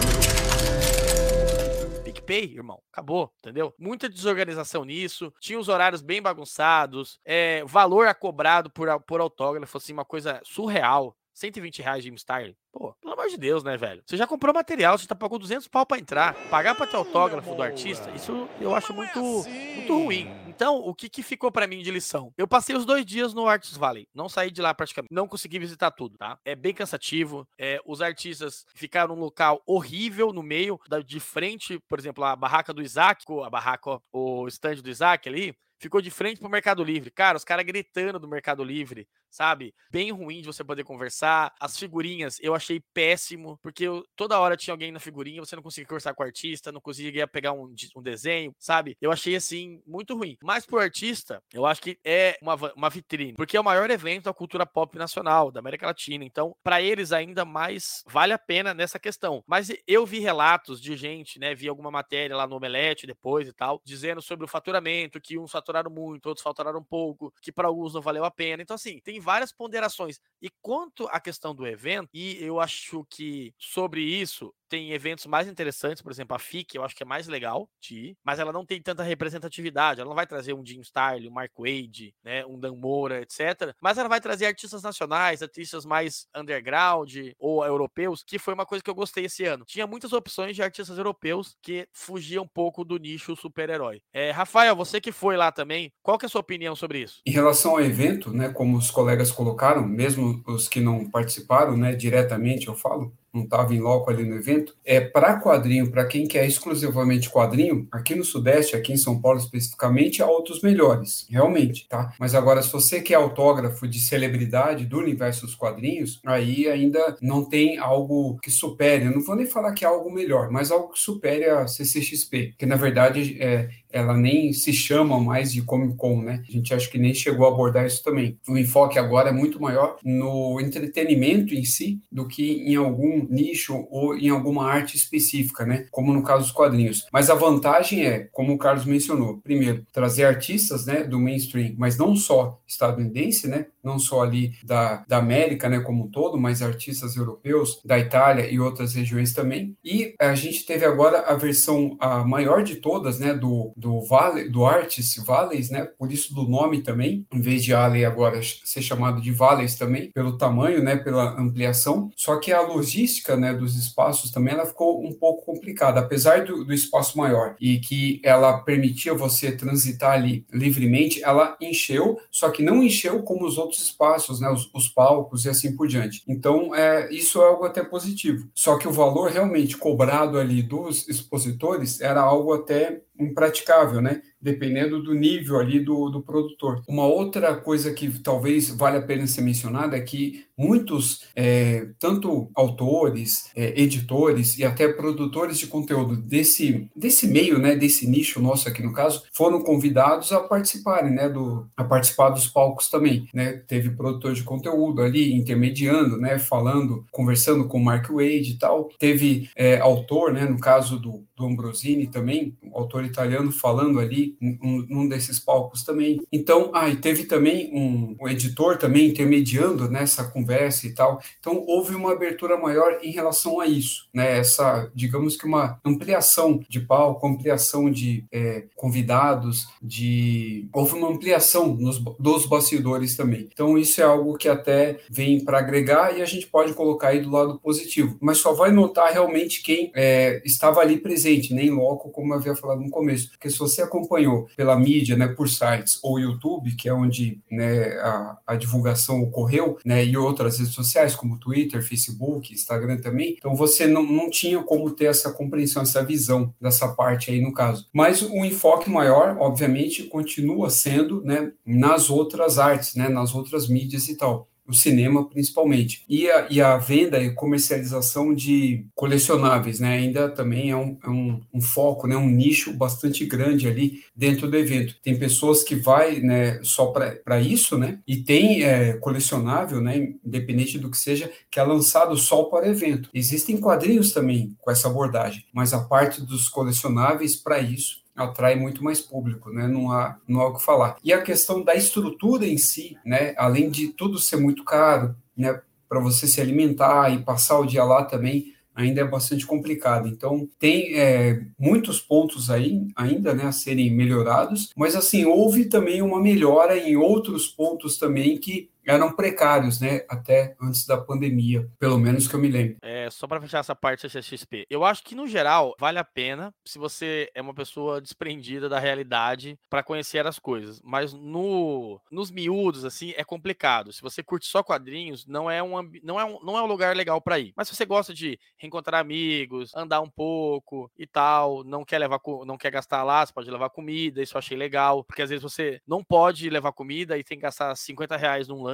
PicPay, 2.32 2.54
irmão. 2.54 2.80
Acabou, 2.90 3.30
entendeu? 3.38 3.74
Muita 3.78 4.08
desorganização 4.08 4.84
nisso. 4.84 5.32
Tinha 5.40 5.58
os 5.58 5.68
horários 5.68 6.00
bem 6.00 6.22
bagunçados. 6.22 7.20
É, 7.24 7.62
valor 7.66 8.06
a 8.06 8.14
cobrado 8.14 8.70
por, 8.70 8.88
por 9.02 9.20
autógrafo, 9.20 9.76
assim, 9.76 9.92
uma 9.92 10.04
coisa 10.04 10.40
surreal. 10.44 11.16
120 11.34 11.82
reais 11.82 12.04
de 12.04 12.12
Style. 12.16 12.56
Pô, 12.72 12.94
pelo 13.00 13.12
amor 13.12 13.28
de 13.28 13.36
Deus, 13.36 13.62
né, 13.62 13.76
velho? 13.76 14.02
Você 14.06 14.16
já 14.16 14.26
comprou 14.26 14.54
material, 14.54 14.96
você 14.96 15.06
tá 15.06 15.14
pagou 15.14 15.38
200 15.38 15.68
pau 15.68 15.84
pra 15.84 15.98
entrar. 15.98 16.34
Pagar 16.48 16.74
pra 16.74 16.86
ter 16.86 16.96
autógrafo 16.96 17.54
do 17.54 17.62
artista, 17.62 18.10
isso 18.12 18.48
eu 18.60 18.74
acho 18.74 18.94
muito, 18.94 19.20
muito 19.20 19.94
ruim. 19.94 20.30
Então, 20.46 20.76
o 20.76 20.94
que, 20.94 21.08
que 21.08 21.22
ficou 21.22 21.50
para 21.50 21.66
mim 21.66 21.82
de 21.82 21.90
lição? 21.90 22.32
Eu 22.36 22.46
passei 22.46 22.76
os 22.76 22.84
dois 22.84 23.04
dias 23.04 23.34
no 23.34 23.46
Arts 23.46 23.76
Valley. 23.76 24.06
Não 24.14 24.28
saí 24.28 24.50
de 24.50 24.62
lá 24.62 24.74
praticamente. 24.74 25.12
Não 25.12 25.26
consegui 25.26 25.58
visitar 25.58 25.90
tudo, 25.90 26.16
tá? 26.16 26.38
É 26.44 26.54
bem 26.54 26.74
cansativo. 26.74 27.46
É, 27.58 27.80
os 27.86 28.00
artistas 28.00 28.64
ficaram 28.74 29.14
num 29.14 29.20
local 29.20 29.62
horrível 29.66 30.32
no 30.32 30.42
meio, 30.42 30.78
da, 30.88 31.00
de 31.00 31.20
frente, 31.20 31.78
por 31.88 31.98
exemplo, 31.98 32.22
a 32.24 32.36
barraca 32.36 32.72
do 32.72 32.82
Isaac, 32.82 33.24
a 33.44 33.50
barraca, 33.50 33.90
ó, 33.90 34.00
o 34.12 34.48
stand 34.48 34.76
do 34.76 34.90
Isaac 34.90 35.28
ali, 35.28 35.54
ficou 35.82 36.00
de 36.00 36.10
frente 36.10 36.38
pro 36.38 36.48
Mercado 36.48 36.84
Livre. 36.84 37.10
Cara, 37.10 37.36
os 37.36 37.44
caras 37.44 37.66
gritando 37.66 38.20
do 38.20 38.28
Mercado 38.28 38.62
Livre, 38.62 39.08
sabe? 39.28 39.74
Bem 39.90 40.12
ruim 40.12 40.40
de 40.40 40.46
você 40.46 40.62
poder 40.62 40.84
conversar. 40.84 41.52
As 41.58 41.76
figurinhas 41.76 42.38
eu 42.40 42.54
achei 42.54 42.80
péssimo, 42.94 43.58
porque 43.60 43.84
eu, 43.84 44.04
toda 44.14 44.38
hora 44.38 44.56
tinha 44.56 44.72
alguém 44.72 44.92
na 44.92 45.00
figurinha, 45.00 45.40
você 45.40 45.56
não 45.56 45.62
conseguia 45.62 45.88
conversar 45.88 46.14
com 46.14 46.22
o 46.22 46.26
artista, 46.26 46.70
não 46.70 46.80
conseguia 46.80 47.26
pegar 47.26 47.52
um, 47.52 47.74
um 47.96 48.02
desenho, 48.02 48.54
sabe? 48.58 48.96
Eu 49.00 49.10
achei 49.10 49.34
assim, 49.34 49.82
muito 49.84 50.16
ruim. 50.16 50.36
Mas 50.42 50.64
pro 50.64 50.78
artista, 50.78 51.42
eu 51.52 51.66
acho 51.66 51.82
que 51.82 51.98
é 52.04 52.38
uma, 52.40 52.54
uma 52.76 52.90
vitrine, 52.90 53.34
porque 53.34 53.56
é 53.56 53.60
o 53.60 53.64
maior 53.64 53.90
evento 53.90 54.24
da 54.24 54.34
cultura 54.34 54.64
pop 54.64 54.96
nacional, 54.96 55.50
da 55.50 55.58
América 55.58 55.86
Latina. 55.86 56.24
Então, 56.24 56.54
para 56.62 56.80
eles, 56.80 57.10
ainda 57.10 57.44
mais 57.44 58.04
vale 58.06 58.32
a 58.32 58.38
pena 58.38 58.72
nessa 58.72 59.00
questão. 59.00 59.42
Mas 59.46 59.72
eu 59.86 60.06
vi 60.06 60.20
relatos 60.20 60.80
de 60.80 60.96
gente, 60.96 61.40
né? 61.40 61.54
Vi 61.54 61.68
alguma 61.68 61.90
matéria 61.90 62.36
lá 62.36 62.46
no 62.46 62.56
Omelete 62.56 63.06
depois 63.06 63.48
e 63.48 63.52
tal, 63.52 63.80
dizendo 63.84 64.22
sobre 64.22 64.44
o 64.44 64.48
faturamento, 64.48 65.20
que 65.20 65.38
uns 65.38 65.50
faturaram 65.72 65.90
muito, 65.90 66.26
outros 66.26 66.42
faturaram 66.42 66.84
pouco, 66.84 67.32
que 67.40 67.50
para 67.50 67.68
alguns 67.68 67.94
não 67.94 68.02
valeu 68.02 68.24
a 68.24 68.30
pena. 68.30 68.62
Então, 68.62 68.74
assim, 68.74 69.00
tem 69.00 69.18
várias 69.18 69.52
ponderações. 69.52 70.20
E 70.40 70.50
quanto 70.60 71.06
à 71.08 71.18
questão 71.18 71.54
do 71.54 71.66
evento, 71.66 72.10
e 72.12 72.42
eu 72.42 72.60
acho 72.60 73.04
que 73.08 73.54
sobre 73.58 74.02
isso 74.02 74.54
tem 74.72 74.90
eventos 74.92 75.26
mais 75.26 75.46
interessantes, 75.46 76.00
por 76.00 76.10
exemplo, 76.10 76.34
a 76.34 76.38
FIC, 76.38 76.76
eu 76.76 76.82
acho 76.82 76.96
que 76.96 77.02
é 77.02 77.06
mais 77.06 77.28
legal 77.28 77.68
de 77.78 77.94
ir, 77.94 78.16
mas 78.24 78.38
ela 78.38 78.50
não 78.50 78.64
tem 78.64 78.80
tanta 78.80 79.02
representatividade. 79.02 80.00
Ela 80.00 80.08
não 80.08 80.16
vai 80.16 80.26
trazer 80.26 80.54
um 80.54 80.64
Jim 80.64 80.80
Starlin, 80.80 81.28
um 81.28 81.30
Mark 81.30 81.52
Wade, 81.58 82.14
né, 82.24 82.42
um 82.46 82.58
Dan 82.58 82.76
Moura, 82.76 83.20
etc. 83.20 83.74
Mas 83.78 83.98
ela 83.98 84.08
vai 84.08 84.18
trazer 84.18 84.46
artistas 84.46 84.82
nacionais, 84.82 85.42
artistas 85.42 85.84
mais 85.84 86.26
underground 86.34 87.14
ou 87.38 87.62
europeus, 87.62 88.24
que 88.26 88.38
foi 88.38 88.54
uma 88.54 88.64
coisa 88.64 88.82
que 88.82 88.88
eu 88.88 88.94
gostei 88.94 89.26
esse 89.26 89.44
ano. 89.44 89.66
Tinha 89.66 89.86
muitas 89.86 90.14
opções 90.14 90.56
de 90.56 90.62
artistas 90.62 90.96
europeus 90.96 91.54
que 91.60 91.86
fugiam 91.92 92.44
um 92.44 92.48
pouco 92.48 92.82
do 92.82 92.96
nicho 92.96 93.36
super-herói. 93.36 94.00
É, 94.10 94.30
Rafael, 94.30 94.74
você 94.74 95.02
que 95.02 95.12
foi 95.12 95.36
lá 95.36 95.52
também, 95.52 95.92
qual 96.02 96.16
que 96.16 96.24
é 96.24 96.28
a 96.28 96.30
sua 96.30 96.40
opinião 96.40 96.74
sobre 96.74 97.00
isso? 97.02 97.20
Em 97.26 97.30
relação 97.30 97.72
ao 97.72 97.82
evento, 97.82 98.32
né, 98.32 98.48
como 98.48 98.78
os 98.78 98.90
colegas 98.90 99.30
colocaram, 99.30 99.86
mesmo 99.86 100.42
os 100.46 100.66
que 100.66 100.80
não 100.80 101.10
participaram, 101.10 101.76
né, 101.76 101.94
diretamente 101.94 102.68
eu 102.68 102.74
falo, 102.74 103.14
não 103.32 103.44
estava 103.44 103.74
em 103.74 103.80
loco 103.80 104.10
ali 104.10 104.24
no 104.24 104.36
evento, 104.36 104.74
é 104.84 105.00
para 105.00 105.40
quadrinho, 105.40 105.90
para 105.90 106.06
quem 106.06 106.26
quer 106.26 106.46
exclusivamente 106.46 107.30
quadrinho, 107.30 107.86
aqui 107.90 108.14
no 108.14 108.24
Sudeste, 108.24 108.76
aqui 108.76 108.92
em 108.92 108.96
São 108.96 109.20
Paulo 109.20 109.38
especificamente, 109.38 110.22
há 110.22 110.26
outros 110.26 110.62
melhores, 110.62 111.26
realmente, 111.30 111.86
tá? 111.88 112.12
Mas 112.18 112.34
agora, 112.34 112.62
se 112.62 112.72
você 112.72 113.00
quer 113.00 113.14
autógrafo 113.14 113.88
de 113.88 114.00
celebridade 114.00 114.84
do 114.84 114.98
universo 114.98 115.46
dos 115.46 115.54
quadrinhos, 115.54 116.20
aí 116.24 116.68
ainda 116.68 117.16
não 117.20 117.44
tem 117.44 117.78
algo 117.78 118.38
que 118.42 118.50
supere, 118.50 119.06
eu 119.06 119.12
não 119.12 119.22
vou 119.22 119.36
nem 119.36 119.46
falar 119.46 119.72
que 119.72 119.84
é 119.84 119.88
algo 119.88 120.12
melhor, 120.12 120.50
mas 120.50 120.70
algo 120.70 120.92
que 120.92 120.98
supere 120.98 121.44
a 121.44 121.66
CCXP, 121.66 122.54
que 122.58 122.66
na 122.66 122.76
verdade 122.76 123.36
é, 123.40 123.68
ela 123.92 124.16
nem 124.16 124.52
se 124.52 124.72
chama 124.72 125.20
mais 125.20 125.52
de 125.52 125.62
Comic 125.62 125.96
Con, 125.96 126.22
né? 126.22 126.42
A 126.48 126.52
gente 126.52 126.72
acha 126.74 126.90
que 126.90 126.98
nem 126.98 127.14
chegou 127.14 127.46
a 127.46 127.50
abordar 127.50 127.86
isso 127.86 128.02
também. 128.02 128.38
O 128.48 128.56
enfoque 128.56 128.98
agora 128.98 129.30
é 129.30 129.32
muito 129.32 129.60
maior 129.60 129.96
no 130.04 130.60
entretenimento 130.60 131.54
em 131.54 131.64
si 131.64 132.00
do 132.10 132.26
que 132.26 132.62
em 132.62 132.76
algum 132.76 133.26
nicho 133.28 133.86
ou 133.90 134.16
em 134.16 134.28
alguma 134.28 134.66
arte 134.66 134.96
específica, 134.96 135.64
né? 135.64 135.86
Como 135.90 136.12
no 136.12 136.22
caso 136.22 136.44
dos 136.44 136.52
quadrinhos. 136.52 137.06
Mas 137.12 137.30
a 137.30 137.34
vantagem 137.34 138.04
é, 138.04 138.28
como 138.32 138.54
o 138.54 138.58
Carlos 138.58 138.84
mencionou, 138.84 139.38
primeiro, 139.38 139.84
trazer 139.92 140.24
artistas, 140.24 140.86
né, 140.86 141.04
do 141.04 141.20
mainstream, 141.20 141.74
mas 141.76 141.96
não 141.96 142.16
só 142.16 142.60
estadunidense, 142.66 143.48
né? 143.48 143.66
Não 143.82 143.98
só 143.98 144.22
ali 144.22 144.52
da, 144.64 145.04
da 145.08 145.18
América, 145.18 145.68
né, 145.68 145.80
como 145.80 146.04
um 146.04 146.08
todo, 146.08 146.38
mas 146.38 146.62
artistas 146.62 147.16
europeus, 147.16 147.80
da 147.84 147.98
Itália 147.98 148.48
e 148.50 148.58
outras 148.60 148.94
regiões 148.94 149.32
também. 149.32 149.76
E 149.84 150.14
a 150.18 150.34
gente 150.34 150.64
teve 150.64 150.84
agora 150.84 151.20
a 151.20 151.34
versão 151.34 151.96
a 152.00 152.24
maior 152.24 152.62
de 152.62 152.76
todas, 152.76 153.18
né, 153.18 153.34
do 153.34 153.72
do 153.82 154.00
Vale, 154.00 154.48
do 154.48 154.64
Artis 154.64 155.16
Valleys, 155.16 155.68
né? 155.68 155.88
Por 155.98 156.12
isso 156.12 156.32
do 156.32 156.44
nome 156.44 156.82
também, 156.82 157.26
em 157.32 157.40
vez 157.40 157.64
de 157.64 157.74
Alley 157.74 158.04
agora 158.04 158.40
ser 158.42 158.80
chamado 158.80 159.20
de 159.20 159.32
Valleys 159.32 159.74
também, 159.74 160.12
pelo 160.12 160.38
tamanho, 160.38 160.82
né? 160.82 160.96
Pela 160.96 161.38
ampliação. 161.38 162.10
Só 162.16 162.36
que 162.36 162.52
a 162.52 162.60
logística, 162.60 163.36
né? 163.36 163.52
Dos 163.52 163.76
espaços 163.76 164.30
também 164.30 164.54
ela 164.54 164.64
ficou 164.64 165.04
um 165.04 165.12
pouco 165.12 165.44
complicada, 165.44 165.98
apesar 165.98 166.44
do, 166.44 166.64
do 166.64 166.72
espaço 166.72 167.18
maior 167.18 167.56
e 167.60 167.80
que 167.80 168.20
ela 168.22 168.58
permitia 168.58 169.12
você 169.12 169.50
transitar 169.50 170.12
ali 170.12 170.46
livremente, 170.52 171.22
ela 171.24 171.56
encheu, 171.60 172.18
só 172.30 172.50
que 172.50 172.62
não 172.62 172.82
encheu 172.82 173.22
como 173.22 173.44
os 173.44 173.58
outros 173.58 173.82
espaços, 173.82 174.40
né? 174.40 174.48
Os, 174.48 174.70
os 174.72 174.88
palcos 174.88 175.44
e 175.44 175.48
assim 175.48 175.74
por 175.74 175.88
diante. 175.88 176.22
Então, 176.28 176.72
é, 176.74 177.12
isso 177.12 177.42
é 177.42 177.46
algo 177.46 177.64
até 177.64 177.82
positivo. 177.82 178.48
Só 178.54 178.78
que 178.78 178.86
o 178.86 178.92
valor 178.92 179.30
realmente 179.30 179.76
cobrado 179.76 180.38
ali 180.38 180.62
dos 180.62 181.08
expositores 181.08 182.00
era 182.00 182.20
algo 182.20 182.52
até 182.52 183.02
impraticável, 183.22 184.00
né? 184.00 184.22
Dependendo 184.42 185.02
do 185.02 185.14
nível 185.14 185.58
ali 185.58 185.80
do, 185.80 186.10
do 186.10 186.20
produtor. 186.20 186.82
Uma 186.88 187.06
outra 187.06 187.54
coisa 187.56 187.92
que 187.92 188.10
talvez 188.20 188.68
vale 188.70 188.98
a 188.98 189.02
pena 189.02 189.26
ser 189.26 189.42
mencionada 189.42 189.96
é 189.96 190.00
que 190.00 190.44
muitos, 190.62 191.24
é, 191.34 191.88
tanto 191.98 192.50
autores, 192.54 193.50
é, 193.56 193.80
editores 193.80 194.58
e 194.58 194.64
até 194.64 194.86
produtores 194.88 195.58
de 195.58 195.66
conteúdo 195.66 196.16
desse, 196.16 196.88
desse 196.94 197.26
meio, 197.26 197.58
né, 197.58 197.74
desse 197.74 198.08
nicho 198.08 198.40
nosso 198.40 198.68
aqui 198.68 198.82
no 198.82 198.92
caso, 198.92 199.24
foram 199.32 199.62
convidados 199.62 200.30
a 200.32 200.40
participarem, 200.40 201.12
né, 201.12 201.28
do, 201.28 201.66
a 201.76 201.82
participar 201.82 202.30
dos 202.30 202.46
palcos 202.46 202.88
também, 202.88 203.26
né, 203.34 203.52
teve 203.66 203.90
produtor 203.90 204.34
de 204.34 204.44
conteúdo 204.44 205.02
ali 205.02 205.32
intermediando, 205.32 206.16
né, 206.16 206.38
falando, 206.38 207.04
conversando 207.10 207.66
com 207.66 207.78
o 207.78 207.84
Mark 207.84 208.08
Wade 208.10 208.52
e 208.52 208.58
tal, 208.58 208.88
teve 208.98 209.50
é, 209.56 209.78
autor, 209.80 210.32
né, 210.32 210.44
no 210.44 210.60
caso 210.60 210.98
do, 210.98 211.24
do 211.36 211.46
Ambrosini 211.46 212.06
também, 212.06 212.56
autor 212.72 213.04
italiano 213.04 213.50
falando 213.50 213.98
ali 213.98 214.31
num, 214.40 215.08
desses 215.08 215.38
palcos 215.38 215.82
também. 215.82 216.22
Então, 216.32 216.70
ah, 216.74 216.88
e 216.88 216.96
teve 216.96 217.24
também 217.24 217.70
um, 217.72 218.16
um 218.20 218.28
editor 218.28 218.76
também 218.76 219.08
intermediando 219.08 219.88
nessa 219.88 220.24
conversa 220.24 220.86
e 220.86 220.94
tal. 220.94 221.20
Então, 221.38 221.64
houve 221.66 221.94
uma 221.94 222.12
abertura 222.12 222.56
maior 222.56 222.98
em 223.02 223.10
relação 223.10 223.60
a 223.60 223.66
isso, 223.66 224.08
né? 224.12 224.38
Essa, 224.38 224.90
digamos 224.94 225.36
que 225.36 225.46
uma 225.46 225.80
ampliação 225.84 226.60
de 226.68 226.80
palco, 226.80 227.26
ampliação 227.26 227.90
de 227.90 228.24
é, 228.32 228.64
convidados, 228.76 229.66
de 229.82 230.68
houve 230.72 230.94
uma 230.94 231.08
ampliação 231.08 231.74
nos, 231.74 231.98
dos 232.18 232.46
bastidores 232.46 233.16
também. 233.16 233.48
Então, 233.52 233.76
isso 233.78 234.00
é 234.00 234.04
algo 234.04 234.36
que 234.36 234.48
até 234.48 235.00
vem 235.10 235.44
para 235.44 235.58
agregar 235.58 236.16
e 236.16 236.22
a 236.22 236.26
gente 236.26 236.46
pode 236.46 236.72
colocar 236.74 237.08
aí 237.08 237.20
do 237.20 237.30
lado 237.30 237.58
positivo. 237.60 238.16
Mas 238.20 238.38
só 238.38 238.52
vai 238.52 238.70
notar 238.70 239.12
realmente 239.12 239.62
quem 239.62 239.90
é, 239.94 240.42
estava 240.44 240.80
ali 240.80 240.98
presente, 240.98 241.54
nem 241.54 241.70
loco, 241.70 242.10
como 242.10 242.32
eu 242.32 242.38
havia 242.38 242.56
falado 242.56 242.80
no 242.80 242.90
começo. 242.90 243.30
Porque 243.30 243.50
se 243.50 243.58
você 243.58 243.82
acompanhou 244.22 244.48
pela 244.56 244.78
mídia, 244.78 245.16
né, 245.16 245.28
por 245.28 245.48
sites 245.48 245.98
ou 246.02 246.18
YouTube, 246.18 246.74
que 246.76 246.88
é 246.88 246.94
onde 246.94 247.40
né, 247.50 247.88
a, 248.00 248.38
a 248.46 248.56
divulgação 248.56 249.20
ocorreu, 249.22 249.78
né, 249.84 250.04
e 250.04 250.16
outras 250.16 250.58
redes 250.58 250.74
sociais, 250.74 251.14
como 251.14 251.38
Twitter, 251.38 251.82
Facebook, 251.82 252.52
Instagram 252.52 252.98
também, 252.98 253.34
então 253.36 253.54
você 253.54 253.86
não, 253.86 254.02
não 254.02 254.30
tinha 254.30 254.62
como 254.62 254.90
ter 254.90 255.06
essa 255.06 255.32
compreensão, 255.32 255.82
essa 255.82 256.04
visão 256.04 256.54
dessa 256.60 256.88
parte 256.88 257.30
aí 257.30 257.40
no 257.40 257.52
caso. 257.52 257.88
Mas 257.92 258.22
o 258.22 258.44
enfoque 258.44 258.88
maior, 258.90 259.36
obviamente, 259.38 260.04
continua 260.04 260.70
sendo 260.70 261.22
né, 261.22 261.52
nas 261.64 262.10
outras 262.10 262.58
artes, 262.58 262.94
né, 262.94 263.08
nas 263.08 263.34
outras 263.34 263.68
mídias 263.68 264.08
e 264.08 264.16
tal 264.16 264.48
o 264.72 264.78
cinema 264.78 265.28
principalmente. 265.28 266.04
E 266.08 266.30
a, 266.30 266.46
e 266.50 266.60
a 266.60 266.76
venda 266.76 267.20
e 267.20 267.34
comercialização 267.34 268.34
de 268.34 268.86
colecionáveis, 268.94 269.80
né? 269.80 269.98
Ainda 269.98 270.28
também 270.28 270.70
é 270.70 270.76
um, 270.76 270.98
é 271.02 271.10
um, 271.10 271.40
um 271.54 271.60
foco, 271.60 272.06
né? 272.06 272.16
Um 272.16 272.28
nicho 272.28 272.72
bastante 272.72 273.24
grande 273.24 273.68
ali 273.68 274.02
dentro 274.14 274.50
do 274.50 274.56
evento. 274.56 274.96
Tem 275.02 275.18
pessoas 275.18 275.62
que 275.62 275.74
vai, 275.74 276.20
né? 276.20 276.60
Só 276.62 276.86
para 276.86 277.40
isso, 277.40 277.78
né? 277.78 277.98
E 278.06 278.16
tem 278.16 278.62
é, 278.62 278.94
colecionável, 278.94 279.80
né? 279.80 280.14
Independente 280.24 280.78
do 280.78 280.90
que 280.90 280.98
seja, 280.98 281.30
que 281.50 281.60
é 281.60 281.62
lançado 281.62 282.16
só 282.16 282.44
para 282.44 282.68
evento. 282.68 283.10
Existem 283.14 283.58
quadrinhos 283.58 284.12
também 284.12 284.56
com 284.60 284.70
essa 284.70 284.88
abordagem, 284.88 285.44
mas 285.52 285.72
a 285.72 285.80
parte 285.80 286.22
dos 286.22 286.48
colecionáveis 286.48 287.36
para 287.36 287.60
isso 287.60 288.01
atrai 288.14 288.54
muito 288.54 288.82
mais 288.84 289.00
público, 289.00 289.50
né? 289.50 289.66
Não 289.66 289.90
há, 289.90 290.18
não 290.26 290.40
há 290.40 290.48
o 290.48 290.54
que 290.54 290.62
falar. 290.62 290.96
E 291.02 291.12
a 291.12 291.22
questão 291.22 291.62
da 291.62 291.74
estrutura 291.74 292.46
em 292.46 292.58
si, 292.58 292.96
né? 293.04 293.34
Além 293.36 293.70
de 293.70 293.88
tudo 293.88 294.18
ser 294.18 294.36
muito 294.36 294.64
caro, 294.64 295.14
né? 295.36 295.60
Para 295.88 296.00
você 296.00 296.26
se 296.26 296.40
alimentar 296.40 297.12
e 297.12 297.22
passar 297.22 297.58
o 297.58 297.66
dia 297.66 297.84
lá 297.84 298.04
também, 298.04 298.52
ainda 298.74 299.02
é 299.02 299.04
bastante 299.04 299.46
complicado. 299.46 300.08
Então, 300.08 300.48
tem 300.58 300.98
é, 300.98 301.42
muitos 301.58 302.00
pontos 302.00 302.50
aí 302.50 302.86
ainda 302.96 303.34
né, 303.34 303.44
a 303.44 303.52
serem 303.52 303.94
melhorados, 303.94 304.70
mas 304.76 304.96
assim, 304.96 305.24
houve 305.24 305.66
também 305.66 306.02
uma 306.02 306.20
melhora 306.20 306.76
em 306.76 306.96
outros 306.96 307.46
pontos 307.46 307.98
também 307.98 308.38
que 308.38 308.70
eram 308.86 309.12
precários, 309.12 309.80
né? 309.80 310.04
Até 310.08 310.56
antes 310.60 310.86
da 310.86 310.98
pandemia, 310.98 311.68
pelo 311.78 311.98
menos 311.98 312.26
que 312.26 312.34
eu 312.34 312.40
me 312.40 312.48
lembro. 312.48 312.76
É, 312.82 313.08
só 313.10 313.26
para 313.26 313.40
fechar 313.40 313.58
essa 313.58 313.74
parte 313.74 314.06
da 314.06 314.08
CXP. 314.08 314.66
Eu 314.68 314.84
acho 314.84 315.02
que, 315.02 315.14
no 315.14 315.26
geral, 315.26 315.74
vale 315.78 315.98
a 315.98 316.04
pena 316.04 316.52
se 316.64 316.78
você 316.78 317.30
é 317.34 317.40
uma 317.40 317.54
pessoa 317.54 318.00
desprendida 318.00 318.68
da 318.68 318.78
realidade 318.78 319.58
para 319.70 319.82
conhecer 319.82 320.26
as 320.26 320.38
coisas. 320.38 320.80
Mas 320.82 321.12
no, 321.12 322.00
nos 322.10 322.30
miúdos, 322.30 322.84
assim, 322.84 323.12
é 323.16 323.24
complicado. 323.24 323.92
Se 323.92 324.02
você 324.02 324.22
curte 324.22 324.46
só 324.46 324.62
quadrinhos, 324.62 325.26
não 325.26 325.50
é 325.50 325.62
um, 325.62 325.72
não 326.02 326.18
é 326.18 326.24
um, 326.24 326.38
não 326.42 326.58
é 326.58 326.62
um 326.62 326.66
lugar 326.66 326.96
legal 326.96 327.20
para 327.20 327.38
ir. 327.38 327.52
Mas 327.56 327.68
se 327.68 327.76
você 327.76 327.84
gosta 327.84 328.12
de 328.12 328.38
reencontrar 328.56 329.00
amigos, 329.00 329.70
andar 329.74 330.00
um 330.00 330.10
pouco 330.10 330.90
e 330.98 331.06
tal, 331.06 331.64
não 331.64 331.84
quer 331.84 331.98
levar, 331.98 332.20
não 332.46 332.56
quer 332.56 332.70
gastar 332.70 333.02
lá, 333.02 333.24
você 333.24 333.32
pode 333.32 333.50
levar 333.50 333.70
comida, 333.70 334.22
isso 334.22 334.36
eu 334.36 334.38
achei 334.38 334.56
legal. 334.56 335.04
Porque 335.04 335.22
às 335.22 335.30
vezes 335.30 335.42
você 335.42 335.80
não 335.86 336.02
pode 336.02 336.48
levar 336.50 336.72
comida 336.72 337.16
e 337.16 337.24
tem 337.24 337.38
que 337.38 337.42
gastar 337.42 337.74
50 337.74 338.16
reais 338.16 338.48
num 338.48 338.62
lanche. 338.62 338.71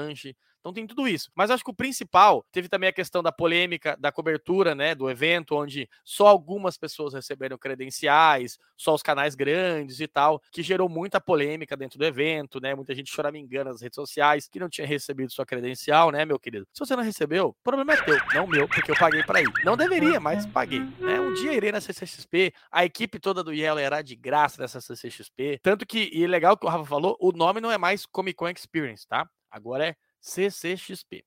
Então 0.61 0.73
tem 0.73 0.87
tudo 0.87 1.07
isso. 1.07 1.31
Mas 1.35 1.51
acho 1.51 1.65
que 1.65 1.71
o 1.71 1.75
principal 1.75 2.45
teve 2.53 2.69
também 2.69 2.89
a 2.89 2.93
questão 2.93 3.23
da 3.23 3.33
polêmica 3.33 3.97
da 3.99 4.11
cobertura, 4.13 4.75
né, 4.75 4.95
do 4.95 5.09
evento, 5.09 5.55
onde 5.55 5.89
só 6.05 6.27
algumas 6.27 6.77
pessoas 6.77 7.15
receberam 7.15 7.57
credenciais, 7.57 8.59
só 8.77 8.95
os 8.95 9.03
canais 9.03 9.35
grandes 9.35 10.01
e 10.01 10.07
tal, 10.07 10.43
que 10.53 10.63
gerou 10.63 10.89
muita 10.89 11.21
polêmica 11.21 11.77
dentro 11.77 11.99
do 11.99 12.05
evento, 12.05 12.61
né? 12.61 12.75
Muita 12.75 12.95
gente 12.95 13.11
choramingando 13.11 13.71
nas 13.71 13.81
redes 13.81 13.95
sociais 13.95 14.49
que 14.49 14.59
não 14.59 14.69
tinha 14.69 14.87
recebido 14.87 15.33
sua 15.33 15.47
credencial, 15.47 16.11
né, 16.11 16.25
meu 16.25 16.39
querido? 16.39 16.67
Se 16.73 16.81
você 16.81 16.95
não 16.95 17.03
recebeu, 17.03 17.49
o 17.49 17.55
problema 17.63 17.95
é 17.95 18.03
teu, 18.03 18.19
não 18.35 18.47
meu, 18.47 18.69
porque 18.69 18.91
eu 18.91 18.97
paguei 18.97 19.23
para 19.23 19.41
ir. 19.41 19.51
Não 19.65 19.77
deveria, 19.77 20.21
mas 20.21 20.45
paguei, 20.47 20.81
né? 20.81 21.21
Um 21.21 21.33
dia 21.35 21.55
irei 21.55 21.73
na 21.73 21.81
CCXP, 21.81 22.53
a 22.71 22.85
equipe 22.85 23.19
toda 23.19 23.43
do 23.43 23.53
Yellow 23.53 23.79
era 23.79 24.03
de 24.03 24.17
graça 24.17 24.61
nessa 24.61 24.81
CCXP, 24.81 25.61
tanto 25.63 25.87
que 25.87 26.11
e 26.13 26.25
é 26.25 26.27
legal 26.27 26.57
que 26.57 26.67
o 26.67 26.69
Rafa 26.69 26.85
falou, 26.85 27.17
o 27.21 27.33
nome 27.33 27.61
não 27.61 27.71
é 27.71 27.79
mais 27.79 28.05
Comic 28.07 28.37
Con 28.37 28.49
Experience, 28.49 29.07
tá? 29.07 29.29
Agora 29.51 29.89
é 29.89 29.97
CCXP. 30.21 31.25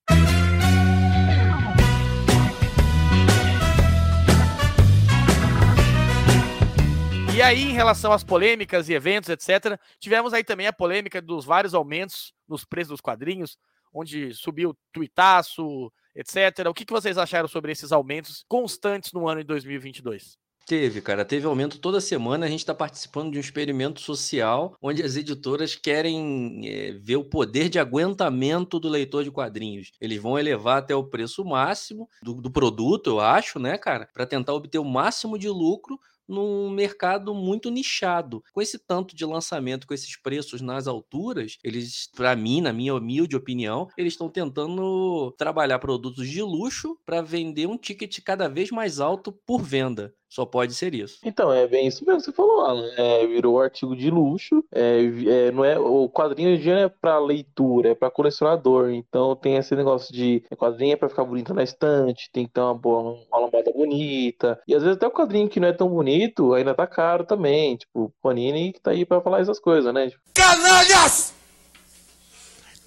E 7.34 7.42
aí, 7.42 7.64
em 7.64 7.74
relação 7.74 8.12
às 8.12 8.24
polêmicas 8.24 8.90
e 8.90 8.94
eventos, 8.94 9.30
etc., 9.30 9.80
tivemos 10.00 10.34
aí 10.34 10.44
também 10.44 10.68
a 10.68 10.74
polêmica 10.74 11.22
dos 11.22 11.46
vários 11.46 11.74
aumentos 11.74 12.34
nos 12.48 12.66
preços 12.66 12.90
dos 12.90 13.02
quadrinhos, 13.02 13.58
onde 13.94 14.34
subiu 14.34 14.78
tuitaço, 14.92 15.92
etc. 16.14 16.68
O 16.70 16.74
que 16.74 16.86
vocês 16.88 17.18
acharam 17.18 17.48
sobre 17.48 17.72
esses 17.72 17.92
aumentos 17.92 18.44
constantes 18.48 19.14
no 19.14 19.28
ano 19.28 19.42
de 19.42 19.48
2022? 19.48 20.41
Teve, 20.66 21.02
cara, 21.02 21.26
teve 21.26 21.46
aumento 21.46 21.80
toda 21.80 22.00
semana. 22.00 22.46
A 22.46 22.50
gente 22.50 22.60
está 22.60 22.74
participando 22.74 23.32
de 23.32 23.38
um 23.38 23.42
experimento 23.42 24.00
social 24.00 24.76
onde 24.82 25.04
as 25.04 25.16
editoras 25.18 25.76
querem 25.76 26.62
é, 26.64 26.92
ver 26.94 27.18
o 27.18 27.26
poder 27.26 27.68
de 27.68 27.80
aguentamento 27.80 28.80
do 28.80 28.88
leitor 28.88 29.24
de 29.24 29.32
quadrinhos. 29.32 29.92
Eles 30.00 30.22
vão 30.22 30.40
elevar 30.40 30.78
até 30.78 30.96
o 30.96 31.04
preço 31.04 31.44
máximo 31.44 32.08
do, 32.24 32.36
do 32.36 32.50
produto, 32.50 33.10
eu 33.10 33.20
acho, 33.20 33.60
né, 33.60 33.78
cara, 33.78 34.08
para 34.14 34.26
tentar 34.26 34.54
obter 34.54 34.80
o 34.80 34.86
máximo 34.86 35.38
de 35.38 35.50
lucro 35.50 36.00
num 36.28 36.70
mercado 36.70 37.36
muito 37.36 37.70
nichado. 37.70 38.42
Com 38.54 38.62
esse 38.62 38.80
tanto 38.80 39.14
de 39.16 39.26
lançamento, 39.26 39.86
com 39.86 39.94
esses 39.94 40.16
preços 40.16 40.62
nas 40.62 40.88
alturas, 40.88 41.58
eles, 41.64 42.10
para 42.16 42.36
mim, 42.36 42.62
na 42.62 42.72
minha 42.72 42.96
humilde 42.96 43.36
opinião, 43.36 43.88
eles 43.98 44.14
estão 44.14 44.30
tentando 44.30 45.34
trabalhar 45.38 45.80
produtos 45.80 46.30
de 46.30 46.42
luxo 46.42 46.98
para 47.06 47.22
vender 47.22 47.68
um 47.68 47.78
ticket 47.78 48.20
cada 48.24 48.48
vez 48.48 48.72
mais 48.72 49.02
alto 49.02 49.34
por 49.46 49.62
venda. 49.62 50.14
Só 50.32 50.46
pode 50.46 50.74
ser 50.74 50.96
isso. 50.96 51.20
Então, 51.26 51.52
é 51.52 51.68
bem 51.68 51.88
isso 51.88 52.06
mesmo 52.06 52.22
que 52.22 52.26
você 52.28 52.32
falou, 52.32 52.62
Alan. 52.62 52.90
É, 52.96 53.28
virou 53.28 53.62
artigo 53.62 53.94
de 53.94 54.10
luxo. 54.10 54.64
É, 54.72 55.02
é, 55.28 55.52
não 55.52 55.66
é, 55.66 55.78
o 55.78 56.08
quadrinho 56.08 56.54
hoje 56.54 56.70
é 56.70 56.88
para 56.88 57.20
leitura, 57.20 57.90
é 57.90 57.96
para 57.96 58.10
colecionador. 58.10 58.92
Então 58.92 59.36
tem 59.36 59.58
esse 59.58 59.76
negócio 59.76 60.14
de 60.14 60.42
quadrinho 60.56 60.94
é 60.94 60.96
para 60.96 61.10
ficar 61.10 61.26
bonito 61.26 61.54
na 61.54 61.64
estante, 61.64 62.30
tem 62.32 62.46
que 62.46 62.54
ter 62.54 62.62
uma 62.62 62.74
boa 62.74 63.20
uma 63.30 63.40
lombada 63.40 63.74
bonita. 63.74 64.58
E 64.66 64.74
às 64.74 64.82
vezes 64.84 64.96
até 64.96 65.06
o 65.06 65.12
quadrinho 65.12 65.50
que 65.50 65.60
não 65.60 65.68
é 65.68 65.74
tão 65.74 65.90
bonito 65.90 66.54
ainda 66.54 66.74
tá 66.74 66.88
caro 66.88 67.26
também. 67.26 67.76
Tipo, 67.76 68.14
Panini 68.22 68.72
que 68.72 68.80
tá 68.80 68.92
aí 68.92 69.06
para 69.06 69.20
falar 69.20 69.42
essas 69.42 69.60
coisas, 69.60 69.94
né? 69.94 70.10
Canalhas! 70.34 71.34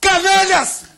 Canalhas! 0.00 0.93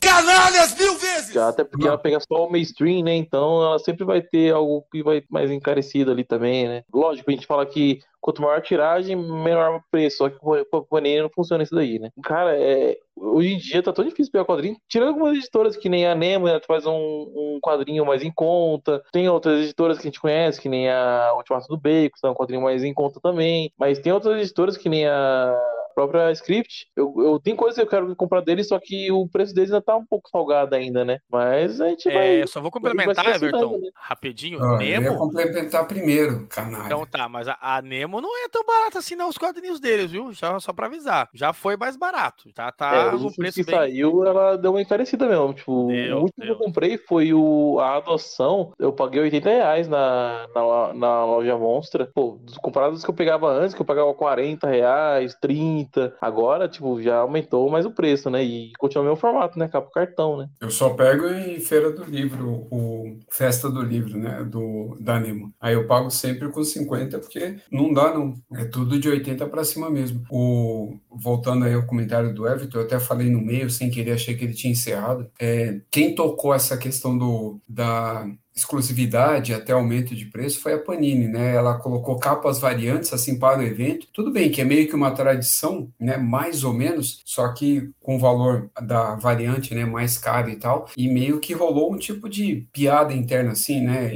Canalhas 0.00 0.76
mil 0.78 0.96
vezes! 0.96 1.36
Até 1.36 1.64
porque 1.64 1.86
ela 1.86 1.98
pega 1.98 2.18
só 2.20 2.46
o 2.46 2.50
mainstream, 2.50 3.04
né? 3.04 3.14
Então 3.14 3.62
ela 3.62 3.78
sempre 3.78 4.04
vai 4.04 4.22
ter 4.22 4.52
algo 4.52 4.84
que 4.90 5.02
vai 5.02 5.22
mais 5.30 5.50
encarecido 5.50 6.10
ali 6.10 6.24
também, 6.24 6.68
né? 6.68 6.84
Lógico, 6.92 7.30
a 7.30 7.34
gente 7.34 7.46
fala 7.46 7.66
que 7.66 8.00
quanto 8.20 8.42
maior 8.42 8.58
a 8.58 8.62
tiragem, 8.62 9.16
menor 9.16 9.76
o 9.76 9.82
preço. 9.90 10.18
Só 10.18 10.28
que 10.28 10.38
com 10.38 10.54
a 10.54 10.82
Panini 10.82 11.22
não 11.22 11.30
funciona 11.30 11.62
isso 11.62 11.74
daí, 11.74 11.98
né? 11.98 12.10
Cara, 12.22 12.56
é, 12.56 12.96
hoje 13.16 13.54
em 13.54 13.58
dia 13.58 13.82
tá 13.82 13.92
tão 13.92 14.04
difícil 14.04 14.32
pegar 14.32 14.44
quadrinho. 14.44 14.76
Tirando 14.88 15.08
algumas 15.08 15.36
editoras 15.36 15.76
que 15.76 15.88
nem 15.88 16.06
a 16.06 16.14
Nemo, 16.14 16.46
né, 16.46 16.60
faz 16.66 16.86
um, 16.86 16.92
um, 16.92 17.58
quadrinho 17.62 18.04
mais 18.04 18.22
em 18.22 18.30
conta. 18.30 19.02
Tem 19.12 19.28
outras 19.28 19.62
editoras 19.62 19.98
que 19.98 20.06
a 20.06 20.10
gente 20.10 20.20
conhece, 20.20 20.60
que 20.60 20.68
nem 20.68 20.90
a 20.90 21.32
Ultimato 21.36 21.68
do 21.68 21.76
Bacon, 21.76 22.14
que 22.14 22.20
tá 22.20 22.30
um 22.30 22.34
quadrinho 22.34 22.62
mais 22.62 22.84
em 22.84 22.94
conta 22.94 23.20
também. 23.20 23.72
Mas 23.78 23.98
tem 23.98 24.12
outras 24.12 24.40
editoras 24.40 24.76
que 24.76 24.88
nem 24.88 25.06
a 25.06 25.56
própria 25.98 26.30
Script. 26.30 26.86
Eu, 26.94 27.12
eu 27.18 27.40
tenho 27.40 27.56
coisas 27.56 27.74
que 27.74 27.82
eu 27.82 27.88
quero 27.88 28.14
comprar 28.14 28.40
deles, 28.40 28.68
só 28.68 28.78
que 28.78 29.10
o 29.10 29.26
preço 29.26 29.52
deles 29.52 29.72
ainda 29.72 29.82
tá 29.82 29.96
um 29.96 30.06
pouco 30.06 30.30
salgado 30.30 30.76
ainda, 30.76 31.04
né? 31.04 31.18
Mas 31.28 31.80
a 31.80 31.88
gente 31.88 32.08
vai. 32.08 32.42
É, 32.42 32.46
só 32.46 32.60
vou 32.60 32.70
complementar, 32.70 33.26
Everton, 33.26 33.78
né? 33.78 33.90
rapidinho. 33.94 34.62
Ah, 34.62 34.76
Nemo. 34.76 35.06
Eu 35.06 35.12
ia 35.12 35.18
complementar 35.18 35.88
primeiro, 35.88 36.46
canal. 36.46 36.86
Então 36.86 37.04
tá, 37.04 37.28
mas 37.28 37.48
a, 37.48 37.58
a, 37.60 37.82
Nemo 37.82 38.20
não 38.20 38.44
é 38.44 38.48
tão 38.48 38.64
barata 38.64 39.00
assim, 39.00 39.16
não, 39.16 39.28
os 39.28 39.36
quadrinhos 39.36 39.80
deles, 39.80 40.12
viu? 40.12 40.32
Já, 40.32 40.60
só 40.60 40.72
pra 40.72 40.86
avisar. 40.86 41.28
Já 41.34 41.52
foi 41.52 41.76
mais 41.76 41.96
barato. 41.96 42.48
Já 42.56 42.70
tá 42.70 42.94
é, 42.94 43.10
no 43.10 43.34
preço 43.34 43.58
que 43.58 43.66
bem... 43.66 43.74
saiu, 43.74 44.24
ela 44.24 44.56
deu 44.56 44.70
uma 44.70 44.82
encarecida 44.82 45.26
mesmo. 45.26 45.52
Tipo, 45.52 45.88
deu, 45.88 46.18
o 46.18 46.20
último 46.22 46.44
deu. 46.44 46.46
que 46.46 46.62
eu 46.62 46.66
comprei 46.66 46.96
foi 46.96 47.34
o, 47.34 47.78
a 47.80 47.96
adoção. 47.96 48.72
Eu 48.78 48.92
paguei 48.92 49.20
80 49.22 49.48
reais 49.48 49.88
na, 49.88 50.46
na, 50.54 50.94
na 50.94 51.24
loja 51.24 51.56
Monstra. 51.56 52.08
Pô, 52.14 52.38
comparado 52.62 52.92
dos 52.92 53.02
que 53.02 53.10
eu 53.10 53.14
pegava 53.14 53.48
antes, 53.48 53.74
que 53.74 53.82
eu 53.82 53.86
pagava 53.86 54.14
40 54.14 54.68
reais, 54.68 55.34
30. 55.40 55.87
Agora, 56.20 56.68
tipo, 56.68 57.00
já 57.02 57.18
aumentou 57.18 57.70
mais 57.70 57.86
o 57.86 57.90
preço, 57.90 58.30
né? 58.30 58.42
E 58.42 58.72
continua 58.78 59.02
o 59.02 59.06
mesmo 59.06 59.20
formato, 59.20 59.58
né? 59.58 59.68
Capa 59.68 59.90
cartão, 59.92 60.36
né? 60.36 60.48
Eu 60.60 60.70
só 60.70 60.90
pego 60.90 61.26
em 61.26 61.58
Feira 61.60 61.90
do 61.90 62.04
Livro, 62.04 62.66
o 62.70 63.16
Festa 63.30 63.70
do 63.70 63.82
Livro, 63.82 64.18
né? 64.18 64.44
Do, 64.44 64.96
da 65.00 65.18
Nemo. 65.18 65.52
Aí 65.60 65.74
eu 65.74 65.86
pago 65.86 66.10
sempre 66.10 66.48
com 66.48 66.62
50, 66.62 67.18
porque 67.18 67.56
não 67.70 67.92
dá, 67.92 68.12
não. 68.12 68.34
É 68.54 68.64
tudo 68.64 68.98
de 68.98 69.08
80 69.08 69.46
para 69.46 69.64
cima 69.64 69.90
mesmo. 69.90 70.22
O, 70.30 70.98
voltando 71.10 71.64
aí 71.64 71.74
ao 71.74 71.86
comentário 71.86 72.34
do 72.34 72.46
Everton, 72.46 72.78
eu 72.78 72.84
até 72.84 72.98
falei 72.98 73.30
no 73.30 73.40
meio, 73.40 73.70
sem 73.70 73.90
querer, 73.90 74.12
achei 74.12 74.36
que 74.36 74.44
ele 74.44 74.54
tinha 74.54 74.72
encerrado. 74.72 75.30
É, 75.40 75.80
quem 75.90 76.14
tocou 76.14 76.54
essa 76.54 76.76
questão 76.76 77.16
do, 77.16 77.60
da 77.68 78.26
exclusividade 78.58 79.54
até 79.54 79.72
aumento 79.72 80.14
de 80.14 80.26
preço 80.26 80.60
foi 80.60 80.74
a 80.74 80.78
Panini, 80.78 81.28
né? 81.28 81.54
Ela 81.54 81.78
colocou 81.78 82.18
capas 82.18 82.58
variantes 82.58 83.12
assim 83.12 83.38
para 83.38 83.60
o 83.60 83.62
evento. 83.62 84.06
Tudo 84.12 84.30
bem 84.30 84.50
que 84.50 84.60
é 84.60 84.64
meio 84.64 84.88
que 84.88 84.94
uma 84.94 85.10
tradição, 85.10 85.90
né? 85.98 86.16
Mais 86.16 86.64
ou 86.64 86.72
menos, 86.72 87.20
só 87.24 87.48
que 87.52 87.90
com 88.00 88.16
o 88.16 88.18
valor 88.18 88.70
da 88.80 89.14
variante, 89.16 89.74
né? 89.74 89.84
Mais 89.84 90.18
caro 90.18 90.50
e 90.50 90.56
tal. 90.56 90.88
E 90.96 91.08
meio 91.08 91.40
que 91.40 91.52
rolou 91.52 91.92
um 91.92 91.96
tipo 91.98 92.28
de 92.28 92.66
piada 92.72 93.12
interna 93.14 93.52
assim, 93.52 93.80
né? 93.80 94.10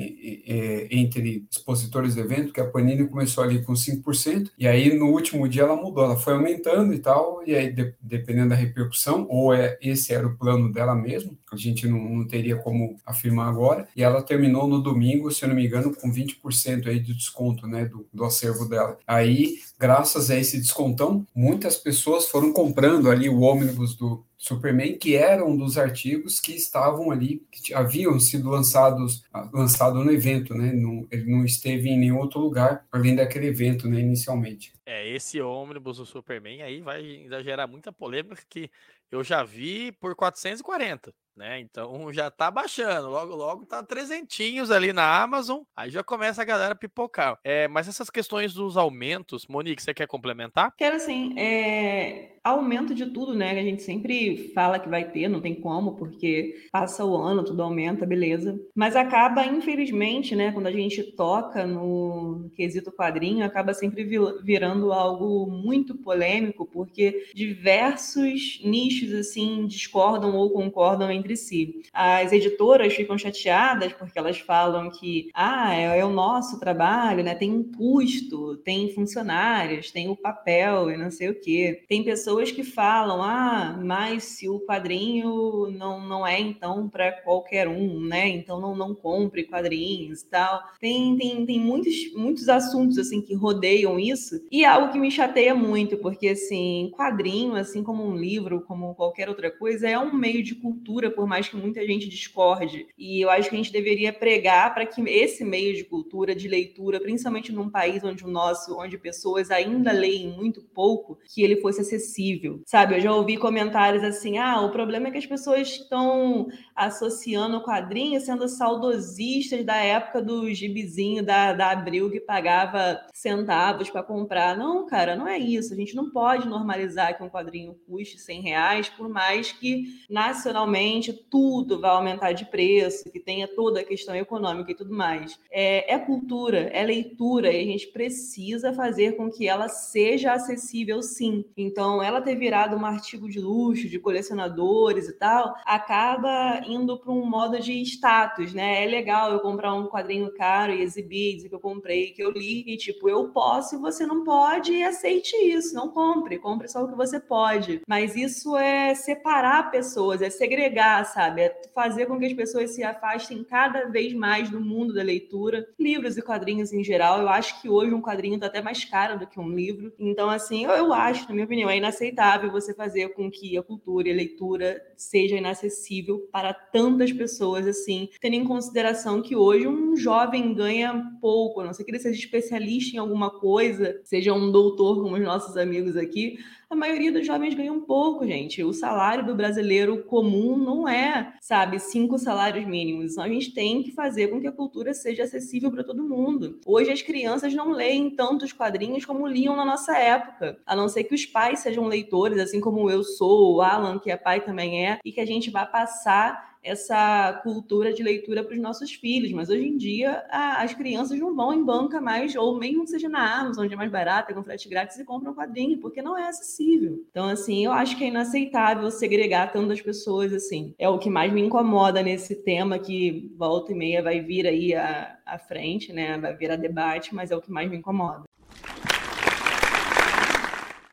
Entre 0.91 1.47
expositores 1.51 2.15
do 2.15 2.21
evento, 2.21 2.53
que 2.53 2.61
a 2.61 2.67
Panini 2.69 3.07
começou 3.07 3.45
ali 3.45 3.63
com 3.63 3.73
5%, 3.73 4.51
e 4.59 4.67
aí 4.67 4.97
no 4.97 5.07
último 5.07 5.49
dia 5.49 5.63
ela 5.63 5.77
mudou, 5.77 6.05
ela 6.05 6.17
foi 6.17 6.35
aumentando 6.35 6.93
e 6.93 6.99
tal, 6.99 7.43
e 7.47 7.55
aí 7.55 7.73
de, 7.73 7.95
dependendo 8.01 8.51
da 8.51 8.55
repercussão, 8.55 9.27
ou 9.29 9.55
é 9.55 9.79
esse 9.81 10.13
era 10.13 10.27
o 10.27 10.37
plano 10.37 10.73
dela 10.73 10.95
mesmo, 10.95 11.37
a 11.55 11.59
gente 11.59 11.87
não, 11.87 11.99
não 11.99 12.27
teria 12.27 12.57
como 12.57 12.97
afirmar 13.05 13.49
agora, 13.49 13.89
e 13.97 14.03
ela 14.03 14.23
terminou 14.23 14.67
no 14.67 14.81
domingo, 14.81 15.31
se 15.31 15.45
eu 15.45 15.49
não 15.49 15.57
me 15.57 15.67
engano, 15.67 15.95
com 15.95 16.13
20% 16.13 16.87
aí 16.87 16.99
de 16.99 17.15
desconto, 17.15 17.67
né, 17.67 17.85
do, 17.85 18.07
do 18.13 18.25
acervo 18.25 18.69
dela. 18.69 18.99
Aí, 19.07 19.59
graças 19.79 20.31
a 20.31 20.37
esse 20.37 20.59
descontão, 20.59 21.27
muitas 21.35 21.77
pessoas 21.77 22.29
foram 22.29 22.53
comprando 22.53 23.11
ali 23.11 23.29
o 23.29 23.41
ônibus 23.41 23.95
do 23.95 24.25
Superman, 24.43 24.99
que 24.99 25.15
era 25.15 25.47
um 25.47 25.57
dos 25.57 25.79
artigos 25.79 26.41
que 26.41 26.53
estavam 26.53 27.13
ali, 27.13 27.47
que 27.49 27.73
haviam 27.73 28.19
sido 28.19 28.51
lançados 28.51 29.23
lançado 29.53 30.03
no 30.03 30.11
evento, 30.11 30.53
né? 30.53 30.73
Ele 31.13 31.31
não 31.31 31.45
esteve 31.45 31.89
em 31.89 31.97
nenhum 31.97 32.19
outro 32.19 32.41
lugar 32.41 32.85
além 32.91 33.15
daquele 33.15 33.47
evento, 33.47 33.89
né? 33.89 34.01
Inicialmente. 34.01 34.73
É, 34.93 35.09
esse 35.09 35.41
ônibus 35.41 35.97
do 35.97 36.05
Superman 36.05 36.63
aí 36.63 36.83
vai 36.83 37.27
gerar 37.43 37.67
muita 37.67 37.91
polêmica 37.91 38.43
que 38.47 38.71
eu 39.11 39.25
já 39.25 39.43
vi 39.43 39.91
por 39.93 40.15
440 40.15 41.15
né? 41.37 41.61
Então 41.61 42.13
já 42.13 42.31
tá 42.31 42.51
baixando, 42.51 43.09
logo 43.09 43.35
logo 43.35 43.67
tá 43.67 43.83
trezentinhos 43.83 44.71
ali 44.71 44.93
na 44.93 45.23
Amazon, 45.23 45.63
aí 45.77 45.91
já 45.91 46.03
começa 46.03 46.43
a 46.43 46.45
galera 46.45 46.75
pipocar. 46.75 47.39
É, 47.45 47.69
mas 47.69 47.89
essas 47.89 48.11
questões 48.11 48.55
dos 48.55 48.77
aumentos, 48.77 49.47
Monique, 49.47 49.83
você 49.83 49.95
quer 49.95 50.07
complementar? 50.07 50.75
Quero 50.77 50.99
sim. 51.01 51.39
É, 51.39 52.33
aumento 52.45 52.95
de 52.95 53.07
tudo, 53.07 53.35
né? 53.35 53.51
A 53.53 53.63
gente 53.63 53.83
sempre 53.83 54.53
fala 54.55 54.79
que 54.79 54.89
vai 54.89 55.11
ter, 55.11 55.29
não 55.29 55.41
tem 55.41 55.55
como, 55.55 55.97
porque 55.97 56.55
passa 56.71 57.05
o 57.05 57.17
ano, 57.17 57.45
tudo 57.45 57.63
aumenta, 57.63 58.07
beleza. 58.07 58.59
Mas 58.75 58.97
acaba, 58.97 59.45
infelizmente, 59.47 60.35
né? 60.35 60.53
Quando 60.53 60.67
a 60.67 60.73
gente 60.73 61.03
toca 61.15 61.67
no 61.67 62.51
quesito 62.55 62.93
quadrinho, 62.93 63.45
acaba 63.45 63.73
sempre 63.75 64.05
virando 64.43 64.82
algo 64.91 65.47
muito 65.47 65.95
polêmico, 65.95 66.65
porque 66.65 67.27
diversos 67.35 68.61
nichos 68.65 69.13
assim 69.13 69.67
discordam 69.67 70.35
ou 70.35 70.51
concordam 70.51 71.11
entre 71.11 71.37
si. 71.37 71.83
As 71.93 72.33
editoras 72.33 72.95
ficam 72.95 73.19
chateadas 73.19 73.93
porque 73.93 74.19
elas 74.19 74.39
falam 74.39 74.91
que 74.91 75.29
ah, 75.35 75.75
é, 75.75 75.99
é 75.99 76.05
o 76.05 76.11
nosso 76.11 76.59
trabalho, 76.59 77.23
né? 77.23 77.35
Tem 77.35 77.53
um 77.53 77.63
custo, 77.63 78.57
tem 78.59 78.93
funcionários, 78.95 79.91
tem 79.91 80.09
o 80.09 80.17
papel 80.17 80.91
e 80.91 80.97
não 80.97 81.11
sei 81.11 81.29
o 81.29 81.41
quê. 81.41 81.83
Tem 81.89 82.03
pessoas 82.03 82.51
que 82.51 82.63
falam, 82.63 83.23
ah, 83.23 83.79
mas 83.85 84.25
se 84.25 84.49
o 84.49 84.61
quadrinho 84.61 85.71
não, 85.71 86.01
não 86.01 86.27
é 86.27 86.41
então 86.41 86.89
para 86.89 87.13
qualquer 87.13 87.69
um, 87.69 88.01
né? 88.01 88.29
Então 88.29 88.61
não, 88.61 88.75
não 88.75 88.95
compre 88.95 89.45
quadrinhos 89.45 90.23
e 90.23 90.27
tal. 90.27 90.63
Tem, 90.81 91.17
tem, 91.17 91.45
tem 91.45 91.61
muitos, 91.61 92.13
muitos 92.15 92.49
assuntos 92.49 92.99
assim 92.99 93.21
que 93.21 93.35
rodeiam 93.35 93.99
isso 93.99 94.41
e 94.51 94.62
é 94.65 94.69
algo 94.69 94.93
que 94.93 94.99
me 94.99 95.11
chateia 95.11 95.55
muito, 95.55 95.97
porque 95.99 96.29
assim, 96.29 96.91
quadrinho, 96.95 97.55
assim 97.55 97.83
como 97.83 98.05
um 98.05 98.17
livro, 98.17 98.63
como 98.63 98.95
qualquer 98.95 99.29
outra 99.29 99.51
coisa, 99.51 99.89
é 99.89 99.99
um 99.99 100.13
meio 100.13 100.43
de 100.43 100.55
cultura 100.55 101.11
por 101.11 101.27
mais 101.27 101.49
que 101.49 101.57
muita 101.57 101.87
gente 101.87 102.09
discorde. 102.09 102.87
E 102.99 103.21
eu 103.21 103.31
acho 103.31 103.49
que 103.49 103.55
a 103.55 103.59
gente 103.59 103.73
deveria 103.73 104.13
pregar 104.13 104.73
para 104.75 104.87
que 104.87 105.01
esse 105.09 105.45
meio 105.45 105.75
de 105.75 105.85
cultura, 105.85 106.35
de 106.35 106.49
leitura, 106.49 107.01
principalmente 107.01 107.53
num 107.53 107.71
país 107.71 108.03
onde 108.05 108.25
o 108.25 108.29
nosso, 108.29 108.79
onde 108.79 108.99
pessoas 108.99 109.51
ainda 109.51 109.93
leem 109.93 110.29
muito 110.37 110.63
pouco, 110.63 111.19
que 111.33 111.43
ele 111.43 111.61
fosse 111.61 111.81
acessível. 111.81 112.61
Sabe, 112.67 112.97
eu 112.97 113.01
já 113.01 113.15
ouvi 113.15 113.37
comentários 113.37 114.03
assim: 114.05 114.39
"Ah, 114.39 114.61
o 114.61 114.71
problema 114.71 115.09
é 115.09 115.11
que 115.11 115.19
as 115.19 115.27
pessoas 115.27 115.69
estão 115.69 116.49
associando 116.75 117.59
o 117.59 117.63
quadrinho 117.63 118.21
sendo 118.21 118.49
saudosistas 118.49 119.65
da 119.65 119.77
época 119.77 120.23
do 120.23 120.53
gibizinho 120.53 121.25
da, 121.25 121.53
da 121.53 121.71
Abril 121.71 122.11
que 122.11 122.21
pagava 122.21 123.01
centavos 123.13 123.91
para 123.91 124.03
comprar". 124.03 124.57
Não, 124.57 124.87
cara, 124.87 125.17
não 125.17 125.27
é 125.29 125.39
isso. 125.39 125.73
A 125.73 125.77
gente 125.77 125.95
não 125.95 126.11
pode 126.11 126.49
normalizar 126.49 127.17
que 127.17 127.23
um 127.23 127.29
quadrinho 127.29 127.75
custe 127.87 128.19
100 128.19 128.41
reais, 128.43 128.89
por 128.89 129.09
mais 129.09 129.53
que 129.53 129.85
nacionalmente 130.09 131.13
tudo 131.13 131.81
vai 131.81 131.91
aumentar 131.91 132.33
de 132.33 132.45
preço, 132.45 133.11
que 133.11 133.21
tenha 133.21 133.49
toda 133.49 133.81
a 133.81 133.85
questão 133.85 134.15
econômica 134.15 134.71
e 134.71 134.75
tudo 134.75 134.95
mais. 134.95 135.39
É, 135.51 135.95
é 135.95 135.99
cultura, 135.99 136.71
é 136.73 136.85
leitura, 136.85 137.53
e 137.53 137.61
a 137.61 137.65
gente 137.65 137.89
precisa 137.89 138.73
fazer 138.73 139.17
com 139.17 139.31
que 139.31 139.49
ela 139.49 139.69
seja 139.69 140.33
acessível 140.33 141.03
sim. 141.03 141.45
Então, 141.57 142.03
ela 142.03 142.21
ter 142.21 142.37
virado 142.37 142.77
um 142.77 142.85
artigo 142.85 143.29
de 143.29 143.41
luxo, 143.41 143.89
de 143.89 143.99
colecionadores 143.99 145.09
e 145.09 145.13
tal, 145.19 145.55
acaba 145.65 146.62
indo 146.67 146.99
para 146.99 147.13
um 147.13 147.25
modo 147.25 147.59
de 147.59 147.73
status, 147.83 148.53
né? 148.53 148.85
É 148.85 148.87
legal 148.87 149.33
eu 149.33 149.41
comprar 149.41 149.75
um 149.75 149.87
quadrinho 149.87 150.33
caro 150.35 150.73
e 150.73 150.83
exibir, 150.83 151.37
dizer 151.37 151.49
que 151.49 151.55
eu 151.55 151.61
comprei, 151.61 152.13
que 152.13 152.23
eu 152.23 152.31
li, 152.31 152.65
e 152.67 152.77
tipo, 152.77 153.09
eu 153.09 153.29
posso 153.29 153.77
e 153.77 153.79
você 153.79 154.07
não 154.07 154.25
pode, 154.25 154.73
e 154.73 154.83
aceite 154.83 155.37
isso, 155.37 155.75
não 155.75 155.89
compre, 155.89 156.39
compre 156.39 156.69
só 156.69 156.85
o 156.85 156.89
que 156.89 156.97
você 156.97 157.19
pode. 157.21 157.83
Mas 157.87 158.17
isso 158.17 158.57
é 158.57 158.95
separar 158.95 159.71
pessoas, 159.71 160.23
é 160.23 160.31
segregar, 160.31 161.05
sabe? 161.07 161.43
É 161.43 161.63
fazer 161.75 162.07
com 162.07 162.19
que 162.19 162.27
as 162.27 162.33
pessoas 162.33 162.75
se 162.75 162.83
afastem 162.83 163.45
cada 163.45 163.87
vez 163.87 164.13
mais 164.13 164.51
do 164.51 164.61
mundo 164.61 164.95
da 164.95 165.03
leitura, 165.03 165.67
livros 165.79 166.17
e 166.17 166.23
quadrinhos 166.23 166.73
em 166.73 166.85
geral. 166.85 167.21
Eu 167.21 167.29
acho 167.29 167.61
que 167.61 167.69
hoje 167.69 167.95
um 167.95 168.03
quadrinho 168.03 168.37
está 168.37 168.47
até 168.47 168.63
mais 168.63 168.85
caro 168.85 169.19
do 169.19 169.27
que 169.27 169.41
um 169.41 169.49
livro. 169.49 169.93
Então, 169.99 170.31
assim, 170.31 170.65
eu, 170.65 170.71
eu 170.71 170.93
acho, 170.93 171.27
na 171.29 171.35
minha 171.35 171.45
opinião, 171.45 171.71
é 171.71 171.77
inaceitável 171.77 172.51
você 172.51 172.75
fazer 172.75 173.09
com 173.11 173.31
que 173.31 173.57
a 173.57 173.63
cultura 173.63 174.09
e 174.09 174.13
a 174.13 174.15
leitura 174.15 174.83
seja 174.97 175.37
inacessível 175.37 176.29
para 176.33 176.52
tantas 176.55 177.13
pessoas, 177.13 177.67
assim, 177.67 178.09
tendo 178.21 178.35
em 178.35 178.45
consideração 178.45 179.23
que 179.23 179.37
hoje 179.37 179.67
um 179.67 179.97
jovem 179.97 180.55
ganha 180.55 181.03
pouco, 181.21 181.61
a 181.61 181.65
não 181.65 181.73
sei 181.73 181.85
que 181.85 181.91
ele 181.91 181.99
seja 181.99 182.19
especialista 182.19 182.97
em 182.97 182.99
alguma 182.99 183.31
coisa, 183.31 184.01
seja 184.05 184.33
um 184.33 184.51
doutor, 184.51 185.03
como 185.03 185.17
os 185.17 185.23
nossos 185.23 185.57
amigos 185.57 185.97
aqui, 185.97 186.39
a 186.73 186.75
maioria 186.75 187.13
dos 187.13 187.27
jovens 187.27 187.55
ganha 187.55 187.71
um 187.71 187.83
pouco, 187.83 188.27
gente. 188.27 188.65
O 188.65 188.73
salário 188.73 189.27
do 189.27 189.35
brasileiro 189.35 190.05
comum 190.05 190.57
não 190.57 190.89
é, 190.89 191.35
sabe, 191.39 191.79
cinco 191.79 192.17
salários 192.17 192.67
mínimos. 192.67 193.13
Então 193.13 193.25
a 193.25 193.29
gente 193.29 193.53
tem 193.53 193.83
que 193.83 193.93
fazer 193.93 194.29
com 194.29 194.41
que 194.41 194.47
a 194.47 194.53
cultura 194.53 194.95
seja 194.95 195.25
acessível 195.25 195.71
para 195.71 195.85
todo 195.85 196.03
mundo. 196.03 196.59
Hoje 196.65 196.91
as 196.91 197.03
crianças 197.03 197.53
não 197.53 197.73
leem 197.73 198.17
tantos 198.17 198.55
quadrinhos 198.55 199.05
como 199.05 199.27
liam 199.27 199.55
na 199.55 199.67
nossa 199.67 199.99
época, 199.99 200.59
a 200.65 200.75
não 200.75 200.89
ser 200.89 201.05
que 201.05 201.15
os 201.15 201.27
pais 201.27 201.59
sejam 201.59 201.85
leitores, 201.85 202.39
assim 202.39 202.59
como 202.59 202.91
eu 202.91 203.05
sou, 203.05 203.57
o 203.57 203.61
Alan, 203.61 203.99
que 203.99 204.11
é 204.11 204.17
pai 204.17 204.41
também 204.41 204.89
é, 204.89 204.99
e 205.05 205.13
que 205.13 205.21
a 205.21 205.27
gente 205.27 205.51
vá 205.51 205.67
passar 205.67 206.52
essa 206.63 207.41
cultura 207.43 207.93
de 207.93 208.03
leitura 208.03 208.45
para 208.45 208.55
os 208.55 208.61
nossos 208.61 208.93
filhos, 208.93 209.33
mas 209.33 209.51
hoje 209.51 209.67
em 209.67 209.77
dia 209.77 210.25
a, 210.31 210.63
as 210.63 210.75
crianças 210.75 211.19
não 211.19 211.35
vão 211.35 211.53
em 211.53 211.65
banca 211.65 212.01
mais, 212.01 212.35
ou 212.37 212.59
mesmo 212.59 212.85
que 212.85 212.91
seja 212.91 213.09
na 213.09 213.41
Amazon, 213.41 213.65
onde 213.65 213.75
é 213.75 213.77
mais 213.77 213.91
barata, 213.91 214.33
com 214.33 214.43
frete 214.43 214.69
grátis, 214.69 214.99
e 214.99 215.05
compram 215.05 215.33
um 215.33 215.35
quadrinho, 215.35 215.79
porque 215.79 216.03
não 216.03 216.17
é 216.17 216.29
acessível. 216.29 217.05
Então, 217.11 217.29
assim, 217.29 217.65
eu 217.65 217.73
acho 217.73 217.97
que 217.97 218.05
é 218.05 218.09
inaceitável 218.09 218.91
segregar 218.91 219.53
tantas 219.53 219.81
pessoas 219.81 220.33
assim. 220.33 220.75
É 220.79 220.89
o 220.89 220.99
que 220.99 221.11
mais 221.11 221.33
me 221.33 221.41
incomoda 221.41 222.03
nesse 222.03 222.37
tema 222.37 222.79
que 222.79 223.33
volta 223.37 223.73
e 223.73 223.75
meia 223.75 224.03
vai 224.03 224.21
vir 224.21 224.47
aí 224.47 224.75
à, 224.75 225.19
à 225.27 225.39
frente, 225.39 225.93
né? 225.93 226.19
Vai 226.19 226.37
vir 226.37 226.51
a 226.51 226.57
debate, 226.57 227.15
mas 227.15 227.31
é 227.31 227.37
o 227.37 227.41
que 227.41 227.51
mais 227.51 227.69
me 227.69 227.77
incomoda. 227.77 228.25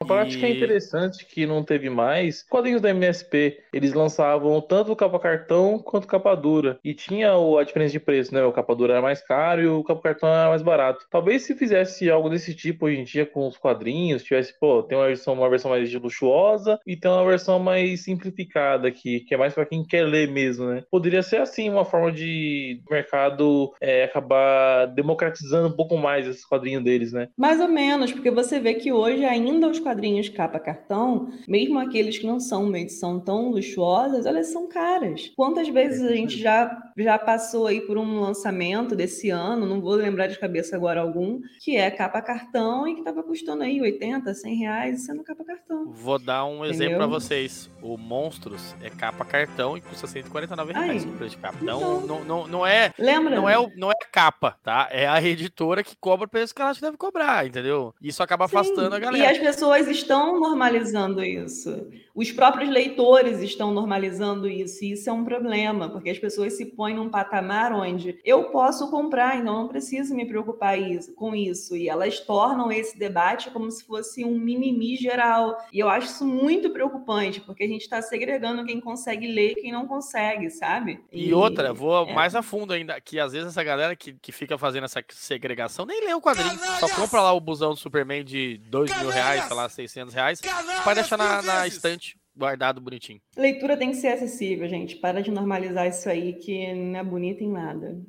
Prática 0.09 0.47
E- 0.47 0.51
interessante 0.53 1.25
que 1.25 1.45
não 1.45 1.63
teve 1.63 1.89
mais, 1.89 2.43
quadrinhos 2.43 2.81
da 2.81 2.89
MSP, 2.89 3.59
eles 3.73 3.93
lançavam 3.93 4.59
tanto 4.61 4.91
o 4.91 4.95
capa 4.95 5.19
cartão 5.19 5.79
quanto 5.79 6.07
capa 6.07 6.35
dura. 6.35 6.79
E 6.83 6.93
tinha 6.93 7.31
a 7.33 7.63
diferença 7.63 7.91
de 7.91 7.99
preço, 7.99 8.33
né? 8.33 8.43
O 8.43 8.51
capa 8.51 8.75
dura 8.75 8.93
era 8.93 9.01
mais 9.01 9.21
caro 9.21 9.61
e 9.61 9.67
o 9.67 9.83
capa 9.83 10.01
cartão 10.01 10.29
era 10.29 10.49
mais 10.49 10.61
barato. 10.61 11.05
Talvez 11.09 11.43
se 11.43 11.55
fizesse 11.55 12.09
algo 12.09 12.29
desse 12.29 12.53
tipo 12.55 12.85
hoje 12.85 12.99
em 12.99 13.03
dia 13.03 13.25
com 13.25 13.47
os 13.47 13.57
quadrinhos, 13.57 14.23
tivesse, 14.23 14.57
pô, 14.59 14.81
tem 14.83 14.97
uma 14.97 15.07
versão, 15.07 15.33
uma 15.33 15.49
versão 15.49 15.71
mais 15.71 15.93
luxuosa 15.93 16.79
e 16.85 16.95
tem 16.97 17.09
uma 17.11 17.25
versão 17.25 17.59
mais 17.59 18.03
simplificada 18.03 18.87
aqui, 18.87 19.19
que 19.21 19.33
é 19.33 19.37
mais 19.37 19.53
para 19.53 19.65
quem 19.65 19.85
quer 19.85 20.03
ler 20.05 20.27
mesmo, 20.29 20.65
né? 20.65 20.83
Poderia 20.89 21.21
ser 21.21 21.37
assim 21.37 21.69
uma 21.69 21.85
forma 21.85 22.11
de 22.11 22.81
mercado 22.89 23.71
é, 23.81 24.03
acabar 24.05 24.87
democratizando 24.87 25.67
um 25.67 25.75
pouco 25.75 25.97
mais 25.97 26.27
esses 26.27 26.45
quadrinhos 26.45 26.83
deles, 26.83 27.13
né? 27.13 27.27
Mais 27.37 27.59
ou 27.59 27.67
menos, 27.67 28.11
porque 28.11 28.31
você 28.31 28.59
vê 28.59 28.73
que 28.73 28.91
hoje 28.91 29.23
ainda 29.23 29.67
os 29.67 29.79
quadrinhos 29.79 29.98
capa 30.35 30.59
cartão, 30.59 31.29
mesmo 31.47 31.79
aqueles 31.79 32.17
que 32.17 32.25
não 32.25 32.39
são 32.39 32.63
uma 32.65 32.79
edição 32.79 33.19
tão 33.19 33.49
luxuosas, 33.49 34.25
elas 34.25 34.47
são 34.47 34.67
caras. 34.67 35.31
Quantas 35.35 35.67
vezes 35.69 36.01
a 36.01 36.15
gente 36.15 36.37
já, 36.37 36.77
já 36.97 37.17
passou 37.17 37.67
aí 37.67 37.81
por 37.81 37.97
um 37.97 38.19
lançamento 38.19 38.95
desse 38.95 39.29
ano, 39.29 39.65
não 39.65 39.81
vou 39.81 39.93
lembrar 39.95 40.27
de 40.27 40.39
cabeça 40.39 40.75
agora 40.75 41.01
algum, 41.01 41.39
que 41.59 41.75
é 41.75 41.89
capa 41.91 42.21
cartão 42.21 42.87
e 42.87 42.93
que 42.93 42.99
estava 42.99 43.23
custando 43.23 43.63
aí 43.63 43.81
80, 43.81 44.33
100 44.33 44.55
reais 44.55 45.05
sendo 45.05 45.23
capa 45.23 45.43
cartão. 45.43 45.91
Vou 45.91 46.19
dar 46.19 46.45
um 46.45 46.63
exemplo 46.65 46.95
pra 46.95 47.05
Entendeu? 47.05 47.19
vocês. 47.19 47.69
O 47.81 47.97
Monstros 47.97 48.75
é 48.81 48.89
capa 48.89 49.23
cartão 49.25 49.77
e 49.77 49.81
custa 49.81 50.05
149 50.07 50.73
reais 50.73 51.05
o 51.05 51.09
preço 51.09 51.35
de 51.35 51.41
capa. 51.41 51.57
Então, 51.61 51.79
Então. 51.79 52.01
não, 52.07 52.23
não, 52.23 52.47
não 52.47 52.67
é. 52.67 52.93
Lembra? 52.97 53.35
Não 53.35 53.49
é, 53.49 53.55
não 53.75 53.91
é 53.91 53.95
capa, 54.11 54.57
tá? 54.63 54.87
É 54.91 55.07
a 55.07 55.21
editora 55.21 55.83
que 55.83 55.95
cobra 55.95 56.25
o 56.25 56.29
preço 56.29 56.53
que 56.53 56.61
ela 56.61 56.73
deve 56.73 56.97
cobrar, 56.97 57.45
entendeu? 57.45 57.93
Isso 58.01 58.21
acaba 58.21 58.45
afastando 58.45 58.93
a 58.95 58.97
Sim, 58.97 59.01
galera. 59.03 59.23
E 59.23 59.27
as 59.27 59.37
pessoas 59.37 59.87
estão 59.89 60.39
normalizando 60.39 61.23
isso. 61.23 61.87
Os 62.13 62.31
próprios 62.31 62.69
leitores 62.69 63.39
estão 63.41 63.71
normalizando 63.73 64.47
isso. 64.47 64.83
E 64.83 64.91
isso 64.91 65.09
é 65.09 65.13
um 65.13 65.23
problema, 65.23 65.89
porque 65.89 66.09
as 66.09 66.19
pessoas 66.19 66.53
se 66.53 66.65
põem 66.65 66.95
num 66.95 67.09
patamar 67.09 67.71
onde 67.71 68.19
eu 68.25 68.45
posso 68.45 68.89
comprar, 68.89 69.37
então 69.37 69.53
não 69.53 69.67
preciso 69.67 70.13
me 70.13 70.25
preocupar 70.25 70.77
isso- 70.77 71.13
com 71.13 71.33
isso. 71.33 71.75
E 71.77 71.87
elas 71.87 72.19
tornam 72.19 72.71
esse 72.71 72.97
debate 72.97 73.49
como 73.51 73.71
se 73.71 73.85
fosse 73.85 74.25
um 74.25 74.37
mimimi 74.37 74.97
geral. 74.97 75.57
E 75.71 75.79
eu 75.79 75.87
acho 75.89 76.07
isso 76.07 76.25
muito 76.25 76.69
preocupante, 76.71 77.39
porque 77.39 77.63
a 77.63 77.67
gente 77.67 77.81
está 77.83 78.01
segregando 78.01 78.65
quem 78.65 78.81
consegue 78.81 79.27
ler 79.27 79.51
e 79.51 79.55
quem 79.55 79.71
não 79.71 79.87
consegue, 79.87 80.49
sabe? 80.49 80.99
E 81.13 81.33
outra, 81.33 81.73
vou 81.73 82.05
é. 82.05 82.13
mais 82.13 82.35
a 82.35 82.41
fundo 82.41 82.73
ainda, 82.73 82.99
que 82.99 83.19
às 83.19 83.31
vezes 83.31 83.47
essa 83.47 83.63
galera 83.63 83.95
que, 83.95 84.13
que 84.13 84.31
fica 84.31 84.57
fazendo 84.57 84.83
essa 84.83 85.03
segregação 85.09 85.85
nem 85.85 86.05
lê 86.05 86.13
o 86.13 86.21
quadrinho. 86.21 86.59
Só 86.79 86.89
compra 86.89 87.21
lá 87.21 87.31
o 87.31 87.39
busão 87.39 87.69
do 87.69 87.77
Superman 87.77 88.23
de 88.23 88.57
2 88.69 88.99
mil 88.99 89.09
reais, 89.09 89.45
sei 89.45 89.55
lá, 89.55 89.69
600 89.81 90.13
reais, 90.13 90.41
pra 90.83 90.93
deixar 90.93 91.17
na, 91.17 91.41
na 91.41 91.67
estante 91.67 92.17
guardado 92.35 92.79
bonitinho. 92.79 93.21
Leitura 93.35 93.75
tem 93.77 93.91
que 93.91 93.97
ser 93.97 94.09
acessível, 94.09 94.67
gente. 94.67 94.95
Para 94.95 95.21
de 95.21 95.29
normalizar 95.31 95.87
isso 95.87 96.09
aí, 96.09 96.33
que 96.33 96.73
não 96.73 96.99
é 96.99 97.03
bonito 97.03 97.43
em 97.43 97.51
nada. 97.51 97.99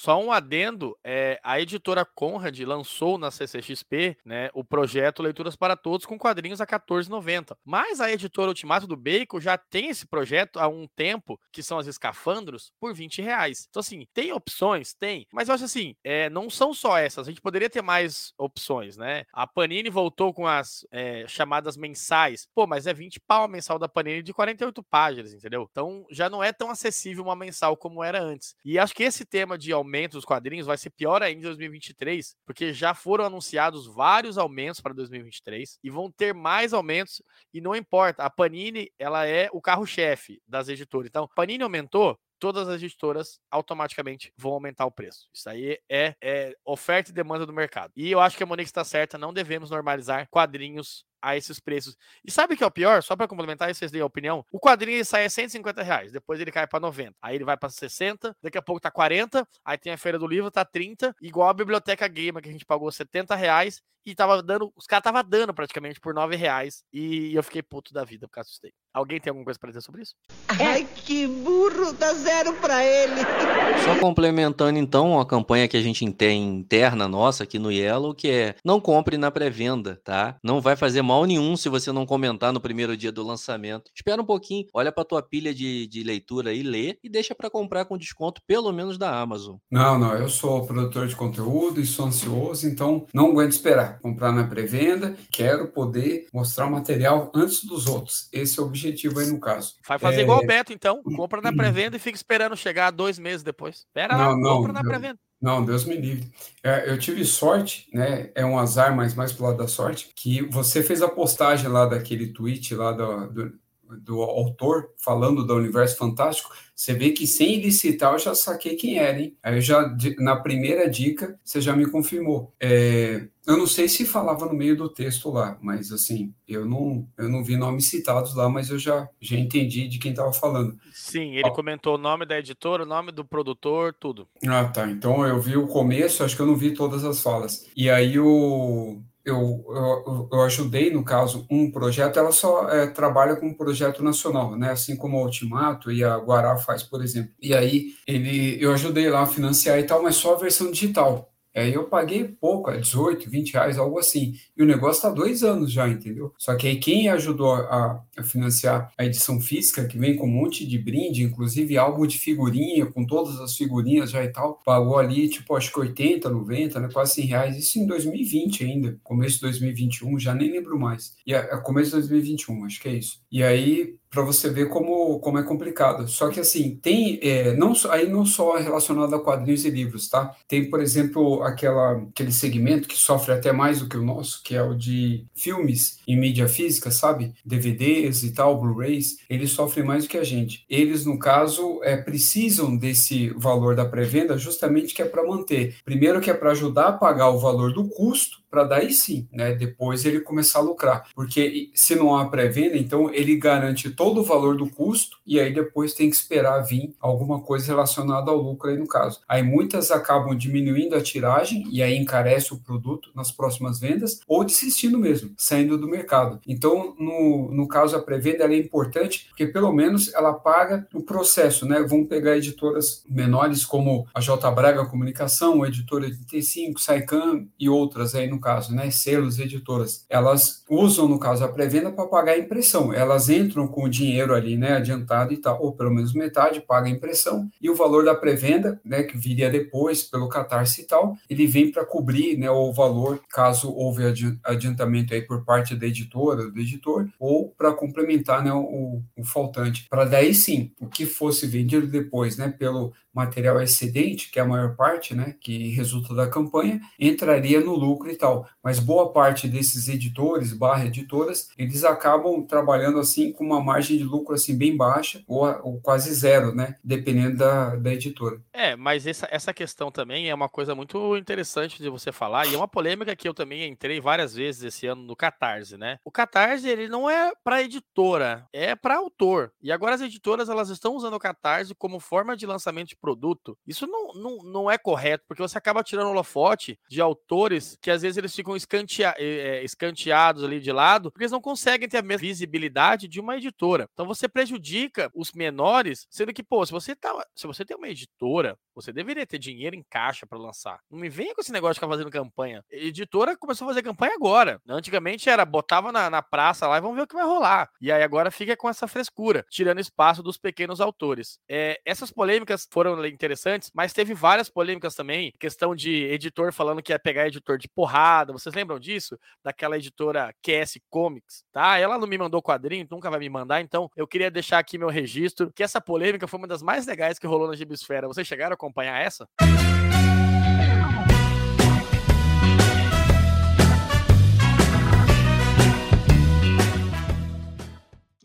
Só 0.00 0.18
um 0.18 0.32
adendo, 0.32 0.96
é, 1.04 1.38
a 1.44 1.60
editora 1.60 2.06
Conrad 2.06 2.58
lançou 2.60 3.18
na 3.18 3.30
CCXP 3.30 4.16
né, 4.24 4.48
o 4.54 4.64
projeto 4.64 5.22
Leituras 5.22 5.56
para 5.56 5.76
Todos 5.76 6.06
com 6.06 6.18
quadrinhos 6.18 6.58
a 6.58 6.64
R$ 6.64 6.70
14,90. 6.70 7.54
Mas 7.62 8.00
a 8.00 8.10
editora 8.10 8.48
Ultimato 8.48 8.86
do 8.86 8.96
Bacon 8.96 9.38
já 9.38 9.58
tem 9.58 9.90
esse 9.90 10.06
projeto 10.06 10.58
há 10.58 10.66
um 10.66 10.88
tempo, 10.96 11.38
que 11.52 11.62
são 11.62 11.78
as 11.78 11.86
escafandros, 11.86 12.72
por 12.80 12.94
20 12.94 13.20
reais. 13.20 13.66
Então, 13.68 13.80
assim, 13.80 14.06
tem 14.14 14.32
opções? 14.32 14.94
Tem. 14.94 15.26
Mas 15.30 15.48
eu 15.50 15.54
acho 15.54 15.64
assim, 15.64 15.94
é, 16.02 16.30
não 16.30 16.48
são 16.48 16.72
só 16.72 16.96
essas. 16.96 17.28
A 17.28 17.30
gente 17.30 17.42
poderia 17.42 17.68
ter 17.68 17.82
mais 17.82 18.32
opções, 18.38 18.96
né? 18.96 19.26
A 19.30 19.46
Panini 19.46 19.90
voltou 19.90 20.32
com 20.32 20.46
as 20.46 20.86
é, 20.90 21.26
chamadas 21.28 21.76
mensais. 21.76 22.48
Pô, 22.54 22.66
mas 22.66 22.86
é 22.86 22.94
20 22.94 23.20
pau 23.20 23.46
mensal 23.46 23.78
da 23.78 23.86
Panini 23.86 24.22
de 24.22 24.32
48 24.32 24.82
páginas, 24.82 25.34
entendeu? 25.34 25.68
Então 25.70 26.06
já 26.10 26.30
não 26.30 26.42
é 26.42 26.54
tão 26.54 26.70
acessível 26.70 27.22
uma 27.22 27.36
mensal 27.36 27.76
como 27.76 28.02
era 28.02 28.18
antes. 28.18 28.56
E 28.64 28.78
acho 28.78 28.94
que 28.94 29.02
esse 29.02 29.26
tema 29.26 29.58
de 29.58 29.70
aumento 29.70 29.89
dos 30.14 30.24
quadrinhos 30.24 30.66
vai 30.66 30.78
ser 30.78 30.90
pior 30.90 31.22
ainda 31.22 31.40
em 31.40 31.42
2023, 31.42 32.36
porque 32.44 32.72
já 32.72 32.94
foram 32.94 33.24
anunciados 33.24 33.86
vários 33.86 34.38
aumentos 34.38 34.80
para 34.80 34.94
2023 34.94 35.78
e 35.82 35.90
vão 35.90 36.10
ter 36.10 36.34
mais 36.34 36.72
aumentos 36.72 37.22
e 37.52 37.60
não 37.60 37.74
importa. 37.74 38.22
A 38.22 38.30
Panini, 38.30 38.90
ela 38.98 39.26
é 39.26 39.48
o 39.52 39.60
carro-chefe 39.60 40.40
das 40.46 40.68
editoras. 40.68 41.08
Então, 41.08 41.28
Panini 41.34 41.62
aumentou, 41.62 42.18
todas 42.38 42.68
as 42.68 42.82
editoras 42.82 43.38
automaticamente 43.50 44.32
vão 44.36 44.52
aumentar 44.52 44.86
o 44.86 44.90
preço. 44.90 45.28
Isso 45.32 45.48
aí 45.48 45.78
é, 45.88 46.14
é 46.20 46.56
oferta 46.64 47.10
e 47.10 47.14
demanda 47.14 47.44
do 47.44 47.52
mercado. 47.52 47.92
E 47.94 48.10
eu 48.10 48.18
acho 48.18 48.36
que 48.36 48.42
a 48.42 48.46
Monique 48.46 48.68
está 48.68 48.82
certa, 48.82 49.18
não 49.18 49.32
devemos 49.32 49.70
normalizar 49.70 50.26
quadrinhos 50.30 51.04
a 51.22 51.36
esses 51.36 51.60
preços. 51.60 51.96
E 52.24 52.30
sabe 52.30 52.54
o 52.54 52.56
que 52.56 52.64
é 52.64 52.66
o 52.66 52.70
pior? 52.70 53.02
Só 53.02 53.16
para 53.16 53.28
complementar, 53.28 53.70
e 53.70 53.74
vocês 53.74 53.90
deem 53.90 54.02
a 54.02 54.06
opinião. 54.06 54.44
O 54.50 54.58
quadrinho 54.58 54.96
ele 54.96 55.04
sai 55.04 55.24
a 55.24 55.30
150 55.30 55.82
reais, 55.82 56.12
depois 56.12 56.40
ele 56.40 56.50
cai 56.50 56.66
para 56.66 56.80
90. 56.80 57.14
Aí 57.22 57.34
ele 57.34 57.44
vai 57.44 57.56
para 57.56 57.68
60, 57.68 58.36
daqui 58.42 58.58
a 58.58 58.62
pouco 58.62 58.80
tá 58.80 58.90
40, 58.90 59.46
aí 59.64 59.78
tem 59.78 59.92
a 59.92 59.98
Feira 59.98 60.18
do 60.18 60.26
Livro, 60.26 60.50
tá 60.50 60.64
30, 60.64 61.14
igual 61.20 61.48
a 61.48 61.54
Biblioteca 61.54 62.06
Gamer, 62.08 62.42
que 62.42 62.48
a 62.48 62.52
gente 62.52 62.64
pagou 62.64 62.90
70 62.90 63.34
reais 63.34 63.82
e 64.04 64.14
tava 64.14 64.42
dando, 64.42 64.72
os 64.74 64.86
caras 64.86 65.04
tava 65.04 65.22
dando 65.22 65.52
praticamente 65.52 66.00
por 66.00 66.14
9 66.14 66.36
reais. 66.36 66.82
E 66.92 67.34
eu 67.34 67.42
fiquei 67.42 67.62
puto 67.62 67.92
da 67.92 68.04
vida 68.04 68.26
por 68.26 68.34
causa 68.34 68.48
disso 68.48 68.60
daí. 68.62 68.72
Alguém 68.92 69.20
tem 69.20 69.30
alguma 69.30 69.44
coisa 69.44 69.58
para 69.58 69.70
dizer 69.70 69.82
sobre 69.82 70.02
isso? 70.02 70.14
Ai, 70.48 70.84
que 70.84 71.26
burro, 71.26 71.92
dá 71.92 72.12
zero 72.12 72.52
pra 72.54 72.84
ele. 72.84 73.20
Só 73.84 74.00
complementando 74.00 74.78
então 74.78 75.20
a 75.20 75.26
campanha 75.26 75.68
que 75.68 75.76
a 75.76 75.82
gente 75.82 76.10
tem 76.12 76.42
interna 76.42 77.06
nossa 77.06 77.44
aqui 77.44 77.58
no 77.58 77.70
Yellow, 77.70 78.14
que 78.14 78.28
é 78.28 78.54
não 78.64 78.80
compre 78.80 79.16
na 79.16 79.30
pré-venda, 79.30 80.00
tá? 80.02 80.36
Não 80.42 80.60
vai 80.60 80.74
fazer 80.76 81.02
mal 81.10 81.24
nenhum 81.24 81.56
se 81.56 81.68
você 81.68 81.90
não 81.92 82.06
comentar 82.06 82.52
no 82.52 82.60
primeiro 82.60 82.96
dia 82.96 83.10
do 83.10 83.22
lançamento. 83.26 83.90
Espera 83.94 84.22
um 84.22 84.24
pouquinho, 84.24 84.66
olha 84.72 84.92
pra 84.92 85.04
tua 85.04 85.20
pilha 85.22 85.52
de, 85.52 85.86
de 85.88 86.02
leitura 86.04 86.50
aí, 86.50 86.62
lê 86.62 86.96
e 87.02 87.08
deixa 87.08 87.34
pra 87.34 87.50
comprar 87.50 87.84
com 87.84 87.98
desconto 87.98 88.40
pelo 88.46 88.72
menos 88.72 88.96
da 88.96 89.20
Amazon. 89.20 89.56
Não, 89.70 89.98
não, 89.98 90.14
eu 90.14 90.28
sou 90.28 90.64
produtor 90.66 91.08
de 91.08 91.16
conteúdo 91.16 91.80
e 91.80 91.86
sou 91.86 92.06
ansioso, 92.06 92.66
então 92.68 93.06
não 93.12 93.30
aguento 93.30 93.52
esperar. 93.52 93.98
Comprar 94.00 94.32
na 94.32 94.44
pré-venda, 94.46 95.16
quero 95.32 95.68
poder 95.68 96.26
mostrar 96.32 96.66
o 96.66 96.70
material 96.70 97.30
antes 97.34 97.64
dos 97.64 97.86
outros. 97.86 98.28
Esse 98.32 98.60
é 98.60 98.62
o 98.62 98.66
objetivo 98.66 99.18
aí 99.18 99.26
no 99.26 99.40
caso. 99.40 99.74
Vai 99.86 99.98
fazer 99.98 100.20
É, 100.20 100.22
igual 100.22 100.38
o 100.42 100.46
Beto, 100.46 100.72
então. 100.72 101.02
Compra 101.02 101.40
na 101.40 101.52
pré-venda 101.56 101.96
e 101.96 102.00
fica 102.00 102.16
esperando 102.16 102.56
chegar 102.56 102.90
dois 102.90 103.18
meses 103.18 103.42
depois. 103.42 103.78
Espera 103.78 104.16
lá, 104.16 104.26
Não, 104.28 104.38
não, 104.38 104.56
compra 104.58 104.72
na 104.72 104.82
não. 104.82 104.88
pré-venda. 104.88 105.18
Não, 105.40 105.64
Deus 105.64 105.84
me 105.86 105.96
livre. 105.96 106.30
É, 106.62 106.90
eu 106.90 106.98
tive 106.98 107.24
sorte, 107.24 107.88
né? 107.94 108.30
É 108.34 108.44
um 108.44 108.58
azar, 108.58 108.94
mas 108.94 109.14
mais 109.14 109.32
pro 109.32 109.44
lado 109.46 109.56
da 109.58 109.66
sorte, 109.68 110.12
que 110.14 110.42
você 110.50 110.82
fez 110.82 111.00
a 111.00 111.08
postagem 111.08 111.68
lá 111.68 111.86
daquele 111.86 112.32
tweet 112.32 112.74
lá 112.74 112.92
do, 112.92 113.26
do, 113.32 113.59
do 113.98 114.22
autor 114.22 114.90
falando 114.98 115.46
do 115.46 115.54
Universo 115.54 115.96
Fantástico. 115.96 116.50
Você 116.74 116.94
vê 116.94 117.10
que 117.10 117.26
sem 117.26 117.56
ele 117.56 117.70
citar, 117.70 118.12
eu 118.14 118.18
já 118.18 118.34
saquei 118.34 118.74
quem 118.74 118.98
era, 118.98 119.20
hein? 119.20 119.36
Aí 119.42 119.56
eu 119.56 119.60
já, 119.60 119.94
na 120.18 120.36
primeira 120.36 120.88
dica, 120.88 121.38
você 121.44 121.60
já 121.60 121.76
me 121.76 121.86
confirmou. 121.90 122.54
É, 122.58 123.28
eu 123.46 123.56
não 123.56 123.66
sei 123.66 123.88
se 123.88 124.06
falava 124.06 124.46
no 124.46 124.54
meio 124.54 124.76
do 124.76 124.88
texto 124.88 125.30
lá, 125.30 125.58
mas 125.60 125.92
assim, 125.92 126.32
eu 126.46 126.64
não, 126.64 127.06
eu 127.18 127.28
não 127.28 127.42
vi 127.42 127.56
nomes 127.56 127.86
citados 127.86 128.34
lá, 128.34 128.48
mas 128.48 128.70
eu 128.70 128.78
já, 128.78 129.08
já 129.20 129.36
entendi 129.36 129.88
de 129.88 129.98
quem 129.98 130.12
estava 130.12 130.32
falando. 130.32 130.74
Sim, 130.92 131.36
ele 131.36 131.50
comentou 131.50 131.96
o 131.96 131.98
nome 131.98 132.24
da 132.24 132.38
editora, 132.38 132.84
o 132.84 132.86
nome 132.86 133.12
do 133.12 133.24
produtor, 133.24 133.94
tudo. 133.98 134.26
Ah, 134.46 134.64
tá. 134.64 134.90
Então 134.90 135.26
eu 135.26 135.40
vi 135.40 135.56
o 135.56 135.66
começo, 135.66 136.24
acho 136.24 136.36
que 136.36 136.42
eu 136.42 136.46
não 136.46 136.56
vi 136.56 136.72
todas 136.72 137.04
as 137.04 137.22
falas. 137.22 137.68
E 137.76 137.90
aí 137.90 138.18
o, 138.18 139.02
eu, 139.24 139.64
eu, 139.68 140.28
eu 140.32 140.42
ajudei, 140.42 140.90
no 140.90 141.04
caso, 141.04 141.46
um 141.50 141.70
projeto, 141.70 142.18
ela 142.18 142.32
só 142.32 142.68
é, 142.68 142.86
trabalha 142.86 143.36
com 143.36 143.46
um 143.46 143.54
projeto 143.54 144.02
nacional, 144.02 144.56
né? 144.56 144.70
Assim 144.70 144.96
como 144.96 145.18
a 145.18 145.22
Ultimato 145.22 145.92
e 145.92 146.02
a 146.02 146.16
Guará 146.16 146.56
faz, 146.56 146.82
por 146.82 147.02
exemplo. 147.02 147.32
E 147.40 147.54
aí 147.54 147.94
ele, 148.06 148.62
eu 148.62 148.72
ajudei 148.72 149.08
lá 149.10 149.22
a 149.22 149.26
financiar 149.26 149.78
e 149.78 149.84
tal, 149.84 150.02
mas 150.02 150.16
só 150.16 150.34
a 150.34 150.38
versão 150.38 150.70
digital. 150.70 151.29
Aí 151.54 151.74
eu 151.74 151.84
paguei 151.84 152.24
pouco, 152.24 152.70
18, 152.70 153.28
20 153.28 153.52
reais, 153.52 153.78
algo 153.78 153.98
assim. 153.98 154.34
E 154.56 154.62
o 154.62 154.66
negócio 154.66 155.02
tá 155.02 155.10
dois 155.10 155.42
anos 155.42 155.72
já, 155.72 155.88
entendeu? 155.88 156.32
Só 156.38 156.54
que 156.54 156.66
aí 156.66 156.76
quem 156.76 157.08
ajudou 157.08 157.54
a, 157.54 158.02
a, 158.16 158.22
financiar 158.22 158.92
a 158.96 159.04
edição 159.04 159.40
física, 159.40 159.86
que 159.86 159.98
vem 159.98 160.16
com 160.16 160.26
um 160.26 160.30
monte 160.30 160.66
de 160.66 160.78
brinde, 160.78 161.22
inclusive 161.22 161.76
álbum 161.76 162.06
de 162.06 162.18
figurinha, 162.18 162.86
com 162.86 163.04
todas 163.04 163.40
as 163.40 163.56
figurinhas 163.56 164.10
já 164.10 164.22
e 164.24 164.28
tal, 164.28 164.60
pagou 164.64 164.98
ali, 164.98 165.28
tipo, 165.28 165.54
acho 165.56 165.72
que 165.72 165.80
80, 165.80 166.28
90, 166.30 166.80
né? 166.80 166.88
Quase 166.92 167.14
100 167.14 167.26
reais. 167.26 167.56
Isso 167.56 167.78
em 167.78 167.86
2020 167.86 168.64
ainda, 168.64 168.98
começo 169.02 169.36
de 169.36 169.42
2021, 169.42 170.18
já 170.18 170.34
nem 170.34 170.52
lembro 170.52 170.78
mais. 170.78 171.14
E 171.26 171.34
a, 171.34 171.40
a 171.40 171.58
começo 171.58 171.90
de 171.90 172.08
2021, 172.08 172.64
acho 172.64 172.80
que 172.80 172.88
é 172.88 172.94
isso. 172.94 173.20
E 173.30 173.42
aí, 173.42 173.96
para 174.10 174.22
você 174.22 174.50
ver 174.50 174.68
como, 174.68 175.20
como 175.20 175.38
é 175.38 175.42
complicado. 175.42 176.08
Só 176.08 176.28
que 176.28 176.40
assim, 176.40 176.78
tem 176.82 177.20
é, 177.22 177.54
não 177.54 177.72
aí 177.90 178.08
não 178.08 178.26
só 178.26 178.56
relacionado 178.56 179.14
a 179.14 179.20
quadrinhos 179.20 179.64
e 179.64 179.70
livros, 179.70 180.08
tá? 180.08 180.34
Tem, 180.48 180.68
por 180.68 180.80
exemplo, 180.80 181.42
aquela, 181.42 182.02
aquele 182.10 182.32
segmento 182.32 182.88
que 182.88 182.98
sofre 182.98 183.32
até 183.32 183.52
mais 183.52 183.78
do 183.78 183.88
que 183.88 183.96
o 183.96 184.04
nosso, 184.04 184.42
que 184.42 184.56
é 184.56 184.62
o 184.62 184.74
de 184.74 185.24
filmes 185.34 185.98
em 186.06 186.18
mídia 186.18 186.48
física, 186.48 186.90
sabe? 186.90 187.32
DVDs 187.44 188.24
e 188.24 188.32
tal, 188.32 188.60
Blu-rays, 188.60 189.18
eles 189.28 189.52
sofrem 189.52 189.86
mais 189.86 190.04
do 190.04 190.10
que 190.10 190.18
a 190.18 190.24
gente. 190.24 190.64
Eles, 190.68 191.06
no 191.06 191.18
caso, 191.18 191.80
é, 191.84 191.96
precisam 191.96 192.76
desse 192.76 193.30
valor 193.36 193.76
da 193.76 193.84
pré-venda 193.84 194.36
justamente 194.36 194.92
que 194.92 195.02
é 195.02 195.04
para 195.04 195.26
manter. 195.26 195.76
Primeiro 195.84 196.20
que 196.20 196.30
é 196.30 196.34
para 196.34 196.50
ajudar 196.50 196.88
a 196.88 196.92
pagar 196.92 197.30
o 197.30 197.38
valor 197.38 197.72
do 197.72 197.88
custo, 197.88 198.39
para 198.50 198.64
daí 198.64 198.92
sim, 198.92 199.28
né? 199.32 199.54
Depois 199.54 200.04
ele 200.04 200.20
começar 200.20 200.58
a 200.58 200.62
lucrar. 200.62 201.08
Porque 201.14 201.70
se 201.74 201.94
não 201.94 202.16
há 202.16 202.28
pré-venda, 202.28 202.76
então 202.76 203.12
ele 203.12 203.36
garante 203.36 203.90
todo 203.90 204.20
o 204.20 204.24
valor 204.24 204.56
do 204.56 204.68
custo 204.68 205.18
e 205.26 205.38
aí 205.38 205.52
depois 205.52 205.94
tem 205.94 206.10
que 206.10 206.16
esperar 206.16 206.60
vir 206.62 206.94
alguma 207.00 207.40
coisa 207.40 207.66
relacionada 207.66 208.30
ao 208.30 208.38
lucro 208.38 208.70
aí 208.70 208.76
no 208.76 208.88
caso. 208.88 209.20
Aí 209.28 209.42
muitas 209.42 209.90
acabam 209.90 210.36
diminuindo 210.36 210.96
a 210.96 211.00
tiragem 211.00 211.64
e 211.70 211.82
aí 211.82 211.96
encarece 211.96 212.52
o 212.52 212.58
produto 212.58 213.10
nas 213.14 213.30
próximas 213.30 213.78
vendas 213.78 214.20
ou 214.26 214.44
desistindo 214.44 214.98
mesmo, 214.98 215.32
saindo 215.36 215.78
do 215.78 215.88
mercado. 215.88 216.40
Então, 216.46 216.94
no, 216.98 217.50
no 217.52 217.68
caso 217.68 217.96
a 217.96 218.02
pré-venda 218.02 218.44
é 218.44 218.56
importante 218.56 219.26
porque 219.28 219.46
pelo 219.46 219.72
menos 219.72 220.12
ela 220.14 220.32
paga 220.32 220.86
o 220.92 221.02
processo, 221.02 221.66
né? 221.66 221.84
Vamos 221.88 222.08
pegar 222.08 222.36
editoras 222.36 223.04
menores 223.08 223.64
como 223.64 224.06
a 224.12 224.20
J 224.20 224.50
Braga 224.50 224.86
Comunicação, 224.86 225.62
a 225.62 225.68
editora 225.68 226.06
85, 226.06 226.80
Saicam 226.80 227.46
e 227.58 227.68
outras 227.68 228.14
aí 228.14 228.28
no 228.28 228.39
caso, 228.40 228.74
né? 228.74 228.90
Selos, 228.90 229.38
editoras. 229.38 230.04
Elas 230.08 230.64
usam 230.68 231.08
no 231.08 231.18
caso 231.18 231.44
a 231.44 231.48
pré-venda 231.48 231.90
para 231.90 232.06
pagar 232.06 232.32
a 232.32 232.38
impressão. 232.38 232.92
Elas 232.92 233.28
entram 233.28 233.66
com 233.66 233.88
dinheiro 233.88 234.34
ali, 234.34 234.56
né, 234.56 234.76
adiantado 234.76 235.32
e 235.32 235.36
tal, 235.36 235.62
ou 235.62 235.72
pelo 235.72 235.90
menos 235.90 236.14
metade, 236.14 236.60
paga 236.60 236.86
a 236.86 236.90
impressão, 236.90 237.48
e 237.60 237.68
o 237.68 237.74
valor 237.74 238.04
da 238.04 238.14
pré-venda, 238.14 238.80
né, 238.84 239.02
que 239.02 239.16
viria 239.16 239.50
depois 239.50 240.02
pelo 240.02 240.28
Catarse 240.28 240.82
e 240.82 240.84
tal, 240.84 241.16
ele 241.28 241.46
vem 241.46 241.70
para 241.70 241.84
cobrir, 241.84 242.36
né, 242.38 242.50
o 242.50 242.72
valor, 242.72 243.20
caso 243.28 243.72
houve 243.72 244.02
adiantamento 244.44 245.14
aí 245.14 245.22
por 245.22 245.44
parte 245.44 245.74
da 245.74 245.86
editora, 245.86 246.50
do 246.50 246.58
editor, 246.58 247.08
ou 247.18 247.50
para 247.50 247.72
complementar, 247.72 248.42
né, 248.42 248.52
o, 248.52 249.02
o 249.16 249.24
faltante, 249.24 249.86
para 249.88 250.04
daí 250.04 250.34
sim, 250.34 250.72
o 250.80 250.86
que 250.86 251.06
fosse 251.06 251.46
vendido 251.46 251.86
depois, 251.86 252.36
né, 252.36 252.48
pelo 252.48 252.92
material 253.12 253.60
excedente, 253.60 254.30
que 254.30 254.38
é 254.38 254.42
a 254.42 254.46
maior 254.46 254.76
parte, 254.76 255.14
né, 255.14 255.34
que 255.40 255.70
resulta 255.70 256.14
da 256.14 256.28
campanha, 256.28 256.80
entraria 256.98 257.60
no 257.60 257.74
lucro 257.74 258.10
e 258.10 258.16
tal. 258.16 258.48
Mas 258.62 258.78
boa 258.78 259.12
parte 259.12 259.48
desses 259.48 259.88
editores, 259.88 260.52
barra 260.52 260.86
editoras, 260.86 261.50
eles 261.58 261.84
acabam 261.84 262.42
trabalhando 262.46 262.98
assim 262.98 263.32
com 263.32 263.44
uma 263.44 263.60
margem 263.60 263.96
de 263.96 264.04
lucro 264.04 264.34
assim 264.34 264.56
bem 264.56 264.76
baixa 264.76 265.22
ou, 265.26 265.44
ou 265.62 265.80
quase 265.80 266.12
zero, 266.12 266.54
né, 266.54 266.76
dependendo 266.82 267.36
da, 267.36 267.76
da 267.76 267.92
editora. 267.92 268.40
É, 268.52 268.76
mas 268.76 269.06
essa, 269.06 269.28
essa 269.30 269.52
questão 269.52 269.90
também 269.90 270.28
é 270.28 270.34
uma 270.34 270.48
coisa 270.48 270.74
muito 270.74 271.16
interessante 271.16 271.82
de 271.82 271.88
você 271.88 272.12
falar 272.12 272.46
e 272.46 272.54
é 272.54 272.56
uma 272.56 272.68
polêmica 272.68 273.16
que 273.16 273.28
eu 273.28 273.34
também 273.34 273.68
entrei 273.68 274.00
várias 274.00 274.34
vezes 274.34 274.62
esse 274.62 274.86
ano 274.86 275.02
no 275.02 275.16
Catarse, 275.16 275.76
né? 275.76 275.98
O 276.04 276.10
Catarse, 276.10 276.68
ele 276.68 276.88
não 276.88 277.08
é 277.08 277.32
para 277.42 277.62
editora, 277.62 278.46
é 278.52 278.74
para 278.74 278.96
autor. 278.96 279.52
E 279.62 279.72
agora 279.72 279.94
as 279.94 280.00
editoras, 280.00 280.48
elas 280.48 280.68
estão 280.68 280.94
usando 280.94 281.14
o 281.14 281.18
Catarse 281.18 281.74
como 281.74 282.00
forma 282.00 282.36
de 282.36 282.46
lançamento 282.46 282.88
de 282.88 282.96
produto, 283.00 283.56
isso 283.66 283.86
não, 283.86 284.12
não, 284.14 284.36
não 284.38 284.70
é 284.70 284.78
correto, 284.78 285.24
porque 285.26 285.42
você 285.42 285.56
acaba 285.58 285.82
tirando 285.82 286.06
o 286.06 286.10
holofote 286.10 286.78
de 286.88 287.00
autores 287.00 287.78
que 287.80 287.90
às 287.90 288.02
vezes 288.02 288.16
eles 288.16 288.34
ficam 288.34 288.56
escantea, 288.56 289.14
é, 289.18 289.64
escanteados 289.64 290.44
ali 290.44 290.60
de 290.60 290.72
lado, 290.72 291.10
porque 291.10 291.24
eles 291.24 291.32
não 291.32 291.40
conseguem 291.40 291.88
ter 291.88 291.98
a 291.98 292.02
mesma 292.02 292.20
visibilidade 292.20 293.08
de 293.08 293.20
uma 293.20 293.36
editora. 293.36 293.88
Então 293.92 294.06
você 294.06 294.28
prejudica 294.28 295.10
os 295.14 295.32
menores, 295.32 296.06
sendo 296.10 296.32
que, 296.32 296.42
pô, 296.42 296.64
se 296.64 296.72
você, 296.72 296.94
tá, 296.94 297.12
se 297.34 297.46
você 297.46 297.64
tem 297.64 297.76
uma 297.76 297.88
editora, 297.88 298.58
você 298.74 298.92
deveria 298.92 299.26
ter 299.26 299.38
dinheiro 299.38 299.74
em 299.74 299.84
caixa 299.88 300.26
para 300.26 300.38
lançar. 300.38 300.80
Não 300.90 300.98
me 300.98 301.08
venha 301.08 301.34
com 301.34 301.40
esse 301.40 301.52
negócio 301.52 301.74
de 301.74 301.80
ficar 301.80 301.88
fazendo 301.88 302.10
campanha. 302.10 302.64
A 302.70 302.76
editora 302.76 303.36
começou 303.36 303.66
a 303.66 303.70
fazer 303.70 303.82
campanha 303.82 304.14
agora. 304.14 304.60
Antigamente 304.68 305.28
era, 305.28 305.44
botava 305.44 305.92
na, 305.92 306.08
na 306.10 306.22
praça 306.22 306.66
lá 306.66 306.78
e 306.78 306.80
vamos 306.80 306.96
ver 306.96 307.02
o 307.02 307.06
que 307.06 307.14
vai 307.14 307.24
rolar. 307.24 307.68
E 307.80 307.90
aí 307.90 308.02
agora 308.02 308.30
fica 308.30 308.56
com 308.56 308.68
essa 308.68 308.86
frescura, 308.86 309.44
tirando 309.50 309.80
espaço 309.80 310.22
dos 310.22 310.38
pequenos 310.38 310.80
autores. 310.80 311.38
É, 311.48 311.80
essas 311.84 312.10
polêmicas 312.10 312.66
foram 312.70 312.89
interessantes, 313.06 313.70
mas 313.74 313.92
teve 313.92 314.14
várias 314.14 314.48
polêmicas 314.48 314.94
também. 314.94 315.32
Questão 315.38 315.74
de 315.74 316.04
editor 316.04 316.52
falando 316.52 316.82
que 316.82 316.92
ia 316.92 316.98
pegar 316.98 317.26
editor 317.26 317.58
de 317.58 317.68
porrada. 317.68 318.32
Vocês 318.32 318.54
lembram 318.54 318.78
disso? 318.78 319.18
Daquela 319.42 319.76
editora 319.76 320.34
QS 320.42 320.78
Comics, 320.88 321.44
tá? 321.52 321.78
Ela 321.78 321.98
não 321.98 322.06
me 322.06 322.18
mandou 322.18 322.42
quadrinho, 322.42 322.86
nunca 322.90 323.10
vai 323.10 323.18
me 323.18 323.28
mandar, 323.28 323.60
então 323.60 323.90
eu 323.96 324.06
queria 324.06 324.30
deixar 324.30 324.58
aqui 324.58 324.78
meu 324.78 324.88
registro 324.88 325.52
que 325.52 325.62
essa 325.62 325.80
polêmica 325.80 326.26
foi 326.26 326.38
uma 326.38 326.48
das 326.48 326.62
mais 326.62 326.86
legais 326.86 327.18
que 327.18 327.26
rolou 327.26 327.48
na 327.48 327.56
Gibisfera. 327.56 328.08
Vocês 328.08 328.26
chegaram 328.26 328.52
a 328.52 328.54
acompanhar 328.54 329.00
essa? 329.00 329.28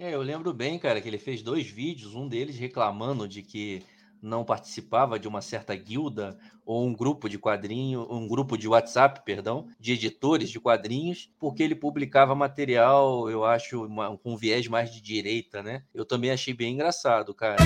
É, 0.06 0.14
eu 0.14 0.22
lembro 0.22 0.54
bem, 0.54 0.78
cara, 0.78 1.02
que 1.02 1.08
ele 1.08 1.18
fez 1.18 1.42
dois 1.42 1.68
vídeos, 1.68 2.14
um 2.14 2.28
deles 2.28 2.60
reclamando 2.60 3.28
de 3.28 3.42
que 3.42 3.82
não 4.22 4.44
participava 4.44 5.20
de 5.20 5.28
uma 5.28 5.42
certa 5.42 5.76
guilda 5.76 6.38
ou 6.66 6.86
um 6.86 6.94
grupo 6.94 7.30
de 7.30 7.38
quadrinho, 7.38 8.08
um 8.10 8.28
grupo 8.28 8.58
de 8.58 8.68
WhatsApp, 8.68 9.22
perdão, 9.24 9.68
de 9.80 9.94
editores 9.94 10.50
de 10.50 10.60
quadrinhos, 10.60 11.30
porque 11.40 11.62
ele 11.62 11.76
publicava 11.76 12.34
material, 12.34 13.30
eu 13.30 13.46
acho, 13.46 13.86
uma, 13.86 14.18
com 14.18 14.36
viés 14.36 14.68
mais 14.68 14.92
de 14.92 15.02
direita, 15.02 15.62
né? 15.62 15.84
Eu 15.94 16.06
também 16.06 16.32
achei 16.32 16.54
bem 16.54 16.74
engraçado, 16.74 17.34
cara. 17.34 17.58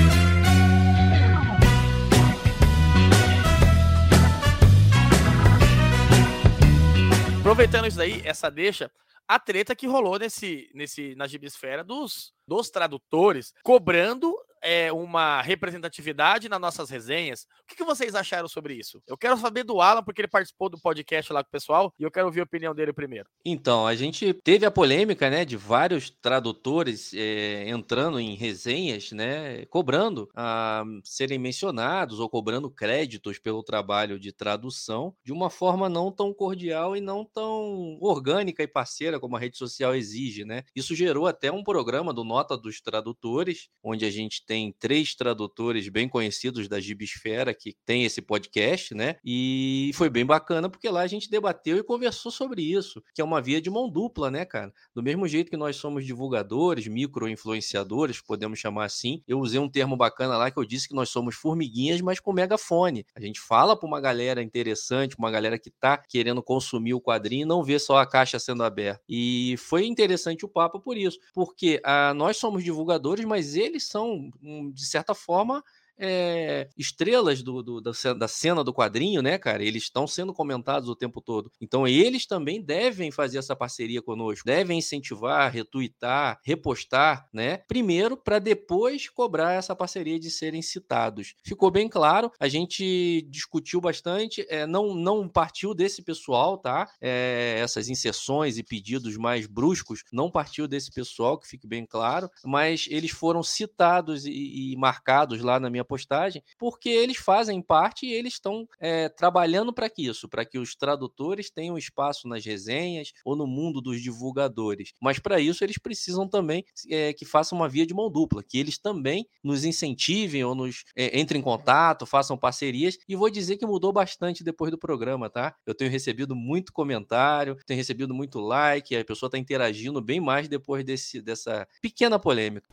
Aproveitando 7.40 7.88
isso 7.88 7.98
daí, 7.98 8.22
essa 8.26 8.50
deixa, 8.52 8.92
a 9.28 9.40
treta 9.40 9.76
que 9.76 9.88
rolou 9.88 10.20
nesse, 10.20 10.70
nesse 10.74 11.16
na 11.16 11.26
gibisfera 11.26 11.84
dos, 11.84 12.34
dos 12.48 12.70
tradutores 12.70 13.54
cobrando 13.64 14.36
é, 14.61 14.91
uma 14.91 15.41
representatividade 15.41 16.49
nas 16.49 16.60
nossas 16.60 16.90
resenhas. 16.90 17.44
O 17.64 17.68
que, 17.68 17.76
que, 17.76 17.84
vocês 17.84 18.15
acharam 18.15 18.48
sobre 18.48 18.73
isso? 18.73 19.02
Eu 19.07 19.18
quero 19.18 19.38
saber 19.38 19.64
do 19.64 19.81
Alan, 19.81 20.03
porque 20.03 20.22
ele 20.22 20.27
participou 20.27 20.69
do 20.69 20.80
podcast 20.80 21.31
lá 21.31 21.44
com 21.44 21.48
o 21.48 21.52
pessoal, 21.52 21.94
e 21.99 22.03
eu 22.03 22.11
quero 22.11 22.27
ouvir 22.27 22.41
a 22.41 22.44
opinião 22.44 22.73
dele 22.73 22.94
primeiro. 22.94 23.30
Então, 23.45 23.88
a 23.88 23.95
gente 23.95 24.34
teve 24.34 24.65
a 24.65 24.72
polêmica, 24.72 25.30
né, 25.30 25.45
de 25.45 25.57
vários 25.57 26.10
tradutores 26.10 27.14
é, 27.14 27.69
entrando 27.69 28.19
em 28.19 28.36
resenhas, 28.36 29.11
né, 29.11 29.65
cobrando 29.65 30.30
a 30.36 30.84
serem 31.03 31.40
mencionados 31.40 32.19
ou 32.19 32.30
cobrando 32.30 32.69
créditos 32.69 33.40
pelo 33.40 33.64
trabalho 33.64 34.19
de 34.19 34.31
tradução 34.31 35.14
de 35.23 35.31
uma 35.31 35.49
forma 35.49 35.90
não 35.90 36.11
tão 36.11 36.34
cordial 36.34 36.95
e 36.95 37.02
não 37.02 37.26
tão 37.26 37.98
orgânica 38.02 38.64
e 38.64 38.68
parceira 38.68 39.19
como 39.19 39.36
a 39.36 39.40
rede 39.40 39.57
social 39.57 39.95
exige, 39.95 40.45
né? 40.45 40.64
Isso 40.76 40.95
gerou 40.95 41.27
até 41.27 41.52
um 41.52 41.64
programa 41.64 42.14
do 42.14 42.23
Nota 42.23 42.57
dos 42.57 42.81
Tradutores, 42.81 43.69
onde 43.84 44.06
a 44.06 44.11
gente 44.11 44.45
tem 44.50 44.74
três 44.80 45.14
tradutores 45.14 45.88
bem 45.90 46.10
conhecidos 46.10 46.68
da 46.68 46.80
Gibisfera 46.80 47.54
que 47.54 47.76
tem 47.86 48.04
esse 48.04 48.20
podcast, 48.20 48.96
né? 48.96 49.18
E 49.24 49.92
foi 49.94 50.10
bem 50.10 50.26
bacana 50.26 50.68
porque 50.68 50.90
lá 50.90 51.02
a 51.02 51.08
gente 51.08 51.30
debateu 51.30 51.78
e 51.78 51.84
conversou 51.84 52.32
sobre 52.32 52.64
isso, 52.64 53.00
que 53.14 53.22
é 53.22 53.24
uma 53.24 53.40
via 53.40 53.62
de 53.62 53.70
mão 53.70 53.88
dupla, 53.88 54.32
né, 54.32 54.46
cara? 54.46 54.74
Do 54.96 55.04
mesmo 55.04 55.28
jeito 55.28 55.52
que 55.52 55.56
nós 55.58 55.76
somos 55.76 56.04
divulgadores, 56.04 56.88
micro-influenciadores, 56.88 58.24
podemos 58.24 58.58
chamar 58.58 58.86
assim, 58.86 59.22
eu 59.28 59.40
usei 59.40 59.60
um 59.60 59.70
termo 59.70 59.96
bacana 59.96 60.36
lá 60.36 60.50
que 60.50 60.58
eu 60.58 60.66
disse 60.66 60.88
que 60.88 60.96
nós 60.96 61.10
somos 61.10 61.36
formiguinhas, 61.36 62.02
mas 62.02 62.20
com 62.20 62.34
megafone. 62.34 63.06
A 63.14 63.22
gente 63.22 63.40
fala 63.40 63.78
para 63.78 63.88
uma 63.88 64.02
galera 64.02 64.42
interessante, 64.42 65.16
uma 65.16 65.30
galera 65.30 65.60
que 65.60 65.70
tá 65.70 65.96
querendo 65.96 66.42
consumir 66.42 66.96
o 66.96 67.02
quadrinho 67.02 67.44
e 67.44 67.46
não 67.46 67.64
vê 67.64 67.78
só 67.78 67.98
a 67.98 68.08
caixa 68.08 68.40
sendo 68.40 68.64
aberta. 68.64 69.04
E 69.08 69.54
foi 69.60 69.86
interessante 69.86 70.44
o 70.44 70.50
papo 70.50 70.80
por 70.80 70.98
isso, 70.98 71.20
porque 71.36 71.80
a, 71.84 72.10
ah, 72.10 72.14
nós 72.16 72.38
somos 72.38 72.64
divulgadores, 72.64 73.24
mas 73.26 73.56
eles 73.56 73.84
são 73.84 74.32
de 74.41 74.86
certa 74.86 75.14
forma, 75.14 75.64
é, 76.00 76.70
estrelas 76.78 77.44
do, 77.44 77.62
do, 77.62 77.82
da 77.82 78.28
cena 78.28 78.64
do 78.64 78.74
quadrinho, 78.74 79.22
né, 79.22 79.38
cara? 79.38 79.64
Eles 79.64 79.84
estão 79.84 80.08
sendo 80.08 80.34
comentados 80.34 80.88
o 80.88 80.96
tempo 80.96 81.22
todo. 81.22 81.52
Então 81.60 81.88
eles 81.88 82.26
também 82.26 82.62
devem 82.62 83.12
fazer 83.12 83.38
essa 83.38 83.56
parceria 83.56 84.02
conosco, 84.02 84.46
devem 84.46 84.80
incentivar, 84.80 85.52
retuitar, 85.52 86.40
repostar, 86.44 87.28
né? 87.34 87.58
Primeiro, 87.68 88.16
para 88.16 88.40
depois 88.40 89.10
cobrar 89.10 89.54
essa 89.54 89.76
parceria 89.76 90.20
de 90.20 90.32
serem 90.32 90.62
citados. 90.62 91.36
Ficou 91.44 91.70
bem 91.70 91.90
claro, 91.90 92.32
a 92.40 92.48
gente 92.48 93.28
discutiu 93.30 93.82
bastante, 93.82 94.46
é, 94.50 94.66
não, 94.66 94.94
não 94.94 95.28
partiu 95.28 95.74
desse 95.74 96.02
pessoal, 96.02 96.58
tá? 96.58 96.88
É, 97.02 97.58
essas 97.60 97.90
inserções 97.90 98.58
e 98.58 98.64
pedidos 98.64 99.18
mais 99.18 99.48
bruscos 99.48 100.04
não 100.12 100.32
partiu 100.32 100.68
desse 100.68 100.92
pessoal, 100.92 101.38
que 101.38 101.48
fique 101.48 101.68
bem 101.68 101.86
claro, 101.86 102.30
mas 102.46 102.88
eles 102.90 103.12
foram 103.12 103.44
citados 103.44 104.26
e, 104.26 104.74
e 104.74 104.78
marcados 104.78 105.42
lá 105.42 105.60
na 105.60 105.70
minha 105.70 105.84
postagem, 105.90 106.44
porque 106.60 106.88
eles 106.88 107.18
fazem 107.18 107.60
parte 107.64 108.06
e 108.06 108.14
eles 108.14 108.34
estão 108.34 108.68
é, 108.80 109.10
trabalhando 109.10 109.74
para 109.74 109.90
que 109.90 110.07
isso, 110.07 110.30
para 110.30 110.45
que 110.45 110.60
os 110.60 110.76
tradutores 110.76 111.49
tenham 111.49 111.78
espaço 111.78 112.28
nas 112.28 112.45
resenhas 112.45 113.11
ou 113.26 113.36
no 113.36 113.48
mundo 113.48 113.82
dos 113.82 113.99
divulgadores. 113.99 114.94
Mas 115.02 115.18
para 115.18 115.40
isso 115.40 115.64
eles 115.64 115.80
precisam 115.80 116.28
também 116.28 116.64
é, 116.88 117.11
que 117.11 117.26
façam 117.26 117.57
uma 117.57 117.68
via 117.68 117.88
de 117.88 117.94
mão 117.94 118.10
dupla, 118.11 118.44
que 118.44 118.60
eles 118.60 118.78
também 118.78 119.28
nos 119.44 119.66
incentivem 119.66 120.44
ou 120.44 120.53
nos 120.53 120.84
é, 120.95 121.20
entrem 121.20 121.40
em 121.40 121.44
contato, 121.44 122.06
façam 122.06 122.38
parcerias. 122.38 122.98
E 123.07 123.16
vou 123.16 123.30
dizer 123.30 123.57
que 123.57 123.66
mudou 123.66 123.91
bastante 123.91 124.44
depois 124.44 124.70
do 124.70 124.78
programa, 124.78 125.30
tá? 125.30 125.56
Eu 125.66 125.74
tenho 125.74 125.90
recebido 125.90 126.36
muito 126.36 126.72
comentário, 126.72 127.57
tenho 127.66 127.78
recebido 127.78 128.14
muito 128.14 128.40
like, 128.40 128.95
a 128.95 129.03
pessoa 129.03 129.28
está 129.28 129.38
interagindo 129.38 129.99
bem 130.02 130.20
mais 130.20 130.48
depois 130.48 130.84
desse, 130.86 131.20
dessa 131.22 131.68
pequena 131.82 132.20
polêmica. 132.20 132.68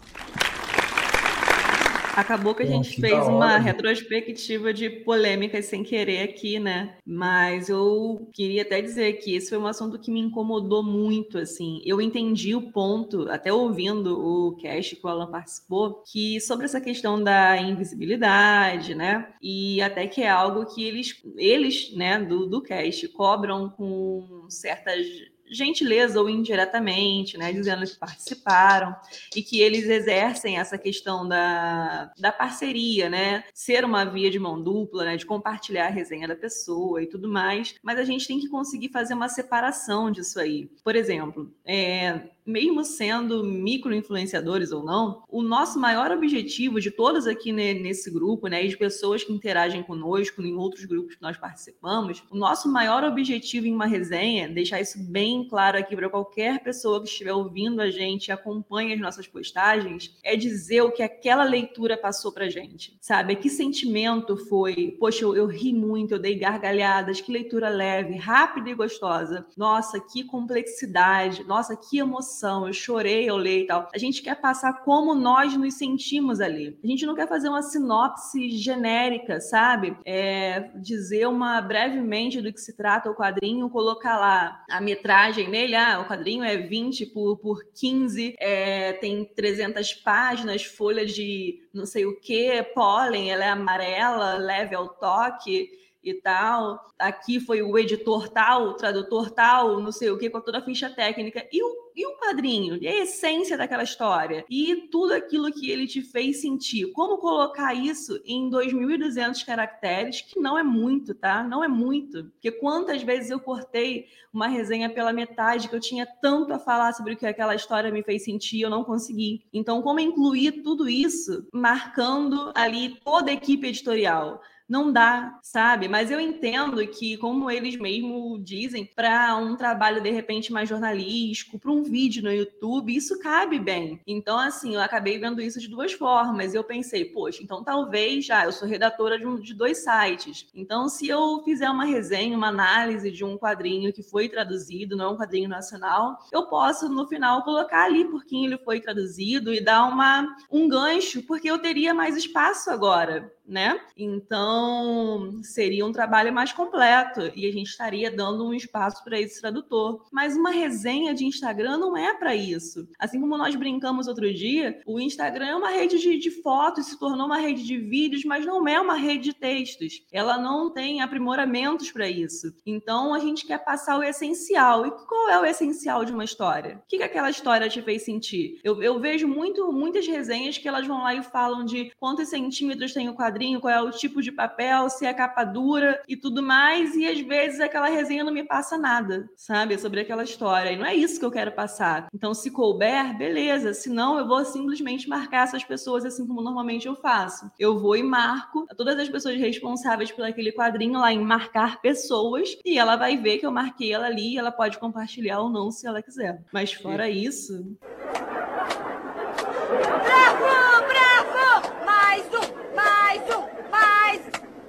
Acabou 2.16 2.55
que 2.55 2.62
a 2.62 2.66
gente 2.66 2.94
que 2.94 3.01
fez 3.02 3.28
uma 3.28 3.59
retrospectiva 3.59 4.72
de 4.72 4.88
polêmicas 4.88 5.66
sem 5.66 5.84
querer 5.84 6.22
aqui, 6.22 6.59
né? 6.59 6.97
Mas 7.05 7.68
eu 7.68 8.30
queria 8.32 8.62
até 8.62 8.80
dizer 8.80 9.12
que 9.14 9.34
esse 9.34 9.51
foi 9.51 9.59
um 9.59 9.66
assunto 9.66 9.98
que 9.98 10.10
me 10.10 10.20
incomodou 10.20 10.82
muito, 10.82 11.36
assim. 11.36 11.82
Eu 11.84 12.01
entendi 12.01 12.55
o 12.55 12.72
ponto, 12.72 13.28
até 13.30 13.52
ouvindo 13.52 14.18
o 14.18 14.56
cast 14.56 14.97
que 14.97 15.06
o 15.06 15.10
Alan 15.10 15.30
participou, 15.30 16.02
que 16.10 16.40
sobre 16.40 16.64
essa 16.64 16.80
questão 16.80 17.22
da 17.22 17.59
invisibilidade, 17.59 18.94
né? 18.94 19.28
E 19.43 19.82
até 19.82 20.06
que 20.06 20.22
é 20.22 20.30
algo 20.30 20.64
que 20.64 20.82
eles, 20.82 21.22
eles 21.36 21.94
né, 21.94 22.18
do, 22.18 22.47
do 22.47 22.62
cast, 22.62 23.06
cobram 23.09 23.68
com 23.68 24.47
certas 24.48 25.06
gentileza 25.51 26.20
ou 26.20 26.28
indiretamente, 26.28 27.36
né, 27.36 27.52
dizendo 27.52 27.86
que 27.86 27.97
participaram 27.97 28.94
e 29.35 29.43
que 29.43 29.60
eles 29.60 29.89
exercem 29.89 30.59
essa 30.59 30.78
questão 30.78 31.27
da, 31.27 32.12
da 32.18 32.32
parceria, 32.32 33.09
né, 33.09 33.44
ser 33.55 33.85
uma 33.85 34.05
via 34.05 34.31
de 34.31 34.39
mão 34.39 34.60
dupla, 34.60 35.05
né, 35.05 35.16
de 35.16 35.27
compartilhar 35.27 35.86
a 35.86 35.90
resenha 35.90 36.28
da 36.28 36.36
pessoa 36.36 37.02
e 37.02 37.06
tudo 37.06 37.28
mais, 37.28 37.74
mas 37.82 37.98
a 37.98 38.05
gente 38.05 38.27
tem 38.27 38.39
que 38.39 38.48
conseguir 38.48 38.90
fazer 38.90 39.14
uma 39.14 39.28
separação 39.28 40.10
disso 40.10 40.40
aí. 40.40 40.68
Por 40.82 40.97
exemplo, 40.97 41.52
é, 41.64 42.23
mesmo 42.47 42.85
sendo 42.85 43.44
micro-influenciadores 43.44 44.70
ou 44.70 44.85
não, 44.85 45.24
o 45.28 45.43
nosso 45.43 45.78
maior 45.78 46.10
objetivo 46.12 46.81
de 46.81 46.90
todos 46.90 47.27
aqui 47.27 47.52
né, 47.52 47.74
nesse 47.74 48.10
grupo, 48.10 48.47
né, 48.47 48.64
e 48.64 48.68
de 48.68 48.77
pessoas 48.77 49.24
que 49.24 49.32
interagem 49.32 49.82
conosco 49.82 50.40
em 50.43 50.55
outros 50.55 50.85
grupos 50.85 51.16
que 51.16 51.23
nós 51.23 51.36
participamos, 51.36 52.23
o 52.31 52.36
nosso 52.36 52.70
maior 52.70 53.02
objetivo 53.05 53.66
em 53.66 53.74
uma 53.74 53.86
resenha, 53.86 54.48
deixar 54.48 54.81
isso 54.81 54.98
bem 54.98 55.47
claro 55.48 55.78
aqui 55.78 55.97
para 55.97 56.09
qualquer 56.09 56.62
pessoa 56.62 57.02
que 57.02 57.09
estiver 57.09 57.32
ouvindo 57.32 57.81
a 57.81 57.90
gente 57.90 58.28
e 58.28 58.32
acompanhe 58.32 58.93
as 58.93 59.01
nossas 59.01 59.27
postagens, 59.27 60.16
é 60.23 60.36
dizer 60.36 60.82
o 60.82 60.93
que 60.93 61.02
aquela 61.02 61.44
leitura 61.44 61.97
passou 61.97 62.31
pra 62.31 62.48
gente, 62.48 62.97
sabe? 63.01 63.35
Que 63.36 63.51
sentimento 63.51 64.36
foi? 64.36 64.97
Poxa, 64.98 65.24
eu, 65.24 65.35
eu 65.35 65.47
ri 65.47 65.73
muito, 65.73 66.14
eu 66.14 66.18
dei 66.18 66.36
gargalhadas, 66.36 67.20
que 67.20 67.32
leitura 67.32 67.68
leve, 67.68 68.16
rápida 68.16 68.70
e 68.70 68.74
gostosa. 68.74 69.47
Nossa, 69.56 69.98
que 69.98 70.24
complexidade, 70.24 71.44
nossa, 71.44 71.77
que 71.77 71.98
emoção 71.98 72.35
emoção, 72.36 72.66
eu 72.66 72.72
chorei, 72.72 73.28
eu 73.28 73.36
leio 73.36 73.64
e 73.64 73.66
tal. 73.66 73.88
A 73.94 73.98
gente 73.98 74.22
quer 74.22 74.36
passar 74.36 74.84
como 74.84 75.14
nós 75.14 75.56
nos 75.56 75.74
sentimos 75.74 76.40
ali. 76.40 76.78
A 76.82 76.86
gente 76.86 77.06
não 77.06 77.14
quer 77.14 77.28
fazer 77.28 77.48
uma 77.48 77.62
sinopse 77.62 78.50
genérica, 78.50 79.40
sabe? 79.40 79.96
É, 80.04 80.70
dizer 80.76 81.26
uma 81.26 81.60
brevemente 81.60 82.40
do 82.42 82.52
que 82.52 82.60
se 82.60 82.76
trata 82.76 83.10
o 83.10 83.14
quadrinho, 83.14 83.70
colocar 83.70 84.18
lá 84.18 84.64
a 84.70 84.80
metragem 84.80 85.48
nele, 85.48 85.74
ah, 85.74 86.00
o 86.00 86.08
quadrinho 86.08 86.44
é 86.44 86.56
20 86.56 87.06
por, 87.06 87.38
por 87.38 87.64
15, 87.74 88.36
é, 88.38 88.92
tem 88.94 89.24
300 89.24 89.94
páginas, 89.94 90.64
folha 90.64 91.06
de 91.06 91.62
não 91.72 91.86
sei 91.86 92.06
o 92.06 92.18
que, 92.20 92.62
pólen, 92.74 93.30
ela 93.30 93.44
é 93.44 93.48
amarela, 93.50 94.34
leve 94.34 94.74
ao 94.74 94.88
toque 94.88 95.70
e 96.11 96.15
tal. 96.15 96.87
Aqui 96.99 97.39
foi 97.41 97.62
o 97.62 97.77
editor 97.78 98.28
tal, 98.28 98.69
o 98.69 98.74
tradutor 98.74 99.31
tal, 99.31 99.81
não 99.81 99.93
sei 99.93 100.11
o 100.11 100.19
que, 100.19 100.31
com 100.31 100.41
toda 100.41 100.59
a 100.59 100.62
ficha 100.62 100.89
técnica. 100.89 101.47
E 101.53 101.62
o, 101.62 101.93
e 101.95 102.07
o 102.07 102.16
padrinho? 102.19 102.78
E 102.81 102.89
a 102.89 103.03
essência 103.03 103.57
daquela 103.57 103.83
história? 103.83 104.45
E 104.49 104.89
tudo 104.91 105.12
aquilo 105.12 105.53
que 105.53 105.70
ele 105.70 105.87
te 105.87 106.03
fez 106.03 106.41
sentir. 106.41 106.93
Como 106.93 107.19
colocar 107.19 107.74
isso 107.74 108.20
em 108.24 108.51
2.200 108.51 109.45
caracteres, 109.45 110.23
que 110.23 110.41
não 110.41 110.59
é 110.59 110.62
muito, 110.62 111.15
tá? 111.15 111.43
Não 111.43 111.62
é 111.62 111.69
muito. 111.69 112.24
Porque 112.24 112.51
quantas 112.51 113.03
vezes 113.03 113.31
eu 113.31 113.41
cortei 113.41 114.07
uma 114.33 114.47
resenha 114.47 114.91
pela 114.91 115.12
metade, 115.12 115.69
que 115.69 115.74
eu 115.74 115.81
tinha 115.81 116.07
tanto 116.07 116.53
a 116.53 116.59
falar 116.59 116.93
sobre 116.93 117.15
o 117.15 117.16
que 117.16 117.27
aquela 117.27 117.55
história 117.55 117.91
me 117.91 118.03
fez 118.03 118.24
sentir, 118.24 118.61
eu 118.61 118.70
não 118.70 118.85
consegui. 118.85 119.47
Então, 119.53 119.81
como 119.81 119.99
incluir 119.99 120.62
tudo 120.62 120.89
isso, 120.89 121.47
marcando 121.53 122.53
ali 122.55 123.01
toda 123.03 123.31
a 123.31 123.35
equipe 123.35 123.66
editorial? 123.66 124.43
Não 124.68 124.93
dá, 124.93 125.38
sabe? 125.43 125.88
Mas 125.88 126.10
eu 126.10 126.18
entendo 126.18 126.84
que, 126.88 127.16
como 127.18 127.51
eles 127.51 127.76
mesmo 127.76 128.38
dizem, 128.38 128.84
para 128.84 129.36
um 129.36 129.56
trabalho 129.56 130.01
de 130.01 130.10
repente 130.10 130.52
mais 130.52 130.68
jornalístico, 130.68 131.59
para 131.59 131.70
um 131.70 131.82
vídeo 131.82 132.22
no 132.22 132.32
YouTube, 132.32 132.94
isso 132.94 133.18
cabe 133.20 133.59
bem. 133.59 134.01
Então, 134.06 134.38
assim, 134.38 134.74
eu 134.74 134.80
acabei 134.80 135.18
vendo 135.18 135.40
isso 135.40 135.60
de 135.60 135.68
duas 135.68 135.93
formas. 135.93 136.55
Eu 136.55 136.64
pensei, 136.64 137.05
poxa, 137.05 137.43
então 137.43 137.62
talvez 137.62 138.26
já 138.26 138.44
eu 138.44 138.52
sou 138.52 138.66
redatora 138.66 139.18
de, 139.18 139.26
um, 139.26 139.38
de 139.38 139.55
dois 139.55 139.84
sites. 139.84 140.47
Então, 140.55 140.88
se 140.88 141.09
eu 141.09 141.43
fizer 141.44 141.70
uma 141.70 141.84
resenha, 141.84 142.36
uma 142.36 142.48
análise 142.48 143.10
de 143.10 143.24
um 143.24 143.38
quadrinho 143.38 143.93
que 143.93 144.02
foi 144.02 144.28
traduzido, 144.28 144.97
não 144.97 145.05
é 145.05 145.09
um 145.10 145.16
quadrinho 145.16 145.48
nacional, 145.48 146.18
eu 146.32 146.47
posso 146.47 146.88
no 146.88 147.06
final 147.06 147.43
colocar 147.44 147.84
ali 147.84 148.05
por 148.05 148.24
quem 148.24 148.47
ele 148.47 148.59
foi 148.59 148.80
traduzido 148.80 149.55
e 149.55 149.60
dar 149.60 149.84
uma, 149.84 150.36
um 150.51 150.68
gancho, 150.68 151.22
porque 151.22 151.48
eu 151.48 151.59
teria 151.59 151.94
mais 151.94 152.16
espaço 152.16 152.70
agora 152.70 153.32
né? 153.47 153.81
Então, 153.97 155.40
seria 155.43 155.86
um 155.86 155.93
trabalho 155.93 156.32
mais 156.32 156.52
completo 156.52 157.31
e 157.35 157.47
a 157.47 157.52
gente 157.52 157.68
estaria 157.68 158.10
dando 158.10 158.47
um 158.47 158.52
espaço 158.52 159.02
para 159.05 159.20
esse 159.20 159.40
tradutor. 159.40 160.05
Mas 160.12 160.36
uma 160.36 160.51
resenha 160.51 161.14
de 161.14 161.24
Instagram 161.24 161.78
não 161.78 161.97
é 161.97 162.14
para 162.14 162.35
isso. 162.35 162.89
Assim 162.98 163.20
como 163.20 163.39
nós 163.39 163.55
brincamos 163.55 164.09
outro 164.09 164.32
dia, 164.32 164.81
o 164.86 165.01
Instagram 165.01 165.47
é 165.47 165.56
uma 165.56 165.70
rede 165.70 165.98
de, 165.98 166.18
de 166.18 166.31
fotos, 166.31 166.86
se 166.86 166.98
tornou 166.98 167.27
uma 167.27 167.39
rede 167.39 167.64
de 167.64 167.77
vídeos, 167.78 168.24
mas 168.24 168.44
não 168.44 168.66
é 168.66 168.81
uma 168.81 168.94
rede 168.94 169.24
de 169.24 169.32
textos. 169.32 170.02
Ela 170.12 170.39
não 170.39 170.70
tem 170.70 171.01
aprimoramentos 171.01 171.90
para 171.90 172.09
isso. 172.09 172.52
Então, 172.66 173.14
a 173.14 173.18
gente 173.18 173.47
quer 173.47 173.64
passar 173.64 173.98
o 173.98 174.02
essencial. 174.02 174.86
E 174.86 174.90
qual 175.06 175.28
é 175.28 175.40
o 175.40 175.44
essencial 175.44 176.05
de 176.05 176.12
uma 176.12 176.24
história? 176.24 176.82
O 176.85 176.89
que, 176.89 176.98
que 176.98 177.02
aquela 177.02 177.31
história 177.31 177.68
te 177.68 177.81
fez 177.81 178.02
sentir? 178.02 178.60
Eu, 178.64 178.82
eu 178.82 178.98
vejo 178.98 179.28
muito, 179.28 179.73
muitas 179.73 180.06
resenhas 180.06 180.59
que 180.59 180.68
elas 180.68 180.86
vão 180.86 181.02
lá 181.02 181.14
e 181.14 181.23
falam 181.23 181.64
de 181.64 181.93
quantos 181.98 182.28
centímetros 182.28 182.93
tem 182.93 183.09
o 183.09 183.14
quadrinho 183.14 183.35
quadrinho, 183.36 183.60
qual 183.60 183.72
é 183.72 183.82
o 183.82 183.90
tipo 183.90 184.22
de 184.22 184.32
papel, 184.32 184.88
se 184.88 185.04
é 185.04 185.12
capa 185.12 185.44
dura 185.44 186.00
e 186.08 186.16
tudo 186.16 186.42
mais, 186.42 186.94
e 186.94 187.06
às 187.06 187.20
vezes 187.20 187.60
aquela 187.60 187.88
resenha 187.88 188.24
não 188.24 188.32
me 188.32 188.42
passa 188.42 188.78
nada, 188.78 189.28
sabe, 189.36 189.78
sobre 189.78 190.00
aquela 190.00 190.24
história. 190.24 190.72
E 190.72 190.76
não 190.76 190.86
é 190.86 190.94
isso 190.94 191.20
que 191.20 191.24
eu 191.24 191.30
quero 191.30 191.52
passar. 191.52 192.08
Então, 192.14 192.32
se 192.32 192.50
couber, 192.50 193.16
beleza. 193.16 193.74
Se 193.74 193.90
não, 193.90 194.18
eu 194.18 194.26
vou 194.26 194.42
simplesmente 194.44 195.08
marcar 195.08 195.44
essas 195.44 195.62
pessoas 195.62 196.04
assim 196.04 196.26
como 196.26 196.40
normalmente 196.40 196.86
eu 196.86 196.96
faço. 196.96 197.50
Eu 197.58 197.78
vou 197.78 197.94
e 197.96 198.02
marco 198.02 198.66
todas 198.76 198.98
as 198.98 199.08
pessoas 199.08 199.36
responsáveis 199.36 200.10
por 200.10 200.24
aquele 200.24 200.52
quadrinho 200.52 200.98
lá 200.98 201.12
em 201.12 201.20
marcar 201.20 201.80
pessoas, 201.82 202.56
e 202.64 202.78
ela 202.78 202.96
vai 202.96 203.18
ver 203.18 203.38
que 203.38 203.46
eu 203.46 203.52
marquei 203.52 203.92
ela 203.92 204.06
ali 204.06 204.34
e 204.34 204.38
ela 204.38 204.50
pode 204.50 204.78
compartilhar 204.78 205.40
ou 205.40 205.50
não 205.50 205.70
se 205.70 205.86
ela 205.86 206.00
quiser. 206.00 206.42
Mas 206.52 206.72
fora 206.72 207.10
isso. 207.10 207.76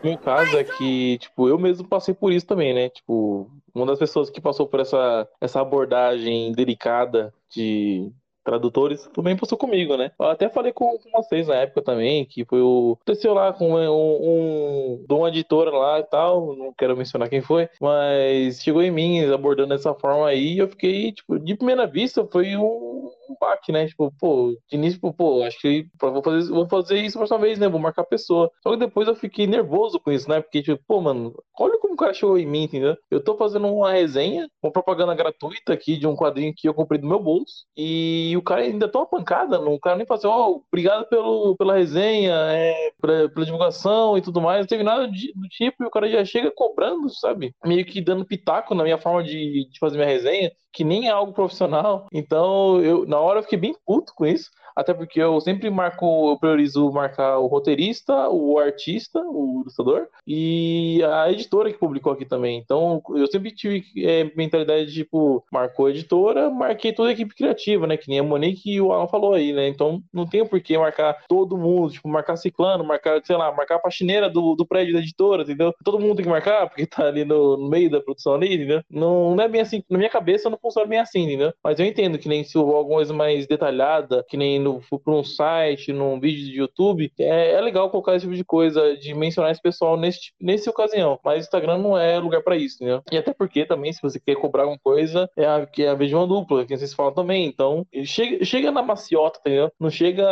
Um 0.03 0.15
caso 0.15 0.57
é 0.57 0.63
que, 0.63 1.17
tipo, 1.17 1.47
eu 1.47 1.57
mesmo 1.57 1.87
passei 1.87 2.13
por 2.13 2.31
isso 2.31 2.45
também, 2.45 2.73
né? 2.73 2.89
Tipo, 2.89 3.49
uma 3.73 3.85
das 3.85 3.99
pessoas 3.99 4.29
que 4.29 4.41
passou 4.41 4.67
por 4.67 4.79
essa, 4.79 5.27
essa 5.41 5.61
abordagem 5.61 6.51
delicada 6.51 7.33
de 7.49 8.11
tradutores 8.47 9.09
também 9.13 9.35
passou 9.35 9.57
comigo, 9.57 9.97
né? 9.97 10.11
Eu 10.17 10.27
até 10.27 10.47
falei 10.47 10.71
com, 10.71 10.97
com, 10.97 11.11
vocês 11.11 11.47
na 11.47 11.55
época 11.55 11.81
também, 11.81 12.23
que 12.25 12.45
foi 12.45 12.61
o. 12.61 12.97
Aconteceu 13.01 13.33
lá 13.33 13.51
com 13.51 13.73
um, 13.73 13.89
um, 13.89 15.05
de 15.05 15.13
uma 15.13 15.27
editora 15.27 15.69
lá 15.69 15.99
e 15.99 16.03
tal, 16.03 16.55
não 16.55 16.73
quero 16.73 16.95
mencionar 16.95 17.29
quem 17.29 17.41
foi, 17.41 17.67
mas 17.81 18.61
chegou 18.61 18.81
em 18.81 18.89
mim 18.89 19.25
abordando 19.25 19.75
dessa 19.75 19.93
forma 19.93 20.27
aí 20.27 20.53
e 20.53 20.59
eu 20.59 20.69
fiquei, 20.69 21.11
tipo, 21.11 21.37
de 21.37 21.55
primeira 21.55 21.85
vista 21.85 22.25
foi 22.31 22.55
um 22.55 23.11
um 23.29 23.35
baque, 23.39 23.71
né? 23.71 23.87
Tipo, 23.87 24.11
pô, 24.19 24.57
de 24.69 24.75
início, 24.77 24.95
tipo, 24.95 25.13
pô, 25.13 25.43
acho 25.43 25.59
que 25.59 25.87
vou 25.99 26.23
fazer, 26.23 26.51
vou 26.51 26.67
fazer 26.67 26.99
isso 26.99 27.17
próxima 27.17 27.39
vez, 27.39 27.59
né? 27.59 27.67
Vou 27.67 27.79
marcar 27.79 28.03
a 28.03 28.05
pessoa. 28.05 28.51
Só 28.61 28.71
que 28.71 28.77
depois 28.77 29.07
eu 29.07 29.15
fiquei 29.15 29.47
nervoso 29.47 29.99
com 29.99 30.11
isso, 30.11 30.29
né? 30.29 30.41
Porque, 30.41 30.61
tipo, 30.61 30.81
pô, 30.87 31.01
mano, 31.01 31.33
olha 31.59 31.77
como 31.79 31.93
o 31.93 31.97
cara 31.97 32.13
chegou 32.13 32.37
em 32.37 32.45
mim, 32.45 32.63
entendeu? 32.63 32.95
Eu 33.09 33.23
tô 33.23 33.35
fazendo 33.37 33.67
uma 33.67 33.91
resenha, 33.91 34.47
uma 34.61 34.71
propaganda 34.71 35.13
gratuita 35.15 35.73
aqui 35.73 35.97
de 35.97 36.07
um 36.07 36.15
quadrinho 36.15 36.53
que 36.55 36.67
eu 36.67 36.73
comprei 36.73 36.99
do 36.99 37.07
meu 37.07 37.19
bolso. 37.19 37.65
E 37.75 38.35
o 38.37 38.41
cara 38.41 38.61
ainda 38.61 38.87
toma 38.87 39.05
pancada, 39.05 39.59
o 39.59 39.79
cara 39.79 39.95
nem 39.95 40.05
fala 40.05 40.17
assim, 40.19 40.27
ó, 40.27 40.49
oh, 40.49 40.63
obrigado 40.67 41.07
pelo, 41.09 41.55
pela 41.57 41.75
resenha, 41.75 42.33
é, 42.51 42.91
pela, 43.01 43.29
pela 43.29 43.45
divulgação 43.45 44.17
e 44.17 44.21
tudo 44.21 44.41
mais. 44.41 44.59
Não 44.61 44.67
teve 44.67 44.83
nada 44.83 45.07
do 45.07 45.13
tipo, 45.49 45.83
e 45.83 45.87
o 45.87 45.91
cara 45.91 46.09
já 46.09 46.23
chega 46.25 46.51
cobrando, 46.51 47.09
sabe? 47.09 47.53
Meio 47.65 47.85
que 47.85 48.01
dando 48.01 48.25
pitaco 48.25 48.75
na 48.75 48.83
minha 48.83 48.97
forma 48.97 49.23
de, 49.23 49.67
de 49.69 49.79
fazer 49.79 49.97
minha 49.97 50.07
resenha, 50.07 50.51
que 50.77 50.83
nem 50.83 51.07
é 51.07 51.09
algo 51.09 51.33
profissional. 51.33 52.05
Então, 52.13 52.79
eu, 52.83 53.03
na 53.07 53.19
hora 53.19 53.39
eu 53.39 53.43
fiquei 53.43 53.57
bem 53.57 53.75
puto 53.83 54.13
com 54.13 54.27
isso 54.27 54.51
até 54.77 54.93
porque 54.93 55.19
eu 55.19 55.41
sempre 55.41 55.71
marco, 55.71 56.29
eu 56.29 56.37
priorizo 56.37 56.91
marcar 56.91 57.39
o 57.39 57.47
roteirista, 57.47 58.29
o 58.29 58.59
artista, 58.59 59.19
o 59.19 59.61
ilustrador 59.61 60.07
e 60.25 61.01
a 61.03 61.31
editora 61.31 61.71
que 61.71 61.79
publicou 61.79 62.13
aqui 62.13 62.25
também. 62.25 62.59
Então, 62.59 63.01
eu 63.15 63.25
sempre 63.25 63.49
tive 63.49 63.83
é, 63.97 64.31
mentalidade 64.35 64.85
de, 64.85 65.03
tipo, 65.03 65.43
marcou 65.51 65.87
a 65.87 65.89
editora, 65.89 66.51
marquei 66.51 66.93
toda 66.93 67.09
a 67.09 67.11
equipe 67.11 67.33
criativa, 67.33 67.87
né? 67.87 67.97
Que 67.97 68.07
nem 68.07 68.19
a 68.19 68.23
Monique 68.23 68.71
e 68.71 68.79
o 68.79 68.91
Alan 68.91 69.07
falou 69.07 69.33
aí, 69.33 69.51
né? 69.51 69.67
Então, 69.67 69.99
não 70.13 70.27
tem 70.27 70.45
por 70.45 70.61
que 70.61 70.77
marcar 70.77 71.23
todo 71.27 71.57
mundo, 71.57 71.91
tipo, 71.91 72.07
marcar 72.07 72.37
ciclano, 72.37 72.83
marcar, 72.83 73.19
sei 73.25 73.35
lá, 73.35 73.51
marcar 73.51 73.77
a 73.77 73.81
faxineira 73.81 74.29
do, 74.29 74.53
do 74.53 74.65
prédio 74.65 74.93
da 74.93 74.99
editora, 74.99 75.41
entendeu? 75.41 75.73
Todo 75.83 75.99
mundo 75.99 76.17
tem 76.17 76.25
que 76.25 76.31
marcar, 76.31 76.67
porque 76.67 76.85
tá 76.85 77.07
ali 77.07 77.25
no, 77.25 77.57
no 77.57 77.67
meio 77.67 77.89
da 77.89 77.99
produção 77.99 78.35
ali, 78.35 78.53
entendeu? 78.53 78.83
Não, 78.91 79.35
não 79.35 79.43
é 79.43 79.47
bem 79.47 79.61
assim, 79.61 79.83
na 79.89 79.97
minha 79.97 80.09
cabeça 80.09 80.51
não 80.51 80.59
funciona 80.61 80.87
bem 80.87 80.99
assim, 80.99 81.23
entendeu? 81.23 81.51
Mas 81.63 81.79
eu 81.79 81.85
entendo 81.85 82.19
que 82.19 82.29
nem 82.29 82.43
se 82.43 82.55
alguma 82.55 82.85
coisa 82.85 83.11
mais 83.11 83.47
detalhada, 83.47 84.23
que 84.29 84.37
nem 84.37 84.66
no, 84.67 84.81
for 84.81 84.99
para 84.99 85.13
um 85.13 85.23
site, 85.23 85.93
num 85.93 86.19
vídeo 86.19 86.45
de 86.45 86.57
YouTube, 86.57 87.11
é, 87.19 87.53
é, 87.53 87.61
legal 87.61 87.89
colocar 87.89 88.15
esse 88.15 88.25
tipo 88.25 88.35
de 88.35 88.43
coisa, 88.43 88.95
de 88.97 89.13
mencionar 89.13 89.51
esse 89.51 89.61
pessoal 89.61 89.97
nesse, 89.97 90.31
nesse 90.39 90.69
ocasião. 90.69 91.19
Mas 91.23 91.45
Instagram 91.45 91.77
não 91.77 91.97
é 91.97 92.19
lugar 92.19 92.43
para 92.43 92.57
isso, 92.57 92.83
né? 92.83 93.01
E 93.11 93.17
até 93.17 93.33
porque 93.33 93.65
também, 93.65 93.91
se 93.93 94.01
você 94.01 94.19
quer 94.19 94.35
cobrar 94.35 94.63
alguma 94.63 94.79
coisa, 94.79 95.29
é 95.37 95.45
a, 95.45 95.65
que 95.65 95.83
é 95.83 95.89
a 95.89 95.95
vez 95.95 96.09
de 96.09 96.15
uma 96.15 96.27
dupla, 96.27 96.65
que 96.65 96.77
vocês 96.77 96.93
falam 96.93 97.13
também. 97.13 97.45
Então, 97.45 97.85
chega, 98.03 98.43
chega 98.43 98.71
na 98.71 98.81
maciota, 98.81 99.39
entendeu? 99.39 99.71
Não 99.79 99.89
chega 99.89 100.25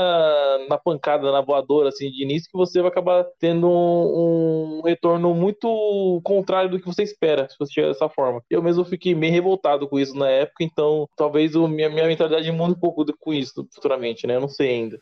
na 0.69 0.77
pancada, 0.77 1.31
na 1.31 1.41
voadora, 1.41 1.89
assim, 1.89 2.11
de 2.11 2.23
início, 2.23 2.49
que 2.51 2.57
você 2.57 2.81
vai 2.81 2.89
acabar 2.89 3.25
tendo 3.39 3.69
um, 3.69 4.79
um 4.79 4.81
retorno 4.83 5.33
muito 5.33 6.21
contrário 6.23 6.69
do 6.69 6.79
que 6.79 6.85
você 6.85 7.03
espera, 7.03 7.47
se 7.49 7.55
você 7.57 7.73
chegar 7.73 7.87
dessa 7.87 8.09
forma. 8.09 8.41
Eu 8.49 8.61
mesmo 8.61 8.83
fiquei 8.85 9.15
meio 9.15 9.33
revoltado 9.33 9.87
com 9.87 9.99
isso 9.99 10.15
na 10.15 10.29
época, 10.29 10.63
então 10.63 11.07
talvez 11.15 11.55
o, 11.55 11.67
minha, 11.67 11.89
minha 11.89 12.07
mentalidade 12.07 12.51
mude 12.51 12.73
um 12.73 12.79
pouco 12.79 13.05
com 13.19 13.33
isso 13.33 13.67
futuramente, 13.73 14.24
né? 14.25 14.35
Eu 14.35 14.41
não 14.41 14.49
sei 14.49 14.69
ainda. 14.69 15.01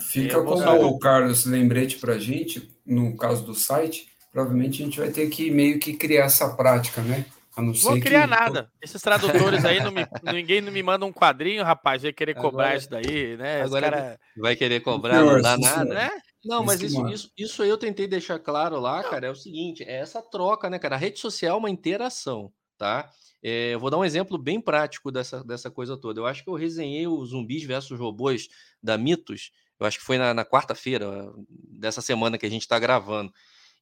Fica 0.00 0.42
como 0.42 0.86
o 0.86 0.98
Carlos 0.98 1.44
lembrete 1.44 1.98
para 1.98 2.14
a 2.14 2.18
gente, 2.18 2.70
no 2.86 3.16
caso 3.16 3.44
do 3.44 3.54
site, 3.54 4.08
provavelmente 4.32 4.82
a 4.82 4.84
gente 4.84 4.98
vai 4.98 5.10
ter 5.10 5.28
que 5.28 5.50
meio 5.50 5.78
que 5.78 5.94
criar 5.94 6.24
essa 6.24 6.48
prática, 6.54 7.02
né? 7.02 7.26
A 7.56 7.62
não 7.62 7.72
Vou 7.72 7.98
criar 7.98 8.28
que... 8.28 8.30
nada. 8.30 8.70
Esses 8.82 9.00
tradutores 9.00 9.64
aí, 9.64 9.80
não 9.80 9.90
me, 9.90 10.06
ninguém 10.30 10.60
não 10.60 10.70
me 10.70 10.82
manda 10.82 11.06
um 11.06 11.12
quadrinho, 11.12 11.64
rapaz, 11.64 12.02
vai 12.02 12.12
querer 12.12 12.34
cobrar 12.34 12.66
agora, 12.66 12.78
isso 12.78 12.90
daí, 12.90 13.36
né? 13.36 13.62
Agora 13.62 13.90
cara... 13.90 14.20
vai 14.36 14.54
querer 14.54 14.80
cobrar, 14.80 15.22
não 15.22 15.40
dá 15.40 15.56
nada, 15.56 15.84
né? 15.84 16.10
Não, 16.44 16.62
mas 16.62 16.80
isso, 16.82 17.08
isso, 17.08 17.32
isso 17.36 17.62
aí 17.62 17.68
eu 17.68 17.78
tentei 17.78 18.06
deixar 18.06 18.38
claro 18.38 18.78
lá, 18.78 19.02
cara, 19.02 19.26
é 19.26 19.30
o 19.30 19.34
seguinte, 19.34 19.82
é 19.82 20.00
essa 20.00 20.22
troca, 20.22 20.68
né, 20.70 20.78
cara? 20.78 20.94
A 20.96 20.98
rede 20.98 21.18
social 21.18 21.56
é 21.56 21.58
uma 21.58 21.70
interação, 21.70 22.52
tá? 22.78 23.10
É, 23.48 23.74
eu 23.74 23.78
vou 23.78 23.90
dar 23.90 23.96
um 23.96 24.04
exemplo 24.04 24.36
bem 24.36 24.60
prático 24.60 25.12
dessa, 25.12 25.44
dessa 25.44 25.70
coisa 25.70 25.96
toda. 25.96 26.18
Eu 26.18 26.26
acho 26.26 26.42
que 26.42 26.50
eu 26.50 26.54
resenhei 26.54 27.06
o 27.06 27.24
Zumbis 27.24 27.62
versus 27.62 27.96
Robôs 27.96 28.48
da 28.82 28.98
Mitos, 28.98 29.52
eu 29.78 29.86
acho 29.86 30.00
que 30.00 30.04
foi 30.04 30.18
na, 30.18 30.34
na 30.34 30.44
quarta-feira 30.44 31.32
dessa 31.48 32.02
semana 32.02 32.36
que 32.36 32.44
a 32.44 32.50
gente 32.50 32.62
está 32.62 32.76
gravando. 32.76 33.32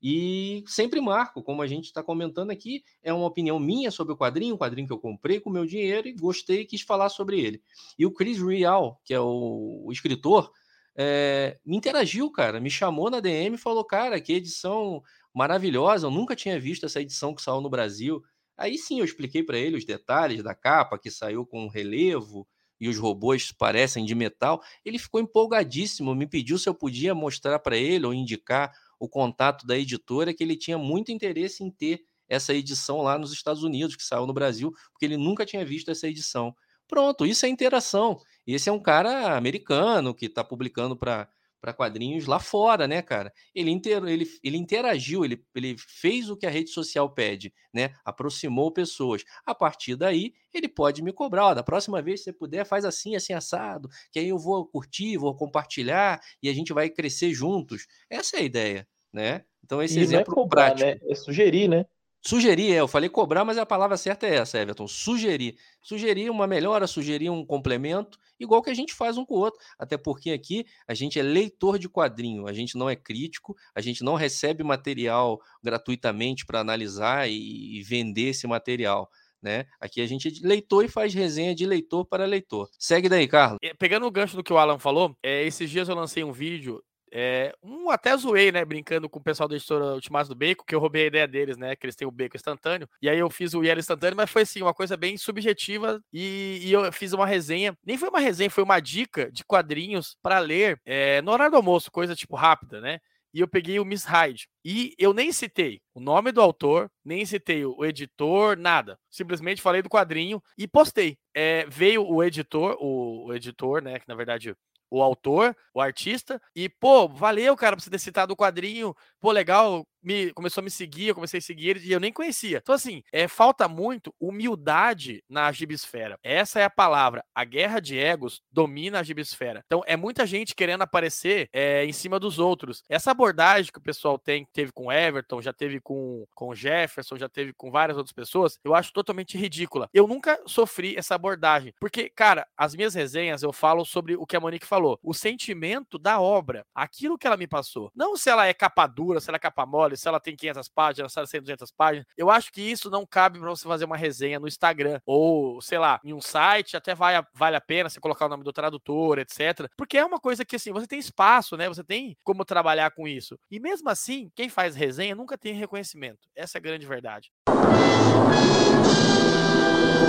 E 0.03 0.63
sempre 0.67 1.01
marco, 1.01 1.43
como 1.43 1.63
a 1.63 1.67
gente 1.67 1.87
está 1.87 2.03
comentando 2.03 2.51
aqui, 2.51 2.85
é 3.03 3.11
uma 3.11 3.25
opinião 3.25 3.59
minha 3.59 3.91
sobre 3.91 4.13
o 4.13 4.17
quadrinho, 4.19 4.55
um 4.55 4.59
quadrinho 4.59 4.87
que 4.87 4.93
eu 4.93 4.99
comprei 4.99 5.41
com 5.41 5.49
meu 5.49 5.65
dinheiro 5.65 6.07
e 6.07 6.13
gostei 6.13 6.61
e 6.61 6.67
quis 6.67 6.83
falar 6.83 7.09
sobre 7.09 7.41
ele. 7.41 7.63
E 7.99 8.05
o 8.05 8.11
Chris 8.11 8.39
Real, 8.39 9.01
que 9.03 9.15
é 9.15 9.21
o, 9.21 9.85
o 9.87 9.91
escritor, 9.91 10.53
é, 10.95 11.59
me 11.65 11.79
interagiu, 11.79 12.31
cara, 12.31 12.61
me 12.61 12.69
chamou 12.69 13.09
na 13.09 13.19
DM 13.19 13.55
e 13.55 13.59
falou: 13.59 13.83
Cara, 13.83 14.21
que 14.21 14.35
edição 14.35 15.03
maravilhosa, 15.33 16.07
eu 16.07 16.11
nunca 16.11 16.37
tinha 16.37 16.61
visto 16.61 16.85
essa 16.85 17.01
edição 17.01 17.35
que 17.35 17.41
saiu 17.41 17.63
no 17.63 17.71
Brasil. 17.71 18.23
Aí 18.57 18.79
sim 18.79 18.99
eu 19.01 19.05
expliquei 19.05 19.43
para 19.43 19.59
ele 19.59 19.77
os 19.77 19.85
detalhes 19.85 20.43
da 20.43 20.55
capa, 20.55 20.99
que 20.99 21.11
saiu 21.11 21.45
com 21.47 21.67
relevo 21.69 22.47
e 22.81 22.89
os 22.89 22.99
robôs 22.99 23.53
parecem 23.53 24.05
de 24.05 24.15
metal. 24.15 24.63
Ele 24.85 24.99
ficou 24.99 25.21
empolgadíssimo, 25.21 26.15
me 26.15 26.27
pediu 26.27 26.59
se 26.59 26.69
eu 26.69 26.75
podia 26.75 27.15
mostrar 27.15 27.59
para 27.59 27.77
ele 27.77 28.07
ou 28.07 28.15
indicar 28.15 28.73
o 28.99 29.09
contato 29.09 29.67
da 29.67 29.77
editora, 29.79 30.33
que 30.33 30.43
ele 30.43 30.57
tinha 30.57 30.79
muito 30.79 31.11
interesse 31.13 31.63
em 31.65 31.71
ter 31.71 32.03
essa 32.29 32.55
edição 32.55 33.03
lá 33.03 33.19
nos 33.19 33.33
Estados 33.33 33.63
Unidos, 33.63 33.97
que 33.97 34.03
saiu 34.03 34.27
no 34.27 34.33
Brasil, 34.33 34.73
porque 34.93 35.05
ele 35.05 35.17
nunca 35.17 35.45
tinha 35.45 35.65
visto 35.65 35.91
essa 35.91 36.09
edição. 36.09 36.55
Pronto, 36.89 37.27
isso 37.27 37.45
é 37.47 37.49
interação. 37.49 38.19
Esse 38.47 38.69
é 38.69 38.73
um 38.73 38.81
cara 38.81 39.37
americano 39.37 40.15
que 40.15 40.27
está 40.27 40.45
publicando 40.45 40.97
para 40.97 41.29
para 41.65 41.73
quadrinhos 41.73 42.27
lá 42.27 42.39
fora, 42.39 42.87
né, 42.87 43.01
cara? 43.01 43.33
Ele, 43.55 43.71
inter, 43.71 44.05
ele, 44.05 44.27
ele 44.43 44.59
interagiu, 44.59 45.25
ele, 45.25 45.43
ele 45.55 45.77
fez 45.79 46.29
o 46.29 46.37
que 46.37 46.45
a 46.45 46.51
rede 46.51 46.69
social 46.69 47.09
pede, 47.09 47.55
né? 47.73 47.95
Aproximou 48.05 48.71
pessoas. 48.71 49.25
A 49.47 49.55
partir 49.55 49.97
daí, 49.97 50.35
ele 50.53 50.69
pode 50.69 51.03
me 51.03 51.11
cobrar. 51.11 51.47
Ó, 51.47 51.55
da 51.55 51.63
próxima 51.63 52.03
vez, 52.03 52.21
se 52.21 52.25
você 52.25 52.33
puder, 52.35 52.67
faz 52.67 52.85
assim, 52.85 53.17
assim, 53.17 53.33
assado, 53.33 53.89
que 54.13 54.19
aí 54.19 54.29
eu 54.29 54.39
vou 54.39 54.67
curtir, 54.67 55.17
vou 55.17 55.35
compartilhar 55.35 56.21
e 56.43 56.51
a 56.51 56.53
gente 56.53 56.71
vai 56.75 56.91
crescer 56.91 57.33
juntos. 57.33 57.87
Essa 58.11 58.37
é 58.37 58.41
a 58.41 58.45
ideia, 58.45 58.89
né? 59.11 59.43
Então, 59.65 59.83
esse 59.83 59.99
e 59.99 60.03
exemplo 60.03 60.35
não 60.37 60.43
é 60.43 60.45
cobrar, 60.45 60.75
prático. 60.75 61.07
Né? 61.07 61.11
É 61.11 61.15
sugerir, 61.15 61.67
né? 61.67 61.87
Sugerir, 62.27 62.73
é, 62.73 62.81
eu 62.81 62.89
falei 62.89 63.11
cobrar, 63.11 63.45
mas 63.45 63.59
a 63.59 63.67
palavra 63.67 63.99
certa 63.99 64.27
é 64.27 64.37
essa, 64.37 64.59
Everton. 64.59 64.89
Sugerir. 64.89 65.59
Sugerir 65.83 66.31
uma 66.31 66.47
melhora, 66.47 66.87
sugerir 66.87 67.29
um 67.29 67.45
complemento, 67.45 68.19
igual 68.41 68.63
que 68.63 68.71
a 68.71 68.75
gente 68.75 68.95
faz 68.95 69.19
um 69.19 69.27
com 69.27 69.35
o 69.35 69.39
outro. 69.39 69.61
Até 69.79 69.99
porque 69.99 70.31
aqui 70.31 70.65
a 70.89 70.95
gente 70.95 71.19
é 71.19 71.23
leitor 71.23 71.79
de 71.79 71.87
quadrinho, 71.87 72.47
a 72.47 72.53
gente 72.55 72.79
não 72.79 72.89
é 72.89 72.97
crítico, 72.97 73.55
a 73.75 73.81
gente 73.83 74.03
não 74.03 74.15
recebe 74.15 74.65
material 74.65 75.39
gratuitamente 75.63 76.47
para 76.47 76.61
analisar 76.61 77.29
e, 77.29 77.79
e 77.79 77.83
vender 77.83 78.31
esse 78.31 78.47
material. 78.47 79.11
Né? 79.43 79.67
Aqui 79.79 80.01
a 80.01 80.07
gente 80.07 80.29
é 80.29 80.49
leitor 80.49 80.83
e 80.83 80.89
faz 80.89 81.13
resenha 81.13 81.55
de 81.55 81.67
leitor 81.67 82.07
para 82.07 82.25
leitor. 82.25 82.71
Segue 82.79 83.11
daí, 83.11 83.29
Carlos. 83.29 83.59
Pegando 83.79 84.07
o 84.07 84.11
gancho 84.11 84.35
do 84.35 84.43
que 84.43 84.53
o 84.55 84.57
Alan 84.57 84.79
falou, 84.79 85.15
é, 85.23 85.45
esses 85.45 85.69
dias 85.69 85.91
eu 85.91 85.95
lancei 85.95 86.25
um 86.25 86.33
vídeo 86.33 86.83
é, 87.17 87.55
um 87.63 87.91
até 87.91 88.17
zoei, 88.17 88.51
né? 88.51 88.65
Brincando 88.65 89.09
com 89.09 89.21
o 89.21 89.23
pessoal 89.23 89.49
da 89.49 89.55
editora 89.55 89.95
Ultimato 89.95 90.31
do 90.31 90.35
Beco, 90.35 90.65
que 90.67 90.75
eu 90.75 90.81
roubei 90.81 91.05
a 91.05 91.07
ideia 91.07 91.29
deles, 91.29 91.57
né? 91.57 91.77
Que 91.77 91.87
eles 91.87 91.95
têm 91.95 92.09
o 92.09 92.11
beco 92.11 92.37
instantâneo. 92.37 92.89
E 93.01 93.09
aí 93.09 93.21
eu 93.21 93.31
fiz 93.31 93.55
o 93.55 93.63
Yellow 93.63 93.79
instantâneo, 93.79 94.17
mas 94.17 94.29
foi 94.29 94.43
assim, 94.43 94.61
uma 94.61 94.75
coisa 94.75 94.97
bem 94.97 95.17
subjetiva. 95.17 96.03
E, 96.13 96.59
e, 96.63 96.73
eu 96.73 96.93
fiz 96.93 97.13
uma 97.13 97.25
resenha. 97.25 97.79
Nem 97.87 97.97
foi 97.97 98.09
uma 98.09 98.19
resenha, 98.19 98.51
foi 98.51 98.65
uma 98.65 98.81
dica 98.81 99.31
de 99.31 99.45
quadrinhos 99.45 100.17
para 100.21 100.41
ler 100.41 100.81
é, 100.85 101.23
no 101.23 101.31
horário 101.31 101.53
do 101.53 101.57
almoço, 101.59 101.89
coisa 101.89 102.17
tipo 102.17 102.35
rápida, 102.35 102.81
né? 102.81 102.99
E 103.33 103.41
eu 103.41 103.49
peguei 103.49 103.79
o 103.79 103.85
Miss 103.85 104.05
Hyde. 104.05 104.49
E 104.65 104.95
eu 104.99 105.13
nem 105.13 105.33
citei 105.33 105.81
o 105.95 106.01
nome 106.01 106.33
do 106.33 106.41
autor, 106.41 106.91
nem 107.05 107.25
citei 107.25 107.65
o 107.65 107.85
editor, 107.85 108.57
nada. 108.57 108.99
Simplesmente 109.09 109.63
falei 109.63 109.83
do 109.83 109.89
quadrinho 109.89 110.43
e 110.59 110.67
postei. 110.67 111.17
É, 111.33 111.65
veio 111.69 112.05
o 112.05 112.23
editor, 112.25 112.77
o, 112.81 113.27
o 113.27 113.35
editor, 113.35 113.83
né? 113.83 114.01
Que 114.01 114.09
na 114.09 114.15
verdade 114.17 114.55
o 114.91 115.03
autor, 115.03 115.57
o 115.75 115.81
artista, 115.81 116.41
e, 116.55 116.69
pô, 116.69 117.09
valeu, 117.09 117.57
cara, 117.57 117.77
por 117.77 117.83
você 117.83 117.91
ter 117.91 117.99
citado 117.99 118.33
o 118.33 118.37
quadrinho, 118.37 118.95
pô, 119.21 119.33
legal, 119.33 119.87
me, 120.05 120.33
começou 120.33 120.61
a 120.61 120.65
me 120.65 120.71
seguir, 120.71 121.09
eu 121.09 121.15
comecei 121.15 121.39
a 121.39 121.43
seguir 121.43 121.71
ele 121.71 121.81
e 121.85 121.93
eu 121.93 122.01
nem 122.01 122.13
conhecia. 122.13 122.59
Então, 122.63 122.75
assim, 122.75 123.03
é, 123.13 123.27
falta 123.27 123.67
muito 123.69 124.15
humildade 124.21 125.23
na 125.29 125.51
gibisfera. 125.51 126.19
Essa 126.23 126.61
é 126.61 126.65
a 126.65 126.71
palavra. 126.71 127.25
A 127.35 127.45
guerra 127.45 127.81
de 127.81 127.99
egos 127.99 128.43
domina 128.53 129.01
a 129.01 129.03
gibisfera. 129.03 129.63
Então, 129.67 129.83
é 129.87 129.97
muita 129.97 130.27
gente 130.27 130.55
querendo 130.55 130.83
aparecer 130.83 131.49
é, 131.53 131.85
em 131.85 131.93
cima 131.93 132.21
dos 132.21 132.39
outros. 132.39 132.83
Essa 132.89 133.11
abordagem 133.11 133.73
que 133.73 133.79
o 133.79 133.83
pessoal 133.83 134.19
tem, 134.19 134.47
teve 134.53 134.73
com 134.73 134.93
Everton, 134.93 135.41
já 135.41 135.53
teve 135.53 135.81
com, 135.81 136.27
com 136.35 136.55
Jefferson, 136.55 137.17
já 137.17 137.29
teve 137.29 137.53
com 137.53 137.71
várias 137.71 137.97
outras 137.97 138.13
pessoas, 138.13 138.59
eu 138.65 138.75
acho 138.75 138.93
totalmente 138.93 139.39
ridícula. 139.39 139.89
Eu 139.93 140.07
nunca 140.07 140.41
sofri 140.47 140.97
essa 140.97 141.15
abordagem. 141.15 141.73
Porque, 141.81 142.09
cara, 142.09 142.47
as 142.57 142.75
minhas 142.75 142.95
resenhas 142.95 143.43
eu 143.43 143.53
falo 143.53 143.85
sobre 143.85 144.17
o 144.17 144.27
que 144.27 144.37
a 144.37 144.41
Monique 144.41 144.67
falou. 144.67 144.99
O 145.03 145.15
sentimento 145.15 145.99
da 145.99 146.21
obra. 146.21 146.67
Aquilo 146.75 147.19
que 147.19 147.27
ela 147.27 147.37
me 147.37 147.47
passou. 147.47 147.91
Não 147.95 148.17
se 148.17 148.31
ela 148.31 148.47
é 148.47 148.55
capa 148.55 148.87
dura, 148.87 149.21
se 149.21 149.31
ela 149.31 149.37
é 149.37 149.41
capa 149.41 149.67
mole, 149.67 149.94
se 149.97 150.09
ela 150.09 150.21
tem 150.21 150.37
500 150.37 150.69
páginas, 150.69 151.13
se 151.13 151.19
ela 151.19 151.29
tem 151.29 151.41
200 151.41 151.71
páginas. 151.73 152.07
Eu 152.17 152.31
acho 152.31 152.53
que 152.53 152.61
isso 152.61 152.91
não 152.91 153.07
cabe 153.07 153.39
para 153.39 153.49
você 153.49 153.67
fazer 153.67 153.85
uma 153.85 153.97
resenha 153.97 154.39
no 154.41 154.49
Instagram 154.49 155.01
ou, 155.07 155.61
sei 155.61 155.79
lá, 155.79 156.01
em 156.05 156.13
um 156.13 156.21
site, 156.21 156.77
até 156.77 156.95
vai, 156.95 157.23
vale 157.35 157.57
a 157.57 157.61
pena 157.61 157.89
você 157.89 158.01
colocar 158.01 158.27
o 158.27 158.29
nome 158.29 158.45
do 158.45 158.53
tradutor, 158.53 159.19
etc. 159.19 159.69
Porque 159.77 159.99
é 159.99 160.05
uma 160.05 160.19
coisa 160.19 160.45
que, 160.45 160.57
assim, 160.57 160.73
você 160.73 160.87
tem 160.87 160.99
espaço, 160.99 161.57
né? 161.57 161.69
Você 161.69 161.85
tem 161.85 162.17
como 162.23 162.45
trabalhar 162.45 162.91
com 162.91 163.07
isso. 163.09 163.39
E 163.51 163.59
mesmo 163.61 163.89
assim, 163.89 164.31
quem 164.35 164.49
faz 164.49 164.75
resenha 164.75 165.15
nunca 165.15 165.37
tem 165.37 165.55
reconhecimento. 165.55 166.29
Essa 166.35 166.59
é 166.59 166.61
a 166.61 166.63
grande 166.63 166.87
verdade. 166.87 167.31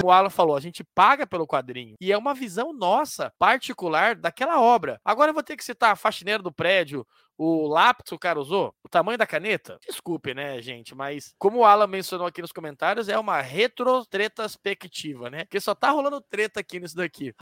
O 0.03 0.11
Alan 0.11 0.30
falou, 0.30 0.56
a 0.56 0.60
gente 0.60 0.84
paga 0.84 1.26
pelo 1.26 1.48
quadrinho. 1.48 1.95
E 1.99 2.11
é 2.11 2.18
uma 2.18 2.34
visão 2.34 2.72
nossa, 2.72 3.34
particular, 3.40 4.15
daquela 4.15 4.61
obra. 4.61 4.99
Agora 5.03 5.32
eu 5.32 5.34
vou 5.34 5.41
ter 5.41 5.57
que 5.57 5.64
citar 5.64 5.94
a 5.94 5.95
faxineira 5.95 6.44
do 6.44 6.52
prédio, 6.52 7.07
o 7.38 7.68
lápis 7.68 8.10
que 8.10 8.15
o 8.15 8.19
cara 8.19 8.40
usou, 8.40 8.73
o 8.84 8.90
tamanho 8.90 9.18
da 9.18 9.26
caneta. 9.26 9.80
Desculpe, 9.88 10.34
né, 10.34 10.61
gente, 10.61 10.94
mas 10.94 11.34
como 11.40 11.60
o 11.60 11.65
Alan 11.65 11.88
mencionou 11.88 12.27
aqui 12.27 12.41
nos 12.41 12.52
comentários, 12.52 13.10
é 13.10 13.18
uma 13.18 13.41
retrotretaspectiva, 13.41 15.30
né? 15.30 15.45
Porque 15.45 15.60
só 15.60 15.73
tá 15.73 15.90
rolando 15.90 16.22
treta 16.22 16.60
aqui 16.60 16.80
nisso 16.80 16.95
daqui 16.95 17.34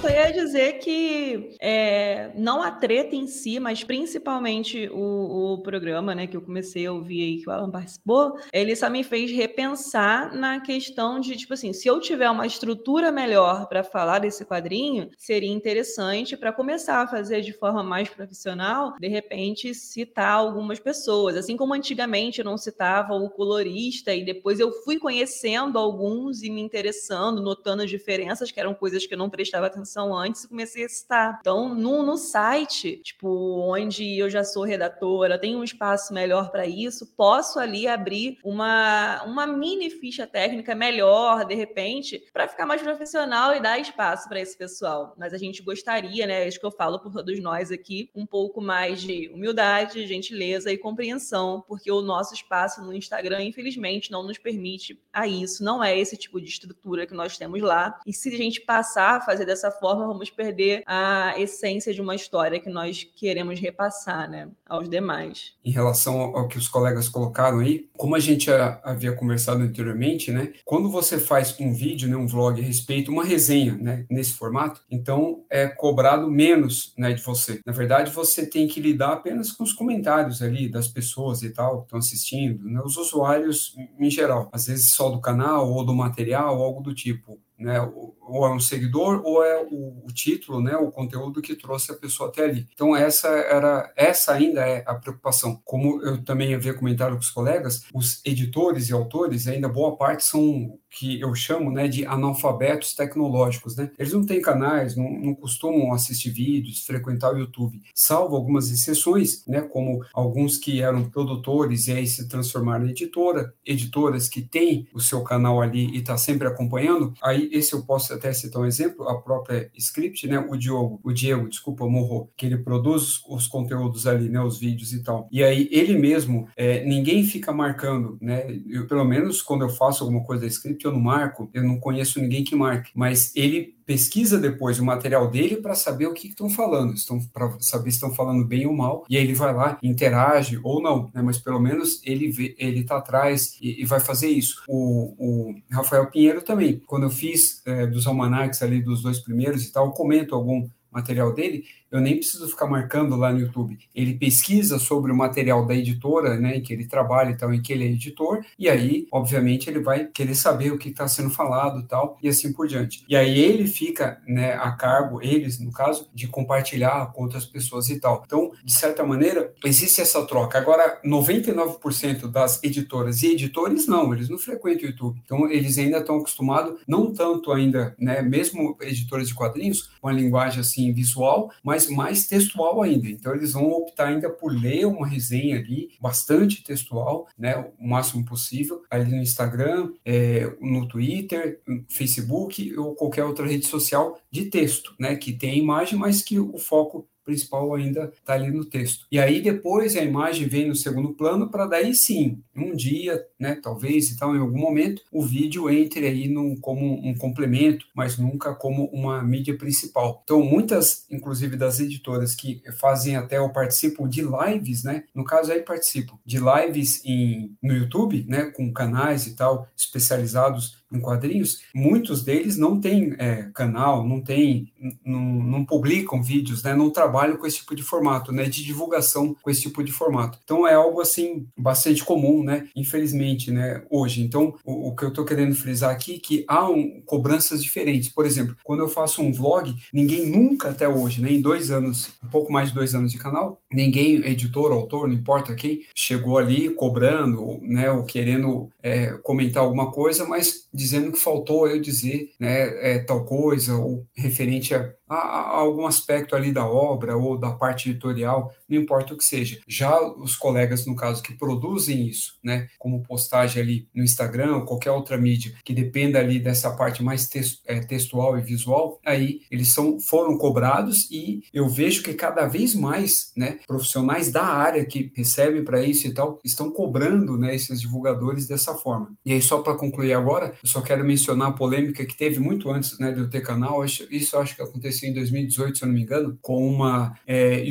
só 0.00 0.08
ia 0.10 0.32
dizer 0.32 0.74
que 0.78 1.56
é, 1.60 2.30
não 2.34 2.62
a 2.62 2.70
treta 2.70 3.16
em 3.16 3.26
si, 3.26 3.58
mas 3.58 3.82
principalmente 3.82 4.88
o, 4.92 5.54
o, 5.54 5.62
programa, 5.62 6.14
né, 6.14 6.26
que 6.26 6.36
eu 6.36 6.42
comecei 6.42 6.86
a 6.86 6.92
ouvir 6.92 7.22
aí, 7.22 7.38
que 7.42 7.48
o 7.48 7.52
Alan 7.52 7.70
participou, 7.70 8.38
ele 8.52 8.76
só 8.76 8.90
me 8.90 9.02
fez 9.02 9.30
repensar 9.30 10.34
na 10.34 10.60
questão 10.60 11.18
de, 11.18 11.36
tipo 11.36 11.54
assim, 11.54 11.72
se 11.72 11.88
eu 11.88 12.00
tiver 12.00 12.30
uma 12.30 12.46
estrutura 12.46 13.10
melhor 13.10 13.66
para 13.68 13.82
falar 13.82 14.18
desse 14.18 14.44
quadrinho, 14.44 15.10
seria 15.16 15.50
interessante 15.50 16.36
para 16.36 16.52
começar 16.52 17.02
a 17.02 17.08
fazer 17.08 17.40
de 17.40 17.52
forma 17.52 17.82
mais 17.82 18.08
profissional, 18.08 18.94
de 19.00 19.08
repente 19.08 19.74
citar 19.74 20.32
algumas 20.32 20.78
pessoas, 20.78 21.36
assim 21.36 21.56
como 21.56 21.74
antigamente 21.74 22.40
eu 22.40 22.44
não 22.44 22.58
citava 22.58 23.14
o 23.14 23.30
colorista 23.30 24.14
e 24.14 24.24
depois 24.24 24.60
eu 24.60 24.72
fui 24.84 24.98
conhecendo 24.98 25.78
alguns 25.78 26.42
e 26.42 26.50
me 26.50 26.60
interessando, 26.60 27.42
notando 27.42 27.86
diferenças 27.86 28.50
que 28.50 28.60
eram 28.60 28.74
coisas 28.74 29.06
que 29.06 29.14
eu 29.14 29.18
não 29.18 29.30
prestava 29.30 29.66
atenção 29.66 29.95
antes 30.14 30.44
e 30.44 30.48
comecei 30.48 30.84
a 30.84 30.88
citar. 30.88 31.38
Então, 31.40 31.74
no, 31.74 32.02
no 32.02 32.16
site, 32.16 32.96
tipo, 32.98 33.28
onde 33.60 34.18
eu 34.18 34.28
já 34.28 34.44
sou 34.44 34.64
redatora, 34.64 35.38
tenho 35.38 35.58
um 35.58 35.64
espaço 35.64 36.12
melhor 36.12 36.50
para 36.50 36.66
isso, 36.66 37.06
posso 37.16 37.58
ali 37.58 37.86
abrir 37.86 38.38
uma, 38.44 39.22
uma 39.24 39.46
mini 39.46 39.90
ficha 39.90 40.26
técnica 40.26 40.74
melhor, 40.74 41.44
de 41.44 41.54
repente, 41.54 42.22
para 42.32 42.48
ficar 42.48 42.66
mais 42.66 42.82
profissional 42.82 43.54
e 43.54 43.60
dar 43.60 43.78
espaço 43.78 44.28
para 44.28 44.40
esse 44.40 44.56
pessoal. 44.56 45.14
Mas 45.16 45.32
a 45.32 45.38
gente 45.38 45.62
gostaria, 45.62 46.26
né? 46.26 46.46
Isso 46.46 46.60
que 46.60 46.66
eu 46.66 46.70
falo 46.70 46.98
por 46.98 47.12
todos 47.12 47.38
nós 47.40 47.70
aqui, 47.70 48.10
um 48.14 48.26
pouco 48.26 48.60
mais 48.60 49.00
de 49.00 49.28
humildade, 49.32 50.06
gentileza 50.06 50.72
e 50.72 50.78
compreensão, 50.78 51.64
porque 51.66 51.90
o 51.90 52.02
nosso 52.02 52.34
espaço 52.34 52.82
no 52.82 52.92
Instagram, 52.92 53.42
infelizmente, 53.42 54.10
não 54.10 54.22
nos 54.22 54.38
permite 54.38 55.00
a 55.12 55.26
isso. 55.26 55.64
Não 55.64 55.82
é 55.82 55.98
esse 55.98 56.16
tipo 56.16 56.40
de 56.40 56.48
estrutura 56.48 57.06
que 57.06 57.14
nós 57.14 57.36
temos 57.36 57.60
lá. 57.62 57.98
E 58.06 58.12
se 58.12 58.28
a 58.28 58.36
gente 58.36 58.60
passar 58.60 59.16
a 59.16 59.20
fazer 59.20 59.44
dessa 59.44 59.70
forma, 59.78 60.06
vamos 60.06 60.30
perder 60.30 60.82
a 60.86 61.34
essência 61.38 61.92
de 61.92 62.00
uma 62.00 62.14
história 62.14 62.60
que 62.60 62.70
nós 62.70 63.04
queremos 63.16 63.60
repassar 63.60 64.30
né, 64.30 64.48
aos 64.68 64.88
demais. 64.88 65.54
Em 65.64 65.70
relação 65.70 66.20
ao 66.20 66.48
que 66.48 66.58
os 66.58 66.68
colegas 66.68 67.08
colocaram 67.08 67.60
aí, 67.60 67.88
como 67.96 68.14
a 68.14 68.20
gente 68.20 68.50
havia 68.50 69.12
conversado 69.12 69.62
anteriormente, 69.62 70.30
né, 70.30 70.52
quando 70.64 70.90
você 70.90 71.18
faz 71.18 71.54
um 71.60 71.72
vídeo, 71.72 72.08
né, 72.08 72.16
um 72.16 72.26
vlog 72.26 72.60
a 72.60 72.64
respeito, 72.64 73.10
uma 73.10 73.24
resenha 73.24 73.76
né, 73.76 74.06
nesse 74.10 74.34
formato, 74.34 74.82
então 74.90 75.44
é 75.50 75.66
cobrado 75.66 76.30
menos 76.30 76.92
né, 76.96 77.12
de 77.12 77.22
você. 77.22 77.60
Na 77.64 77.72
verdade, 77.72 78.10
você 78.10 78.46
tem 78.46 78.66
que 78.66 78.80
lidar 78.80 79.12
apenas 79.12 79.52
com 79.52 79.64
os 79.64 79.72
comentários 79.72 80.42
ali 80.42 80.68
das 80.68 80.88
pessoas 80.88 81.42
e 81.42 81.50
tal, 81.50 81.78
que 81.78 81.84
estão 81.84 81.98
assistindo, 81.98 82.64
né, 82.64 82.80
os 82.84 82.96
usuários 82.96 83.74
em 83.98 84.10
geral, 84.10 84.48
às 84.52 84.66
vezes 84.66 84.90
só 84.90 85.10
do 85.10 85.20
canal 85.20 85.70
ou 85.70 85.84
do 85.84 85.94
material, 85.94 86.62
algo 86.62 86.82
do 86.82 86.94
tipo 86.94 87.38
né? 87.58 87.80
Ou 87.80 88.46
é 88.46 88.52
um 88.52 88.60
seguidor 88.60 89.22
ou 89.24 89.44
é 89.44 89.62
o, 89.62 90.04
o, 90.04 90.12
título, 90.12 90.60
né? 90.60 90.76
O 90.76 90.90
conteúdo 90.90 91.40
que 91.40 91.54
trouxe 91.54 91.92
a 91.92 91.96
pessoa 91.96 92.28
até 92.28 92.44
ali. 92.44 92.66
Então 92.72 92.94
essa 92.94 93.28
era, 93.28 93.92
essa 93.96 94.32
ainda 94.32 94.60
é 94.60 94.82
a 94.86 94.94
preocupação. 94.94 95.60
Como 95.64 96.02
eu 96.02 96.22
também 96.24 96.54
havia 96.54 96.74
comentado 96.74 97.12
com 97.12 97.20
os 97.20 97.30
colegas, 97.30 97.84
os 97.94 98.20
editores 98.24 98.88
e 98.88 98.92
autores 98.92 99.46
ainda 99.46 99.68
boa 99.68 99.96
parte 99.96 100.24
são 100.24 100.78
que 100.98 101.20
eu 101.20 101.34
chamo 101.34 101.70
né, 101.70 101.88
de 101.88 102.06
analfabetos 102.06 102.94
tecnológicos. 102.94 103.76
Né? 103.76 103.90
Eles 103.98 104.12
não 104.12 104.24
têm 104.24 104.40
canais, 104.40 104.96
não, 104.96 105.10
não, 105.10 105.34
costumam 105.34 105.92
assistir 105.92 106.30
vídeos, 106.30 106.84
frequentar 106.84 107.34
o 107.34 107.38
YouTube, 107.38 107.82
salvo 107.94 108.34
algumas 108.34 108.70
exceções, 108.70 109.44
né, 109.46 109.60
como 109.60 110.02
alguns 110.14 110.56
que 110.56 110.80
eram 110.80 111.08
produtores 111.10 111.86
e 111.88 111.92
aí 111.92 112.06
se 112.06 112.26
transformaram 112.28 112.86
em 112.86 112.90
editora, 112.90 113.52
editoras 113.64 114.28
que 114.28 114.40
têm 114.40 114.88
o 114.94 115.00
seu 115.00 115.22
canal 115.22 115.60
ali 115.60 115.90
e 115.90 115.98
está 115.98 116.16
sempre 116.16 116.48
acompanhando. 116.48 117.12
Aí 117.22 117.45
esse 117.52 117.72
eu 117.72 117.82
posso 117.84 118.12
até 118.12 118.32
citar 118.32 118.62
um 118.62 118.66
exemplo, 118.66 119.08
a 119.08 119.20
própria 119.20 119.70
Script, 119.76 120.26
né, 120.26 120.38
o 120.38 120.56
Diogo, 120.56 121.00
o 121.02 121.12
Diego, 121.12 121.48
desculpa, 121.48 121.86
Morro, 121.86 122.30
que 122.36 122.46
ele 122.46 122.58
produz 122.58 123.22
os 123.28 123.46
conteúdos 123.46 124.06
ali, 124.06 124.28
né, 124.28 124.40
os 124.40 124.58
vídeos 124.58 124.92
e 124.92 125.02
tal. 125.02 125.28
E 125.30 125.42
aí 125.42 125.68
ele 125.70 125.96
mesmo, 125.96 126.48
é, 126.56 126.84
ninguém 126.84 127.24
fica 127.24 127.52
marcando, 127.52 128.18
né, 128.20 128.46
eu, 128.68 128.86
pelo 128.86 129.04
menos 129.04 129.42
quando 129.42 129.62
eu 129.62 129.68
faço 129.68 130.02
alguma 130.04 130.24
coisa 130.24 130.42
da 130.42 130.48
Script, 130.48 130.84
eu 130.84 130.92
não 130.92 131.00
marco, 131.00 131.50
eu 131.52 131.62
não 131.62 131.78
conheço 131.78 132.20
ninguém 132.20 132.44
que 132.44 132.54
marque, 132.54 132.90
mas 132.94 133.34
ele 133.36 133.75
pesquisa 133.86 134.38
depois 134.38 134.80
o 134.80 134.84
material 134.84 135.30
dele 135.30 135.56
para 135.56 135.74
saber 135.74 136.06
o 136.06 136.12
que 136.12 136.28
estão 136.28 136.50
falando, 136.50 136.94
estão 136.94 137.20
para 137.32 137.56
saber 137.60 137.90
se 137.92 137.96
estão 137.96 138.12
falando 138.12 138.44
bem 138.44 138.66
ou 138.66 138.74
mal, 138.74 139.06
e 139.08 139.16
aí 139.16 139.22
ele 139.22 139.34
vai 139.34 139.54
lá, 139.54 139.78
interage 139.82 140.58
ou 140.62 140.82
não, 140.82 141.08
né? 141.14 141.22
mas 141.22 141.38
pelo 141.38 141.60
menos 141.60 142.00
ele 142.04 142.28
vê, 142.28 142.54
ele 142.58 142.80
está 142.80 142.96
atrás 142.96 143.56
e, 143.60 143.80
e, 143.80 143.84
vai 143.84 144.00
fazer 144.00 144.28
isso. 144.28 144.62
O, 144.68 145.14
o, 145.18 145.54
Rafael 145.70 146.10
Pinheiro 146.10 146.42
também, 146.42 146.82
quando 146.86 147.04
eu 147.04 147.10
fiz 147.10 147.62
é, 147.64 147.86
dos 147.86 148.06
almanacs 148.06 148.60
ali 148.60 148.82
dos 148.82 149.02
dois 149.02 149.20
primeiros 149.20 149.64
e 149.64 149.72
tal, 149.72 149.92
comento 149.92 150.34
algum 150.34 150.68
material 150.90 151.32
dele, 151.32 151.64
eu 151.96 152.02
nem 152.02 152.16
preciso 152.16 152.48
ficar 152.48 152.66
marcando 152.66 153.16
lá 153.16 153.32
no 153.32 153.40
YouTube. 153.40 153.78
Ele 153.94 154.14
pesquisa 154.14 154.78
sobre 154.78 155.12
o 155.12 155.16
material 155.16 155.66
da 155.66 155.74
editora, 155.74 156.36
né, 156.38 156.56
em 156.56 156.62
que 156.62 156.72
ele 156.72 156.86
trabalha, 156.86 157.30
então, 157.30 157.52
em 157.52 157.60
que 157.60 157.72
ele 157.72 157.84
é 157.84 157.88
editor, 157.88 158.44
e 158.58 158.68
aí, 158.68 159.06
obviamente, 159.12 159.68
ele 159.68 159.80
vai 159.80 160.06
querer 160.06 160.34
saber 160.34 160.72
o 160.72 160.78
que 160.78 160.88
está 160.88 161.08
sendo 161.08 161.30
falado 161.30 161.86
tal, 161.86 162.18
e 162.22 162.28
assim 162.28 162.52
por 162.52 162.66
diante. 162.66 163.04
E 163.08 163.16
aí 163.16 163.38
ele 163.38 163.66
fica, 163.66 164.20
né, 164.26 164.54
a 164.54 164.72
cargo, 164.72 165.22
eles, 165.22 165.58
no 165.58 165.72
caso, 165.72 166.08
de 166.14 166.26
compartilhar 166.26 167.12
com 167.12 167.22
outras 167.22 167.44
pessoas 167.44 167.88
e 167.88 167.98
tal. 167.98 168.22
Então, 168.26 168.52
de 168.64 168.72
certa 168.72 169.04
maneira, 169.04 169.52
existe 169.64 170.00
essa 170.00 170.24
troca. 170.26 170.58
Agora, 170.58 171.00
99% 171.04 172.28
das 172.30 172.62
editoras 172.62 173.22
e 173.22 173.32
editores, 173.32 173.86
não, 173.86 174.12
eles 174.12 174.28
não 174.28 174.38
frequentam 174.38 174.84
o 174.84 174.90
YouTube. 174.90 175.20
Então, 175.24 175.50
eles 175.50 175.78
ainda 175.78 175.98
estão 175.98 176.16
acostumados, 176.16 176.80
não 176.86 177.12
tanto 177.12 177.52
ainda, 177.52 177.94
né, 177.98 178.22
mesmo 178.22 178.76
editores 178.80 179.28
de 179.28 179.34
quadrinhos, 179.34 179.90
com 180.00 180.08
a 180.08 180.12
linguagem 180.12 180.60
assim 180.60 180.92
visual, 180.92 181.50
mas 181.62 181.85
mais 181.88 182.26
textual 182.26 182.82
ainda. 182.82 183.08
Então, 183.08 183.34
eles 183.34 183.52
vão 183.52 183.70
optar 183.70 184.08
ainda 184.08 184.30
por 184.30 184.52
ler 184.52 184.86
uma 184.86 185.06
resenha 185.06 185.58
ali, 185.58 185.90
bastante 186.00 186.62
textual, 186.62 187.28
né, 187.38 187.56
o 187.78 187.88
máximo 187.88 188.24
possível, 188.24 188.82
ali 188.90 189.10
no 189.10 189.22
Instagram, 189.22 189.92
é, 190.04 190.52
no 190.60 190.86
Twitter, 190.86 191.60
no 191.66 191.84
Facebook 191.88 192.76
ou 192.76 192.94
qualquer 192.94 193.24
outra 193.24 193.46
rede 193.46 193.66
social 193.66 194.18
de 194.30 194.46
texto, 194.46 194.94
né, 194.98 195.16
que 195.16 195.32
tem 195.32 195.58
imagem, 195.58 195.98
mas 195.98 196.22
que 196.22 196.38
o 196.38 196.58
foco 196.58 197.08
principal 197.26 197.74
ainda 197.74 198.12
está 198.16 198.34
ali 198.34 198.50
no 198.50 198.64
texto. 198.64 199.04
E 199.10 199.18
aí 199.18 199.42
depois 199.42 199.96
a 199.96 200.02
imagem 200.02 200.48
vem 200.48 200.68
no 200.68 200.74
segundo 200.74 201.12
plano 201.12 201.50
para 201.50 201.66
daí 201.66 201.92
sim, 201.94 202.40
um 202.56 202.74
dia, 202.74 203.22
né, 203.38 203.58
talvez 203.62 204.10
e 204.10 204.16
tal, 204.16 204.34
em 204.34 204.38
algum 204.38 204.58
momento, 204.58 205.02
o 205.12 205.22
vídeo 205.22 205.68
entre 205.68 206.06
aí 206.06 206.28
no, 206.28 206.58
como 206.60 206.86
um 207.06 207.14
complemento, 207.14 207.84
mas 207.94 208.16
nunca 208.16 208.54
como 208.54 208.84
uma 208.86 209.22
mídia 209.22 209.58
principal. 209.58 210.22
Então 210.24 210.42
muitas, 210.42 211.04
inclusive 211.10 211.56
das 211.56 211.80
editoras 211.80 212.34
que 212.34 212.62
fazem 212.78 213.16
até 213.16 213.40
ou 213.40 213.52
participam 213.52 214.08
de 214.08 214.22
lives, 214.22 214.84
né, 214.84 215.04
no 215.14 215.24
caso 215.24 215.50
aí 215.50 215.60
participo 215.60 216.18
de 216.24 216.38
lives 216.38 217.02
em, 217.04 217.56
no 217.60 217.74
YouTube, 217.74 218.24
né, 218.28 218.46
com 218.46 218.72
canais 218.72 219.26
e 219.26 219.34
tal 219.34 219.68
especializados 219.76 220.85
em 220.92 221.00
quadrinhos, 221.00 221.62
muitos 221.74 222.22
deles 222.22 222.56
não 222.56 222.80
têm 222.80 223.14
é, 223.18 223.48
canal, 223.54 224.06
não 224.06 224.20
tem, 224.20 224.72
não, 225.04 225.64
publicam 225.64 226.22
vídeos, 226.22 226.62
né, 226.62 226.74
não 226.74 226.90
trabalham 226.90 227.36
com 227.36 227.46
esse 227.46 227.58
tipo 227.58 227.74
de 227.74 227.82
formato, 227.82 228.32
né, 228.32 228.44
de 228.44 228.64
divulgação 228.64 229.36
com 229.42 229.50
esse 229.50 229.62
tipo 229.62 229.82
de 229.82 229.92
formato. 229.92 230.38
Então 230.44 230.66
é 230.66 230.74
algo 230.74 231.00
assim 231.00 231.46
bastante 231.56 232.04
comum, 232.04 232.42
né, 232.42 232.68
infelizmente, 232.74 233.50
né, 233.50 233.82
hoje. 233.90 234.22
Então 234.22 234.54
o, 234.64 234.88
o 234.88 234.96
que 234.96 235.04
eu 235.04 235.08
estou 235.08 235.24
querendo 235.24 235.54
frisar 235.54 235.90
aqui 235.90 236.16
é 236.16 236.18
que 236.18 236.44
há 236.46 236.68
um, 236.68 237.00
cobranças 237.04 237.62
diferentes. 237.62 238.08
Por 238.08 238.24
exemplo, 238.24 238.56
quando 238.62 238.80
eu 238.80 238.88
faço 238.88 239.22
um 239.22 239.32
vlog, 239.32 239.74
ninguém 239.92 240.26
nunca 240.26 240.70
até 240.70 240.88
hoje, 240.88 241.20
né, 241.20 241.32
em 241.32 241.40
dois 241.40 241.70
anos, 241.70 242.10
um 242.22 242.28
pouco 242.28 242.52
mais 242.52 242.68
de 242.68 242.74
dois 242.74 242.94
anos 242.94 243.10
de 243.10 243.18
canal, 243.18 243.60
ninguém, 243.72 244.16
editor, 244.26 244.72
autor, 244.72 245.08
não 245.08 245.14
importa 245.14 245.54
quem, 245.54 245.82
chegou 245.94 246.38
ali 246.38 246.70
cobrando, 246.70 247.58
né, 247.62 247.90
ou 247.90 248.04
querendo 248.04 248.70
é, 248.82 249.08
comentar 249.22 249.62
alguma 249.62 249.90
coisa, 249.90 250.24
mas 250.24 250.68
dizendo 250.76 251.10
que 251.10 251.18
faltou 251.18 251.66
eu 251.66 251.80
dizer 251.80 252.30
né, 252.38 252.96
é, 252.96 252.98
tal 252.98 253.24
coisa, 253.24 253.76
ou 253.76 254.06
referente 254.14 254.74
a, 254.74 254.92
a, 255.08 255.14
a 255.16 255.56
algum 255.56 255.86
aspecto 255.86 256.34
ali 256.34 256.52
da 256.52 256.66
obra 256.66 257.16
ou 257.16 257.38
da 257.38 257.52
parte 257.52 257.90
editorial, 257.90 258.52
não 258.68 258.78
importa 258.78 259.14
o 259.14 259.16
que 259.16 259.24
seja. 259.24 259.60
Já 259.66 260.00
os 260.00 260.36
colegas, 260.36 260.86
no 260.86 260.96
caso, 260.96 261.22
que 261.22 261.34
produzem 261.34 262.06
isso, 262.06 262.36
né, 262.42 262.68
como 262.78 263.02
postagem 263.02 263.62
ali 263.62 263.88
no 263.94 264.02
Instagram 264.02 264.56
ou 264.56 264.64
qualquer 264.64 264.90
outra 264.90 265.16
mídia 265.16 265.54
que 265.64 265.72
dependa 265.72 266.18
ali 266.18 266.38
dessa 266.38 266.70
parte 266.70 267.02
mais 267.02 267.28
é, 267.66 267.80
textual 267.80 268.38
e 268.38 268.42
visual, 268.42 269.00
aí 269.04 269.42
eles 269.50 269.72
são, 269.72 270.00
foram 270.00 270.36
cobrados 270.36 271.08
e 271.10 271.42
eu 271.52 271.68
vejo 271.68 272.02
que 272.02 272.14
cada 272.14 272.46
vez 272.46 272.74
mais, 272.74 273.32
né, 273.36 273.58
profissionais 273.66 274.30
da 274.30 274.44
área 274.44 274.84
que 274.84 275.12
recebem 275.14 275.64
para 275.64 275.82
isso 275.82 276.06
e 276.06 276.14
tal, 276.14 276.40
estão 276.44 276.70
cobrando, 276.70 277.36
né, 277.36 277.54
esses 277.54 277.80
divulgadores 277.80 278.46
dessa 278.46 278.74
forma. 278.74 279.12
E 279.24 279.32
aí, 279.32 279.42
só 279.42 279.62
para 279.62 279.74
concluir 279.74 280.12
agora, 280.12 280.54
eu 280.62 280.68
só 280.68 280.80
quero 280.80 281.04
mencionar 281.04 281.48
a 281.48 281.52
polêmica 281.52 282.04
que 282.04 282.16
teve 282.16 282.38
muito 282.38 282.70
antes, 282.70 282.98
né, 282.98 283.12
de 283.12 283.20
eu 283.20 283.30
ter 283.30 283.40
canal, 283.40 283.84
isso 283.84 284.36
eu 284.36 284.40
acho 284.40 284.56
que 284.56 284.62
aconteceu 284.62 284.95
em 285.02 285.12
2018, 285.12 285.78
se 285.78 285.84
eu 285.84 285.88
não 285.88 285.94
me 285.94 286.02
engano, 286.02 286.38
com 286.40 286.66
uma, 286.66 287.18
é, 287.26 287.64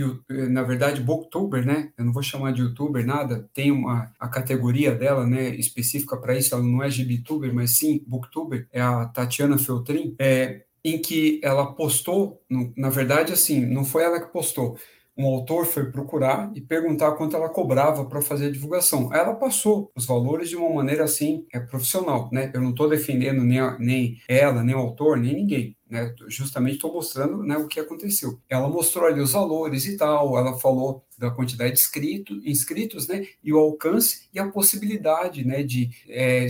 na 0.49 0.63
verdade, 0.63 1.01
booktuber, 1.01 1.65
né, 1.65 1.91
eu 1.97 2.05
não 2.05 2.13
vou 2.13 2.23
chamar 2.23 2.51
de 2.51 2.61
youtuber 2.61 3.05
nada, 3.05 3.49
tem 3.53 3.71
uma, 3.71 4.11
a 4.19 4.27
categoria 4.27 4.93
dela, 4.93 5.25
né, 5.25 5.55
específica 5.55 6.17
para 6.17 6.37
isso, 6.37 6.53
ela 6.53 6.63
não 6.63 6.83
é 6.83 6.89
GBtuber, 6.89 7.53
mas 7.53 7.77
sim 7.77 8.03
booktuber, 8.05 8.67
é 8.71 8.81
a 8.81 9.05
Tatiana 9.05 9.57
Feltrin, 9.57 10.15
é, 10.19 10.63
em 10.83 11.01
que 11.01 11.39
ela 11.43 11.73
postou, 11.73 12.41
na 12.77 12.89
verdade, 12.89 13.33
assim, 13.33 13.65
não 13.65 13.83
foi 13.83 14.03
ela 14.03 14.19
que 14.19 14.31
postou, 14.31 14.77
um 15.17 15.25
autor 15.27 15.65
foi 15.65 15.91
procurar 15.91 16.51
e 16.53 16.61
perguntar 16.61 17.13
quanto 17.13 17.35
ela 17.35 17.47
cobrava 17.47 18.05
para 18.05 18.21
fazer 18.21 18.47
a 18.47 18.51
divulgação. 18.51 19.13
Ela 19.13 19.33
passou 19.33 19.91
os 19.95 20.05
valores 20.05 20.49
de 20.49 20.57
uma 20.57 20.69
maneira 20.69 21.05
assim, 21.05 21.45
é 21.53 21.59
profissional, 21.59 22.29
né? 22.31 22.51
Eu 22.53 22.61
não 22.61 22.71
estou 22.71 22.89
defendendo 22.89 23.41
nem, 23.41 23.59
a, 23.59 23.77
nem 23.79 24.17
ela, 24.27 24.61
nem 24.63 24.75
o 24.75 24.79
autor, 24.79 25.17
nem 25.17 25.33
ninguém. 25.33 25.74
Né, 25.87 26.15
justamente 26.27 26.75
estou 26.75 26.91
mostrando 26.91 27.43
né, 27.43 27.57
o 27.57 27.67
que 27.67 27.79
aconteceu. 27.79 28.39
Ela 28.49 28.67
mostrou 28.67 29.05
ali 29.05 29.21
os 29.21 29.33
valores 29.33 29.85
e 29.85 29.95
tal, 29.95 30.35
ela 30.35 30.57
falou 30.57 31.05
da 31.17 31.31
quantidade 31.31 31.73
de 31.73 31.79
inscrito, 31.79 32.33
inscritos, 32.43 33.07
né, 33.07 33.25
e 33.43 33.53
o 33.53 33.57
alcance 33.57 34.27
e 34.33 34.39
a 34.39 34.47
possibilidade, 34.47 35.45
né, 35.45 35.63
de 35.63 35.89
é, 36.07 36.47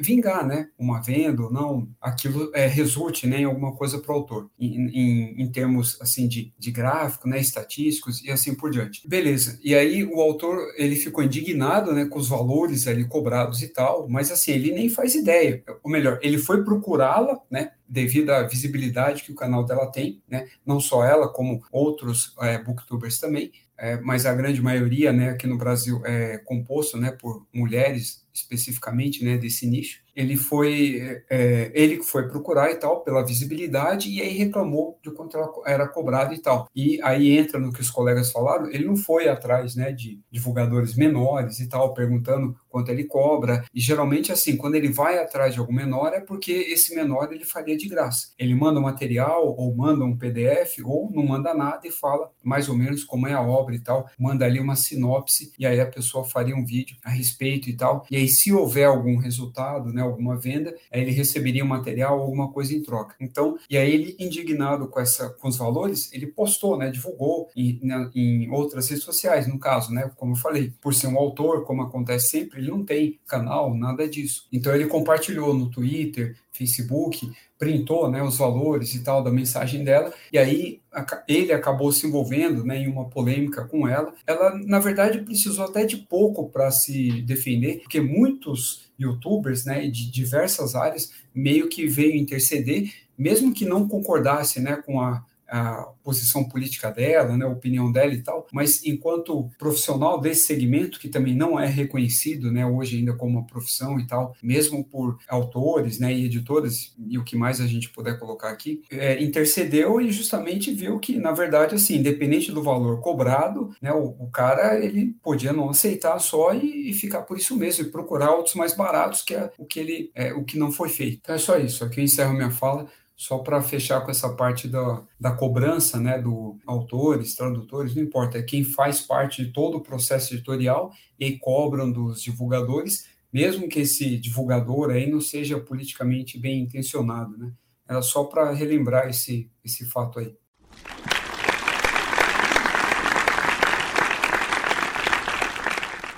vingar, 0.00 0.46
né, 0.46 0.68
uma 0.78 1.00
venda 1.00 1.42
ou 1.42 1.52
não, 1.52 1.88
aquilo 2.00 2.50
é, 2.54 2.66
resulte, 2.66 3.26
né, 3.26 3.40
em 3.40 3.44
alguma 3.44 3.74
coisa 3.74 3.98
para 3.98 4.12
o 4.12 4.16
autor, 4.16 4.50
em, 4.58 4.88
em, 4.88 5.42
em, 5.42 5.50
termos, 5.50 6.00
assim, 6.00 6.28
de, 6.28 6.52
de 6.58 6.70
gráfico, 6.70 7.28
né, 7.28 7.40
estatísticos 7.40 8.22
e 8.22 8.30
assim 8.30 8.54
por 8.54 8.70
diante. 8.70 9.06
Beleza, 9.08 9.58
e 9.62 9.74
aí 9.74 10.04
o 10.04 10.20
autor, 10.20 10.58
ele 10.76 10.96
ficou 10.96 11.24
indignado, 11.24 11.92
né, 11.92 12.06
com 12.06 12.18
os 12.18 12.28
valores 12.28 12.86
ali 12.86 13.06
cobrados 13.06 13.62
e 13.62 13.68
tal, 13.68 14.08
mas 14.08 14.30
assim, 14.30 14.52
ele 14.52 14.72
nem 14.72 14.88
faz 14.88 15.14
ideia, 15.14 15.62
ou 15.82 15.90
melhor, 15.90 16.18
ele 16.22 16.38
foi 16.38 16.64
procurá-la, 16.64 17.40
né, 17.50 17.72
devido 17.88 18.30
à 18.30 18.42
visibilidade 18.42 19.22
que 19.22 19.32
o 19.32 19.36
canal 19.36 19.64
dela 19.64 19.90
tem, 19.90 20.22
né? 20.28 20.48
Não 20.64 20.80
só 20.80 21.04
ela, 21.04 21.28
como 21.28 21.62
outros 21.70 22.34
é, 22.40 22.58
booktubers 22.58 23.18
também, 23.18 23.52
é, 23.78 24.00
mas 24.00 24.24
a 24.24 24.34
grande 24.34 24.62
maioria, 24.62 25.12
né, 25.12 25.30
aqui 25.30 25.46
no 25.46 25.58
Brasil 25.58 26.00
é 26.06 26.38
composto, 26.38 26.96
né, 26.96 27.10
por 27.12 27.46
mulheres 27.52 28.26
especificamente, 28.32 29.22
né, 29.24 29.36
desse 29.36 29.66
nicho 29.66 30.06
ele 30.16 30.34
foi 30.34 31.22
é, 31.28 31.70
ele 31.74 32.02
foi 32.02 32.26
procurar 32.26 32.70
e 32.70 32.76
tal 32.76 33.02
pela 33.02 33.24
visibilidade 33.24 34.08
e 34.08 34.22
aí 34.22 34.32
reclamou 34.32 34.98
de 35.02 35.10
quanto 35.10 35.36
ela 35.36 35.52
era 35.66 35.86
cobrado 35.86 36.32
e 36.32 36.38
tal 36.38 36.66
e 36.74 36.98
aí 37.02 37.36
entra 37.36 37.60
no 37.60 37.70
que 37.70 37.82
os 37.82 37.90
colegas 37.90 38.32
falaram 38.32 38.70
ele 38.70 38.86
não 38.86 38.96
foi 38.96 39.28
atrás 39.28 39.76
né 39.76 39.92
de 39.92 40.18
divulgadores 40.30 40.94
menores 40.96 41.60
e 41.60 41.68
tal 41.68 41.92
perguntando 41.92 42.56
quanto 42.76 42.90
ele 42.90 43.04
cobra. 43.04 43.64
E 43.72 43.80
geralmente 43.80 44.30
assim 44.30 44.54
quando 44.54 44.74
ele 44.74 44.92
vai 44.92 45.18
atrás 45.18 45.54
de 45.54 45.60
algum 45.60 45.72
menor 45.72 46.12
é 46.12 46.20
porque 46.20 46.52
esse 46.52 46.94
menor 46.94 47.32
ele 47.32 47.46
faria 47.46 47.74
de 47.74 47.88
graça. 47.88 48.32
Ele 48.38 48.54
manda 48.54 48.78
um 48.78 48.82
material 48.82 49.54
ou 49.56 49.74
manda 49.74 50.04
um 50.04 50.14
PDF 50.14 50.78
ou 50.84 51.10
não 51.10 51.24
manda 51.24 51.54
nada 51.54 51.86
e 51.88 51.90
fala 51.90 52.30
mais 52.42 52.68
ou 52.68 52.76
menos 52.76 53.02
como 53.02 53.26
é 53.26 53.32
a 53.32 53.40
obra 53.40 53.74
e 53.74 53.80
tal. 53.80 54.06
Manda 54.18 54.44
ali 54.44 54.60
uma 54.60 54.76
sinopse 54.76 55.52
e 55.58 55.64
aí 55.64 55.80
a 55.80 55.86
pessoa 55.86 56.22
faria 56.22 56.54
um 56.54 56.66
vídeo 56.66 56.98
a 57.02 57.08
respeito 57.08 57.70
e 57.70 57.76
tal. 57.76 58.04
E 58.10 58.16
aí 58.16 58.28
se 58.28 58.52
houver 58.52 58.84
algum 58.84 59.16
resultado 59.16 59.86
né 59.92 60.02
alguma 60.02 60.36
venda, 60.36 60.74
aí 60.92 61.00
ele 61.00 61.10
receberia 61.10 61.64
um 61.64 61.68
material, 61.68 62.20
alguma 62.20 62.52
coisa 62.52 62.74
em 62.74 62.82
troca. 62.82 63.16
Então, 63.20 63.58
e 63.70 63.76
aí 63.76 63.90
ele, 63.90 64.16
indignado 64.18 64.88
com, 64.88 65.00
essa, 65.00 65.30
com 65.30 65.48
os 65.48 65.56
valores, 65.56 66.12
ele 66.12 66.26
postou, 66.26 66.76
né, 66.76 66.90
divulgou 66.90 67.48
em, 67.56 67.80
em 68.14 68.50
outras 68.50 68.88
redes 68.88 69.04
sociais, 69.04 69.46
no 69.46 69.58
caso, 69.58 69.92
né, 69.92 70.10
como 70.16 70.32
eu 70.32 70.36
falei, 70.36 70.72
por 70.80 70.94
ser 70.94 71.06
um 71.06 71.18
autor, 71.18 71.64
como 71.64 71.82
acontece 71.82 72.28
sempre, 72.28 72.60
ele 72.66 72.72
não 72.72 72.84
tem 72.84 73.18
canal, 73.26 73.74
nada 73.74 74.08
disso. 74.08 74.46
Então 74.52 74.74
ele 74.74 74.86
compartilhou 74.86 75.54
no 75.54 75.70
Twitter, 75.70 76.36
Facebook, 76.52 77.30
printou 77.58 78.10
né, 78.10 78.22
os 78.22 78.36
valores 78.36 78.94
e 78.94 79.02
tal 79.02 79.22
da 79.22 79.30
mensagem 79.30 79.84
dela, 79.84 80.12
e 80.32 80.38
aí 80.38 80.80
ele 81.28 81.52
acabou 81.52 81.92
se 81.92 82.06
envolvendo 82.06 82.64
né, 82.64 82.78
em 82.78 82.88
uma 82.88 83.08
polêmica 83.08 83.64
com 83.64 83.86
ela. 83.86 84.12
Ela, 84.26 84.58
na 84.64 84.78
verdade, 84.78 85.20
precisou 85.20 85.64
até 85.64 85.84
de 85.84 85.96
pouco 85.96 86.48
para 86.48 86.70
se 86.70 87.22
defender, 87.22 87.80
porque 87.80 88.00
muitos 88.00 88.90
youtubers 88.98 89.64
né, 89.64 89.86
de 89.86 90.10
diversas 90.10 90.74
áreas 90.74 91.12
meio 91.34 91.68
que 91.68 91.86
veio 91.86 92.16
interceder, 92.16 92.92
mesmo 93.16 93.52
que 93.52 93.64
não 93.64 93.88
concordasse 93.88 94.60
né, 94.60 94.76
com 94.84 95.00
a 95.00 95.24
a 95.48 95.88
posição 96.02 96.44
política 96.44 96.90
dela, 96.90 97.36
né, 97.36 97.44
a 97.44 97.48
opinião 97.48 97.90
dela 97.90 98.12
e 98.12 98.22
tal, 98.22 98.46
mas 98.52 98.84
enquanto 98.84 99.50
profissional 99.58 100.20
desse 100.20 100.46
segmento, 100.46 100.98
que 100.98 101.08
também 101.08 101.34
não 101.34 101.58
é 101.58 101.66
reconhecido 101.66 102.50
né, 102.50 102.66
hoje 102.66 102.98
ainda 102.98 103.14
como 103.14 103.38
uma 103.38 103.46
profissão 103.46 103.98
e 103.98 104.06
tal, 104.06 104.34
mesmo 104.42 104.84
por 104.84 105.18
autores 105.28 105.98
né, 105.98 106.12
e 106.12 106.24
editores, 106.24 106.94
e 107.08 107.18
o 107.18 107.24
que 107.24 107.36
mais 107.36 107.60
a 107.60 107.66
gente 107.66 107.90
puder 107.90 108.18
colocar 108.18 108.50
aqui, 108.50 108.82
é, 108.90 109.22
intercedeu 109.22 110.00
e 110.00 110.10
justamente 110.10 110.72
viu 110.72 110.98
que, 110.98 111.18
na 111.18 111.32
verdade, 111.32 111.74
assim, 111.74 111.96
independente 111.96 112.52
do 112.52 112.62
valor 112.62 113.00
cobrado, 113.00 113.74
né, 113.80 113.92
o, 113.92 114.16
o 114.18 114.30
cara 114.30 114.78
ele 114.84 115.14
podia 115.22 115.52
não 115.52 115.70
aceitar 115.70 116.18
só 116.18 116.54
e, 116.54 116.90
e, 116.90 116.92
ficar 116.92 117.22
por 117.22 117.36
isso 117.36 117.56
mesmo, 117.56 117.84
e 117.84 117.90
procurar 117.90 118.32
outros 118.32 118.54
mais 118.54 118.74
baratos, 118.74 119.22
que 119.22 119.34
é 119.34 119.50
o 119.58 119.64
que 119.64 119.80
ele 119.80 120.10
é, 120.14 120.32
o 120.32 120.44
que 120.44 120.58
não 120.58 120.72
foi 120.72 120.88
feito. 120.88 121.18
Então 121.22 121.34
é 121.34 121.38
só 121.38 121.58
isso, 121.58 121.84
aqui 121.84 122.00
eu 122.00 122.04
encerro 122.04 122.34
minha 122.34 122.50
fala 122.50 122.86
só 123.16 123.38
para 123.38 123.62
fechar 123.62 124.02
com 124.02 124.10
essa 124.10 124.28
parte 124.36 124.68
da, 124.68 125.02
da 125.18 125.32
cobrança 125.32 125.98
né, 125.98 126.20
do 126.20 126.58
autores, 126.66 127.34
tradutores, 127.34 127.94
não 127.94 128.02
importa, 128.02 128.36
é 128.36 128.42
quem 128.42 128.62
faz 128.62 129.00
parte 129.00 129.44
de 129.44 129.52
todo 129.52 129.78
o 129.78 129.82
processo 129.82 130.34
editorial 130.34 130.92
e 131.18 131.38
cobram 131.38 131.90
dos 131.90 132.22
divulgadores, 132.22 133.08
mesmo 133.32 133.68
que 133.68 133.80
esse 133.80 134.18
divulgador 134.18 134.90
aí 134.90 135.10
não 135.10 135.20
seja 135.20 135.58
politicamente 135.58 136.38
bem 136.38 136.60
intencionado, 136.60 137.36
né? 137.38 137.52
Era 137.88 138.02
só 138.02 138.24
para 138.24 138.52
relembrar 138.52 139.08
esse, 139.08 139.50
esse 139.64 139.84
fato 139.86 140.18
aí. 140.18 140.36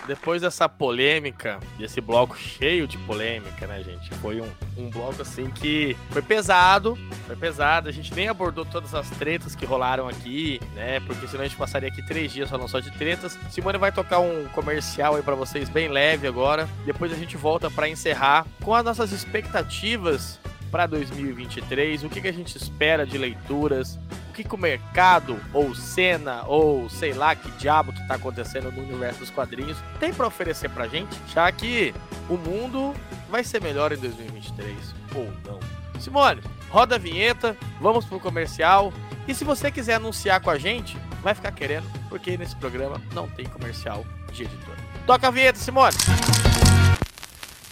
Depois 0.08 0.40
dessa 0.40 0.66
polêmica, 0.70 1.60
desse 1.76 2.00
bloco 2.00 2.34
cheio 2.34 2.88
de 2.88 2.96
polêmica, 2.98 3.66
né, 3.66 3.82
gente? 3.82 4.08
Foi 4.14 4.40
um, 4.40 4.48
um 4.78 4.88
bloco 4.88 5.20
assim 5.20 5.50
que 5.50 5.94
foi 6.10 6.22
pesado, 6.22 6.98
foi 7.26 7.36
pesado. 7.36 7.90
A 7.90 7.92
gente 7.92 8.14
nem 8.14 8.26
abordou 8.26 8.64
todas 8.64 8.94
as 8.94 9.10
tretas 9.10 9.54
que 9.54 9.66
rolaram 9.66 10.08
aqui, 10.08 10.60
né? 10.74 10.98
Porque 11.00 11.28
senão 11.28 11.44
a 11.44 11.46
gente 11.46 11.58
passaria 11.58 11.90
aqui 11.90 12.04
três 12.06 12.32
dias 12.32 12.48
falando 12.48 12.70
só 12.70 12.80
de 12.80 12.90
tretas. 12.92 13.38
Simone 13.50 13.76
vai 13.76 13.92
tocar 13.92 14.18
um 14.18 14.46
comercial 14.48 15.14
aí 15.14 15.22
para 15.22 15.34
vocês 15.34 15.68
bem 15.68 15.88
leve 15.88 16.26
agora. 16.26 16.66
Depois 16.86 17.12
a 17.12 17.16
gente 17.16 17.36
volta 17.36 17.70
para 17.70 17.86
encerrar 17.86 18.46
com 18.62 18.74
as 18.74 18.82
nossas 18.82 19.12
expectativas 19.12 20.40
para 20.70 20.86
2023, 20.86 22.04
o 22.04 22.08
que, 22.08 22.20
que 22.20 22.28
a 22.28 22.32
gente 22.32 22.56
espera 22.56 23.06
de 23.06 23.16
leituras, 23.16 23.98
que, 24.44 24.54
o 24.54 24.58
mercado, 24.58 25.40
ou 25.52 25.74
cena, 25.74 26.44
ou 26.46 26.88
sei 26.88 27.12
lá 27.12 27.34
que 27.34 27.50
diabo 27.52 27.92
que 27.92 28.06
tá 28.06 28.14
acontecendo 28.14 28.70
no 28.70 28.82
universo 28.82 29.20
dos 29.20 29.30
quadrinhos 29.30 29.78
tem 29.98 30.12
para 30.12 30.26
oferecer 30.26 30.68
pra 30.70 30.86
gente, 30.86 31.16
já 31.32 31.50
que 31.50 31.94
o 32.28 32.36
mundo 32.36 32.94
vai 33.28 33.44
ser 33.44 33.62
melhor 33.62 33.92
em 33.92 33.96
2023, 33.96 34.76
ou 35.14 35.32
não. 35.44 35.60
Simone, 36.00 36.40
roda 36.70 36.94
a 36.94 36.98
vinheta, 36.98 37.56
vamos 37.80 38.04
pro 38.04 38.20
comercial. 38.20 38.92
E 39.26 39.34
se 39.34 39.44
você 39.44 39.70
quiser 39.70 39.94
anunciar 39.94 40.40
com 40.40 40.50
a 40.50 40.58
gente, 40.58 40.96
vai 41.22 41.34
ficar 41.34 41.52
querendo, 41.52 41.86
porque 42.08 42.36
nesse 42.36 42.56
programa 42.56 43.02
não 43.12 43.28
tem 43.28 43.46
comercial 43.46 44.04
de 44.32 44.44
editor. 44.44 44.74
Toca 45.06 45.28
a 45.28 45.30
vinheta, 45.30 45.58
Simone! 45.58 45.96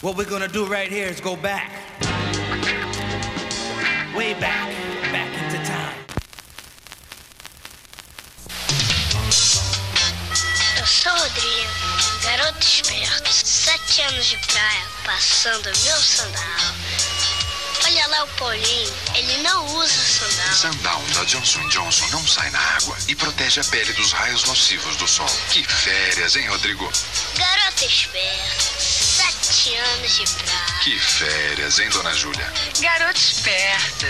What 0.02 0.18
we're 0.18 0.28
gonna 0.28 0.48
do 0.48 0.66
right 0.66 0.92
here 0.92 1.10
is 1.10 1.20
go 1.20 1.36
back. 1.36 1.70
Way 4.14 4.34
back, 4.34 4.70
back 5.10 5.45
sou 10.86 11.12
Rodrigo, 11.12 11.72
garoto 12.22 12.64
esperto, 12.64 13.32
sete 13.32 14.02
anos 14.02 14.26
de 14.26 14.36
praia, 14.38 14.86
passando 15.04 15.64
meu 15.64 15.96
sandal. 15.96 16.74
Olha 17.84 18.06
lá 18.08 18.24
o 18.24 18.28
Paulinho, 18.38 18.94
ele 19.14 19.36
não 19.38 19.66
usa 19.76 19.88
sandal. 19.88 20.54
Sandal 20.54 21.02
da 21.14 21.24
Johnson 21.24 21.68
Johnson 21.68 22.06
não 22.10 22.26
sai 22.26 22.50
na 22.50 22.60
água 22.76 22.96
e 23.08 23.16
protege 23.16 23.60
a 23.60 23.64
pele 23.64 23.92
dos 23.94 24.12
raios 24.12 24.44
nocivos 24.44 24.96
do 24.96 25.08
sol. 25.08 25.28
Que 25.50 25.64
férias, 25.64 26.36
hein, 26.36 26.48
Rodrigo? 26.48 26.90
Garoto 27.36 27.84
esperto, 27.84 28.62
sete 28.80 29.74
anos 29.74 30.16
de 30.16 30.26
praia. 30.26 30.80
Que 30.84 30.98
férias, 30.98 31.78
hein, 31.80 31.88
dona 31.90 32.14
Júlia? 32.14 32.52
Garoto 32.80 33.18
esperto 33.18 34.06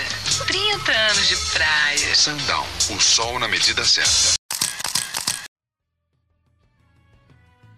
30 0.47 0.93
anos 0.93 1.29
de 1.29 1.37
praia. 1.37 2.15
Sundown, 2.15 2.67
o 2.91 3.01
sol 3.01 3.39
na 3.39 3.49
medida 3.49 3.85
certa. 3.85 4.37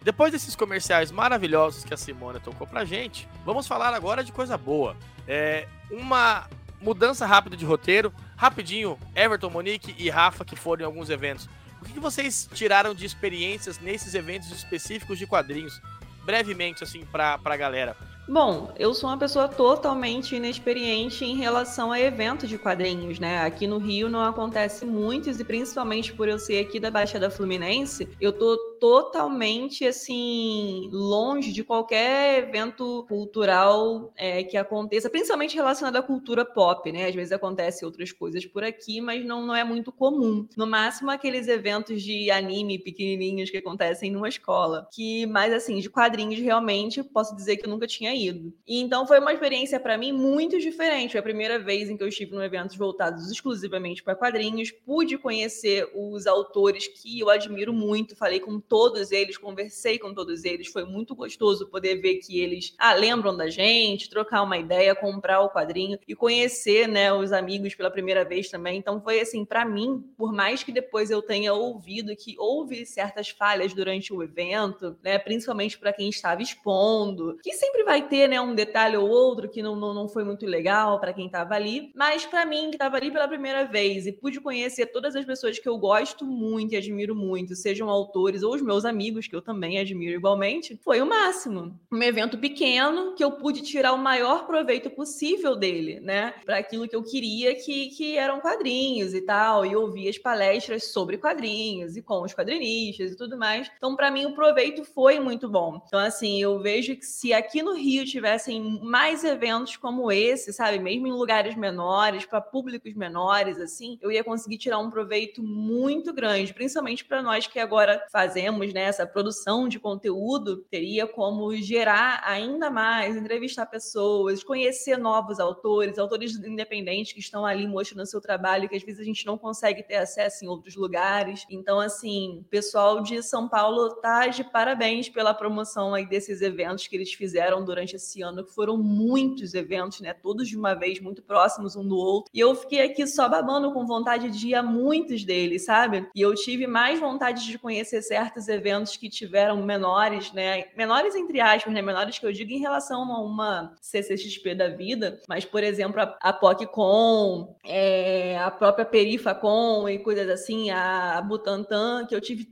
Depois 0.09 0.33
desses 0.33 0.57
comerciais 0.57 1.13
maravilhosos 1.13 1.85
que 1.85 1.93
a 1.93 1.97
Simone 1.99 2.41
tocou 2.41 2.67
pra 2.67 2.83
gente, 2.83 3.29
vamos 3.45 3.67
falar 3.67 3.93
agora 3.93 4.25
de 4.25 4.33
coisa 4.33 4.57
boa. 4.57 4.97
É 5.27 5.69
uma 5.91 6.49
mudança 6.81 7.27
rápida 7.27 7.55
de 7.59 7.67
roteiro. 7.67 8.11
Rapidinho, 8.35 8.99
Everton, 9.15 9.51
Monique 9.51 9.95
e 9.99 10.09
Rafa, 10.09 10.47
que 10.47 10.57
foram 10.57 10.81
em 10.81 10.87
alguns 10.87 11.11
eventos. 11.11 11.47
O 11.83 11.85
que 11.85 12.01
vocês 12.01 12.49
tiraram 12.55 12.95
de 12.95 13.05
experiências 13.05 13.79
nesses 13.81 14.15
eventos 14.15 14.51
específicos 14.51 15.19
de 15.19 15.27
quadrinhos? 15.27 15.79
Brevemente, 16.25 16.83
assim, 16.83 17.05
pra, 17.05 17.37
pra 17.37 17.55
galera. 17.59 17.95
Bom, 18.31 18.71
eu 18.79 18.93
sou 18.93 19.09
uma 19.09 19.17
pessoa 19.17 19.49
totalmente 19.49 20.37
inexperiente 20.37 21.25
em 21.25 21.35
relação 21.35 21.91
a 21.91 21.99
eventos 21.99 22.47
de 22.47 22.59
quadrinhos, 22.59 23.19
né? 23.19 23.41
Aqui 23.41 23.67
no 23.67 23.79
Rio 23.79 24.11
não 24.11 24.21
acontece 24.21 24.85
muitos 24.85 25.41
e 25.41 25.45
principalmente 25.45 26.13
por 26.13 26.29
eu 26.29 26.39
ser 26.39 26.61
aqui 26.61 26.79
da 26.79 26.91
Baixada 26.91 27.31
Fluminense, 27.31 28.07
eu 28.21 28.31
tô 28.31 28.77
totalmente 28.79 29.87
assim 29.87 30.89
longe 30.93 31.53
de 31.53 31.65
qualquer 31.65 32.45
evento 32.45 33.05
cultural 33.09 34.13
é, 34.17 34.43
que 34.45 34.57
aconteça, 34.57 35.11
principalmente 35.11 35.55
relacionado 35.55 35.97
à 35.97 36.03
cultura 36.03 36.45
pop, 36.45 36.91
né? 36.91 37.07
Às 37.07 37.15
vezes 37.15 37.33
acontece 37.33 37.85
outras 37.85 38.13
coisas 38.13 38.45
por 38.47 38.65
aqui, 38.65 39.01
mas 39.01 39.25
não, 39.25 39.47
não 39.47 39.55
é 39.55 39.65
muito 39.65 39.93
comum. 39.93 40.47
No 40.57 40.67
máximo 40.67 41.11
aqueles 41.11 41.49
eventos 41.49 42.03
de 42.03 42.31
anime 42.31 42.79
pequenininhos 42.79 43.51
que 43.51 43.57
acontecem 43.57 44.11
numa 44.11 44.29
escola, 44.29 44.89
que 44.93 45.27
mais 45.27 45.53
assim 45.53 45.79
de 45.79 45.91
quadrinhos 45.91 46.41
realmente 46.41 47.03
posso 47.03 47.35
dizer 47.35 47.57
que 47.57 47.67
eu 47.67 47.71
nunca 47.71 47.87
tinha 47.87 48.15
ido. 48.15 48.53
E 48.67 48.81
então 48.81 49.07
foi 49.07 49.19
uma 49.19 49.33
experiência 49.33 49.81
para 49.81 49.99
mim 49.99 50.13
muito 50.13 50.59
diferente. 50.59 51.13
Foi 51.13 51.21
a 51.21 51.23
primeira 51.23 51.59
vez 51.59 51.89
em 51.89 51.97
que 51.97 52.03
eu 52.03 52.09
estive 52.09 52.37
em 52.37 52.43
eventos 52.43 52.77
voltados 52.77 53.31
exclusivamente 53.31 54.03
para 54.03 54.15
quadrinhos, 54.15 54.71
pude 54.71 55.19
conhecer 55.19 55.91
os 55.95 56.27
autores 56.27 56.87
que 56.87 57.21
eu 57.21 57.31
admiro 57.31 57.73
muito, 57.73 58.17
falei 58.17 58.41
com 58.41 58.61
todos 58.69 59.11
eles, 59.11 59.37
conversei 59.37 59.99
com 59.99 60.13
todos 60.13 60.45
eles, 60.45 60.69
foi 60.69 60.85
muito 60.85 61.15
gostoso 61.15 61.67
poder 61.69 61.97
ver 61.97 62.17
que 62.17 62.41
eles 62.41 62.75
ah, 62.79 62.95
lembram 62.95 63.37
da 63.37 63.49
gente, 63.49 64.11
trocar 64.11 64.43
uma 64.43 64.59
ideia, 64.59 64.95
comprar 64.95 65.41
o 65.41 65.51
quadrinho 65.51 65.99
e 66.07 66.15
conhecer, 66.15 66.87
né, 66.87 67.13
os 67.13 67.33
amigos 67.33 67.75
pela 67.75 67.91
primeira 67.91 68.25
vez 68.25 68.51
também. 68.51 68.79
Então 68.79 69.01
foi 69.01 69.21
assim, 69.21 69.45
para 69.45 69.65
mim, 69.65 70.05
por 70.17 70.33
mais 70.33 70.63
que 70.63 70.71
depois 70.71 71.11
eu 71.11 71.23
tenha 71.23 71.55
ouvido 71.55 72.15
que 72.15 72.35
houve 72.39 72.85
certas 72.85 73.31
falhas 73.31 73.73
durante 73.73 74.13
o 74.13 74.23
evento, 74.23 74.97
né, 75.03 75.19
principalmente 75.19 75.79
para 75.79 75.93
quem 75.93 76.09
estava 76.09 76.43
expondo, 76.43 77.39
que 77.43 77.55
sempre 77.55 77.85
vai 77.85 78.07
ter 78.07 78.29
né, 78.29 78.41
um 78.41 78.55
detalhe 78.55 78.97
ou 78.97 79.09
outro 79.09 79.49
que 79.49 79.63
não, 79.63 79.75
não, 79.75 79.95
não 79.95 80.09
foi 80.09 80.25
muito 80.25 80.45
legal 80.45 81.01
para 81.01 81.13
quem 81.13 81.27
estava 81.27 81.55
ali, 81.55 81.91
mas 81.95 82.27
para 82.27 82.45
mim, 82.45 82.69
que 82.71 82.77
estava 82.77 82.97
ali 82.97 83.11
pela 83.11 83.29
primeira 83.29 83.65
vez 83.65 84.07
e 84.07 84.13
pude 84.13 84.41
conhecer 84.41 84.87
todas 84.87 85.17
as 85.17 85.25
pessoas 85.25 85.59
que 85.59 85.69
eu 85.69 85.79
gosto 85.79 86.27
muito 86.27 86.75
e 86.75 86.77
admiro 86.77 87.15
muito, 87.15 87.55
sejam 87.55 87.89
autores 87.89 88.43
ou 88.43 88.58
os 88.59 88.63
meus 88.63 88.85
amigos, 88.85 89.27
que 89.27 89.35
eu 89.35 89.43
também 89.43 89.79
admiro 89.79 90.17
igualmente, 90.17 90.79
foi 90.85 91.01
o 91.01 91.07
máximo. 91.07 91.79
Um 91.91 92.03
evento 92.03 92.37
pequeno 92.39 93.15
que 93.15 93.25
eu 93.25 93.33
pude 93.33 93.63
tirar 93.63 93.93
o 93.93 93.99
maior 93.99 94.47
proveito 94.47 94.91
possível 94.91 95.57
dele, 95.57 96.01
né? 96.01 96.35
Para 96.45 96.59
aquilo 96.59 96.89
que 96.89 96.97
eu 96.97 97.03
queria, 97.03 97.55
que, 97.55 97.89
que 97.91 98.17
eram 98.17 98.41
quadrinhos 98.41 99.15
e 99.15 99.21
tal, 99.23 99.65
e 99.65 99.75
ouvir 99.75 100.09
as 100.09 100.19
palestras 100.19 100.93
sobre 100.93 101.17
quadrinhos 101.19 101.97
e 101.97 102.03
com 102.03 102.23
os 102.23 102.35
quadrinistas 102.35 103.13
e 103.13 103.17
tudo 103.17 103.39
mais. 103.39 103.71
Então, 103.77 103.95
para 103.95 104.11
mim, 104.11 104.27
o 104.27 104.35
proveito 104.35 104.85
foi 104.85 105.21
muito 105.21 105.49
bom. 105.49 105.81
Então, 105.87 106.01
assim, 106.01 106.41
eu 106.41 106.59
vejo 106.61 106.97
que 106.97 107.07
se 107.07 107.33
aqui 107.33 107.63
no 107.63 107.75
Rio 107.75 108.05
tivessem 108.05 108.61
mais 108.83 109.25
eventos 109.25 109.77
como 109.77 110.11
esse, 110.11 110.53
sabe? 110.53 110.79
Mesmo 110.79 111.07
em 111.07 111.13
lugares 111.13 111.55
menores, 111.55 112.27
para 112.27 112.41
públicos 112.41 112.93
menores, 112.95 113.59
assim, 113.61 113.99
eu 114.01 114.11
ia 114.11 114.25
conseguir 114.25 114.59
tirar 114.59 114.79
um 114.79 114.91
proveito 114.91 115.43
muito 115.43 116.13
grande, 116.13 116.55
principalmente 116.55 117.05
para 117.05 117.23
nós 117.23 117.47
que 117.47 117.59
agora 117.59 118.05
fazemos 118.11 118.48
né, 118.51 118.83
essa 118.83 119.07
produção 119.07 119.69
de 119.69 119.79
conteúdo, 119.79 120.59
teria 120.71 121.07
como 121.07 121.55
gerar 121.57 122.23
ainda 122.25 122.71
mais, 122.71 123.17
entrevistar 123.17 123.67
pessoas, 123.67 124.43
conhecer 124.43 124.97
novos 124.97 125.41
autores, 125.41 125.99
autores 125.99 126.37
independentes 126.37 127.13
que 127.13 127.21
estão 127.21 127.45
ali 127.45 127.67
mostrando 127.67 128.07
seu 128.07 128.21
trabalho, 128.21 128.69
que 128.69 128.77
às 128.77 128.83
vezes 128.83 129.01
a 129.01 129.05
gente 129.05 129.27
não 129.27 129.37
consegue 129.37 129.83
ter 129.83 129.97
acesso 129.97 130.45
em 130.45 130.49
outros 130.49 130.77
lugares. 130.77 131.45
Então, 131.51 131.81
assim, 131.81 132.45
pessoal 132.51 133.03
de 133.03 133.23
São 133.23 133.49
Paulo 133.49 133.95
tá 133.97 134.27
de 134.27 134.45
parabéns 134.45 135.09
pela 135.09 135.35
promoção 135.35 135.95
aí 135.95 136.07
desses 136.07 136.43
eventos 136.43 136.87
que 136.87 136.97
eles 136.97 137.13
fizeram 137.13 137.65
durante 137.65 137.97
esse 137.97 138.23
ano, 138.23 138.45
que 138.45 138.55
foram 138.55 138.77
muitos 138.77 139.55
eventos, 139.55 140.01
né? 140.01 140.13
Todos 140.13 140.49
de 140.49 140.57
uma 140.57 140.75
vez, 140.75 141.01
muito 141.01 141.23
próximos 141.23 141.77
um 141.77 141.87
do 141.87 141.97
outro. 141.97 142.31
E 142.33 142.41
eu 142.41 142.55
fiquei 142.55 142.83
aqui 142.83 143.07
só 143.07 143.29
babando 143.29 143.73
com 143.73 143.87
vontade 143.87 144.31
de 144.31 144.49
ir 144.49 144.55
a 144.55 144.63
muitos 144.63 145.25
deles, 145.25 145.65
sabe? 145.65 146.09
E 146.15 146.21
eu 146.21 146.35
tive 146.35 146.67
mais 146.67 146.99
vontade 146.99 147.47
de 147.47 147.59
conhecer 147.59 148.03
certos 148.39 148.49
eventos 148.49 148.97
que 148.97 149.09
tiveram 149.09 149.63
menores, 149.63 150.33
né? 150.33 150.67
Menores 150.77 151.15
entre 151.15 151.41
aspas, 151.41 151.73
né? 151.73 151.83
Menores 151.83 152.19
que 152.19 152.27
eu 152.27 152.33
digo 152.33 152.53
em 152.53 152.59
relação 152.59 153.13
a 153.13 153.21
uma 153.21 153.75
CCXP 153.81 154.55
da 154.55 154.69
vida, 154.69 155.21
mas, 155.29 155.45
por 155.45 155.63
exemplo, 155.63 156.01
a, 156.01 156.17
a 156.21 156.33
PocCon, 156.33 157.57
é, 157.65 158.39
a 158.39 158.51
própria 158.51 158.85
Perifacon 158.85 159.89
e 159.89 159.99
coisas 159.99 160.29
assim, 160.29 160.71
a 160.71 161.21
Butantan, 161.23 162.07
que 162.07 162.15
eu 162.15 162.21
tive, 162.21 162.49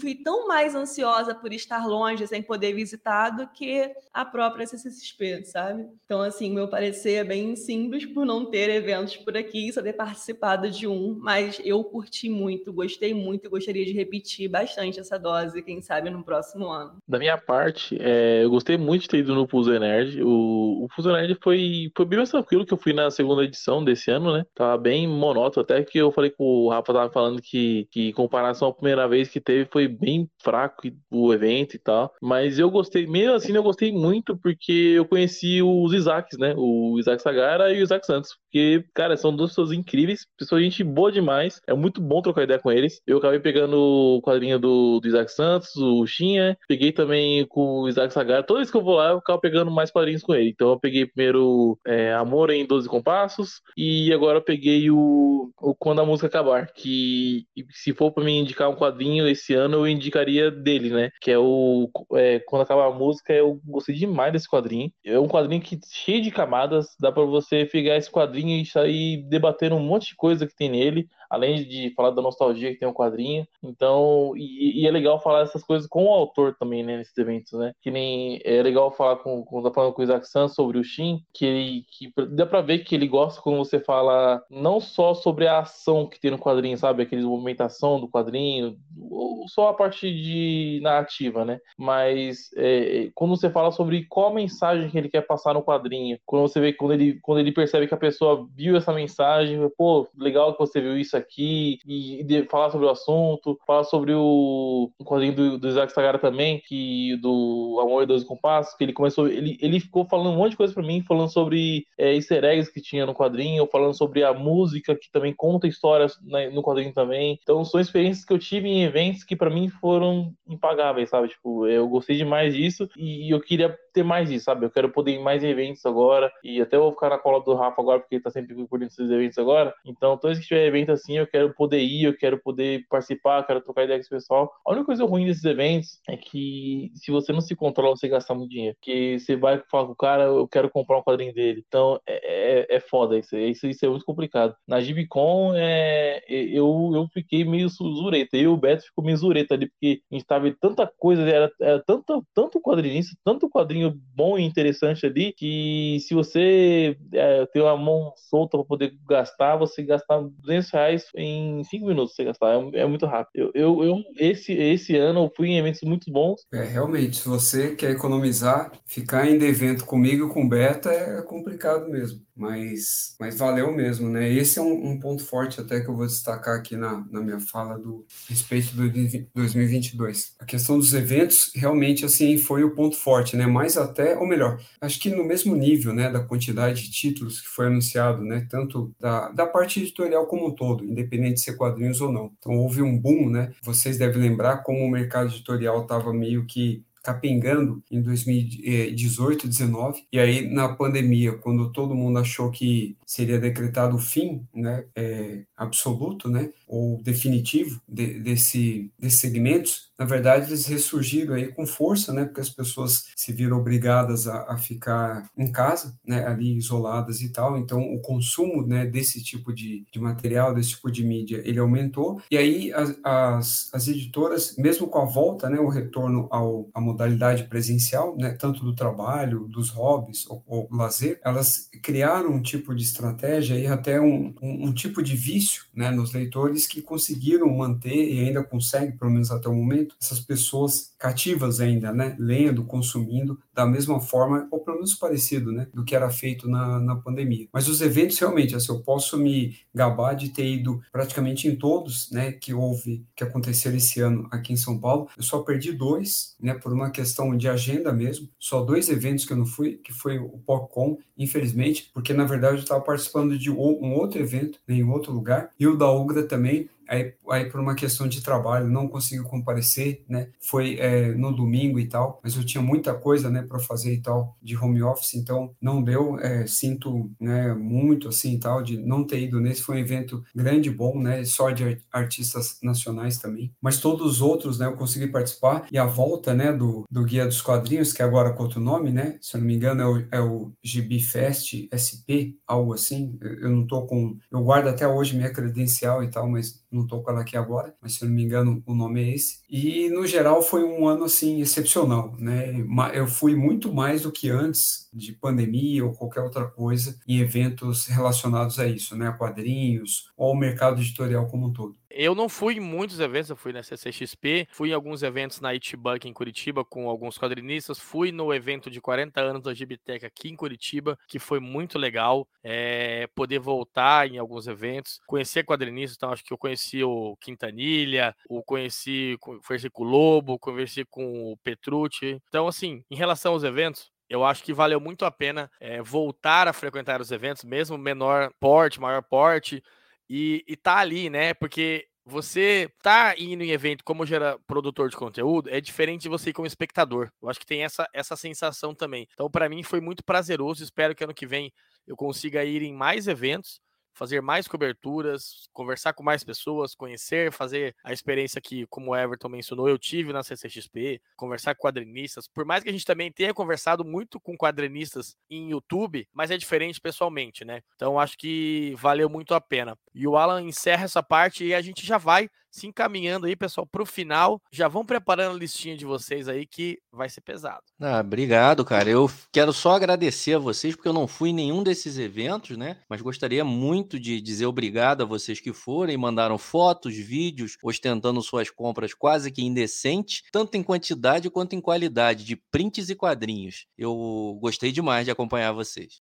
fui 0.00 0.14
tão 0.14 0.46
mais 0.46 0.74
ansiosa 0.74 1.34
por 1.34 1.52
estar 1.52 1.86
longe, 1.86 2.26
sem 2.26 2.42
poder 2.42 2.72
visitar, 2.74 3.30
do 3.30 3.46
que 3.48 3.90
a 4.12 4.24
própria 4.24 4.66
CCXP, 4.66 5.44
sabe? 5.44 5.86
Então, 6.04 6.20
assim, 6.20 6.52
meu 6.52 6.68
parecer 6.68 7.14
é 7.14 7.24
bem 7.24 7.56
simples 7.56 8.04
por 8.06 8.24
não 8.24 8.44
ter 8.44 8.68
eventos 8.70 9.16
por 9.16 9.36
aqui 9.36 9.72
só 9.72 9.82
ter 9.82 9.92
participado 9.92 10.70
de 10.70 10.86
um, 10.86 11.16
mas 11.20 11.60
eu 11.64 11.82
curti 11.84 12.28
muito, 12.28 12.72
gostei 12.72 13.14
muito 13.14 13.46
e 13.46 13.48
gostaria 13.48 13.84
de 13.84 13.92
repetir 13.92 14.48
bastante 14.48 15.00
essa 15.00 15.18
dose, 15.18 15.29
quem 15.64 15.80
sabe 15.80 16.10
no 16.10 16.22
próximo 16.22 16.68
ano. 16.68 16.96
Da 17.08 17.18
minha 17.18 17.38
parte, 17.38 17.96
é, 18.00 18.44
eu 18.44 18.50
gostei 18.50 18.76
muito 18.76 19.02
de 19.02 19.08
ter 19.08 19.18
ido 19.18 19.34
no 19.34 19.46
Fuso 19.46 19.70
Nerd. 19.78 20.22
O, 20.22 20.84
o 20.84 20.88
Fuso 20.94 21.12
Nerd 21.12 21.36
foi, 21.42 21.90
foi 21.96 22.06
bem 22.06 22.18
mais 22.18 22.30
tranquilo 22.30 22.64
que 22.64 22.72
eu 22.72 22.78
fui 22.78 22.92
na 22.92 23.10
segunda 23.10 23.44
edição 23.44 23.84
desse 23.84 24.10
ano, 24.10 24.32
né? 24.32 24.44
Tava 24.54 24.76
bem 24.78 25.06
monótono, 25.06 25.64
até 25.64 25.82
que 25.82 25.98
eu 25.98 26.12
falei 26.12 26.30
com 26.30 26.44
o 26.44 26.70
Rafa, 26.70 26.92
tava 26.92 27.12
falando 27.12 27.40
que, 27.42 27.86
que 27.90 28.08
em 28.08 28.12
comparação 28.12 28.68
à 28.68 28.72
primeira 28.72 29.08
vez 29.08 29.28
que 29.28 29.40
teve, 29.40 29.68
foi 29.70 29.88
bem 29.88 30.28
fraco 30.42 30.88
o 31.10 31.32
evento 31.32 31.74
e 31.74 31.78
tal. 31.78 32.12
Mas 32.22 32.58
eu 32.58 32.70
gostei, 32.70 33.06
mesmo 33.06 33.34
assim, 33.34 33.54
eu 33.54 33.62
gostei 33.62 33.92
muito, 33.92 34.36
porque 34.36 34.72
eu 34.96 35.04
conheci 35.04 35.62
os 35.62 35.92
Isaacs, 35.92 36.38
né? 36.38 36.54
O 36.56 36.98
Isaac 36.98 37.22
Sagara 37.22 37.72
e 37.72 37.80
o 37.80 37.82
Isaac 37.82 38.06
Santos. 38.06 38.36
Porque, 38.44 38.84
cara, 38.94 39.16
são 39.16 39.34
duas 39.34 39.50
pessoas 39.50 39.72
incríveis, 39.72 40.26
pessoas 40.38 40.62
gente 40.62 40.82
boa 40.82 41.10
demais. 41.10 41.60
É 41.66 41.74
muito 41.74 42.00
bom 42.00 42.22
trocar 42.22 42.44
ideia 42.44 42.58
com 42.58 42.70
eles. 42.70 43.00
Eu 43.06 43.18
acabei 43.18 43.40
pegando 43.40 43.76
o 43.76 44.22
quadrinho 44.22 44.58
do, 44.58 45.00
do 45.00 45.08
Isaac 45.08 45.19
Santos, 45.28 45.76
o 45.76 46.06
Xinha. 46.06 46.56
Peguei 46.68 46.92
também 46.92 47.46
com 47.46 47.82
o 47.82 47.88
Isaac 47.88 48.12
Sagara. 48.12 48.42
Toda 48.42 48.60
vez 48.60 48.70
que 48.70 48.76
eu 48.76 48.82
vou 48.82 48.96
lá, 48.96 49.10
eu 49.10 49.18
acabo 49.18 49.40
pegando 49.40 49.70
mais 49.70 49.90
quadrinhos 49.90 50.22
com 50.22 50.34
ele. 50.34 50.50
Então 50.50 50.70
eu 50.70 50.80
peguei 50.80 51.06
primeiro 51.06 51.78
é, 51.86 52.12
Amor 52.12 52.50
em 52.50 52.66
12 52.66 52.88
Compassos. 52.88 53.60
E 53.76 54.12
agora 54.12 54.38
eu 54.38 54.42
peguei 54.42 54.90
o, 54.90 55.50
o 55.60 55.74
Quando 55.74 56.00
a 56.00 56.06
Música 56.06 56.26
Acabar. 56.26 56.66
Que 56.74 57.44
se 57.70 57.92
for 57.92 58.12
para 58.12 58.24
mim 58.24 58.38
indicar 58.38 58.68
um 58.68 58.76
quadrinho 58.76 59.28
esse 59.28 59.54
ano, 59.54 59.78
eu 59.78 59.88
indicaria 59.88 60.50
dele, 60.50 60.90
né? 60.90 61.10
Que 61.20 61.30
é 61.30 61.38
o 61.38 61.90
é, 62.14 62.40
Quando 62.40 62.62
Acabar 62.62 62.86
a 62.86 62.94
Música. 62.94 63.32
Eu 63.32 63.60
gostei 63.64 63.94
demais 63.94 64.32
desse 64.32 64.48
quadrinho. 64.48 64.90
É 65.04 65.18
um 65.18 65.28
quadrinho 65.28 65.62
que 65.62 65.78
cheio 65.90 66.22
de 66.22 66.30
camadas, 66.30 66.88
dá 66.98 67.12
para 67.12 67.24
você 67.24 67.64
pegar 67.64 67.96
esse 67.96 68.10
quadrinho 68.10 68.60
e 68.60 68.66
sair 68.66 69.22
debatendo 69.28 69.76
um 69.76 69.80
monte 69.80 70.08
de 70.08 70.16
coisa 70.16 70.46
que 70.46 70.54
tem 70.54 70.70
nele 70.70 71.08
além 71.30 71.64
de 71.64 71.92
falar 71.94 72.10
da 72.10 72.20
nostalgia 72.20 72.72
que 72.72 72.78
tem 72.78 72.88
o 72.88 72.90
um 72.90 72.94
quadrinho. 72.94 73.46
Então, 73.62 74.32
e, 74.36 74.82
e, 74.82 74.86
é 74.86 74.90
legal 74.90 75.20
falar 75.20 75.42
essas 75.42 75.62
coisas 75.62 75.88
com 75.88 76.06
o 76.06 76.10
autor 76.12 76.56
também, 76.58 76.82
né, 76.82 76.96
nesses 76.96 77.16
eventos, 77.16 77.52
né? 77.52 77.72
Que 77.80 77.90
nem 77.90 78.40
é 78.44 78.60
legal 78.62 78.90
falar 78.90 79.16
com, 79.16 79.44
com 79.44 79.62
tá 79.62 79.70
falando 79.70 79.92
com 79.92 80.00
o 80.00 80.04
Isaac 80.04 80.26
Santos 80.28 80.56
sobre 80.56 80.78
o 80.78 80.84
Shin, 80.84 81.22
que 81.32 81.46
ele 81.46 81.84
que 81.90 82.12
dá 82.30 82.44
pra 82.44 82.60
ver 82.60 82.80
que 82.80 82.94
ele 82.94 83.06
gosta 83.06 83.40
quando 83.40 83.58
você 83.58 83.78
fala 83.78 84.42
não 84.50 84.80
só 84.80 85.14
sobre 85.14 85.46
a 85.46 85.60
ação 85.60 86.06
que 86.06 86.20
tem 86.20 86.30
no 86.30 86.38
quadrinho, 86.38 86.76
sabe? 86.76 87.02
Aqueles 87.02 87.24
movimentação 87.24 88.00
do 88.00 88.08
quadrinho, 88.08 88.76
ou 89.10 89.46
só 89.48 89.68
a 89.68 89.74
parte 89.74 90.10
de 90.12 90.80
narrativa, 90.82 91.44
né? 91.44 91.60
Mas 91.78 92.50
é, 92.56 93.10
quando 93.14 93.36
você 93.36 93.50
fala 93.50 93.70
sobre 93.70 94.04
qual 94.06 94.34
mensagem 94.34 94.90
que 94.90 94.98
ele 94.98 95.08
quer 95.08 95.22
passar 95.22 95.54
no 95.54 95.62
quadrinho, 95.62 96.18
quando 96.26 96.42
você 96.42 96.60
vê 96.60 96.72
quando 96.72 96.94
ele, 96.94 97.18
quando 97.22 97.38
ele 97.38 97.52
percebe 97.52 97.86
que 97.86 97.94
a 97.94 97.98
pessoa 97.98 98.48
viu 98.54 98.76
essa 98.76 98.92
mensagem, 98.92 99.58
pô, 99.76 100.08
legal 100.16 100.52
que 100.52 100.58
você 100.58 100.80
viu 100.80 100.98
isso 100.98 101.16
aqui 101.20 101.78
e, 101.86 102.22
e 102.22 102.44
falar 102.44 102.70
sobre 102.70 102.86
o 102.86 102.90
assunto, 102.90 103.58
falar 103.66 103.84
sobre 103.84 104.12
o, 104.12 104.90
o 104.98 105.04
quadrinho 105.04 105.34
do, 105.34 105.58
do 105.58 105.68
Isaac 105.68 105.92
Sagara 105.92 106.18
também, 106.18 106.60
que 106.66 107.16
do 107.16 107.78
Amor 107.80 108.02
e 108.02 108.06
Dois 108.06 108.24
Compassos, 108.24 108.74
que 108.74 108.84
ele 108.84 108.92
começou, 108.92 109.28
ele, 109.28 109.56
ele 109.60 109.80
ficou 109.80 110.04
falando 110.06 110.30
um 110.30 110.36
monte 110.36 110.52
de 110.52 110.56
coisa 110.56 110.74
para 110.74 110.82
mim, 110.82 111.02
falando 111.02 111.30
sobre 111.30 111.86
é, 111.98 112.14
easter 112.14 112.44
eggs 112.44 112.72
que 112.72 112.80
tinha 112.80 113.06
no 113.06 113.14
quadrinho, 113.14 113.68
falando 113.70 113.96
sobre 113.96 114.24
a 114.24 114.32
música 114.32 114.94
que 114.94 115.10
também 115.12 115.34
conta 115.34 115.66
histórias 115.66 116.18
né, 116.22 116.50
no 116.50 116.62
quadrinho 116.62 116.92
também. 116.92 117.38
Então 117.42 117.64
são 117.64 117.80
experiências 117.80 118.24
que 118.24 118.32
eu 118.32 118.38
tive 118.38 118.68
em 118.68 118.82
eventos 118.82 119.24
que 119.24 119.36
para 119.36 119.50
mim 119.50 119.68
foram 119.68 120.32
impagáveis, 120.48 121.10
sabe? 121.10 121.28
Tipo, 121.28 121.66
eu 121.66 121.88
gostei 121.88 122.16
demais 122.16 122.54
disso 122.54 122.88
e 122.96 123.32
eu 123.32 123.40
queria 123.40 123.76
ter 123.92 124.02
mais 124.02 124.30
isso, 124.30 124.44
sabe? 124.44 124.64
Eu 124.64 124.70
quero 124.70 124.90
poder 124.90 125.12
ir 125.12 125.16
em 125.16 125.22
mais 125.22 125.42
eventos 125.44 125.84
agora. 125.84 126.30
E 126.42 126.60
até 126.60 126.78
vou 126.78 126.92
ficar 126.92 127.10
na 127.10 127.18
cola 127.18 127.42
do 127.42 127.54
Rafa 127.54 127.80
agora, 127.80 128.00
porque 128.00 128.16
ele 128.16 128.22
tá 128.22 128.30
sempre 128.30 128.54
por 128.54 128.78
dentro 128.78 128.96
desses 128.96 129.10
eventos 129.10 129.38
agora. 129.38 129.74
Então, 129.84 130.16
todos 130.16 130.38
que 130.38 130.46
tiver 130.46 130.66
evento 130.66 130.92
assim, 130.92 131.09
eu 131.16 131.26
quero 131.26 131.54
poder 131.54 131.80
ir, 131.80 132.04
eu 132.04 132.16
quero 132.16 132.38
poder 132.40 132.84
participar, 132.88 133.46
quero 133.46 133.60
trocar 133.60 133.84
ideia 133.84 133.98
com 134.00 134.06
o 134.06 134.10
pessoal. 134.10 134.52
A 134.66 134.72
única 134.72 134.86
coisa 134.86 135.04
ruim 135.04 135.26
desses 135.26 135.44
eventos 135.44 136.00
é 136.08 136.16
que 136.16 136.90
se 136.94 137.10
você 137.10 137.32
não 137.32 137.40
se 137.40 137.54
controla, 137.56 137.96
você 137.96 138.08
gasta 138.08 138.34
muito 138.34 138.50
dinheiro. 138.50 138.76
Porque 138.76 139.18
você 139.18 139.36
vai 139.36 139.62
falar 139.70 139.86
com 139.86 139.92
o 139.92 139.96
cara, 139.96 140.24
eu 140.24 140.48
quero 140.48 140.70
comprar 140.70 140.98
um 140.98 141.02
quadrinho 141.02 141.34
dele. 141.34 141.64
Então, 141.66 142.00
é, 142.06 142.74
é, 142.74 142.76
é 142.76 142.80
foda 142.80 143.18
isso. 143.18 143.36
Isso, 143.36 143.66
isso 143.66 143.84
é 143.84 143.88
muito 143.88 144.04
complicado. 144.04 144.54
Na 144.66 144.80
Gibicon, 144.80 145.54
é, 145.54 146.22
eu, 146.28 146.92
eu 146.94 147.06
fiquei 147.12 147.44
meio 147.44 147.68
zureta. 147.68 148.36
Eu 148.36 148.42
e 148.42 148.46
o 148.48 148.56
Beto 148.56 148.84
ficou 148.84 149.04
meio 149.04 149.16
zureta 149.16 149.54
ali, 149.54 149.68
porque 149.68 150.02
a 150.10 150.14
gente 150.14 150.26
tava 150.26 150.54
tanta 150.60 150.86
coisa, 150.86 151.22
era, 151.22 151.50
era 151.60 151.82
tanto, 151.84 152.24
tanto 152.34 152.60
quadrinista, 152.60 153.16
tanto 153.24 153.48
quadrinho 153.48 153.92
bom 154.14 154.38
e 154.38 154.42
interessante 154.42 155.06
ali, 155.06 155.32
que 155.32 155.98
se 156.00 156.14
você 156.14 156.96
é, 157.12 157.46
ter 157.46 157.60
uma 157.60 157.76
mão 157.76 158.12
solta 158.16 158.58
para 158.58 158.66
poder 158.66 158.94
gastar, 159.08 159.56
você 159.56 159.82
gastar 159.82 160.20
200 160.20 160.70
reais 160.70 160.99
em 161.14 161.62
5 161.64 161.86
minutos. 161.86 162.14
Você 162.14 162.24
gastar, 162.24 162.54
é, 162.54 162.80
é 162.80 162.86
muito 162.86 163.06
rápido. 163.06 163.50
Eu, 163.54 163.82
eu, 163.84 163.96
esse, 164.16 164.52
esse 164.52 164.96
ano 164.96 165.24
eu 165.24 165.32
fui 165.36 165.48
em 165.48 165.58
eventos 165.58 165.82
muito 165.82 166.10
bons. 166.10 166.42
É, 166.52 166.64
realmente, 166.64 167.16
se 167.16 167.28
você 167.28 167.74
quer 167.74 167.90
economizar, 167.90 168.72
ficar 168.86 169.28
em 169.28 169.40
evento 169.42 169.84
comigo 169.84 170.26
e 170.26 170.30
com 170.30 170.44
o 170.44 170.48
Beto 170.48 170.88
é 170.88 171.22
complicado 171.22 171.88
mesmo 171.88 172.20
mas, 172.40 173.14
mas 173.20 173.36
valeu 173.36 173.70
mesmo, 173.70 174.08
né? 174.08 174.32
Esse 174.32 174.58
é 174.58 174.62
um, 174.62 174.92
um, 174.92 174.98
ponto 174.98 175.22
forte 175.22 175.60
até 175.60 175.78
que 175.80 175.90
eu 175.90 175.94
vou 175.94 176.06
destacar 176.06 176.56
aqui 176.56 176.74
na, 176.74 177.04
na 177.10 177.20
minha 177.20 177.38
fala 177.38 177.78
do 177.78 178.06
respeito 178.26 178.74
do 178.74 178.90
2022. 179.34 180.36
A 180.38 180.46
questão 180.46 180.78
dos 180.78 180.94
eventos 180.94 181.52
realmente 181.54 182.02
assim 182.02 182.38
foi 182.38 182.64
o 182.64 182.74
ponto 182.74 182.96
forte, 182.96 183.36
né? 183.36 183.46
Mais 183.46 183.76
até, 183.76 184.16
ou 184.16 184.26
melhor, 184.26 184.58
acho 184.80 184.98
que 184.98 185.10
no 185.10 185.22
mesmo 185.22 185.54
nível, 185.54 185.92
né, 185.92 186.10
da 186.10 186.20
quantidade 186.20 186.82
de 186.82 186.90
títulos 186.90 187.42
que 187.42 187.48
foi 187.48 187.66
anunciado, 187.66 188.24
né, 188.24 188.46
tanto 188.48 188.90
da, 188.98 189.28
da 189.28 189.46
parte 189.46 189.80
editorial 189.80 190.26
como 190.26 190.48
um 190.48 190.54
todo, 190.54 190.82
independente 190.90 191.34
de 191.34 191.40
ser 191.42 191.56
quadrinhos 191.56 192.00
ou 192.00 192.12
não. 192.12 192.32
Então 192.38 192.56
houve 192.56 192.82
um 192.82 192.98
boom, 192.98 193.30
né? 193.30 193.52
Vocês 193.62 193.96
devem 193.96 194.20
lembrar 194.20 194.58
como 194.58 194.80
o 194.80 194.90
mercado 194.90 195.30
editorial 195.30 195.82
estava 195.82 196.12
meio 196.12 196.44
que 196.46 196.84
capengando 197.02 197.82
em 197.90 198.02
2018, 198.02 199.48
19, 199.48 200.04
e 200.12 200.18
aí 200.18 200.48
na 200.48 200.68
pandemia, 200.68 201.32
quando 201.32 201.72
todo 201.72 201.94
mundo 201.94 202.18
achou 202.18 202.50
que 202.50 202.96
seria 203.06 203.38
decretado 203.38 203.96
o 203.96 203.98
fim, 203.98 204.46
né, 204.54 204.84
é, 204.94 205.44
absoluto, 205.56 206.28
né, 206.28 206.50
ou 206.66 207.02
definitivo 207.02 207.80
de, 207.88 208.20
desse, 208.20 208.92
desses 208.98 209.20
segmentos, 209.20 209.89
na 210.00 210.06
verdade 210.06 210.48
eles 210.48 210.64
ressurgiram 210.64 211.34
aí 211.34 211.52
com 211.52 211.66
força, 211.66 212.10
né, 212.10 212.24
porque 212.24 212.40
as 212.40 212.48
pessoas 212.48 213.08
se 213.14 213.34
viram 213.34 213.58
obrigadas 213.58 214.26
a, 214.26 214.54
a 214.54 214.56
ficar 214.56 215.28
em 215.36 215.52
casa, 215.52 215.94
né, 216.06 216.26
ali 216.26 216.56
isoladas 216.56 217.20
e 217.20 217.28
tal, 217.28 217.58
então 217.58 217.82
o 217.82 218.00
consumo, 218.00 218.66
né, 218.66 218.86
desse 218.86 219.22
tipo 219.22 219.52
de, 219.52 219.84
de 219.92 220.00
material, 220.00 220.54
desse 220.54 220.70
tipo 220.70 220.90
de 220.90 221.04
mídia, 221.04 221.42
ele 221.44 221.58
aumentou, 221.58 222.22
e 222.30 222.38
aí 222.38 222.72
as, 222.72 222.98
as, 223.04 223.70
as 223.74 223.88
editoras, 223.88 224.56
mesmo 224.56 224.88
com 224.88 225.00
a 225.00 225.04
volta, 225.04 225.50
né, 225.50 225.60
o 225.60 225.68
retorno 225.68 226.28
ao, 226.30 226.70
à 226.72 226.80
modalidade 226.80 227.44
presencial, 227.44 228.16
né, 228.16 228.30
tanto 228.30 228.64
do 228.64 228.74
trabalho, 228.74 229.48
dos 229.48 229.68
hobbies 229.68 230.26
ou, 230.30 230.42
ou 230.46 230.68
lazer, 230.72 231.20
elas 231.22 231.68
criaram 231.82 232.30
um 232.30 232.40
tipo 232.40 232.74
de 232.74 232.84
estratégia 232.84 233.54
e 233.54 233.66
até 233.66 234.00
um, 234.00 234.34
um, 234.40 234.68
um 234.68 234.72
tipo 234.72 235.02
de 235.02 235.14
vício, 235.14 235.64
né, 235.74 235.90
nos 235.90 236.14
leitores 236.14 236.66
que 236.66 236.80
conseguiram 236.80 237.50
manter 237.50 238.10
e 238.14 238.20
ainda 238.20 238.42
conseguem, 238.42 238.96
pelo 238.96 239.10
menos 239.10 239.30
até 239.30 239.46
o 239.46 239.54
momento, 239.54 239.89
essas 240.00 240.20
pessoas 240.20 240.92
cativas 240.98 241.60
ainda, 241.60 241.92
né? 241.92 242.16
Lendo, 242.18 242.64
consumindo 242.64 243.38
da 243.52 243.66
mesma 243.66 244.00
forma, 244.00 244.48
ou 244.50 244.60
pelo 244.60 244.76
menos 244.76 244.94
parecido, 244.94 245.52
né? 245.52 245.68
Do 245.72 245.84
que 245.84 245.94
era 245.94 246.10
feito 246.10 246.48
na, 246.48 246.78
na 246.80 246.96
pandemia. 246.96 247.48
Mas 247.52 247.68
os 247.68 247.80
eventos, 247.80 248.18
realmente, 248.18 248.54
assim, 248.54 248.72
eu 248.72 248.80
posso 248.80 249.18
me 249.18 249.56
gabar 249.74 250.14
de 250.14 250.30
ter 250.30 250.46
ido 250.46 250.80
praticamente 250.92 251.48
em 251.48 251.56
todos, 251.56 252.10
né? 252.10 252.32
Que 252.32 252.52
houve, 252.52 253.04
que 253.14 253.24
aconteceram 253.24 253.76
esse 253.76 254.00
ano 254.00 254.28
aqui 254.30 254.52
em 254.52 254.56
São 254.56 254.78
Paulo. 254.78 255.08
Eu 255.16 255.22
só 255.22 255.40
perdi 255.40 255.72
dois, 255.72 256.34
né? 256.40 256.54
Por 256.54 256.72
uma 256.72 256.90
questão 256.90 257.36
de 257.36 257.48
agenda 257.48 257.92
mesmo. 257.92 258.28
Só 258.38 258.62
dois 258.62 258.88
eventos 258.88 259.24
que 259.24 259.32
eu 259.32 259.36
não 259.36 259.46
fui, 259.46 259.76
que 259.76 259.92
foi 259.92 260.18
o 260.18 260.38
PocCon, 260.38 260.98
infelizmente, 261.16 261.90
porque 261.92 262.12
na 262.12 262.24
verdade 262.24 262.56
eu 262.56 262.62
estava 262.62 262.80
participando 262.80 263.38
de 263.38 263.50
um 263.50 263.92
outro 263.94 264.20
evento 264.20 264.58
né, 264.66 264.76
em 264.76 264.84
outro 264.84 265.12
lugar, 265.12 265.50
e 265.58 265.66
o 265.66 265.76
da 265.76 265.90
Ugra 265.90 266.22
também, 266.22 266.68
aí, 266.90 267.14
aí 267.30 267.48
por 267.48 267.60
uma 267.60 267.74
questão 267.74 268.08
de 268.08 268.20
trabalho 268.20 268.68
não 268.68 268.88
conseguiu 268.88 269.24
comparecer, 269.24 270.04
né? 270.08 270.28
Foi 270.40 270.76
é, 270.78 271.12
no 271.12 271.32
domingo 271.32 271.78
e 271.78 271.86
tal, 271.86 272.20
mas 272.22 272.36
eu 272.36 272.44
tinha 272.44 272.62
muita 272.62 272.92
coisa, 272.92 273.30
né, 273.30 273.42
para 273.42 273.58
fazer 273.60 273.94
e 273.94 274.02
tal 274.02 274.36
de 274.42 274.56
home 274.56 274.82
office, 274.82 275.14
então 275.14 275.54
não 275.60 275.82
deu. 275.82 276.18
É, 276.18 276.46
sinto, 276.46 277.10
né, 277.20 277.54
muito 277.54 278.08
assim 278.08 278.34
e 278.34 278.40
tal 278.40 278.62
de 278.62 278.76
não 278.76 279.04
ter 279.06 279.20
ido 279.20 279.40
nesse. 279.40 279.62
Foi 279.62 279.76
um 279.76 279.78
evento 279.78 280.24
grande, 280.34 280.70
bom, 280.70 281.00
né? 281.00 281.24
Só 281.24 281.50
de 281.50 281.78
artistas 281.92 282.58
nacionais 282.62 283.18
também, 283.18 283.52
mas 283.60 283.78
todos 283.78 284.06
os 284.06 284.20
outros, 284.20 284.58
né, 284.58 284.66
eu 284.66 284.76
consegui 284.76 285.06
participar 285.06 285.66
e 285.70 285.78
a 285.78 285.86
volta, 285.86 286.34
né, 286.34 286.52
do, 286.52 286.84
do 286.90 287.04
guia 287.04 287.26
dos 287.26 287.40
quadrinhos 287.40 287.92
que 287.92 288.02
agora 288.02 288.32
com 288.32 288.42
outro 288.42 288.60
nome, 288.60 288.90
né? 288.90 289.16
Se 289.20 289.36
eu 289.36 289.40
não 289.40 289.46
me 289.46 289.54
engano 289.54 289.82
é 289.82 289.86
o, 289.86 290.06
é 290.12 290.20
o 290.20 290.52
GB 290.62 291.00
Fest 291.00 291.68
SP, 291.70 292.36
algo 292.46 292.72
assim. 292.74 293.16
Eu, 293.20 293.40
eu 293.40 293.50
não 293.50 293.66
tô 293.66 293.82
com, 293.86 294.16
eu 294.30 294.42
guardo 294.42 294.68
até 294.68 294.86
hoje 294.88 295.16
minha 295.16 295.32
credencial 295.32 296.02
e 296.02 296.10
tal, 296.10 296.28
mas 296.28 296.59
não 296.70 296.82
estou 296.82 297.02
com 297.02 297.10
ela 297.10 297.20
aqui 297.22 297.36
agora, 297.36 297.74
mas 297.80 297.94
se 297.94 298.04
eu 298.04 298.08
não 298.08 298.14
me 298.14 298.22
engano 298.22 298.62
o 298.66 298.74
nome 298.74 299.02
é 299.02 299.14
esse. 299.14 299.40
E 299.48 299.88
no 299.90 300.06
geral 300.06 300.42
foi 300.42 300.64
um 300.64 300.86
ano 300.86 301.04
assim 301.04 301.40
excepcional, 301.40 302.14
né? 302.18 302.52
Eu 302.94 303.06
fui 303.06 303.34
muito 303.34 303.72
mais 303.72 304.02
do 304.02 304.12
que 304.12 304.30
antes 304.30 304.88
de 304.92 305.12
pandemia 305.12 305.84
ou 305.84 305.92
qualquer 305.92 306.20
outra 306.20 306.46
coisa 306.46 306.98
em 307.06 307.18
eventos 307.18 307.86
relacionados 307.86 308.58
a 308.58 308.66
isso, 308.66 308.96
né? 308.96 309.08
A 309.08 309.12
quadrinhos 309.12 310.10
ou 310.16 310.28
ao 310.28 310.36
mercado 310.36 310.80
editorial 310.80 311.26
como 311.26 311.48
um 311.48 311.52
todo. 311.52 311.79
Eu 311.92 312.14
não 312.14 312.28
fui 312.28 312.54
em 312.54 312.60
muitos 312.60 313.00
eventos, 313.00 313.30
eu 313.30 313.36
fui 313.36 313.52
na 313.52 313.64
CCXP, 313.64 314.46
fui 314.52 314.70
em 314.70 314.72
alguns 314.72 315.02
eventos 315.02 315.40
na 315.40 315.52
Itibug 315.52 316.06
em 316.06 316.12
Curitiba 316.12 316.64
com 316.64 316.88
alguns 316.88 317.18
quadrinistas, 317.18 317.80
fui 317.80 318.12
no 318.12 318.32
evento 318.32 318.70
de 318.70 318.80
40 318.80 319.20
anos 319.20 319.42
da 319.42 319.52
Gibitec 319.52 320.06
aqui 320.06 320.28
em 320.28 320.36
Curitiba, 320.36 320.96
que 321.08 321.18
foi 321.18 321.40
muito 321.40 321.78
legal, 321.78 322.28
é, 322.44 323.08
poder 323.14 323.40
voltar 323.40 324.08
em 324.08 324.18
alguns 324.18 324.46
eventos, 324.46 325.00
conhecer 325.04 325.44
quadrinistas, 325.44 325.96
então 325.96 326.12
acho 326.12 326.24
que 326.24 326.32
eu 326.32 326.38
conheci 326.38 326.84
o 326.84 327.16
Quintanilha, 327.20 328.14
o 328.28 328.40
conheci, 328.40 329.16
conversei 329.18 329.68
com 329.68 329.82
o 329.82 329.86
Lobo, 329.86 330.38
conversei 330.38 330.84
com 330.88 331.32
o 331.32 331.36
Petrucci, 331.38 332.22
então 332.28 332.46
assim, 332.46 332.84
em 332.88 332.94
relação 332.94 333.32
aos 333.32 333.42
eventos, 333.42 333.90
eu 334.08 334.24
acho 334.24 334.42
que 334.42 334.52
valeu 334.52 334.80
muito 334.80 335.04
a 335.04 335.10
pena 335.10 335.50
é, 335.60 335.82
voltar 335.82 336.46
a 336.46 336.52
frequentar 336.52 337.00
os 337.00 337.10
eventos, 337.10 337.44
mesmo 337.44 337.78
menor 337.78 338.32
porte, 338.40 338.80
maior 338.80 339.02
porte, 339.02 339.62
e, 340.10 340.44
e 340.48 340.56
tá 340.56 340.78
ali, 340.78 341.08
né? 341.08 341.32
Porque 341.32 341.86
você 342.04 342.68
tá 342.82 343.14
indo 343.16 343.44
em 343.44 343.52
evento 343.52 343.84
como 343.84 344.04
gera 344.04 344.36
produtor 344.44 344.90
de 344.90 344.96
conteúdo 344.96 345.48
é 345.48 345.60
diferente 345.60 346.02
de 346.02 346.08
você 346.08 346.30
ir 346.30 346.32
como 346.32 346.48
espectador. 346.48 347.12
Eu 347.22 347.28
acho 347.28 347.38
que 347.38 347.46
tem 347.46 347.62
essa, 347.62 347.88
essa 347.94 348.16
sensação 348.16 348.74
também. 348.74 349.06
Então, 349.14 349.30
para 349.30 349.48
mim, 349.48 349.62
foi 349.62 349.80
muito 349.80 350.04
prazeroso. 350.04 350.64
Espero 350.64 350.96
que 350.96 351.04
ano 351.04 351.14
que 351.14 351.26
vem 351.26 351.52
eu 351.86 351.96
consiga 351.96 352.44
ir 352.44 352.62
em 352.62 352.74
mais 352.74 353.06
eventos 353.06 353.60
fazer 354.00 354.22
mais 354.22 354.48
coberturas, 354.48 355.46
conversar 355.52 355.92
com 355.92 356.02
mais 356.02 356.24
pessoas, 356.24 356.74
conhecer, 356.74 357.30
fazer 357.30 357.76
a 357.84 357.92
experiência 357.92 358.40
que, 358.40 358.66
como 358.68 358.92
o 358.92 358.96
Everton 358.96 359.28
mencionou, 359.28 359.68
eu 359.68 359.78
tive 359.78 360.10
na 360.10 360.22
CCXP, 360.22 361.02
conversar 361.18 361.54
com 361.54 361.60
quadrinistas. 361.60 362.26
Por 362.26 362.46
mais 362.46 362.64
que 362.64 362.70
a 362.70 362.72
gente 362.72 362.86
também 362.86 363.12
tenha 363.12 363.34
conversado 363.34 363.84
muito 363.84 364.18
com 364.18 364.38
quadrinistas 364.38 365.14
em 365.28 365.50
YouTube, 365.50 366.08
mas 366.14 366.30
é 366.30 366.38
diferente 366.38 366.80
pessoalmente, 366.80 367.44
né? 367.44 367.60
Então 367.74 368.00
acho 368.00 368.16
que 368.16 368.74
valeu 368.78 369.10
muito 369.10 369.34
a 369.34 369.40
pena. 369.40 369.76
E 369.94 370.06
o 370.06 370.16
Alan 370.16 370.40
encerra 370.40 370.84
essa 370.84 371.02
parte 371.02 371.44
e 371.44 371.54
a 371.54 371.60
gente 371.60 371.86
já 371.86 371.98
vai 371.98 372.30
se 372.50 372.66
encaminhando 372.66 373.26
aí, 373.26 373.36
pessoal, 373.36 373.66
para 373.66 373.82
o 373.82 373.86
final. 373.86 374.40
Já 374.50 374.66
vão 374.66 374.84
preparando 374.84 375.36
a 375.36 375.38
listinha 375.38 375.76
de 375.76 375.84
vocês 375.84 376.28
aí 376.28 376.46
que 376.46 376.78
vai 376.90 377.08
ser 377.08 377.20
pesado. 377.20 377.62
Ah, 377.80 378.00
obrigado, 378.00 378.64
cara. 378.64 378.90
Eu 378.90 379.10
quero 379.32 379.52
só 379.52 379.72
agradecer 379.72 380.34
a 380.34 380.38
vocês, 380.38 380.74
porque 380.74 380.88
eu 380.88 380.92
não 380.92 381.06
fui 381.06 381.30
em 381.30 381.34
nenhum 381.34 381.62
desses 381.62 381.98
eventos, 381.98 382.56
né? 382.56 382.78
Mas 382.88 383.00
gostaria 383.00 383.44
muito 383.44 383.89
de 383.98 384.20
dizer 384.20 384.46
obrigado 384.46 385.02
a 385.02 385.06
vocês 385.06 385.40
que 385.40 385.52
foram 385.52 385.92
e 385.92 385.96
mandaram 385.96 386.38
fotos, 386.38 386.94
vídeos, 386.94 387.56
ostentando 387.62 388.22
suas 388.22 388.50
compras 388.50 388.94
quase 388.94 389.30
que 389.30 389.42
indecentes, 389.42 390.22
tanto 390.32 390.56
em 390.56 390.62
quantidade 390.62 391.30
quanto 391.30 391.54
em 391.54 391.60
qualidade, 391.60 392.24
de 392.24 392.36
prints 392.36 392.90
e 392.90 392.94
quadrinhos. 392.94 393.66
Eu 393.76 394.38
gostei 394.40 394.70
demais 394.72 395.04
de 395.04 395.10
acompanhar 395.10 395.52
vocês. 395.52 396.00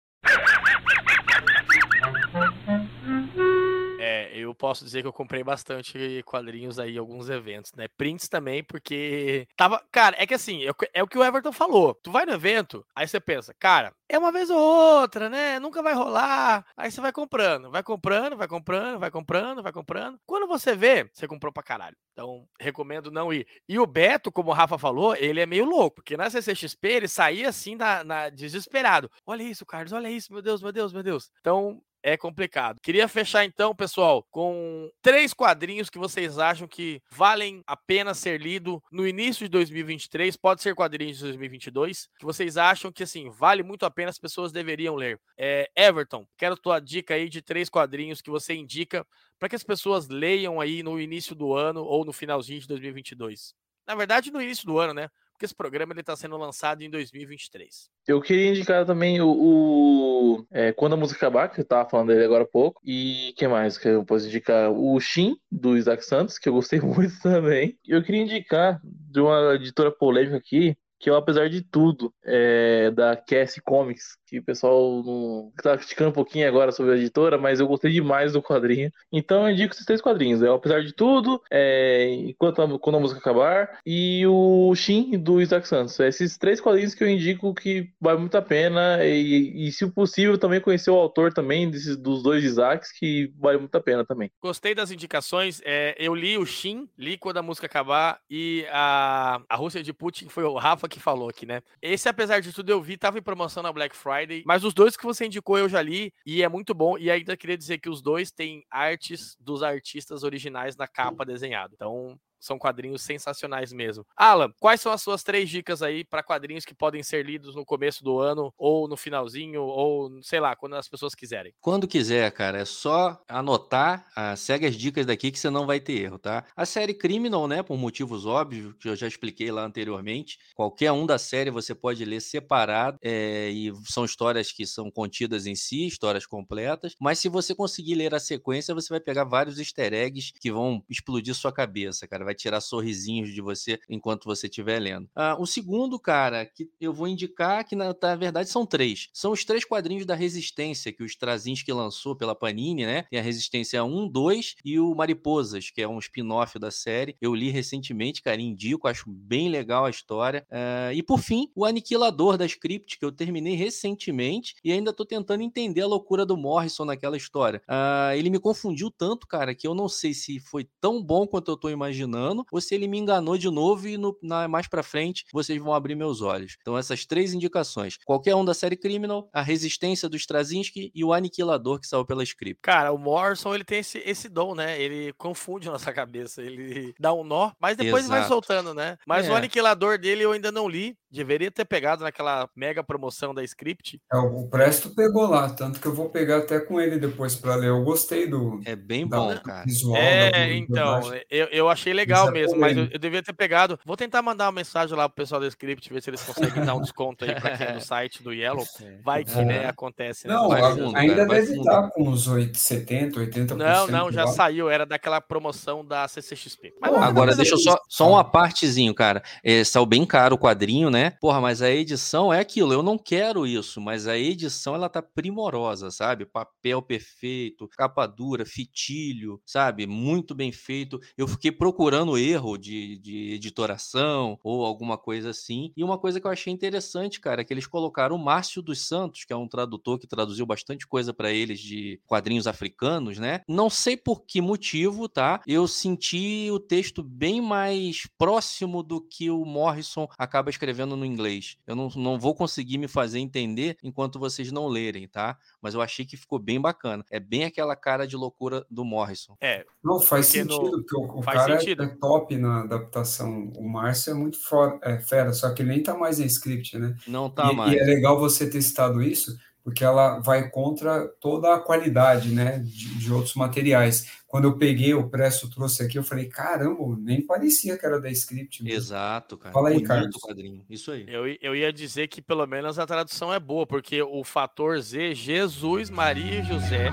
Eu 4.48 4.56
posso 4.56 4.84
dizer 4.84 5.02
que 5.02 5.07
eu 5.07 5.14
comprei 5.14 5.44
bastante 5.44 6.24
quadrinhos 6.26 6.80
aí 6.80 6.98
alguns 6.98 7.30
eventos, 7.30 7.72
né? 7.74 7.88
Prints 7.98 8.28
também, 8.28 8.64
porque 8.64 9.48
tava. 9.56 9.84
Cara, 9.91 10.15
é 10.19 10.26
que 10.26 10.34
assim, 10.34 10.65
é, 10.65 10.72
é 10.94 11.03
o 11.03 11.07
que 11.07 11.18
o 11.18 11.24
Everton 11.24 11.52
falou. 11.52 11.95
Tu 12.03 12.11
vai 12.11 12.26
no 12.26 12.34
evento, 12.34 12.86
aí 12.95 13.07
você 13.07 13.19
pensa, 13.19 13.53
cara, 13.60 13.94
é 14.10 14.18
uma 14.18 14.32
vez 14.32 14.49
ou 14.49 14.57
outra, 14.57 15.30
né? 15.30 15.60
Nunca 15.60 15.82
vai 15.82 15.94
rolar. 15.94 16.65
Aí 16.76 16.90
você 16.90 17.02
vai 17.02 17.11
comprando, 17.11 17.69
vai 17.69 17.84
comprando, 17.84 18.38
vai 18.38 18.48
comprando, 18.48 18.99
vai 18.99 19.11
comprando, 19.11 19.64
vai 19.64 19.72
comprando. 19.72 20.19
Quando 20.26 20.48
você 20.48 20.76
vê, 20.76 21.10
você 21.14 21.28
comprou 21.28 21.52
pra 21.52 21.64
caralho. 21.64 21.95
Então, 22.14 22.48
recomendo 22.60 23.11
não 23.11 23.32
ir. 23.32 23.45
E 23.69 23.78
o 23.78 23.86
Beto, 23.86 24.32
como 24.32 24.49
o 24.49 24.53
Rafa 24.53 24.78
falou, 24.78 25.15
ele 25.15 25.40
é 25.40 25.45
meio 25.45 25.65
louco, 25.65 25.98
porque 25.98 26.18
na 26.18 26.30
CCXP 26.30 26.88
ele 26.88 27.07
saía 27.07 27.49
assim 27.49 27.76
na, 27.76 28.03
na 28.03 28.30
desesperado. 28.30 29.11
Olha 29.26 29.44
isso, 29.44 29.65
Carlos, 29.65 29.91
olha 29.91 30.10
isso, 30.10 30.34
meu 30.34 30.41
Deus, 30.41 30.61
meu 30.61 30.72
Deus, 30.72 30.94
meu 30.94 31.03
Deus. 31.03 31.30
Então, 31.41 31.80
é 32.03 32.15
complicado. 32.18 32.80
Queria 32.82 33.07
fechar 33.07 33.44
então, 33.45 33.76
pessoal, 33.76 34.26
com 34.32 34.90
três 35.02 35.34
quadrinhos 35.34 35.90
que 35.90 35.98
vocês 35.99 36.38
acham 36.38 36.68
que 36.68 37.02
valem 37.11 37.61
a 37.68 37.76
pena 37.76 38.14
ser 38.14 38.40
lido 38.40 38.82
no 38.91 39.07
início 39.07 39.45
de 39.45 39.49
2023, 39.49 40.36
pode 40.38 40.61
ser 40.61 40.76
quadrinhos 40.76 41.18
de 41.18 41.24
2022, 41.24 42.07
que 42.18 42.26
vocês 42.26 42.57
acham 42.57 42.91
que 42.91 43.03
assim, 43.03 43.30
vale 43.30 43.64
muito 43.64 43.86
a 43.86 43.91
pena 43.91 44.10
as 44.10 44.19
pessoas 44.19 44.52
deveriam 44.52 44.95
ler. 44.95 45.19
É, 45.38 45.69
Everton, 45.76 46.26
quero 46.38 46.57
tua 46.57 46.80
dica 46.80 47.14
aí 47.14 47.30
de 47.30 47.41
três 47.41 47.69
quadrinhos 47.69 48.22
que 48.22 48.30
você 48.30 48.53
indica 48.53 49.06
para 49.40 49.49
que 49.49 49.56
as 49.56 49.64
pessoas 49.64 50.07
leiam 50.07 50.60
aí 50.60 50.82
no 50.84 50.99
início 50.99 51.36
do 51.36 51.53
ano 51.53 51.84
ou 51.84 52.06
no 52.06 52.14
finalzinho 52.14 52.60
de 52.60 52.68
2022. 52.68 53.53
Na 53.88 53.95
verdade, 53.95 54.32
no 54.32 54.41
início 54.41 54.65
do 54.65 54.78
ano, 54.80 54.94
né? 54.94 55.10
Porque 55.38 55.46
esse 55.46 55.56
programa 55.56 55.94
ele 55.94 56.00
está 56.00 56.16
sendo 56.16 56.36
lançado 56.36 56.82
em 56.82 56.90
2023. 56.90 57.92
Eu 58.08 58.20
queria 58.20 58.50
indicar 58.50 58.84
também 58.88 59.22
o, 59.22 59.30
o 59.30 60.48
é, 60.52 60.74
Quando 60.74 60.94
a 60.94 60.98
Música 60.98 61.28
Acabar, 61.28 61.48
que 61.48 61.62
eu 61.62 61.66
tava 61.66 61.88
falando 61.88 62.08
dele 62.08 62.26
agora 62.26 62.44
há 62.44 62.48
pouco. 62.48 62.82
E 62.84 63.36
que 63.38 63.48
mais 63.48 63.78
que 63.78 63.88
eu 63.88 64.04
posso 64.04 64.26
indicar? 64.26 64.72
O 64.72 65.00
Shin, 65.00 65.38
do 65.52 65.78
Isaac 65.78 66.04
Santos, 66.04 66.40
que 66.40 66.50
eu 66.50 66.54
gostei 66.54 66.80
muito 66.82 67.22
também. 67.22 67.78
Eu 67.88 68.04
queria 68.04 68.24
indicar 68.24 68.82
de 68.84 69.22
uma 69.22 69.54
editora 69.54 69.92
polêmica 69.92 70.38
aqui, 70.38 70.76
que 70.99 71.10
eu, 71.10 71.15
apesar 71.15 71.49
de 71.49 71.61
tudo, 71.61 72.14
é 72.24 72.91
da 72.91 73.15
Cassie 73.15 73.61
Comics, 73.61 74.18
que 74.26 74.40
o 74.40 74.44
pessoal 74.44 75.03
não 75.03 75.52
tá 75.61 75.78
criticando 75.78 76.10
um 76.10 76.14
pouquinho 76.14 76.48
agora 76.48 76.72
sobre 76.72 76.94
a 76.94 76.98
editora, 76.98 77.38
mas 77.38 77.60
eu 77.60 77.68
gostei 77.68 77.91
demais 77.91 78.34
do 78.34 78.41
quadrinho. 78.41 78.91
Então 79.11 79.44
eu 79.44 79.53
indico 79.53 79.74
esses 79.74 79.86
três 79.86 80.02
quadrinhos. 80.02 80.41
É 80.41 80.48
Apesar 80.48 80.84
de 80.84 80.94
Tudo, 80.94 81.41
é, 81.52 82.10
Enquanto 82.28 82.61
a, 82.61 82.80
Quando 82.80 82.98
a 82.98 82.99
Música 82.99 83.19
Acabar 83.19 83.80
e 83.86 84.26
o 84.28 84.74
Shin 84.76 85.18
do 85.18 85.41
Isaac 85.41 85.68
Santos. 85.68 85.99
Esses 85.99 86.38
três 86.38 86.60
quadrinhos 86.60 86.94
que 86.94 87.03
eu 87.03 87.10
indico 87.10 87.53
que 87.53 87.90
vale 88.02 88.19
muito 88.19 88.36
a 88.36 88.41
pena 88.41 89.03
e, 89.06 89.68
e 89.68 89.72
se 89.72 89.88
possível 89.91 90.38
também 90.38 90.60
conhecer 90.60 90.91
o 90.91 90.95
autor 90.95 91.32
também 91.32 91.69
desses, 91.69 91.95
dos 91.95 92.22
dois 92.22 92.44
Isaacs, 92.44 92.91
que 92.91 93.32
vale 93.40 93.60
muito 93.60 93.76
a 93.76 93.82
pena 93.82 94.06
também. 94.06 94.32
Gostei 94.41 94.76
das 94.76 94.91
indicações. 94.91 95.61
É, 95.64 95.95
eu 95.98 96.14
li 96.14 96.38
o 96.38 96.45
Shin, 96.45 96.90
li 96.98 97.18
Quando 97.18 97.38
a 97.38 97.41
Música 97.41 97.68
Acabar 97.68 98.19
e 98.30 98.65
a, 98.72 99.41
a 99.48 99.56
Rússia 99.56 99.84
de 99.84 99.94
Putin 99.94 100.28
foi 100.28 100.44
o 100.44 100.56
Rafa 100.56 100.87
que 100.88 101.00
falou 101.00 101.30
aqui, 101.30 101.46
né? 101.46 101.62
Esse, 101.82 102.10
apesar 102.10 102.40
de 102.40 102.54
tudo, 102.54 102.70
eu 102.70 102.82
vi, 102.82 102.98
tava 102.98 103.18
em 103.18 103.22
promoção 103.22 103.64
na 103.64 103.72
Black 103.72 103.96
Friday. 103.96 104.44
Mas 104.46 104.64
os 104.64 104.74
dois 104.74 104.96
que 104.98 105.04
você 105.04 105.26
indicou 105.26 105.58
eu 105.58 105.70
já 105.70 105.82
li 105.82 106.14
e 106.26 106.44
é 106.44 106.50
muito 106.50 106.74
bom. 106.74 106.98
E 106.98 107.10
ainda 107.10 107.38
queria 107.38 107.58
dizer 107.58 107.78
que 107.80 107.90
os 107.90 108.02
dois 108.02 108.32
têm 108.32 108.64
artes 108.70 109.36
dos 109.40 109.64
artistas 109.64 110.24
originais 110.24 110.76
na 110.76 110.88
capa 110.88 111.26
desenhado. 111.26 111.74
Então, 111.76 112.20
são 112.40 112.58
quadrinhos 112.58 113.02
sensacionais 113.02 113.74
mesmo. 113.74 114.06
Alan, 114.16 114.52
quais 114.60 114.82
são 114.82 114.92
as 114.92 115.02
suas 115.02 115.24
três 115.24 115.50
dicas 115.50 115.82
aí 115.82 116.04
para 116.04 116.24
quadrinhos 116.24 116.66
que 116.66 116.76
podem 116.76 117.04
ser 117.04 117.26
lidos 117.26 117.56
no 117.56 117.66
começo 117.66 118.04
do 118.04 118.20
ano, 118.20 118.54
ou 118.58 118.88
no 118.88 118.98
finalzinho, 118.98 119.64
ou 119.64 120.22
sei 120.22 120.40
lá, 120.40 120.56
quando 120.56 120.76
as 120.76 120.88
pessoas 120.88 121.16
quiserem? 121.16 121.54
Quando 121.62 121.88
quiser, 121.88 122.32
cara, 122.32 122.60
é 122.60 122.66
só 122.66 123.22
anotar, 123.28 124.06
ah, 124.16 124.36
segue 124.36 124.66
as 124.66 124.76
dicas 124.76 125.06
daqui 125.06 125.32
que 125.32 125.40
você 125.40 125.50
não 125.50 125.66
vai 125.66 125.80
ter 125.80 126.02
erro, 126.02 126.20
tá? 126.20 126.46
A 126.56 126.66
série 126.66 126.94
Criminal, 126.94 127.48
né, 127.48 127.64
por 127.64 127.78
motivos 127.78 128.26
óbvios, 128.26 128.76
que 128.80 128.90
eu 128.90 128.96
já 128.96 129.08
expliquei 129.08 129.52
lá 129.52 129.64
anteriormente, 129.64 130.38
qualquer 130.56 130.92
um 130.92 131.06
da 131.06 131.18
série 131.18 131.50
você 131.50 131.74
pode 131.74 132.04
ler 132.06 132.22
separado, 132.22 132.98
é, 133.02 133.50
e 133.50 133.74
são 133.86 134.06
histórias 134.06 134.52
que 134.52 134.66
são 134.66 134.92
contidas 134.92 135.46
em 135.46 135.56
si, 135.56 135.88
histórias 135.88 136.26
completas, 136.26 136.96
mas 137.00 137.20
se 137.20 137.30
você 137.30 137.56
conseguir 137.56 137.96
ler 137.96 138.14
a 138.14 138.20
sequência, 138.20 138.74
você 138.74 138.90
vai 138.90 139.00
pegar 139.00 139.24
vários 139.24 139.60
easter 139.60 139.94
eggs 139.94 140.32
que 140.40 140.52
vão 140.52 140.84
explodir 140.90 141.34
sua 141.34 141.52
cabeça, 141.52 142.08
cara 142.08 142.26
vai 142.28 142.36
tirar 142.38 142.62
sorrisinhos 142.62 143.34
de 143.34 143.42
você 143.42 143.80
enquanto 143.90 144.26
você 144.26 144.48
estiver 144.48 144.80
lendo. 144.80 145.10
Ah, 145.16 145.36
o 145.40 145.46
segundo, 145.46 146.00
cara, 146.00 146.46
que 146.46 146.70
eu 146.80 146.94
vou 146.94 147.08
indicar, 147.08 147.66
que 147.66 147.76
na, 147.76 147.96
na, 148.02 148.16
verdade 148.16 148.50
são 148.50 148.66
três. 148.66 149.10
São 149.14 149.32
os 149.32 149.44
três 149.44 149.66
quadrinhos 149.66 150.06
da 150.06 150.16
Resistência 150.16 150.92
que 150.92 151.04
o 151.04 151.06
Straczynski 151.06 151.72
lançou 151.72 152.16
pela 152.16 152.36
Panini, 152.36 152.86
né? 152.86 153.04
Tem 153.10 153.20
a 153.20 153.24
Resistência 153.24 153.84
1, 153.84 154.08
2 154.10 154.56
e 154.64 154.80
o 154.80 154.94
Mariposas, 154.94 155.70
que 155.70 155.82
é 155.82 155.88
um 155.88 156.00
spin-off 156.00 156.60
da 156.60 156.72
série. 156.72 157.16
Eu 157.22 157.34
li 157.34 157.50
recentemente, 157.50 158.22
cara, 158.22 158.42
indico, 158.42 158.88
acho 158.88 159.10
bem 159.10 159.50
legal 159.50 159.86
a 159.86 159.90
história. 159.90 160.46
Ah, 160.52 160.94
e 160.94 161.02
por 161.02 161.20
fim, 161.20 161.50
o 161.56 161.66
Aniquilador 161.66 162.38
da 162.38 162.46
Script, 162.46 162.98
que 163.00 163.06
eu 163.06 163.12
terminei 163.12 163.56
recentemente 163.56 164.56
e 164.64 164.72
ainda 164.72 164.94
tô 164.94 165.06
tentando 165.06 165.44
entender 165.44 165.82
a 165.82 165.88
loucura 165.88 166.26
do 166.26 166.38
Morrison 166.38 166.86
naquela 166.86 167.18
história. 167.18 167.62
Ah, 167.68 168.12
ele 168.16 168.30
me 168.30 168.40
confundiu 168.40 168.92
tanto, 168.92 169.28
cara, 169.28 169.56
que 169.56 169.68
eu 169.68 169.74
não 169.74 169.88
sei 169.88 170.14
se 170.14 170.40
foi 170.40 170.68
tão 170.80 171.02
bom 171.02 171.26
quanto 171.26 171.52
eu 171.52 171.58
tô 171.58 171.70
imaginando 171.70 172.16
enganando, 172.18 172.45
ou 172.52 172.60
se 172.60 172.73
ele 172.73 172.88
me 172.88 172.98
enganou 172.98 173.38
de 173.38 173.49
novo 173.49 173.88
e 173.88 173.98
no, 173.98 174.18
na, 174.22 174.48
mais 174.48 174.68
para 174.68 174.81
frente 174.81 175.26
vocês 175.31 175.61
vão 175.61 175.73
abrir 175.73 175.95
meus 175.95 176.22
olhos. 176.22 176.57
Então, 176.61 176.77
essas 176.77 177.06
três 177.06 177.34
indicações: 177.34 177.98
qualquer 178.06 178.35
um 178.35 178.44
da 178.44 178.53
série 178.53 178.76
Criminal, 178.76 179.30
a 179.31 179.41
Resistência 179.41 180.10
do 180.10 180.18
Straczynski 180.18 180.91
e 180.94 181.03
o 181.03 181.14
Aniquilador 181.14 181.80
que 181.80 181.88
saiu 181.88 182.06
pela 182.06 182.23
script. 182.23 182.60
Cara, 182.61 182.91
o 182.91 182.98
Morrison 182.98 183.53
ele 183.53 183.64
tem 183.64 183.80
esse, 183.80 183.99
esse 183.99 184.27
dom, 184.27 184.56
né? 184.56 184.81
Ele 184.81 185.14
confunde 185.14 185.68
nossa 185.68 185.94
cabeça, 185.94 186.41
ele 186.41 186.94
dá 186.99 187.14
um 187.14 187.23
nó, 187.23 187.52
mas 187.60 187.77
depois 187.77 188.06
Exato. 188.06 188.19
vai 188.19 188.27
soltando, 188.27 188.73
né? 188.73 188.98
Mas 189.06 189.27
é. 189.27 189.31
o 189.31 189.35
Aniquilador 189.35 189.98
dele 189.98 190.23
eu 190.23 190.31
ainda 190.31 190.52
não 190.52 190.68
li, 190.68 190.98
deveria 191.12 191.50
ter 191.50 191.66
pegado 191.66 192.04
naquela 192.04 192.50
mega 192.56 192.84
promoção 192.84 193.34
da 193.34 193.44
script. 193.44 194.02
É, 194.12 194.18
o 194.18 194.48
Presto 194.48 194.90
pegou 194.94 195.28
lá, 195.28 195.50
tanto 195.50 195.80
que 195.80 195.86
eu 195.88 195.94
vou 195.94 196.10
pegar 196.10 196.38
até 196.38 196.60
com 196.60 196.80
ele 196.80 196.98
depois 196.98 197.36
para 197.36 197.56
ler. 197.56 197.70
Eu 197.70 197.84
gostei 197.84 198.28
do. 198.28 198.62
É 198.66 198.76
bem 198.76 199.08
bom, 199.08 199.36
cara. 199.40 199.64
Visual, 199.66 199.98
é, 199.98 200.54
então, 200.54 201.02
eu, 201.30 201.48
eu 201.48 201.70
achei 201.70 201.94
legal 201.94 202.30
é 202.30 202.32
mesmo, 202.32 202.60
mas 202.60 202.78
eu, 202.78 202.88
eu, 202.92 203.00
devia 203.00 203.24
ter 203.24 203.34
pegado. 203.34 203.80
Vou 203.86 203.98
tentar 203.98 204.22
mandar 204.22 204.46
uma 204.46 204.52
mensagem 204.52 204.96
lá 204.96 205.08
pro 205.08 205.16
pessoal 205.16 205.42
do 205.42 205.48
script, 205.48 205.92
ver 205.92 206.02
se 206.02 206.10
eles 206.10 206.24
conseguem 206.24 206.64
dar 206.64 206.76
um 206.76 206.82
desconto 206.82 207.26
aí 207.26 207.36
pra 207.36 207.58
quem 207.58 207.68
é 207.68 207.74
no 207.74 207.82
site 207.82 208.24
do 208.24 208.34
Yellow. 208.34 208.66
Vai 209.04 209.24
que, 209.24 209.36
né, 209.44 209.68
acontece. 209.68 210.28
Né? 210.28 210.34
Não, 210.34 210.50
fundo, 210.50 210.96
ainda 210.96 211.26
cara, 211.26 211.28
deve 211.28 211.58
estar 211.58 211.90
com 211.90 212.10
uns 212.10 212.28
8, 212.28 212.58
70, 212.58 213.20
80%. 213.20 213.56
Não, 213.56 213.88
não, 213.88 214.12
já 214.12 214.26
lá. 214.26 214.32
saiu, 214.32 214.70
era 214.70 214.86
daquela 214.86 215.22
promoção 215.22 215.86
da 215.86 216.08
CCXP. 216.08 216.74
Mas, 216.82 216.94
Agora, 216.94 217.36
deixa 217.36 217.54
eu 217.54 217.60
só, 217.60 217.78
só 217.88 218.10
uma 218.10 218.24
partezinho, 218.24 218.94
cara. 218.94 219.24
É, 219.44 219.64
saiu 219.64 219.86
bem 219.86 220.06
caro 220.06 220.36
o 220.36 220.40
quadrinho, 220.40 220.90
né? 220.98 221.11
Porra, 221.22 221.40
mas 221.40 221.61
a 221.61 221.69
edição 221.69 222.34
é 222.34 222.40
aquilo, 222.40 222.74
eu 222.74 222.82
não 222.82 222.98
quero 222.98 223.45
isso, 223.45 223.80
mas 223.80 224.07
a 224.07 224.18
edição 224.18 224.74
ela 224.74 224.90
tá 224.90 224.99
primorosa, 225.02 225.91
sabe? 225.91 226.26
Papel 226.26 226.82
perfeito, 226.82 227.68
capa 227.78 228.07
dura, 228.07 228.45
fitilho, 228.45 229.40
sabe? 229.45 229.86
Muito 229.86 230.34
bem 230.34 230.52
feito. 230.52 230.99
Eu 231.15 231.28
fiquei 231.28 231.52
procurando 231.52 232.18
erro 232.18 232.57
de, 232.57 232.98
de 232.98 233.34
editoração 233.34 234.40
ou 234.44 234.65
alguma 234.65 234.98
coisa 234.98 235.30
assim. 235.30 235.72
E 235.78 235.84
uma 235.84 235.99
coisa 235.99 236.19
que 236.19 236.26
eu 236.26 236.32
achei 236.32 236.52
interessante, 236.52 237.19
cara, 237.19 237.41
é 237.41 237.44
que 237.44 237.53
eles 237.53 237.68
colocaram 237.68 238.15
o 238.15 238.19
Márcio 238.19 238.61
dos 238.61 238.88
Santos, 238.88 239.24
que 239.24 239.34
é 239.34 239.36
um 239.36 239.48
tradutor 239.48 239.99
que 239.99 240.07
traduziu 240.07 240.45
bastante 240.45 240.88
coisa 240.88 241.14
para 241.14 241.32
eles 241.32 241.60
de 241.60 242.02
quadrinhos 242.07 242.48
africanos, 242.48 243.19
né? 243.19 243.41
Não 243.48 243.69
sei 243.69 243.95
por 243.95 244.26
que 244.26 244.41
motivo, 244.41 245.07
tá? 245.07 245.41
Eu 245.45 245.68
senti 245.68 246.49
o 246.52 246.60
texto 246.60 247.03
bem 247.03 247.40
mais 247.40 248.07
próximo 248.18 248.82
do 248.82 248.99
que 248.99 249.30
o 249.30 249.45
Morrison 249.45 250.07
acaba 250.18 250.49
escrevendo 250.49 250.87
no 250.96 251.06
inglês. 251.06 251.58
Eu 251.66 251.76
não, 251.76 251.90
não 251.96 252.20
vou 252.20 252.36
conseguir 252.36 252.78
me 252.78 252.88
fazer 252.88 253.20
entender 253.20 253.78
enquanto 253.84 254.20
vocês 254.20 254.52
não 254.52 254.68
lerem, 254.68 255.08
tá? 255.08 255.38
Mas 255.62 255.74
eu 255.74 255.82
achei 255.82 256.06
que 256.06 256.18
ficou 256.18 256.40
bem 256.40 256.60
bacana. 256.60 257.04
É 257.10 257.20
bem 257.20 257.44
aquela 257.44 257.76
cara 257.76 258.08
de 258.08 258.16
loucura 258.16 258.66
do 258.70 258.86
Morrison. 258.86 259.36
É. 259.42 259.66
Não 259.84 260.00
faz 260.00 260.28
sentido, 260.28 260.62
no... 260.62 260.72
porque 260.72 260.96
o, 260.96 261.20
o 261.20 261.22
faz 261.22 261.38
cara 261.40 261.60
sentido. 261.60 261.84
é 261.84 261.88
top 261.88 262.38
na 262.38 262.64
adaptação. 262.64 263.52
O 263.58 263.68
Márcio 263.68 264.12
é 264.12 264.14
muito 264.14 264.42
for, 264.42 264.80
é, 264.84 265.00
fera, 265.00 265.34
só 265.34 265.54
que 265.54 265.62
ele 265.62 265.70
nem 265.70 265.84
tá 265.84 265.96
mais 265.96 266.20
em 266.20 266.26
script, 266.26 266.78
né? 266.78 266.96
Não 267.08 267.30
tá 267.30 267.52
e, 267.52 267.56
mais. 267.56 267.74
E 267.74 267.80
é 267.80 267.84
legal 267.84 268.20
você 268.20 268.50
ter 268.50 268.62
citado 268.62 269.02
isso, 269.02 269.38
porque 269.68 269.84
ela 269.84 270.19
vai 270.19 270.49
contra 270.49 271.10
toda 271.19 271.53
a 271.53 271.60
qualidade, 271.60 272.34
né, 272.34 272.60
de, 272.60 272.99
de 272.99 273.11
outros 273.11 273.34
materiais. 273.34 274.10
Quando 274.26 274.45
eu 274.45 274.57
peguei, 274.57 274.94
o 274.94 275.10
Presto 275.10 275.49
trouxe 275.49 275.84
aqui, 275.84 275.98
eu 275.98 276.03
falei, 276.06 276.27
caramba, 276.27 276.95
nem 276.98 277.22
parecia 277.22 277.77
que 277.77 277.85
era 277.85 277.99
da 277.99 278.10
script. 278.10 278.64
Mesmo. 278.64 278.77
Exato, 278.77 279.38
cara. 279.38 279.52
Fala 279.52 279.68
aí, 279.68 279.81
Carlos. 279.84 280.15
Quadrinho. 280.22 280.64
Isso 280.69 280.89
aí. 280.89 281.03
Eu, 281.10 281.27
eu 281.41 281.53
ia 281.53 281.73
dizer 281.73 282.07
que 282.07 282.22
pelo 282.22 282.48
menos 282.48 282.80
a 282.80 282.85
tradução 282.85 283.34
é 283.34 283.41
boa, 283.41 283.68
porque 283.68 284.02
o 284.02 284.23
fator 284.23 284.80
Z, 284.80 285.14
Jesus, 285.14 285.89
Maria 285.89 286.39
e 286.39 286.44
José 286.45 286.89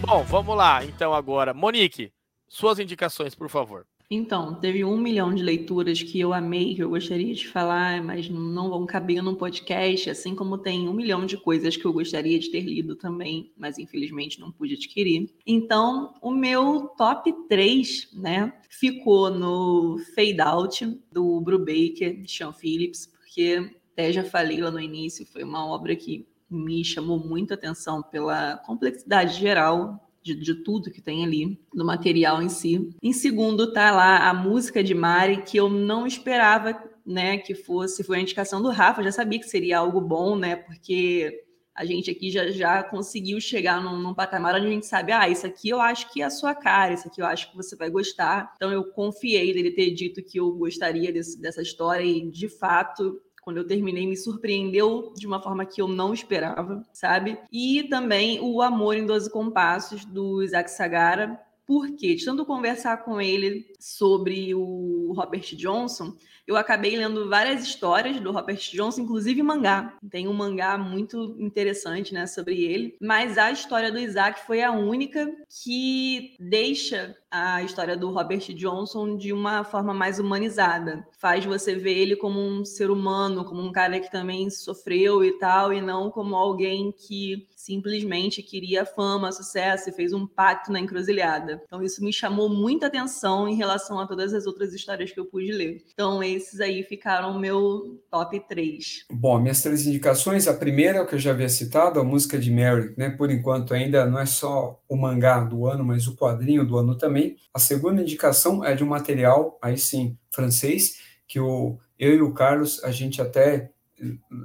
Bom, 0.00 0.22
vamos 0.24 0.54
lá 0.54 0.84
então 0.84 1.14
agora. 1.14 1.54
Monique, 1.54 2.12
suas 2.46 2.78
indicações, 2.78 3.34
por 3.34 3.48
favor. 3.48 3.86
Então, 4.10 4.54
teve 4.60 4.84
um 4.84 4.98
milhão 4.98 5.34
de 5.34 5.42
leituras 5.42 6.02
que 6.02 6.20
eu 6.20 6.32
amei, 6.32 6.74
que 6.74 6.82
eu 6.82 6.90
gostaria 6.90 7.34
de 7.34 7.48
falar, 7.48 8.02
mas 8.02 8.28
não 8.28 8.68
vão 8.68 8.86
caber 8.86 9.22
num 9.22 9.34
podcast, 9.34 10.10
assim 10.10 10.34
como 10.34 10.58
tem 10.58 10.88
um 10.88 10.92
milhão 10.92 11.24
de 11.24 11.36
coisas 11.36 11.76
que 11.76 11.84
eu 11.84 11.92
gostaria 11.92 12.38
de 12.38 12.50
ter 12.50 12.60
lido 12.60 12.96
também, 12.96 13.52
mas 13.56 13.78
infelizmente 13.78 14.38
não 14.38 14.52
pude 14.52 14.74
adquirir. 14.74 15.30
Então, 15.46 16.14
o 16.20 16.30
meu 16.30 16.88
top 16.98 17.32
3, 17.48 18.10
né, 18.14 18.52
ficou 18.68 19.30
no 19.30 19.98
Fade 20.14 20.40
Out, 20.40 21.00
do 21.10 21.40
Brubaker, 21.40 22.20
de 22.20 22.30
Sean 22.30 22.52
Phillips, 22.52 23.06
porque 23.06 23.70
até 23.92 24.12
já 24.12 24.24
falei 24.24 24.60
lá 24.60 24.70
no 24.70 24.80
início, 24.80 25.24
foi 25.26 25.42
uma 25.42 25.66
obra 25.66 25.96
que 25.96 26.26
me 26.50 26.84
chamou 26.84 27.18
muita 27.18 27.54
atenção 27.54 28.02
pela 28.02 28.58
complexidade 28.58 29.38
geral 29.38 30.03
de, 30.24 30.34
de, 30.34 30.54
tudo 30.54 30.90
que 30.90 31.02
tem 31.02 31.22
ali, 31.22 31.60
do 31.72 31.84
material 31.84 32.42
em 32.42 32.48
si. 32.48 32.90
Em 33.02 33.12
segundo, 33.12 33.72
tá 33.72 33.90
lá 33.90 34.28
a 34.28 34.32
música 34.32 34.82
de 34.82 34.94
Mari, 34.94 35.42
que 35.42 35.58
eu 35.58 35.68
não 35.68 36.06
esperava, 36.06 36.82
né, 37.04 37.36
que 37.36 37.54
fosse, 37.54 38.02
foi 38.02 38.16
a 38.16 38.20
indicação 38.20 38.62
do 38.62 38.70
Rafa, 38.70 39.02
já 39.02 39.12
sabia 39.12 39.38
que 39.38 39.48
seria 39.48 39.78
algo 39.78 40.00
bom, 40.00 40.34
né, 40.34 40.56
porque 40.56 41.44
a 41.74 41.84
gente 41.84 42.10
aqui 42.10 42.30
já, 42.30 42.50
já 42.50 42.82
conseguiu 42.84 43.40
chegar 43.40 43.82
num, 43.82 43.98
num, 43.98 44.14
patamar 44.14 44.54
onde 44.54 44.66
a 44.66 44.70
gente 44.70 44.86
sabe, 44.86 45.12
ah, 45.12 45.28
isso 45.28 45.44
aqui 45.44 45.68
eu 45.68 45.80
acho 45.80 46.10
que 46.12 46.22
é 46.22 46.24
a 46.24 46.30
sua 46.30 46.54
cara, 46.54 46.94
isso 46.94 47.08
aqui 47.08 47.20
eu 47.20 47.26
acho 47.26 47.50
que 47.50 47.56
você 47.56 47.74
vai 47.74 47.90
gostar. 47.90 48.52
Então 48.54 48.70
eu 48.70 48.84
confiei 48.92 49.52
dele 49.52 49.72
ter 49.72 49.90
dito 49.90 50.22
que 50.22 50.38
eu 50.38 50.52
gostaria 50.52 51.12
desse, 51.12 51.40
dessa 51.40 51.60
história 51.60 52.04
e, 52.04 52.30
de 52.30 52.48
fato, 52.48 53.20
quando 53.44 53.58
eu 53.58 53.66
terminei, 53.66 54.06
me 54.06 54.16
surpreendeu 54.16 55.12
de 55.14 55.26
uma 55.26 55.40
forma 55.40 55.66
que 55.66 55.80
eu 55.80 55.86
não 55.86 56.14
esperava, 56.14 56.82
sabe? 56.94 57.38
E 57.52 57.82
também 57.84 58.40
o 58.40 58.62
Amor 58.62 58.96
em 58.96 59.04
Doze 59.04 59.30
Compassos, 59.30 60.04
do 60.06 60.42
Isaac 60.42 60.70
Sagara, 60.70 61.38
porque, 61.66 62.14
de 62.14 62.24
tanto 62.24 62.46
conversar 62.46 63.04
com 63.04 63.20
ele 63.20 63.66
sobre 63.78 64.54
o 64.54 65.12
Robert 65.14 65.54
Johnson, 65.56 66.16
eu 66.46 66.56
acabei 66.56 66.96
lendo 66.96 67.28
várias 67.28 67.62
histórias 67.62 68.20
do 68.20 68.30
Robert 68.30 68.58
Johnson, 68.72 69.02
inclusive 69.02 69.42
mangá. 69.42 69.96
Tem 70.10 70.28
um 70.28 70.34
mangá 70.34 70.76
muito 70.76 71.36
interessante, 71.38 72.12
né, 72.12 72.26
sobre 72.26 72.62
ele. 72.62 72.96
Mas 73.00 73.38
a 73.38 73.50
história 73.50 73.90
do 73.90 73.98
Isaac 73.98 74.44
foi 74.46 74.62
a 74.62 74.70
única 74.70 75.30
que 75.62 76.36
deixa 76.38 77.16
a 77.30 77.62
história 77.62 77.96
do 77.96 78.10
Robert 78.12 78.54
Johnson 78.54 79.16
de 79.16 79.32
uma 79.32 79.64
forma 79.64 79.94
mais 79.94 80.20
humanizada. 80.20 81.06
Faz 81.18 81.44
você 81.44 81.74
ver 81.74 81.96
ele 81.96 82.14
como 82.14 82.38
um 82.38 82.64
ser 82.64 82.90
humano, 82.90 83.44
como 83.44 83.60
um 83.60 83.72
cara 83.72 83.98
que 83.98 84.10
também 84.10 84.48
sofreu 84.50 85.24
e 85.24 85.32
tal, 85.38 85.72
e 85.72 85.80
não 85.80 86.10
como 86.10 86.36
alguém 86.36 86.92
que 86.92 87.48
simplesmente 87.64 88.42
queria 88.42 88.84
fama, 88.84 89.32
sucesso 89.32 89.88
e 89.88 89.92
fez 89.92 90.12
um 90.12 90.26
pacto 90.26 90.70
na 90.70 90.78
encruzilhada. 90.78 91.62
Então 91.64 91.82
isso 91.82 92.04
me 92.04 92.12
chamou 92.12 92.48
muita 92.48 92.86
atenção 92.86 93.48
em 93.48 93.56
relação 93.56 93.98
a 93.98 94.06
todas 94.06 94.34
as 94.34 94.46
outras 94.46 94.74
histórias 94.74 95.10
que 95.10 95.18
eu 95.18 95.24
pude 95.24 95.50
ler. 95.50 95.82
Então 95.92 96.22
esses 96.22 96.60
aí 96.60 96.82
ficaram 96.82 97.38
meu 97.38 98.02
top 98.10 98.38
3. 98.48 99.06
Bom, 99.10 99.40
minhas 99.40 99.62
três 99.62 99.86
indicações, 99.86 100.46
a 100.46 100.54
primeira 100.54 100.98
é 100.98 101.00
o 101.00 101.06
que 101.06 101.14
eu 101.14 101.18
já 101.18 101.30
havia 101.30 101.48
citado, 101.48 101.98
a 101.98 102.04
música 102.04 102.38
de 102.38 102.50
Mary, 102.50 102.92
né? 102.96 103.10
Por 103.10 103.30
enquanto 103.30 103.72
ainda 103.72 104.04
não 104.04 104.18
é 104.18 104.26
só 104.26 104.80
o 104.88 104.96
mangá 104.96 105.40
do 105.40 105.66
ano, 105.66 105.84
mas 105.84 106.06
o 106.06 106.16
quadrinho 106.16 106.66
do 106.66 106.76
ano 106.76 106.96
também. 106.96 107.36
A 107.52 107.58
segunda 107.58 108.02
indicação 108.02 108.64
é 108.64 108.74
de 108.74 108.84
um 108.84 108.88
material, 108.88 109.58
aí 109.62 109.78
sim, 109.78 110.18
francês, 110.30 110.98
que 111.26 111.40
o, 111.40 111.78
eu 111.98 112.14
e 112.14 112.20
o 112.20 112.32
Carlos, 112.32 112.82
a 112.84 112.90
gente 112.90 113.22
até 113.22 113.70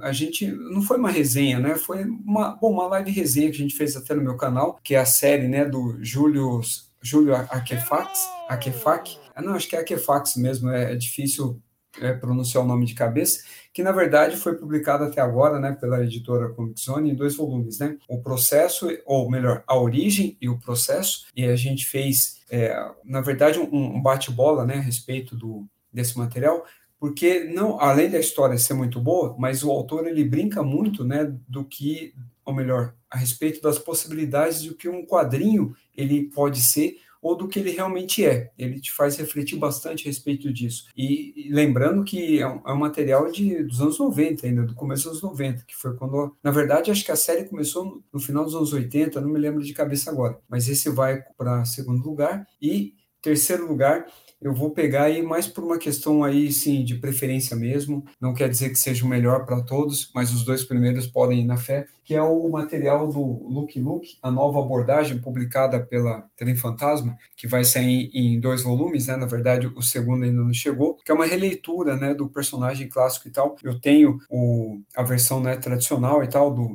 a 0.02 0.12
gente 0.12 0.46
não 0.46 0.82
foi 0.82 0.98
uma 0.98 1.10
resenha, 1.10 1.58
né? 1.58 1.74
Foi 1.76 2.04
uma, 2.04 2.56
bom, 2.56 2.72
uma 2.72 2.86
live 2.86 3.10
resenha 3.10 3.50
que 3.50 3.56
a 3.56 3.60
gente 3.60 3.76
fez 3.76 3.96
até 3.96 4.14
no 4.14 4.22
meu 4.22 4.36
canal, 4.36 4.78
que 4.82 4.94
é 4.94 4.98
a 4.98 5.04
série, 5.04 5.48
né, 5.48 5.64
do 5.64 5.98
Júlio 6.02 6.60
Júlio 7.02 7.34
Akefax, 7.34 8.18
Akefac. 8.48 9.18
Ah, 9.34 9.40
não, 9.40 9.54
acho 9.54 9.68
que 9.68 9.76
é 9.76 9.80
Akefax 9.80 10.36
mesmo, 10.36 10.70
é, 10.70 10.92
é 10.92 10.96
difícil 10.96 11.60
é, 11.98 12.12
pronunciar 12.12 12.62
o 12.62 12.66
nome 12.66 12.86
de 12.86 12.94
cabeça, 12.94 13.42
que 13.72 13.82
na 13.82 13.92
verdade 13.92 14.36
foi 14.36 14.54
publicado 14.54 15.04
até 15.04 15.20
agora, 15.20 15.58
né, 15.58 15.72
pela 15.72 16.02
editora 16.04 16.50
Comic 16.50 16.80
Zone 16.80 17.10
em 17.10 17.14
dois 17.14 17.36
volumes, 17.36 17.78
né? 17.78 17.96
O 18.08 18.20
processo, 18.20 18.88
ou 19.06 19.30
melhor, 19.30 19.64
a 19.66 19.76
origem 19.76 20.36
e 20.40 20.48
o 20.48 20.58
processo, 20.58 21.26
e 21.34 21.44
a 21.44 21.56
gente 21.56 21.86
fez, 21.86 22.40
é, 22.50 22.76
na 23.04 23.20
verdade, 23.20 23.58
um, 23.58 23.96
um 23.96 24.02
bate-bola, 24.02 24.64
né, 24.64 24.74
a 24.74 24.80
respeito 24.80 25.36
do, 25.36 25.66
desse 25.92 26.16
material, 26.16 26.64
porque 27.00 27.44
não, 27.44 27.80
além 27.80 28.10
da 28.10 28.20
história 28.20 28.58
ser 28.58 28.74
muito 28.74 29.00
boa, 29.00 29.34
mas 29.38 29.64
o 29.64 29.70
autor 29.70 30.06
ele 30.06 30.22
brinca 30.22 30.62
muito, 30.62 31.02
né, 31.02 31.34
do 31.48 31.64
que, 31.64 32.14
ou 32.44 32.54
melhor, 32.54 32.94
a 33.10 33.16
respeito 33.16 33.62
das 33.62 33.78
possibilidades 33.78 34.62
do 34.64 34.74
que 34.74 34.86
um 34.86 35.06
quadrinho 35.06 35.74
ele 35.96 36.24
pode 36.24 36.60
ser 36.60 36.98
ou 37.22 37.36
do 37.36 37.48
que 37.48 37.58
ele 37.58 37.70
realmente 37.70 38.24
é. 38.24 38.50
Ele 38.56 38.80
te 38.80 38.92
faz 38.92 39.16
refletir 39.16 39.58
bastante 39.58 40.04
a 40.04 40.10
respeito 40.10 40.52
disso. 40.52 40.86
E, 40.96 41.48
lembrando 41.50 42.04
que 42.04 42.40
é 42.40 42.46
um, 42.46 42.60
é 42.66 42.72
um, 42.72 42.78
material 42.78 43.30
de, 43.30 43.62
dos 43.62 43.80
anos 43.80 43.98
90 43.98 44.46
ainda, 44.46 44.62
do 44.62 44.74
começo 44.74 45.04
dos 45.04 45.22
anos 45.22 45.38
90, 45.38 45.64
que 45.66 45.76
foi 45.76 45.94
quando, 45.96 46.34
na 46.42 46.50
verdade, 46.50 46.90
acho 46.90 47.04
que 47.04 47.12
a 47.12 47.16
série 47.16 47.44
começou 47.44 47.84
no, 47.84 48.04
no 48.12 48.20
final 48.20 48.44
dos 48.44 48.54
anos 48.54 48.72
80, 48.72 49.20
não 49.20 49.28
me 49.28 49.38
lembro 49.38 49.62
de 49.62 49.72
cabeça 49.74 50.10
agora, 50.10 50.38
mas 50.48 50.68
esse 50.68 50.88
vai 50.88 51.22
para 51.36 51.64
segundo 51.64 52.02
lugar. 52.02 52.46
E 52.60 52.94
terceiro 53.22 53.66
lugar, 53.66 54.06
eu 54.40 54.54
vou 54.54 54.70
pegar 54.70 55.04
aí 55.04 55.22
mais 55.22 55.46
por 55.46 55.62
uma 55.62 55.78
questão 55.78 56.24
aí, 56.24 56.50
sim, 56.50 56.82
de 56.82 56.94
preferência 56.94 57.54
mesmo. 57.54 58.04
Não 58.20 58.32
quer 58.32 58.48
dizer 58.48 58.70
que 58.70 58.76
seja 58.76 59.04
o 59.04 59.08
melhor 59.08 59.44
para 59.44 59.62
todos, 59.62 60.10
mas 60.14 60.32
os 60.32 60.44
dois 60.44 60.64
primeiros 60.64 61.06
podem 61.06 61.40
ir 61.40 61.44
na 61.44 61.58
fé 61.58 61.86
que 62.10 62.16
é 62.16 62.22
o 62.24 62.48
material 62.48 63.06
do 63.06 63.20
Look 63.20 63.78
Look, 63.78 64.04
a 64.20 64.32
nova 64.32 64.58
abordagem 64.58 65.18
publicada 65.18 65.78
pela 65.78 66.28
Trem 66.36 66.56
Fantasma, 66.56 67.16
que 67.36 67.46
vai 67.46 67.62
sair 67.62 68.10
em 68.12 68.40
dois 68.40 68.64
volumes, 68.64 69.06
né? 69.06 69.14
Na 69.14 69.26
verdade, 69.26 69.68
o 69.68 69.80
segundo 69.80 70.24
ainda 70.24 70.42
não 70.42 70.52
chegou, 70.52 70.96
que 71.04 71.12
é 71.12 71.14
uma 71.14 71.24
releitura, 71.24 71.96
né, 71.96 72.12
do 72.12 72.28
personagem 72.28 72.88
clássico 72.88 73.28
e 73.28 73.30
tal. 73.30 73.54
Eu 73.62 73.80
tenho 73.80 74.18
o, 74.28 74.80
a 74.96 75.04
versão 75.04 75.40
né, 75.40 75.54
tradicional 75.54 76.24
e 76.24 76.26
tal 76.26 76.52
do 76.52 76.68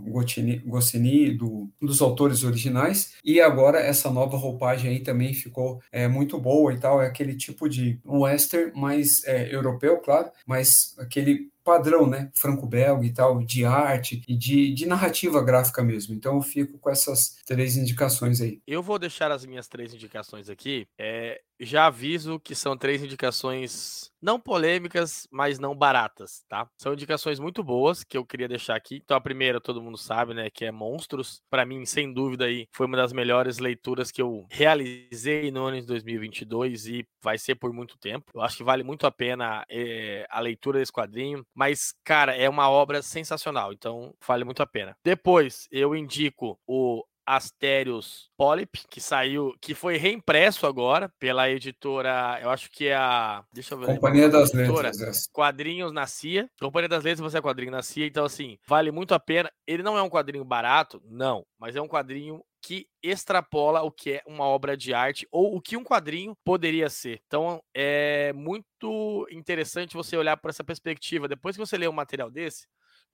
Goscinny, 0.65 1.33
do, 1.33 1.69
dos 1.81 2.01
autores 2.01 2.45
originais, 2.45 3.15
e 3.21 3.41
agora 3.41 3.77
essa 3.79 4.09
nova 4.09 4.37
roupagem 4.37 4.89
aí 4.89 4.99
também 5.01 5.33
ficou 5.33 5.81
é, 5.91 6.07
muito 6.07 6.34
boa 6.39 6.73
e 6.73 6.79
tal. 6.79 7.01
É 7.01 7.07
aquele 7.07 7.35
tipo 7.35 7.67
de 7.69 7.99
western 8.05 8.71
mais 8.79 9.23
é, 9.25 9.53
europeu, 9.53 9.97
claro, 9.99 10.31
mas 10.45 10.95
aquele 10.99 11.49
padrão, 11.65 12.07
né, 12.07 12.31
franco-belga 12.35 13.03
e 13.03 13.11
tal, 13.11 13.43
de 13.43 13.65
arte 13.65 14.21
e 14.27 14.37
de, 14.37 14.71
de 14.71 14.85
narrativa 14.85 15.43
gráfica 15.43 15.83
mesmo. 15.83 16.13
Então 16.13 16.35
eu 16.35 16.41
fico 16.41 16.77
com 16.77 16.89
essas 16.89 17.37
três 17.45 17.75
indicações 17.75 18.39
aí. 18.39 18.61
Eu 18.67 18.83
vou 18.83 18.99
deixar 18.99 19.31
as 19.31 19.43
minhas 19.43 19.67
três 19.67 19.93
indicações 19.93 20.47
aqui. 20.47 20.87
É, 20.97 21.41
já 21.59 21.87
aviso 21.87 22.39
que 22.39 22.53
são 22.53 22.77
três 22.77 23.03
indicações 23.03 24.11
não 24.21 24.39
polêmicas, 24.39 25.27
mas 25.31 25.59
não 25.59 25.75
baratas, 25.75 26.43
tá? 26.49 26.67
São 26.77 26.93
indicações 26.93 27.39
muito 27.39 27.63
boas 27.63 28.03
que 28.03 28.17
eu 28.17 28.25
queria 28.25 28.47
deixar 28.47 28.75
aqui. 28.75 28.99
Então 29.03 29.15
a 29.15 29.21
primeira 29.21 29.61
todo 29.61 29.81
mundo 29.81 29.97
sabe, 29.97 30.33
né, 30.33 30.49
que 30.49 30.65
é 30.65 30.71
Monstros. 30.71 31.41
Para 31.49 31.65
mim, 31.65 31.85
sem 31.85 32.11
dúvida 32.11 32.45
aí, 32.45 32.67
foi 32.71 32.87
uma 32.87 32.97
das 32.97 33.13
melhores 33.13 33.59
leituras 33.59 34.11
que 34.11 34.21
eu 34.21 34.45
realizei 34.49 35.51
no 35.51 35.65
ano 35.65 35.79
de 35.79 35.85
2022 35.85 36.87
e 36.87 37.07
vai 37.21 37.37
ser 37.37 37.55
por 37.55 37.71
muito 37.71 37.97
tempo. 37.97 38.31
Eu 38.33 38.41
acho 38.41 38.57
que 38.57 38.63
vale 38.63 38.83
muito 38.83 39.05
a 39.05 39.11
pena 39.11 39.63
é, 39.69 40.25
a 40.29 40.39
leitura 40.39 40.79
desse 40.79 40.91
quadrinho, 40.91 41.45
mas 41.55 41.93
cara, 42.03 42.35
é 42.35 42.49
uma 42.49 42.69
obra 42.69 43.01
sensacional, 43.01 43.73
então 43.73 44.13
vale 44.27 44.43
muito 44.43 44.61
a 44.61 44.67
pena. 44.67 44.95
Depois, 45.03 45.67
eu 45.71 45.95
indico 45.95 46.59
o 46.67 47.03
Asterios 47.25 48.29
Polyp, 48.37 48.79
que 48.89 49.01
saiu, 49.01 49.55
que 49.61 49.73
foi 49.73 49.97
reimpresso 49.97 50.67
agora 50.67 51.11
pela 51.19 51.49
editora, 51.49 52.39
eu 52.41 52.49
acho 52.49 52.69
que 52.69 52.87
é 52.87 52.95
a. 52.95 53.43
Deixa 53.51 53.73
eu 53.73 53.79
ver. 53.79 53.87
Companhia 53.87 54.29
das 54.29 54.53
Letras. 54.53 55.01
É. 55.01 55.11
Quadrinhos 55.31 55.91
na 55.91 56.05
CIA. 56.05 56.49
Companhia 56.59 56.89
das 56.89 57.03
Letras, 57.03 57.31
você 57.31 57.37
é 57.37 57.41
quadrinho 57.41 57.71
na 57.71 57.81
CIA, 57.81 58.07
então 58.07 58.25
assim, 58.25 58.57
vale 58.67 58.91
muito 58.91 59.13
a 59.13 59.19
pena. 59.19 59.51
Ele 59.65 59.83
não 59.83 59.97
é 59.97 60.01
um 60.01 60.09
quadrinho 60.09 60.45
barato, 60.45 61.01
não, 61.05 61.45
mas 61.57 61.75
é 61.75 61.81
um 61.81 61.87
quadrinho 61.87 62.43
que 62.65 62.87
extrapola 63.03 63.83
o 63.83 63.91
que 63.91 64.13
é 64.13 64.21
uma 64.25 64.45
obra 64.45 64.75
de 64.75 64.91
arte 64.91 65.27
ou 65.31 65.55
o 65.55 65.61
que 65.61 65.77
um 65.77 65.83
quadrinho 65.83 66.35
poderia 66.43 66.89
ser. 66.89 67.21
Então 67.27 67.61
é 67.75 68.33
muito 68.33 69.27
interessante 69.31 69.93
você 69.93 70.17
olhar 70.17 70.35
por 70.37 70.49
essa 70.49 70.63
perspectiva. 70.63 71.27
Depois 71.27 71.55
que 71.55 71.63
você 71.63 71.77
lê 71.77 71.87
um 71.87 71.91
material 71.91 72.31
desse, 72.31 72.65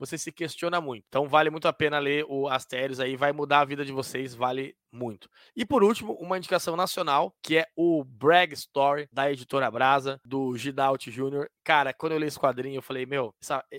você 0.01 0.17
se 0.17 0.31
questiona 0.31 0.81
muito. 0.81 1.05
Então 1.07 1.29
vale 1.29 1.51
muito 1.51 1.67
a 1.67 1.73
pena 1.73 1.99
ler 1.99 2.25
o 2.27 2.47
Astérios 2.47 2.99
aí, 2.99 3.15
vai 3.15 3.31
mudar 3.31 3.59
a 3.59 3.65
vida 3.65 3.85
de 3.85 3.91
vocês, 3.91 4.33
vale 4.33 4.75
muito. 4.91 5.29
E 5.55 5.65
por 5.65 5.83
último, 5.83 6.13
uma 6.13 6.37
indicação 6.37 6.75
nacional, 6.75 7.33
que 7.41 7.57
é 7.57 7.65
o 7.75 8.03
Brag 8.03 8.53
Story, 8.53 9.07
da 9.11 9.31
editora 9.31 9.69
Brasa, 9.71 10.19
do 10.25 10.55
Gidalt 10.57 11.07
Jr. 11.07 11.47
Cara, 11.63 11.93
quando 11.93 12.13
eu 12.13 12.19
li 12.19 12.27
esse 12.27 12.39
quadrinho, 12.39 12.77
eu 12.77 12.81
falei, 12.81 13.05
meu, 13.05 13.33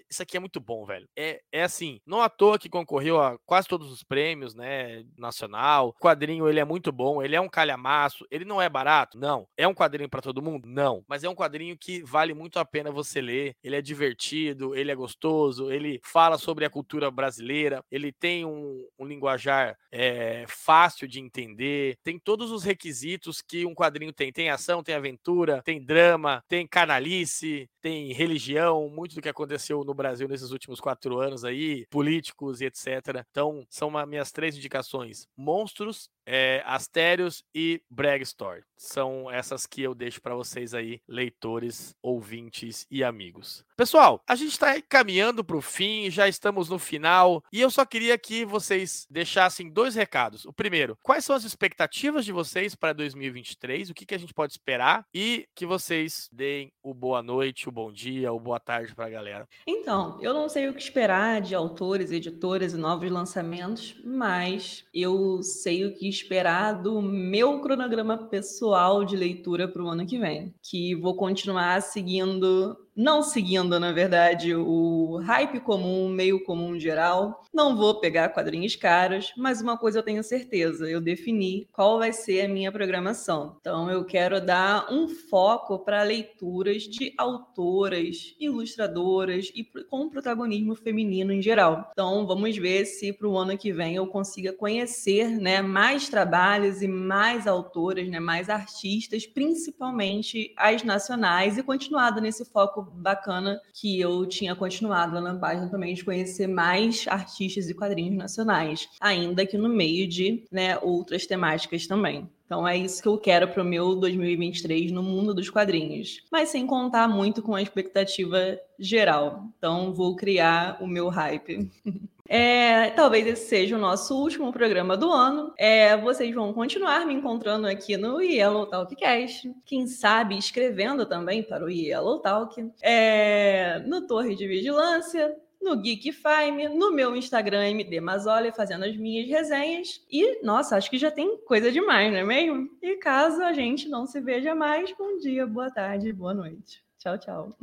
isso 0.09 0.22
aqui 0.22 0.36
é 0.36 0.40
muito 0.40 0.60
bom, 0.60 0.84
velho. 0.84 1.09
É, 1.16 1.40
é 1.52 1.62
assim, 1.62 2.01
não 2.06 2.22
à 2.22 2.28
toa 2.28 2.59
que 2.59 2.68
concorreu 2.68 3.20
a 3.20 3.39
quase 3.44 3.68
todos 3.68 3.90
os 3.90 4.02
prêmios, 4.02 4.55
né, 4.55 5.05
nacional. 5.16 5.89
O 5.89 5.93
quadrinho, 5.94 6.48
ele 6.48 6.60
é 6.60 6.64
muito 6.64 6.93
bom, 6.93 7.22
ele 7.22 7.36
é 7.36 7.40
um 7.40 7.48
calhamaço, 7.48 8.26
ele 8.30 8.44
não 8.44 8.60
é 8.60 8.68
barato? 8.68 9.18
Não. 9.18 9.47
É 9.56 9.66
um 9.66 9.74
quadrinho 9.74 10.09
para 10.09 10.22
todo 10.22 10.43
mundo? 10.43 10.68
Não. 10.68 11.05
Mas 11.09 11.24
é 11.24 11.28
um 11.28 11.34
quadrinho 11.34 11.76
que 11.76 12.02
vale 12.02 12.34
muito 12.34 12.59
a 12.59 12.64
pena 12.64 12.90
você 12.90 13.20
ler. 13.20 13.55
Ele 13.62 13.76
é 13.76 13.82
divertido, 13.82 14.74
ele 14.74 14.90
é 14.90 14.94
gostoso, 14.94 15.70
ele 15.70 16.01
fala 16.05 16.39
sobre 16.39 16.64
a 16.64 16.70
cultura 16.70 17.10
brasileira, 17.10 17.82
ele 17.90 18.12
tem 18.12 18.44
um, 18.44 18.86
um 18.98 19.05
linguajar 19.05 19.76
é, 19.90 20.44
fácil 20.48 21.01
fácil 21.02 21.08
de 21.08 21.20
entender, 21.20 21.96
tem 22.02 22.18
todos 22.18 22.50
os 22.50 22.64
requisitos 22.64 23.42
que 23.42 23.66
um 23.66 23.74
quadrinho 23.74 24.12
tem. 24.12 24.32
Tem 24.32 24.50
ação, 24.50 24.82
tem 24.82 24.94
aventura, 24.94 25.62
tem 25.62 25.82
drama, 25.82 26.42
tem 26.48 26.66
canalice, 26.66 27.68
tem 27.80 28.12
religião, 28.12 28.88
muito 28.88 29.14
do 29.14 29.22
que 29.22 29.28
aconteceu 29.28 29.84
no 29.84 29.94
Brasil 29.94 30.28
nesses 30.28 30.50
últimos 30.50 30.80
quatro 30.80 31.18
anos 31.18 31.44
aí, 31.44 31.86
políticos 31.90 32.60
e 32.60 32.66
etc. 32.66 33.24
Então, 33.30 33.66
são 33.68 33.88
uma, 33.88 34.06
minhas 34.06 34.30
três 34.30 34.56
indicações: 34.56 35.26
monstros, 35.36 36.08
é, 36.26 36.62
Astérios 36.64 37.44
e 37.54 37.82
Brag 37.90 38.22
Story. 38.22 38.62
São 38.76 39.30
essas 39.30 39.64
que 39.64 39.82
eu 39.82 39.94
deixo 39.94 40.20
para 40.20 40.34
vocês 40.34 40.74
aí, 40.74 41.00
leitores, 41.06 41.94
ouvintes 42.02 42.86
e 42.90 43.04
amigos. 43.04 43.64
Pessoal, 43.76 44.20
a 44.26 44.34
gente 44.34 44.50
está 44.50 44.80
caminhando 44.82 45.44
para 45.44 45.56
o 45.56 45.62
fim, 45.62 46.10
já 46.10 46.28
estamos 46.28 46.68
no 46.68 46.78
final 46.78 47.42
e 47.52 47.60
eu 47.60 47.70
só 47.70 47.84
queria 47.84 48.18
que 48.18 48.44
vocês 48.44 49.06
deixassem 49.10 49.70
dois 49.70 49.94
recados. 49.94 50.44
O 50.44 50.52
primeiro, 50.52 50.98
quais 51.02 51.24
são 51.24 51.34
as 51.34 51.44
expectativas 51.44 52.24
de 52.24 52.32
vocês 52.32 52.74
para 52.74 52.92
2023? 52.92 53.90
O 53.90 53.94
que, 53.94 54.06
que 54.06 54.14
a 54.14 54.18
gente 54.18 54.34
pode 54.34 54.52
esperar? 54.52 55.06
E 55.14 55.46
que 55.54 55.64
vocês 55.64 56.28
deem 56.32 56.72
o 56.82 56.92
boa 56.92 57.22
noite, 57.22 57.68
o 57.68 57.72
bom 57.72 57.92
dia, 57.92 58.32
o 58.32 58.40
boa 58.40 58.60
tarde 58.60 58.94
para 58.94 59.06
a 59.06 59.10
galera. 59.10 59.48
Então, 59.66 60.18
eu 60.20 60.34
não 60.34 60.48
sei 60.48 60.68
o 60.68 60.74
que 60.74 60.82
esperar 60.82 61.40
de 61.40 61.54
autores, 61.54 62.10
editoras 62.10 62.72
e 62.72 62.76
novos 62.76 63.10
lançamentos, 63.10 63.96
mas 64.04 64.84
eu 64.92 65.42
sei 65.42 65.86
o 65.86 65.94
que 65.94 66.11
esperar 66.12 66.72
do 66.72 67.02
meu 67.02 67.60
cronograma 67.60 68.16
pessoal 68.16 69.05
de 69.05 69.16
leitura 69.16 69.66
para 69.66 69.82
o 69.82 69.89
ano 69.89 70.06
que 70.06 70.18
vem, 70.18 70.55
que 70.62 70.94
vou 70.94 71.16
continuar 71.16 71.80
seguindo 71.82 72.76
não 72.94 73.23
seguindo, 73.23 73.81
na 73.81 73.90
verdade, 73.93 74.55
o 74.55 75.16
hype 75.24 75.60
comum, 75.60 76.09
meio 76.09 76.44
comum 76.44 76.78
geral. 76.78 77.43
Não 77.52 77.77
vou 77.77 78.01
pegar 78.01 78.28
quadrinhos 78.28 78.77
caros, 78.77 79.32
mas 79.36 79.60
uma 79.60 79.78
coisa 79.78 79.98
eu 79.98 80.02
tenho 80.02 80.23
certeza: 80.23 80.89
eu 80.89 81.01
defini 81.01 81.66
qual 81.73 81.98
vai 81.98 82.12
ser 82.12 82.43
a 82.43 82.48
minha 82.48 82.70
programação. 82.70 83.56
Então, 83.60 83.90
eu 83.90 84.05
quero 84.05 84.44
dar 84.44 84.93
um 84.93 85.09
foco 85.09 85.78
para 85.78 86.02
leituras 86.02 86.82
de 86.82 87.14
autoras, 87.16 88.35
ilustradoras 88.39 89.51
e 89.55 89.64
com 89.64 90.10
protagonismo 90.10 90.74
feminino 90.74 91.32
em 91.32 91.40
geral. 91.40 91.90
Então, 91.93 92.27
vamos 92.27 92.56
ver 92.56 92.85
se 92.85 93.12
para 93.12 93.28
o 93.28 93.39
ano 93.39 93.56
que 93.56 93.73
vem 93.73 93.94
eu 93.97 94.06
consiga 94.06 94.52
conhecer 94.52 95.28
né, 95.40 95.62
mais 95.62 96.09
trabalhos 96.09 96.82
e 96.82 96.89
mais 96.89 97.47
autoras, 97.47 98.09
né, 98.09 98.20
mais 98.20 98.51
artistas, 98.51 99.27
principalmente 99.27 100.52
as 100.56 100.82
nacionais, 100.82 101.56
e 101.56 101.62
continuado 101.62 102.20
nesse 102.20 102.44
foco 102.44 102.81
bacana 102.84 103.60
que 103.74 104.00
eu 104.00 104.26
tinha 104.26 104.54
continuado 104.54 105.14
lá 105.14 105.20
na 105.20 105.34
página 105.34 105.68
também 105.68 105.94
de 105.94 106.04
conhecer 106.04 106.46
mais 106.46 107.06
artistas 107.09 107.68
e 107.68 107.74
quadrinhos 107.74 108.16
nacionais, 108.16 108.88
ainda 109.00 109.46
que 109.46 109.56
no 109.56 109.68
meio 109.68 110.09
de 110.09 110.44
né, 110.50 110.78
outras 110.78 111.26
temáticas 111.26 111.86
também. 111.86 112.28
Então 112.52 112.68
é 112.68 112.76
isso 112.76 113.00
que 113.00 113.09
eu 113.09 113.16
quero 113.16 113.48
para 113.48 113.62
o 113.62 113.66
meu 113.66 113.94
2023 113.94 114.92
no 114.92 115.02
mundo 115.02 115.32
dos 115.32 115.48
quadrinhos. 115.48 116.22
Mas 116.30 116.50
sem 116.50 116.66
contar 116.66 117.09
muito 117.09 117.40
com 117.40 117.54
a 117.54 117.62
expectativa 117.62 118.59
geral. 118.78 119.46
Então 119.56 119.92
vou 119.94 120.14
criar 120.14 120.76
o 120.78 120.86
meu 120.86 121.09
hype. 121.09 121.70
É, 122.28 122.90
talvez 122.90 123.26
esse 123.26 123.48
seja 123.48 123.76
o 123.76 123.80
nosso 123.80 124.16
último 124.16 124.52
programa 124.52 124.96
do 124.96 125.10
ano. 125.10 125.52
É, 125.58 125.96
vocês 125.96 126.34
vão 126.34 126.52
continuar 126.52 127.06
me 127.06 127.14
encontrando 127.14 127.66
aqui 127.66 127.96
no 127.96 128.20
Yellow 128.20 128.66
Talkcast. 128.66 129.52
Quem 129.66 129.86
sabe 129.86 130.38
escrevendo 130.38 131.04
também 131.04 131.42
para 131.42 131.64
o 131.64 131.70
Yellow 131.70 132.20
Talk. 132.20 132.70
É, 132.80 133.80
no 133.86 134.06
Torre 134.06 134.34
de 134.34 134.46
Vigilância, 134.46 135.36
no 135.62 135.80
Geekfime, 135.80 136.68
no 136.68 136.92
meu 136.92 137.14
Instagram 137.14 137.68
MD 137.70 138.00
Mazoli, 138.00 138.52
fazendo 138.52 138.84
as 138.84 138.96
minhas 138.96 139.28
resenhas. 139.28 140.00
E, 140.10 140.44
nossa, 140.44 140.76
acho 140.76 140.90
que 140.90 140.98
já 140.98 141.10
tem 141.10 141.38
coisa 141.44 141.70
demais, 141.70 142.10
não 142.10 142.18
é 142.18 142.24
mesmo? 142.24 142.68
E 142.82 142.96
caso 142.96 143.42
a 143.42 143.52
gente 143.52 143.88
não 143.88 144.06
se 144.06 144.20
veja 144.20 144.54
mais, 144.54 144.92
bom 144.96 145.18
dia, 145.18 145.46
boa 145.46 145.70
tarde, 145.70 146.12
boa 146.12 146.34
noite. 146.34 146.82
Tchau, 146.98 147.18
tchau. 147.18 147.56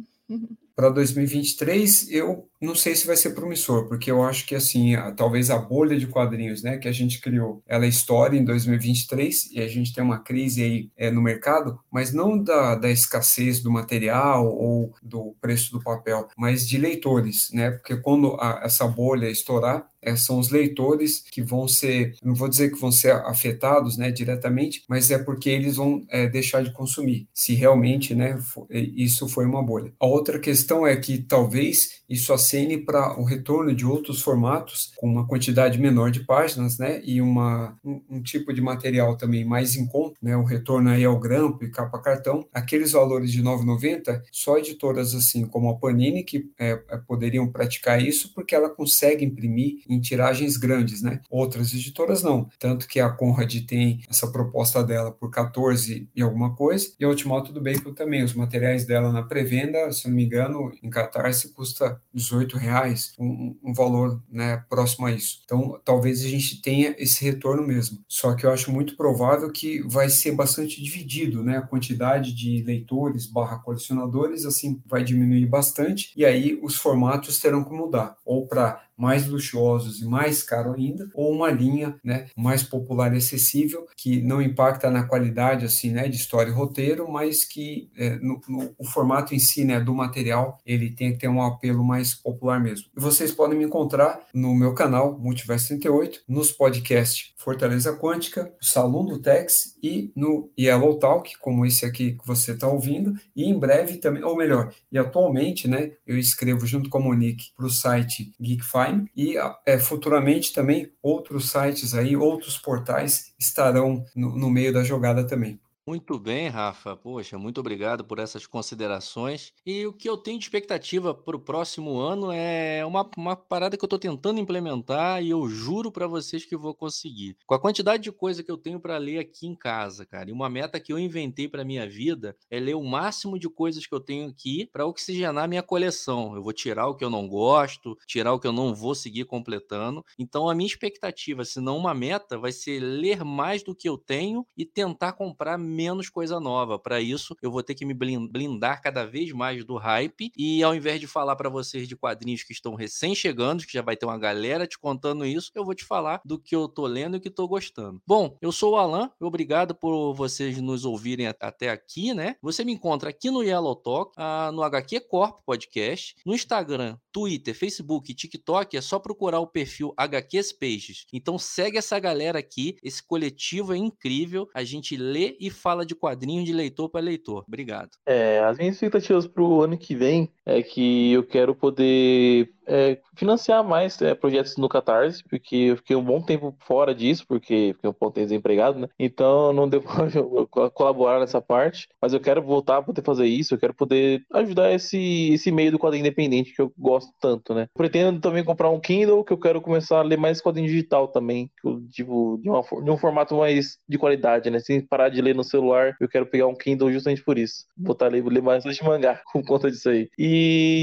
Para 0.75 0.89
2023, 0.89 2.11
eu 2.11 2.47
não 2.61 2.75
sei 2.75 2.95
se 2.95 3.07
vai 3.07 3.15
ser 3.15 3.31
promissor, 3.31 3.87
porque 3.87 4.11
eu 4.11 4.23
acho 4.23 4.45
que 4.45 4.55
assim, 4.55 4.95
a, 4.95 5.11
talvez 5.11 5.49
a 5.49 5.57
bolha 5.57 5.97
de 5.97 6.07
quadrinhos, 6.07 6.61
né, 6.61 6.77
que 6.77 6.87
a 6.87 6.91
gente 6.91 7.21
criou, 7.21 7.63
ela 7.67 7.87
estoura 7.87 8.35
em 8.35 8.43
2023 8.43 9.51
e 9.51 9.61
a 9.61 9.67
gente 9.67 9.93
tem 9.93 10.03
uma 10.03 10.19
crise 10.19 10.63
aí 10.63 10.91
é, 10.97 11.09
no 11.09 11.21
mercado, 11.21 11.79
mas 11.91 12.13
não 12.13 12.41
da, 12.41 12.75
da 12.75 12.89
escassez 12.89 13.61
do 13.61 13.71
material 13.71 14.45
ou 14.45 14.93
do 15.01 15.35
preço 15.39 15.71
do 15.71 15.81
papel, 15.81 16.27
mas 16.37 16.67
de 16.67 16.77
leitores, 16.77 17.49
né? 17.53 17.71
Porque 17.71 17.95
quando 17.97 18.35
a, 18.39 18.61
essa 18.63 18.87
bolha 18.87 19.29
estourar, 19.29 19.87
é, 20.01 20.15
são 20.15 20.39
os 20.39 20.49
leitores 20.49 21.23
que 21.31 21.41
vão 21.41 21.67
ser, 21.67 22.15
não 22.23 22.33
vou 22.33 22.47
dizer 22.47 22.71
que 22.71 22.79
vão 22.79 22.91
ser 22.91 23.11
afetados, 23.11 23.97
né, 23.97 24.11
diretamente, 24.11 24.83
mas 24.87 25.11
é 25.11 25.17
porque 25.17 25.49
eles 25.49 25.75
vão 25.75 26.05
é, 26.09 26.27
deixar 26.27 26.63
de 26.63 26.71
consumir, 26.71 27.27
se 27.33 27.53
realmente, 27.53 28.15
né, 28.15 28.37
for, 28.37 28.65
isso 28.69 29.27
foi 29.27 29.45
uma 29.45 29.63
bolha. 29.63 29.93
A 29.99 30.05
outra 30.05 30.39
questão 30.39 30.85
é 30.87 30.95
que 30.95 31.17
talvez 31.17 32.01
isso 32.09 32.33
acene 32.49 32.77
para 32.77 33.19
o 33.19 33.23
retorno 33.23 33.75
de 33.75 33.85
outros 33.85 34.21
formatos 34.21 34.91
com 34.97 35.07
uma 35.07 35.27
quantidade 35.27 35.79
menor 35.79 36.09
de 36.09 36.21
páginas, 36.21 36.79
né, 36.79 37.01
e 37.05 37.21
uma, 37.21 37.77
um, 37.83 38.01
um 38.09 38.21
tipo 38.21 38.51
de 38.51 38.61
material 38.61 39.15
também 39.15 39.45
mais 39.45 39.75
em 39.75 39.85
conta, 39.85 40.15
né, 40.21 40.35
o 40.35 40.43
retorno 40.43 40.89
aí 40.89 41.05
ao 41.05 41.19
grampo 41.19 41.63
e 41.63 41.69
capa 41.69 41.99
cartão, 41.99 42.47
aqueles 42.51 42.93
valores 42.93 43.31
de 43.31 43.43
9,90, 43.43 44.21
só 44.31 44.57
editoras 44.57 45.13
assim 45.13 45.45
como 45.45 45.69
a 45.69 45.77
Panini 45.77 46.23
que 46.23 46.49
é, 46.59 46.75
poderiam 47.07 47.47
praticar 47.47 48.01
isso 48.01 48.33
porque 48.33 48.55
ela 48.55 48.69
consegue 48.69 49.23
imprimir 49.23 49.83
em 49.87 49.99
tiragens 49.99 50.57
grandes, 50.57 51.01
né? 51.01 51.21
Outras 51.29 51.73
editoras 51.73 52.23
não. 52.23 52.49
Tanto 52.57 52.87
que 52.87 52.99
a 52.99 53.09
Conrad 53.09 53.53
tem 53.65 54.01
essa 54.09 54.31
proposta 54.31 54.83
dela 54.83 55.11
por 55.11 55.29
14 55.29 56.09
e 56.15 56.21
alguma 56.21 56.55
coisa, 56.55 56.87
e 56.99 57.05
a 57.05 57.09
Ultimato 57.09 57.51
do 57.51 57.61
Bacon 57.61 57.93
também. 57.93 58.23
Os 58.23 58.33
materiais 58.33 58.85
dela 58.85 59.11
na 59.11 59.23
pré-venda, 59.23 59.91
se 59.91 60.07
não 60.07 60.15
me 60.15 60.25
engano, 60.25 60.71
em 60.81 60.89
Catarse 60.89 61.53
custa 61.53 61.99
18 62.13 62.38
reais, 62.57 63.13
um, 63.19 63.55
um 63.63 63.73
valor 63.73 64.21
né, 64.31 64.63
próximo 64.69 65.05
a 65.05 65.11
isso. 65.11 65.41
Então, 65.45 65.79
talvez 65.83 66.23
a 66.23 66.27
gente 66.27 66.61
tenha 66.61 66.95
esse 66.97 67.23
retorno 67.23 67.65
mesmo. 67.65 67.99
Só 68.07 68.35
que 68.35 68.45
eu 68.45 68.51
acho 68.51 68.71
muito 68.71 68.95
provável 68.95 69.51
que 69.51 69.81
vai 69.87 70.09
ser 70.09 70.31
bastante 70.31 70.81
dividido, 70.81 71.43
né? 71.43 71.57
A 71.57 71.61
quantidade 71.61 72.33
de 72.33 72.63
leitores 72.63 73.25
barra 73.25 73.59
colecionadores, 73.59 74.45
assim, 74.45 74.81
vai 74.85 75.03
diminuir 75.03 75.45
bastante, 75.45 76.11
e 76.15 76.25
aí 76.25 76.59
os 76.61 76.75
formatos 76.75 77.39
terão 77.39 77.63
que 77.63 77.73
mudar, 77.73 78.17
ou 78.25 78.47
para 78.47 78.83
mais 78.99 79.27
luxuosos 79.27 80.01
e 80.01 80.05
mais 80.05 80.43
caro 80.43 80.73
ainda, 80.73 81.09
ou 81.13 81.31
uma 81.31 81.49
linha 81.49 81.95
né, 82.03 82.27
mais 82.35 82.61
popular 82.61 83.13
e 83.13 83.17
acessível, 83.17 83.87
que 83.95 84.21
não 84.21 84.41
impacta 84.41 84.91
na 84.91 85.03
qualidade 85.03 85.65
assim, 85.65 85.91
né, 85.91 86.07
de 86.07 86.17
história 86.17 86.51
e 86.51 86.53
roteiro, 86.53 87.09
mas 87.09 87.45
que 87.45 87.89
é, 87.95 88.17
no, 88.17 88.41
no, 88.47 88.75
o 88.77 88.85
formato 88.85 89.33
em 89.33 89.39
si 89.39 89.63
né, 89.63 89.79
do 89.79 89.93
material 89.93 90.59
ele 90.65 90.91
tem 90.91 91.13
que 91.13 91.19
ter 91.19 91.27
um 91.29 91.41
apelo 91.41 91.83
mais 91.83 92.13
popular 92.13 92.59
mesmo. 92.59 92.87
E 92.95 92.99
vocês 92.99 93.31
podem 93.31 93.57
me 93.57 93.65
encontrar 93.65 94.19
no 94.33 94.53
meu 94.53 94.73
canal 94.73 95.17
Multiverso 95.17 95.69
38, 95.69 96.21
nos 96.27 96.51
podcasts 96.51 97.33
Fortaleza 97.37 97.95
Quântica, 97.95 98.53
Salão 98.61 99.05
do 99.05 99.19
Tex 99.19 99.77
e 99.81 100.11
no 100.15 100.51
Yellow 100.57 100.97
Talk, 100.99 101.37
como 101.39 101.65
esse 101.65 101.85
aqui 101.85 102.13
que 102.13 102.27
você 102.27 102.53
está 102.53 102.67
ouvindo, 102.67 103.13
e 103.35 103.45
em 103.45 103.57
breve 103.57 103.97
também, 103.97 104.23
ou 104.23 104.35
melhor, 104.35 104.73
e 104.91 104.97
atualmente, 104.97 105.67
né, 105.67 105.91
eu 106.05 106.17
escrevo 106.17 106.65
junto 106.65 106.89
com 106.89 106.97
a 106.97 107.01
Monique 107.01 107.51
para 107.55 107.65
o 107.65 107.69
site 107.69 108.33
Geekfine 108.39 109.09
e 109.15 109.35
é, 109.65 109.77
futuramente 109.79 110.53
também 110.53 110.91
outros 111.01 111.51
sites 111.51 111.93
aí, 111.93 112.15
outros 112.15 112.57
portais 112.57 113.33
estarão 113.39 114.03
no, 114.15 114.37
no 114.37 114.49
meio 114.49 114.73
da 114.73 114.83
jogada 114.83 115.25
também. 115.25 115.59
Muito 115.89 116.19
bem, 116.19 116.49
Rafa. 116.49 116.95
Poxa, 116.95 117.35
muito 117.39 117.59
obrigado 117.59 118.05
por 118.05 118.19
essas 118.19 118.45
considerações. 118.45 119.51
E 119.65 119.87
o 119.87 119.91
que 119.91 120.07
eu 120.07 120.17
tenho 120.17 120.37
de 120.37 120.45
expectativa 120.45 121.15
para 121.15 121.35
o 121.35 121.39
próximo 121.39 121.97
ano 121.97 122.31
é 122.31 122.85
uma, 122.85 123.09
uma 123.17 123.35
parada 123.35 123.75
que 123.75 123.83
eu 123.83 123.87
estou 123.87 123.97
tentando 123.97 124.39
implementar 124.39 125.23
e 125.23 125.31
eu 125.31 125.49
juro 125.49 125.91
para 125.91 126.05
vocês 126.05 126.45
que 126.45 126.55
vou 126.55 126.75
conseguir. 126.75 127.35
Com 127.43 127.55
a 127.55 127.59
quantidade 127.59 128.03
de 128.03 128.11
coisa 128.11 128.43
que 128.43 128.51
eu 128.51 128.57
tenho 128.57 128.79
para 128.79 128.99
ler 128.99 129.17
aqui 129.17 129.47
em 129.47 129.55
casa, 129.55 130.05
cara, 130.05 130.29
e 130.29 130.31
uma 130.31 130.47
meta 130.47 130.79
que 130.79 130.93
eu 130.93 130.99
inventei 130.99 131.47
para 131.47 131.65
minha 131.65 131.89
vida 131.89 132.37
é 132.51 132.59
ler 132.59 132.75
o 132.75 132.83
máximo 132.83 133.39
de 133.39 133.49
coisas 133.49 133.87
que 133.87 133.95
eu 133.95 133.99
tenho 133.99 134.29
aqui 134.29 134.69
para 134.71 134.85
oxigenar 134.85 135.49
minha 135.49 135.63
coleção. 135.63 136.35
Eu 136.35 136.43
vou 136.43 136.53
tirar 136.53 136.87
o 136.87 136.93
que 136.93 137.03
eu 137.03 137.09
não 137.09 137.27
gosto, 137.27 137.97
tirar 138.05 138.31
o 138.31 138.39
que 138.39 138.45
eu 138.45 138.53
não 138.53 138.75
vou 138.75 138.93
seguir 138.93 139.25
completando. 139.25 140.05
Então, 140.19 140.47
a 140.47 140.53
minha 140.53 140.67
expectativa, 140.67 141.43
se 141.43 141.59
não 141.59 141.77
uma 141.77 141.95
meta, 141.95 142.37
vai 142.37 142.51
ser 142.51 142.79
ler 142.79 143.23
mais 143.23 143.63
do 143.63 143.73
que 143.73 143.89
eu 143.89 143.97
tenho 143.97 144.45
e 144.55 144.63
tentar 144.63 145.13
comprar 145.13 145.57
menos 145.79 146.09
coisa 146.09 146.41
nova. 146.41 146.77
Para 146.77 146.99
isso, 146.99 147.37
eu 147.41 147.49
vou 147.49 147.63
ter 147.63 147.73
que 147.73 147.85
me 147.85 147.93
blindar 147.93 148.81
cada 148.81 149.05
vez 149.05 149.31
mais 149.31 149.63
do 149.63 149.77
hype 149.77 150.29
e 150.37 150.61
ao 150.61 150.75
invés 150.75 150.99
de 150.99 151.07
falar 151.07 151.37
para 151.37 151.47
vocês 151.47 151.87
de 151.87 151.95
quadrinhos 151.95 152.43
que 152.43 152.51
estão 152.51 152.75
recém 152.75 153.15
chegando, 153.15 153.65
que 153.65 153.71
já 153.71 153.81
vai 153.81 153.95
ter 153.95 154.05
uma 154.05 154.17
galera 154.17 154.67
te 154.67 154.77
contando 154.77 155.25
isso, 155.25 155.51
eu 155.55 155.63
vou 155.63 155.73
te 155.73 155.85
falar 155.85 156.19
do 156.25 156.37
que 156.37 156.53
eu 156.53 156.67
tô 156.67 156.85
lendo 156.85 157.15
e 157.15 157.19
que 157.21 157.29
tô 157.29 157.47
gostando. 157.47 158.01
Bom, 158.05 158.37
eu 158.41 158.51
sou 158.51 158.73
o 158.73 158.75
Alan, 158.75 159.09
obrigado 159.21 159.73
por 159.73 160.13
vocês 160.13 160.59
nos 160.59 160.83
ouvirem 160.83 161.27
até 161.27 161.69
aqui, 161.69 162.13
né? 162.13 162.35
Você 162.41 162.65
me 162.65 162.73
encontra 162.73 163.09
aqui 163.09 163.31
no 163.31 163.41
Yellow 163.41 163.77
Talk, 163.77 164.11
uh, 164.19 164.51
no 164.51 164.63
HQ 164.63 164.99
Corp 165.07 165.39
Podcast, 165.45 166.17
no 166.25 166.35
Instagram, 166.35 166.97
Twitter, 167.09 167.55
Facebook 167.55 168.11
e 168.11 168.15
TikTok, 168.15 168.75
é 168.75 168.81
só 168.81 168.99
procurar 168.99 169.39
o 169.39 169.47
perfil 169.47 169.93
HQs 169.95 170.51
Pages. 170.51 171.05
Então 171.13 171.39
segue 171.39 171.77
essa 171.77 171.97
galera 171.99 172.39
aqui, 172.39 172.77
esse 172.83 173.01
coletivo 173.01 173.73
é 173.73 173.77
incrível, 173.77 174.49
a 174.53 174.65
gente 174.65 174.97
lê 174.97 175.37
e 175.39 175.49
fala 175.49 175.68
de 175.85 175.95
quadrinhos 175.95 176.45
de 176.45 176.53
leitor 176.53 176.89
para 176.89 177.01
leitor. 177.01 177.43
Obrigado. 177.47 177.91
É, 178.05 178.39
as 178.39 178.57
minhas 178.57 178.75
expectativas 178.75 179.27
para 179.27 179.43
o 179.43 179.61
ano 179.61 179.77
que 179.77 179.95
vem 179.95 180.31
é 180.57 180.63
que 180.63 181.13
eu 181.13 181.23
quero 181.23 181.55
poder 181.55 182.49
é, 182.69 182.99
financiar 183.15 183.63
mais 183.63 183.99
é, 184.01 184.13
projetos 184.13 184.55
no 184.55 184.69
Catarse, 184.69 185.23
porque 185.27 185.55
eu 185.55 185.77
fiquei 185.77 185.95
um 185.95 186.03
bom 186.03 186.21
tempo 186.21 186.55
fora 186.59 186.93
disso, 186.93 187.25
porque 187.27 187.73
fiquei 187.75 187.89
um 187.89 187.93
pouco 187.93 188.19
desempregado, 188.19 188.79
né? 188.79 188.87
Então 188.97 189.51
não 189.51 189.67
para 190.49 190.69
colaborar 190.69 191.19
nessa 191.19 191.41
parte, 191.41 191.87
mas 192.01 192.13
eu 192.13 192.19
quero 192.19 192.41
voltar 192.41 192.77
a 192.77 192.81
poder 192.81 193.01
fazer 193.03 193.25
isso, 193.25 193.53
eu 193.53 193.57
quero 193.57 193.73
poder 193.73 194.21
ajudar 194.33 194.71
esse, 194.71 195.31
esse 195.33 195.51
meio 195.51 195.71
do 195.71 195.79
quadrinho 195.79 196.01
independente 196.01 196.53
que 196.53 196.61
eu 196.61 196.71
gosto 196.77 197.11
tanto, 197.19 197.53
né? 197.53 197.67
Pretendo 197.73 198.19
também 198.19 198.43
comprar 198.43 198.69
um 198.69 198.79
Kindle, 198.79 199.23
que 199.23 199.33
eu 199.33 199.39
quero 199.39 199.61
começar 199.61 199.99
a 199.99 200.03
ler 200.03 200.17
mais 200.17 200.41
quadrinho 200.41 200.67
digital 200.67 201.07
também, 201.07 201.49
tipo, 201.89 202.39
de, 202.41 202.49
uma, 202.49 202.61
de 202.61 202.91
um 202.91 202.97
formato 202.97 203.35
mais 203.35 203.79
de 203.87 203.97
qualidade, 203.97 204.49
né? 204.49 204.59
Sem 204.59 204.81
parar 204.81 205.09
de 205.09 205.21
ler 205.21 205.33
no 205.33 205.43
celular, 205.43 205.95
eu 205.99 206.07
quero 206.07 206.27
pegar 206.27 206.47
um 206.47 206.55
Kindle 206.55 206.91
justamente 206.91 207.23
por 207.23 207.37
isso. 207.37 207.65
Botar 207.75 208.07
ler, 208.07 208.23
ler 208.23 208.43
mais 208.43 208.63
de 208.63 208.83
mangá 208.83 209.21
por 209.33 209.43
conta 209.43 209.71
disso 209.71 209.89
aí. 209.89 210.09
E, 210.17 210.38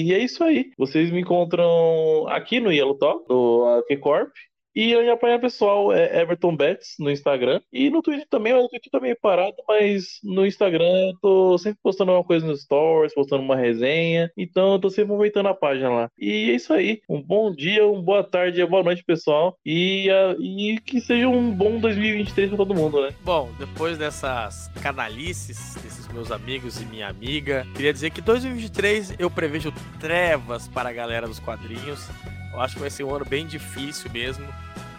e 0.07 0.13
é 0.13 0.19
isso 0.19 0.43
aí. 0.45 0.71
Vocês 0.77 1.11
me 1.11 1.21
encontram 1.21 2.27
aqui 2.29 2.61
no 2.61 2.73
Yellow 2.73 2.99
Talk, 2.99 3.25
no 3.29 3.83
Corp. 4.01 4.33
E 4.77 4.95
a 4.95 5.01
minha 5.01 5.15
apanha 5.15 5.39
pessoal 5.39 5.91
é 5.91 6.21
Everton 6.21 6.55
Betts 6.55 6.97
no 6.99 7.11
Instagram. 7.11 7.63
E 7.73 7.89
no 7.89 8.03
Twitter 8.03 8.27
também, 8.29 8.53
o 8.53 8.69
Twitter 8.69 8.93
tá 8.93 9.01
meio 9.01 9.17
parado, 9.19 9.57
mas 9.67 10.21
no 10.23 10.45
Instagram 10.45 10.85
eu 10.85 11.19
tô 11.19 11.57
sempre 11.57 11.79
postando 11.83 12.13
uma 12.13 12.23
coisa 12.23 12.47
nos 12.47 12.61
stories, 12.61 13.15
postando 13.15 13.43
uma 13.43 13.57
resenha. 13.57 14.31
Então 14.37 14.75
eu 14.75 14.79
tô 14.79 14.91
sempre 14.91 15.13
movimentando 15.13 15.49
a 15.49 15.55
página 15.55 15.89
lá. 15.89 16.11
E 16.19 16.51
é 16.51 16.55
isso 16.55 16.75
aí. 16.75 17.01
Um 17.09 17.23
bom 17.23 17.51
dia, 17.51 17.87
uma 17.87 18.03
boa 18.03 18.23
tarde, 18.23 18.61
uma 18.61 18.69
boa 18.69 18.83
noite, 18.83 19.03
pessoal. 19.03 19.57
E, 19.65 20.11
uh, 20.11 20.43
e 20.43 20.79
que 20.81 21.01
seja 21.01 21.27
um 21.27 21.51
bom 21.51 21.79
2023 21.79 22.51
pra 22.51 22.59
todo 22.59 22.75
mundo, 22.75 23.01
né? 23.01 23.15
Bom, 23.25 23.51
depois 23.59 23.97
dessas 23.97 24.69
canalices, 24.83 25.75
desses 25.83 26.07
meus 26.09 26.31
amigos 26.31 26.83
e 26.83 26.85
minha 26.85 27.09
amiga, 27.09 27.67
queria 27.75 27.95
dizer 27.95 28.11
que 28.11 28.21
2023 28.21 29.15
eu 29.19 29.31
prevejo 29.31 29.73
trevas 29.99 30.69
para 30.69 30.91
a 30.91 30.93
galera 30.93 31.27
dos 31.27 31.39
quadrinhos. 31.39 32.07
Eu 32.53 32.61
acho 32.61 32.75
que 32.75 32.81
vai 32.81 32.91
ser 32.91 33.05
um 33.05 33.15
ano 33.15 33.25
bem 33.25 33.47
difícil 33.47 34.11
mesmo, 34.11 34.47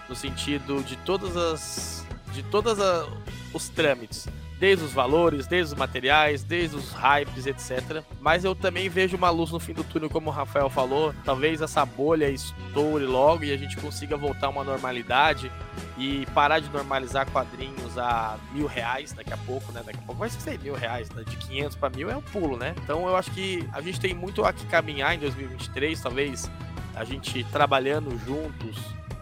no 0.07 0.15
sentido 0.15 0.83
de 0.83 0.95
todas 0.97 1.35
as 1.35 2.07
de 2.33 2.43
todas 2.43 2.79
a, 2.79 3.07
os 3.51 3.67
trâmites, 3.69 4.27
desde 4.59 4.85
os 4.85 4.91
valores, 4.91 5.47
desde 5.47 5.73
os 5.73 5.79
materiais, 5.79 6.43
desde 6.43 6.75
os 6.75 6.91
hypes, 6.91 7.45
etc. 7.45 8.03
Mas 8.19 8.43
eu 8.43 8.55
também 8.55 8.89
vejo 8.89 9.17
uma 9.17 9.29
luz 9.29 9.51
no 9.51 9.59
fim 9.59 9.73
do 9.73 9.83
túnel, 9.83 10.09
como 10.09 10.29
o 10.29 10.33
Rafael 10.33 10.69
falou. 10.69 11.13
Talvez 11.23 11.61
essa 11.61 11.85
bolha 11.85 12.29
estoure 12.29 13.05
logo 13.05 13.43
e 13.43 13.51
a 13.51 13.57
gente 13.57 13.77
consiga 13.77 14.17
voltar 14.17 14.47
a 14.47 14.49
uma 14.49 14.63
normalidade 14.63 15.51
e 15.97 16.25
parar 16.27 16.59
de 16.59 16.69
normalizar 16.69 17.29
quadrinhos 17.31 17.97
a 17.97 18.37
mil 18.51 18.67
reais 18.67 19.13
daqui 19.13 19.33
a 19.33 19.37
pouco, 19.37 19.71
né? 19.71 19.81
Daqui 19.85 19.99
a 19.99 20.03
pouco 20.03 20.19
vai 20.19 20.29
ser 20.29 20.59
mil 20.59 20.75
reais, 20.75 21.09
né? 21.09 21.23
de 21.23 21.35
500 21.37 21.75
para 21.75 21.89
mil 21.89 22.09
é 22.09 22.15
um 22.15 22.21
pulo, 22.21 22.57
né? 22.57 22.75
Então 22.83 23.07
eu 23.07 23.15
acho 23.15 23.31
que 23.31 23.67
a 23.73 23.81
gente 23.81 23.99
tem 23.99 24.13
muito 24.13 24.45
a 24.45 24.53
que 24.53 24.65
caminhar 24.67 25.15
em 25.15 25.19
2023, 25.19 25.99
talvez 25.99 26.49
a 26.95 27.03
gente 27.03 27.43
trabalhando 27.45 28.17
juntos, 28.25 28.77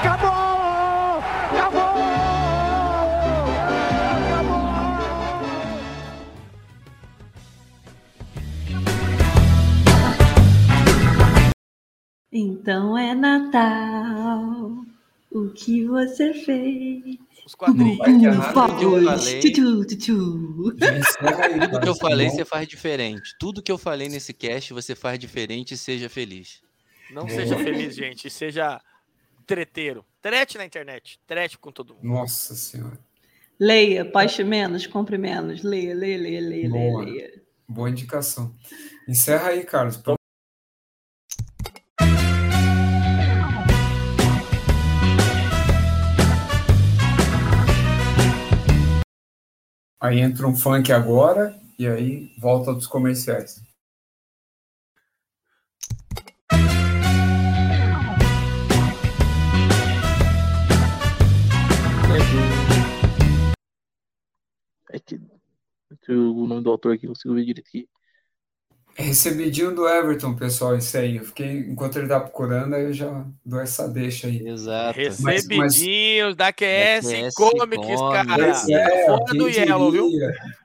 Acabou! 0.01 1.19
Acabou! 1.51 1.93
Então 12.31 12.97
é 12.97 13.13
Natal. 13.13 14.83
O 15.31 15.49
que 15.49 15.85
você 15.85 16.33
fez? 16.33 17.22
Os 17.45 17.55
quadrinhos. 17.55 17.97
Tudo 17.97 18.77
que 18.77 18.85
eu 18.85 19.03
falei, 19.05 19.41
tudo 21.69 21.81
que 21.81 21.89
eu 21.89 21.95
falei 21.95 22.29
você 22.29 22.45
faz 22.45 22.67
diferente. 22.67 23.35
Tudo 23.39 23.61
que 23.61 23.71
eu 23.71 23.77
falei 23.77 24.07
nesse 24.09 24.33
cast 24.33 24.73
você 24.73 24.95
faz 24.95 25.19
diferente 25.19 25.73
e 25.73 25.77
seja 25.77 26.09
feliz. 26.09 26.61
Não 27.11 27.27
seja 27.27 27.57
feliz, 27.57 27.95
gente. 27.95 28.29
Seja 28.29 28.81
treteiro. 29.45 30.05
Trete 30.21 30.57
na 30.57 30.65
internet. 30.65 31.19
Trete 31.27 31.57
com 31.57 31.71
todo 31.71 31.95
mundo. 31.95 32.05
Nossa 32.05 32.55
senhora. 32.55 32.97
Leia, 33.59 34.03
poste 34.03 34.43
menos, 34.43 34.87
compre 34.87 35.17
menos. 35.17 35.63
Leia, 35.63 35.93
leia, 35.93 36.17
leia, 36.17 36.41
leia, 36.41 36.69
Boa. 36.69 37.03
leia. 37.03 37.43
Boa 37.67 37.89
indicação. 37.89 38.55
Encerra 39.07 39.49
aí, 39.49 39.63
Carlos. 39.63 39.97
Aí 50.03 50.19
entra 50.19 50.45
um 50.45 50.53
funk 50.53 50.91
agora 50.91 51.57
e 51.79 51.87
aí 51.87 52.35
volta 52.37 52.73
dos 52.73 52.85
comerciais. 52.85 53.63
É 64.91 64.99
que, 64.99 65.17
o 66.09 66.47
nome 66.47 66.61
do 66.61 66.69
autor 66.69 66.95
aqui, 66.95 67.05
não 67.05 67.13
consigo 67.13 67.33
ver 67.33 67.45
direito 67.45 67.65
aqui. 67.65 67.87
É 68.95 69.01
recebidinho 69.01 69.73
do 69.73 69.87
Everton, 69.87 70.35
pessoal, 70.35 70.77
isso 70.77 70.95
aí. 70.97 71.17
Eu 71.17 71.23
fiquei, 71.25 71.59
enquanto 71.61 71.97
ele 71.97 72.07
tá 72.07 72.19
procurando, 72.19 72.75
aí 72.75 72.83
eu 72.83 72.93
já 72.93 73.25
dou 73.43 73.59
essa 73.59 73.87
deixa 73.87 74.27
aí. 74.27 74.47
Exato. 74.47 74.99
Recebidinhos 74.99 76.35
da 76.35 76.53
QS, 76.53 77.03
Da 77.09 77.21
QS 77.21 77.33
Comics, 77.33 77.99
cara. 78.01 78.47
É, 78.69 79.05
Fora 79.07 79.25
quem 79.25 79.39
do 79.39 79.49
Yellow, 79.49 79.91
viu? 79.91 80.09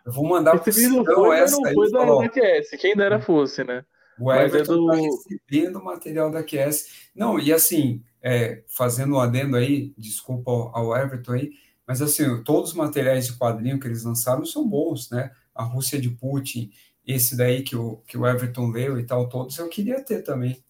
Eu 0.05 0.13
vou 0.13 0.27
mandar 0.29 0.59
pro 0.59 0.73
Sidão 0.73 1.05
foi, 1.05 1.29
mas 1.29 1.41
essa 1.53 1.57
não 1.61 1.65
aí. 1.69 1.75
foi 1.75 1.91
da, 1.91 1.99
falou, 1.99 2.23
da 2.23 2.29
QS. 2.29 2.69
Quem 2.79 2.97
dera 2.97 3.21
fosse, 3.21 3.65
né? 3.65 3.85
O 4.19 4.25
Mas 4.27 4.41
é 4.53 4.57
Everton 4.57 4.75
do- 4.75 4.87
tá 4.89 4.95
recebendo 4.97 5.83
material 5.85 6.31
da 6.31 6.43
QS. 6.43 6.87
Não, 7.15 7.39
e 7.39 7.53
assim, 7.53 8.03
é, 8.23 8.63
fazendo 8.67 9.15
um 9.15 9.21
adendo 9.21 9.57
aí, 9.57 9.93
desculpa 9.97 10.51
ao, 10.51 10.77
ao 10.77 10.97
Everton 10.97 11.33
aí, 11.33 11.51
mas 11.87 12.03
assim, 12.03 12.43
todos 12.43 12.71
os 12.71 12.77
materiais 12.77 13.27
de 13.27 13.39
quadrinho 13.39 13.79
que 13.81 13.87
eles 13.87 14.05
lançaram 14.05 14.45
são 14.45 14.69
bons, 14.69 15.09
né? 15.11 15.31
A 15.55 15.63
Rússia 15.65 16.01
de 16.01 16.11
Putin, 16.11 16.71
esse 17.09 17.35
daí 17.35 17.63
que 17.63 17.75
o, 17.75 17.97
que 18.07 18.19
o 18.19 18.27
Everton 18.27 18.69
leu 18.71 19.01
e 19.01 19.07
tal, 19.07 19.31
todos 19.31 19.57
eu 19.57 19.67
queria 19.71 20.05
ter 20.05 20.21
também. 20.23 20.63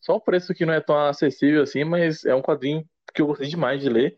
Só 0.00 0.14
o 0.14 0.20
preço 0.20 0.54
que 0.54 0.64
não 0.64 0.72
é 0.72 0.80
tão 0.80 0.96
acessível 0.96 1.62
assim, 1.62 1.82
mas 1.82 2.24
é 2.24 2.32
um 2.32 2.40
quadrinho 2.40 2.88
que 3.12 3.20
eu 3.20 3.26
gostei 3.26 3.48
demais 3.48 3.80
de 3.80 3.88
ler. 3.88 4.16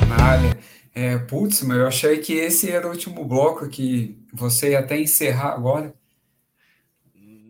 Canalha. 0.00 0.58
É, 0.94 1.18
putz, 1.18 1.60
mas 1.62 1.76
eu 1.76 1.86
achei 1.86 2.18
que 2.18 2.32
esse 2.32 2.70
era 2.70 2.86
o 2.86 2.90
último 2.90 3.22
bloco 3.26 3.68
que 3.68 4.18
você 4.32 4.70
ia 4.70 4.78
até 4.78 4.98
encerrar 4.98 5.52
agora. 5.52 5.94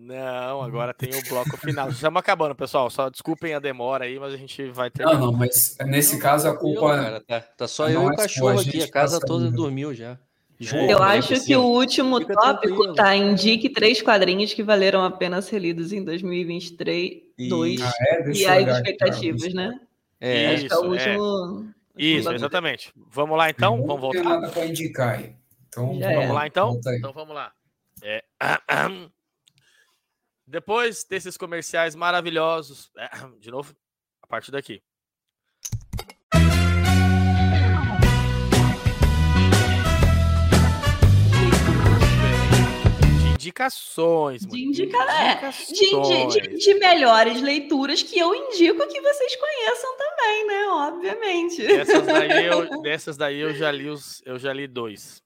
Não, 0.07 0.63
agora 0.63 0.95
tem 0.95 1.11
o 1.15 1.29
bloco 1.29 1.57
final. 1.57 1.89
Estamos 1.91 2.21
acabando, 2.21 2.55
pessoal. 2.55 2.89
Só 2.91 3.09
desculpem 3.11 3.55
a 3.55 3.59
demora 3.59 4.05
aí, 4.05 4.19
mas 4.19 4.33
a 4.33 4.37
gente 4.37 4.71
vai 4.71 4.89
terminar. 4.91 5.19
Não, 5.19 5.27
não, 5.27 5.33
mas 5.39 5.77
nesse 5.87 6.19
caso 6.19 6.49
a 6.49 6.57
culpa. 6.57 6.95
cara, 6.97 7.21
tá, 7.21 7.41
tá 7.41 7.67
só 7.69 7.89
eu 7.89 7.91
e 7.91 7.95
é 7.95 7.99
o 7.99 8.03
sua, 8.09 8.17
cachorro 8.17 8.59
a 8.59 8.63
aqui, 8.63 8.83
a 8.83 8.91
casa 8.91 9.19
tá 9.21 9.27
toda 9.27 9.45
saindo. 9.45 9.57
dormiu 9.57 9.93
já. 9.95 10.19
Eu 10.89 11.03
acho 11.03 11.45
que 11.45 11.55
o 11.55 11.63
último 11.65 12.19
Fica 12.19 12.33
tópico 12.33 12.69
tranquilo. 12.75 12.95
tá 12.95 13.15
indique 13.15 13.69
três 13.69 14.01
quadrinhos 14.01 14.55
que 14.55 14.63
valeram 14.63 15.05
a 15.05 15.11
pena 15.11 15.43
ser 15.43 15.59
lidos 15.59 15.93
em 15.93 16.03
2023, 16.03 17.23
dois, 17.49 17.81
Ah, 17.83 17.93
é? 18.01 18.31
E 18.33 18.47
as 18.47 18.77
expectativas, 18.77 19.53
cara. 19.53 19.55
né? 19.55 19.81
É, 20.19 20.55
acho 20.55 20.67
que 20.67 20.73
é 20.73 20.77
o 20.79 20.95
Isso, 20.95 21.09
é. 21.09 21.19
último. 21.19 21.75
Isso, 21.99 22.17
último 22.21 22.35
exatamente. 22.37 22.93
Vamos 23.11 23.37
lá 23.37 23.51
então? 23.51 23.77
Não 23.77 23.87
Vamos 23.87 24.01
voltar? 24.01 24.23
nada 24.25 24.49
para 24.49 24.65
indicar 24.67 25.19
aí. 25.19 25.35
Então, 25.69 25.99
Já 26.01 26.09
Vamos 26.09 26.25
é. 26.31 26.33
lá 26.33 26.47
então? 26.47 26.81
Então 26.97 27.13
vamos 27.13 27.35
lá. 27.35 27.53
É, 28.03 28.25
Depois 30.49 31.03
desses 31.03 31.37
comerciais 31.37 31.97
maravilhosos, 31.97 32.93
de 33.41 33.51
novo, 33.51 33.75
a 34.23 34.27
partir 34.29 34.53
daqui. 34.53 34.81
De 43.19 43.33
indicações. 43.49 44.47
De 44.47 44.65
indica, 44.65 44.97
é, 44.99 45.51
de, 45.51 45.75
de- 45.75 45.95
indicações. 45.95 46.65
de 46.65 46.75
melhores 46.75 47.41
leituras 47.43 48.03
que 48.03 48.19
eu 48.19 48.35
indico 48.35 48.87
que 48.89 49.01
vocês 49.01 49.37
conheçam 49.37 49.97
também, 49.97 50.47
né? 50.47 50.69
Obviamente. 50.69 51.67
Dessas 51.67 52.07
daí, 52.07 52.47
eu, 52.47 52.69
dessas 52.83 53.17
daí 53.17 53.39
eu 53.39 53.53
já 53.55 53.71
li 53.71 53.89
os, 53.89 54.23
eu 54.25 54.39
já 54.39 54.53
li 54.53 54.67
dois. 54.67 55.23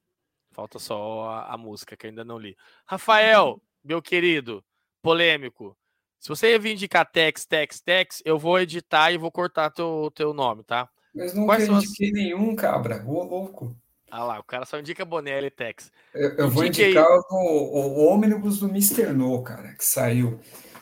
Falta 0.52 0.78
só 0.78 1.24
a, 1.28 1.54
a 1.54 1.58
música 1.58 1.96
que 1.96 2.06
ainda 2.06 2.24
não 2.24 2.38
li. 2.38 2.56
Rafael, 2.86 3.60
meu 3.84 4.02
querido, 4.02 4.62
polêmico. 5.02 5.76
Se 6.18 6.28
você 6.28 6.58
vir 6.58 6.72
indicar 6.72 7.10
Tex, 7.10 7.46
Tex, 7.46 7.80
Tex, 7.80 8.22
eu 8.24 8.38
vou 8.38 8.60
editar 8.60 9.10
e 9.10 9.18
vou 9.18 9.30
cortar 9.32 9.70
teu, 9.70 10.10
teu 10.14 10.34
nome, 10.34 10.62
tá? 10.64 10.88
Mas 11.14 11.34
nunca 11.34 11.46
Quais 11.46 11.64
são 11.64 11.76
as- 11.76 11.84
nenhum, 12.12 12.54
cabra. 12.54 13.02
Ô, 13.06 13.22
louco. 13.24 13.74
Ah 14.10 14.24
lá, 14.24 14.40
o 14.40 14.44
cara 14.44 14.64
só 14.64 14.78
indica 14.78 15.04
Bonelli 15.04 15.46
e 15.46 15.50
Tex. 15.50 15.92
Eu, 16.14 16.30
eu 16.30 16.50
vou 16.50 16.62
aí. 16.62 16.68
indicar 16.68 17.06
o, 17.30 17.34
o 17.34 18.06
ônibus 18.06 18.58
do 18.58 18.68
Mr. 18.68 19.12
No, 19.12 19.42
cara, 19.42 19.74
que 19.74 19.84
saiu. 19.84 20.40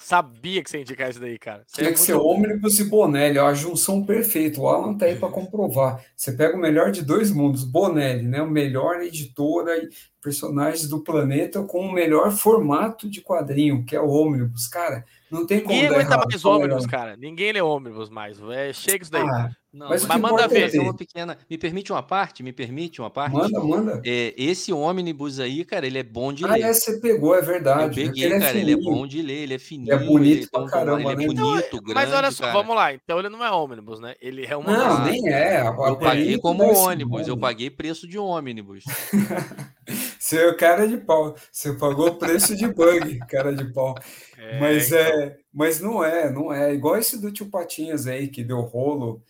Sabia 0.09 0.65
que 0.65 0.71
você 0.71 0.79
ia 0.79 0.81
indicar 0.81 1.11
isso 1.11 1.21
daí, 1.21 1.39
cara. 1.39 1.63
Você 1.67 1.83
Tinha 1.83 1.91
é 1.91 1.93
que 1.93 2.01
ser 2.01 2.15
ônibus 2.15 2.81
e 2.81 2.85
Bonelli, 2.85 3.39
ó, 3.39 3.47
a 3.47 3.53
junção 3.53 4.03
perfeita. 4.03 4.59
O 4.59 4.67
Alan 4.67 4.97
tá 4.97 5.05
aí 5.05 5.17
para 5.17 5.29
comprovar. 5.31 6.03
Você 6.17 6.33
pega 6.33 6.57
o 6.57 6.59
melhor 6.59 6.91
de 6.91 7.03
dois 7.03 7.31
mundos, 7.31 7.63
Bonelli, 7.63 8.23
né? 8.27 8.41
O 8.41 8.51
melhor 8.51 9.03
editora 9.03 9.77
e 9.77 9.91
personagens 10.23 10.89
do 10.89 11.01
planeta 11.01 11.63
com 11.63 11.81
o 11.81 11.93
melhor 11.93 12.31
formato 12.31 13.07
de 13.07 13.21
quadrinho, 13.21 13.85
que 13.85 13.95
é 13.95 14.01
o 14.01 14.09
ônibus. 14.09 14.67
Cara, 14.67 15.05
não 15.31 15.47
tem 15.47 15.61
como 15.61 15.75
Ninguém 15.75 15.91
aguenta 15.91 16.17
mais 16.17 16.41
Fala, 16.41 16.57
ônibus, 16.57 16.87
cara. 16.87 17.15
Ninguém 17.15 17.53
lê 17.53 17.61
ônibus 17.61 18.09
mais. 18.09 18.41
É, 18.51 18.73
chega 18.73 19.03
isso 19.03 19.13
daí. 19.13 19.23
Ah, 19.23 19.51
Não, 19.70 19.90
Mas 19.90 20.05
mas 20.07 20.19
manda 20.19 20.43
é 20.45 20.49
ver. 20.49 20.70
Ter. 20.70 20.78
uma 20.78 20.95
pequena. 20.97 21.36
Me 21.49 21.59
permite 21.59 21.93
uma 21.93 22.03
parte? 22.03 22.43
Me 22.43 22.53
permite 22.55 23.03
uma 23.03 23.11
parte? 23.11 23.35
Manda, 23.35 23.61
manda. 23.61 24.03
É, 24.05 24.32
esse 24.36 24.73
ônibus 24.73 25.39
aí, 25.39 25.62
cara, 25.62 25.86
ele 25.86 25.99
é 25.99 26.03
bom 26.03 26.32
de 26.32 26.45
Ah, 26.47 26.55
ler. 26.55 26.62
é, 26.62 26.73
você 26.73 26.99
pegou, 26.99 27.35
é 27.35 27.40
Eu 27.40 27.45
verdade. 27.45 27.95
peguei, 27.95 28.24
Ele 28.24 28.35
é 28.35 28.40
cara, 28.40 28.59
ele 28.59 28.73
é 28.73 28.77
bom 28.77 29.07
de 29.07 29.20
ler, 29.20 29.43
ele 29.43 29.55
é 29.55 29.59
fininho, 29.59 30.07
bonito 30.07 30.39
ele, 30.39 30.47
pra 30.49 30.61
tem 30.61 30.69
um 30.69 30.70
caramba, 30.70 31.12
ele 31.12 31.24
é 31.24 31.27
né? 31.28 31.35
bonito, 31.35 31.82
grande, 31.82 31.95
Mas 31.95 32.12
olha 32.15 32.31
só, 32.31 32.45
cara. 32.45 32.53
vamos 32.55 32.74
lá. 32.74 32.95
Então 32.95 33.19
ele 33.19 33.28
não 33.28 33.45
é 33.45 33.51
ônibus, 33.51 34.01
né? 34.01 34.15
Ele 34.23 34.47
é 34.47 34.57
uma. 34.57 34.73
Não, 34.74 35.05
nem 35.05 35.28
é. 35.28 35.61
Eu 35.66 35.97
paguei 35.99 36.39
como 36.39 36.65
dá 36.65 36.70
esse 36.73 36.81
ônibus, 36.81 37.28
eu 37.28 37.36
paguei 37.36 37.69
preço 37.69 38.09
de 38.09 38.19
ônibus. 38.19 38.85
Você 40.19 40.39
é 40.45 40.49
o 40.49 40.57
cara 40.57 40.86
de 40.86 40.97
pau. 40.99 41.35
Você 41.51 41.73
pagou 41.74 42.09
o 42.09 42.15
preço 42.16 42.57
de 42.57 42.66
bug, 42.69 43.19
cara 43.28 43.55
de 43.55 43.65
pau. 43.73 43.95
É, 44.36 44.61
Mas 44.61 44.86
então. 44.89 44.99
é, 44.99 45.36
mas 45.53 45.81
não 45.81 46.05
é, 46.05 46.31
não 46.31 46.53
é. 46.53 46.73
Igual 46.74 46.97
esse 46.97 47.20
do 47.20 47.31
Tio 47.32 47.47
Patinhas 47.51 48.07
aí, 48.07 48.28
que 48.28 48.45
deu 48.45 48.61
rolo, 48.61 49.23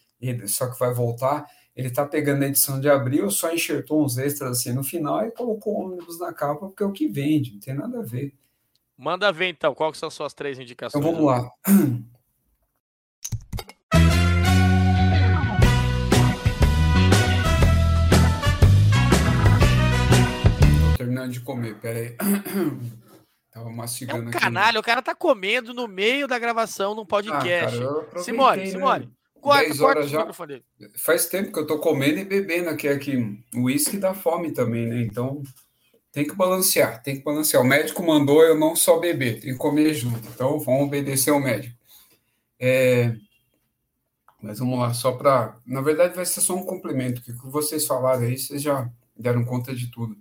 só 0.47 0.71
que 0.71 0.79
vai 0.79 0.93
voltar. 0.93 1.47
Ele 1.77 1.91
tá 1.91 2.05
pegando 2.05 2.43
a 2.43 2.47
edição 2.49 2.81
de 2.81 2.89
abril, 2.91 3.31
só 3.31 3.53
enxertou 3.55 4.05
uns 4.05 4.19
extras 4.19 4.59
assim 4.59 4.73
no 4.73 4.83
final 4.83 5.25
e 5.25 5.31
colocou 5.31 5.75
o 5.79 5.87
ônibus 5.87 6.19
na 6.19 6.33
capa, 6.33 6.67
porque 6.67 6.83
é 6.83 6.87
o 6.87 6.93
que 6.93 7.07
vende, 7.07 7.53
não 7.53 7.61
tem 7.61 7.75
nada 7.75 8.01
a 8.01 8.03
ver. 8.03 8.35
Manda 8.97 9.31
ver 9.31 9.49
então. 9.51 9.73
Qual 9.77 9.93
que 9.93 9.99
são 9.99 10.11
suas 10.11 10.35
três 10.35 10.59
indicações? 10.59 11.01
Então 11.01 11.13
vamos 11.15 11.25
lá. 11.31 11.49
Terminando 20.97 21.33
de 21.33 21.41
comer, 21.41 21.75
peraí. 21.77 22.17
Tava 23.53 23.71
É 23.71 23.73
mastigando 23.73 24.25
um 24.27 24.29
aqui. 24.29 24.39
canalha, 24.39 24.79
o 24.79 24.83
cara 24.83 25.01
tá 25.01 25.15
comendo 25.15 25.73
no 25.73 25.89
meio 25.89 26.27
da 26.29 26.39
gravação 26.39 26.95
num 26.95 27.03
Ah, 27.03 27.07
podcast. 27.07 27.71
cara, 27.71 27.77
eu 27.77 28.01
aproveitei, 28.01 28.25
Simone, 28.25 28.61
né? 28.63 28.67
Simone, 28.67 29.11
corta, 29.41 29.65
10 29.65 29.79
corta 29.79 29.99
horas 30.01 30.11
já. 30.11 30.27
Faz 30.97 31.27
tempo 31.27 31.53
que 31.53 31.59
eu 31.59 31.67
tô 31.67 31.79
comendo 31.79 32.19
e 32.19 32.25
bebendo 32.25 32.69
aqui, 32.71 32.89
aqui. 32.89 33.17
O 33.55 33.65
uísque 33.65 33.97
dá 33.99 34.15
fome 34.15 34.53
também, 34.53 34.87
né? 34.87 35.03
Então 35.03 35.43
tem 36.13 36.27
que 36.27 36.35
balancear, 36.35 37.03
tem 37.03 37.17
que 37.19 37.25
balancear. 37.25 37.63
O 37.63 37.67
médico 37.67 38.03
mandou 38.05 38.43
eu 38.43 38.59
não 38.59 38.77
só 38.77 38.99
beber, 38.99 39.41
tem 39.41 39.53
que 39.53 39.59
comer 39.59 39.95
junto. 39.95 40.29
Então 40.29 40.59
vamos 40.61 40.83
obedecer 40.87 41.31
ao 41.31 41.41
médico. 41.41 41.77
É, 42.61 43.15
Mas 44.41 44.59
vamos 44.61 44.79
lá, 44.79 44.95
só 44.95 45.13
para. 45.13 45.57
Na 45.67 45.81
verdade, 45.81 46.15
vai 46.15 46.25
ser 46.25 46.41
só 46.41 46.55
um 46.55 46.65
complemento, 46.65 47.23
que 47.23 47.33
o 47.33 47.41
que 47.41 47.49
vocês 47.49 47.87
falaram 47.87 48.23
aí, 48.23 48.39
vocês 48.39 48.63
já 48.63 48.91
deram 49.17 49.45
conta 49.45 49.75
de 49.75 49.91
tudo. 49.91 50.17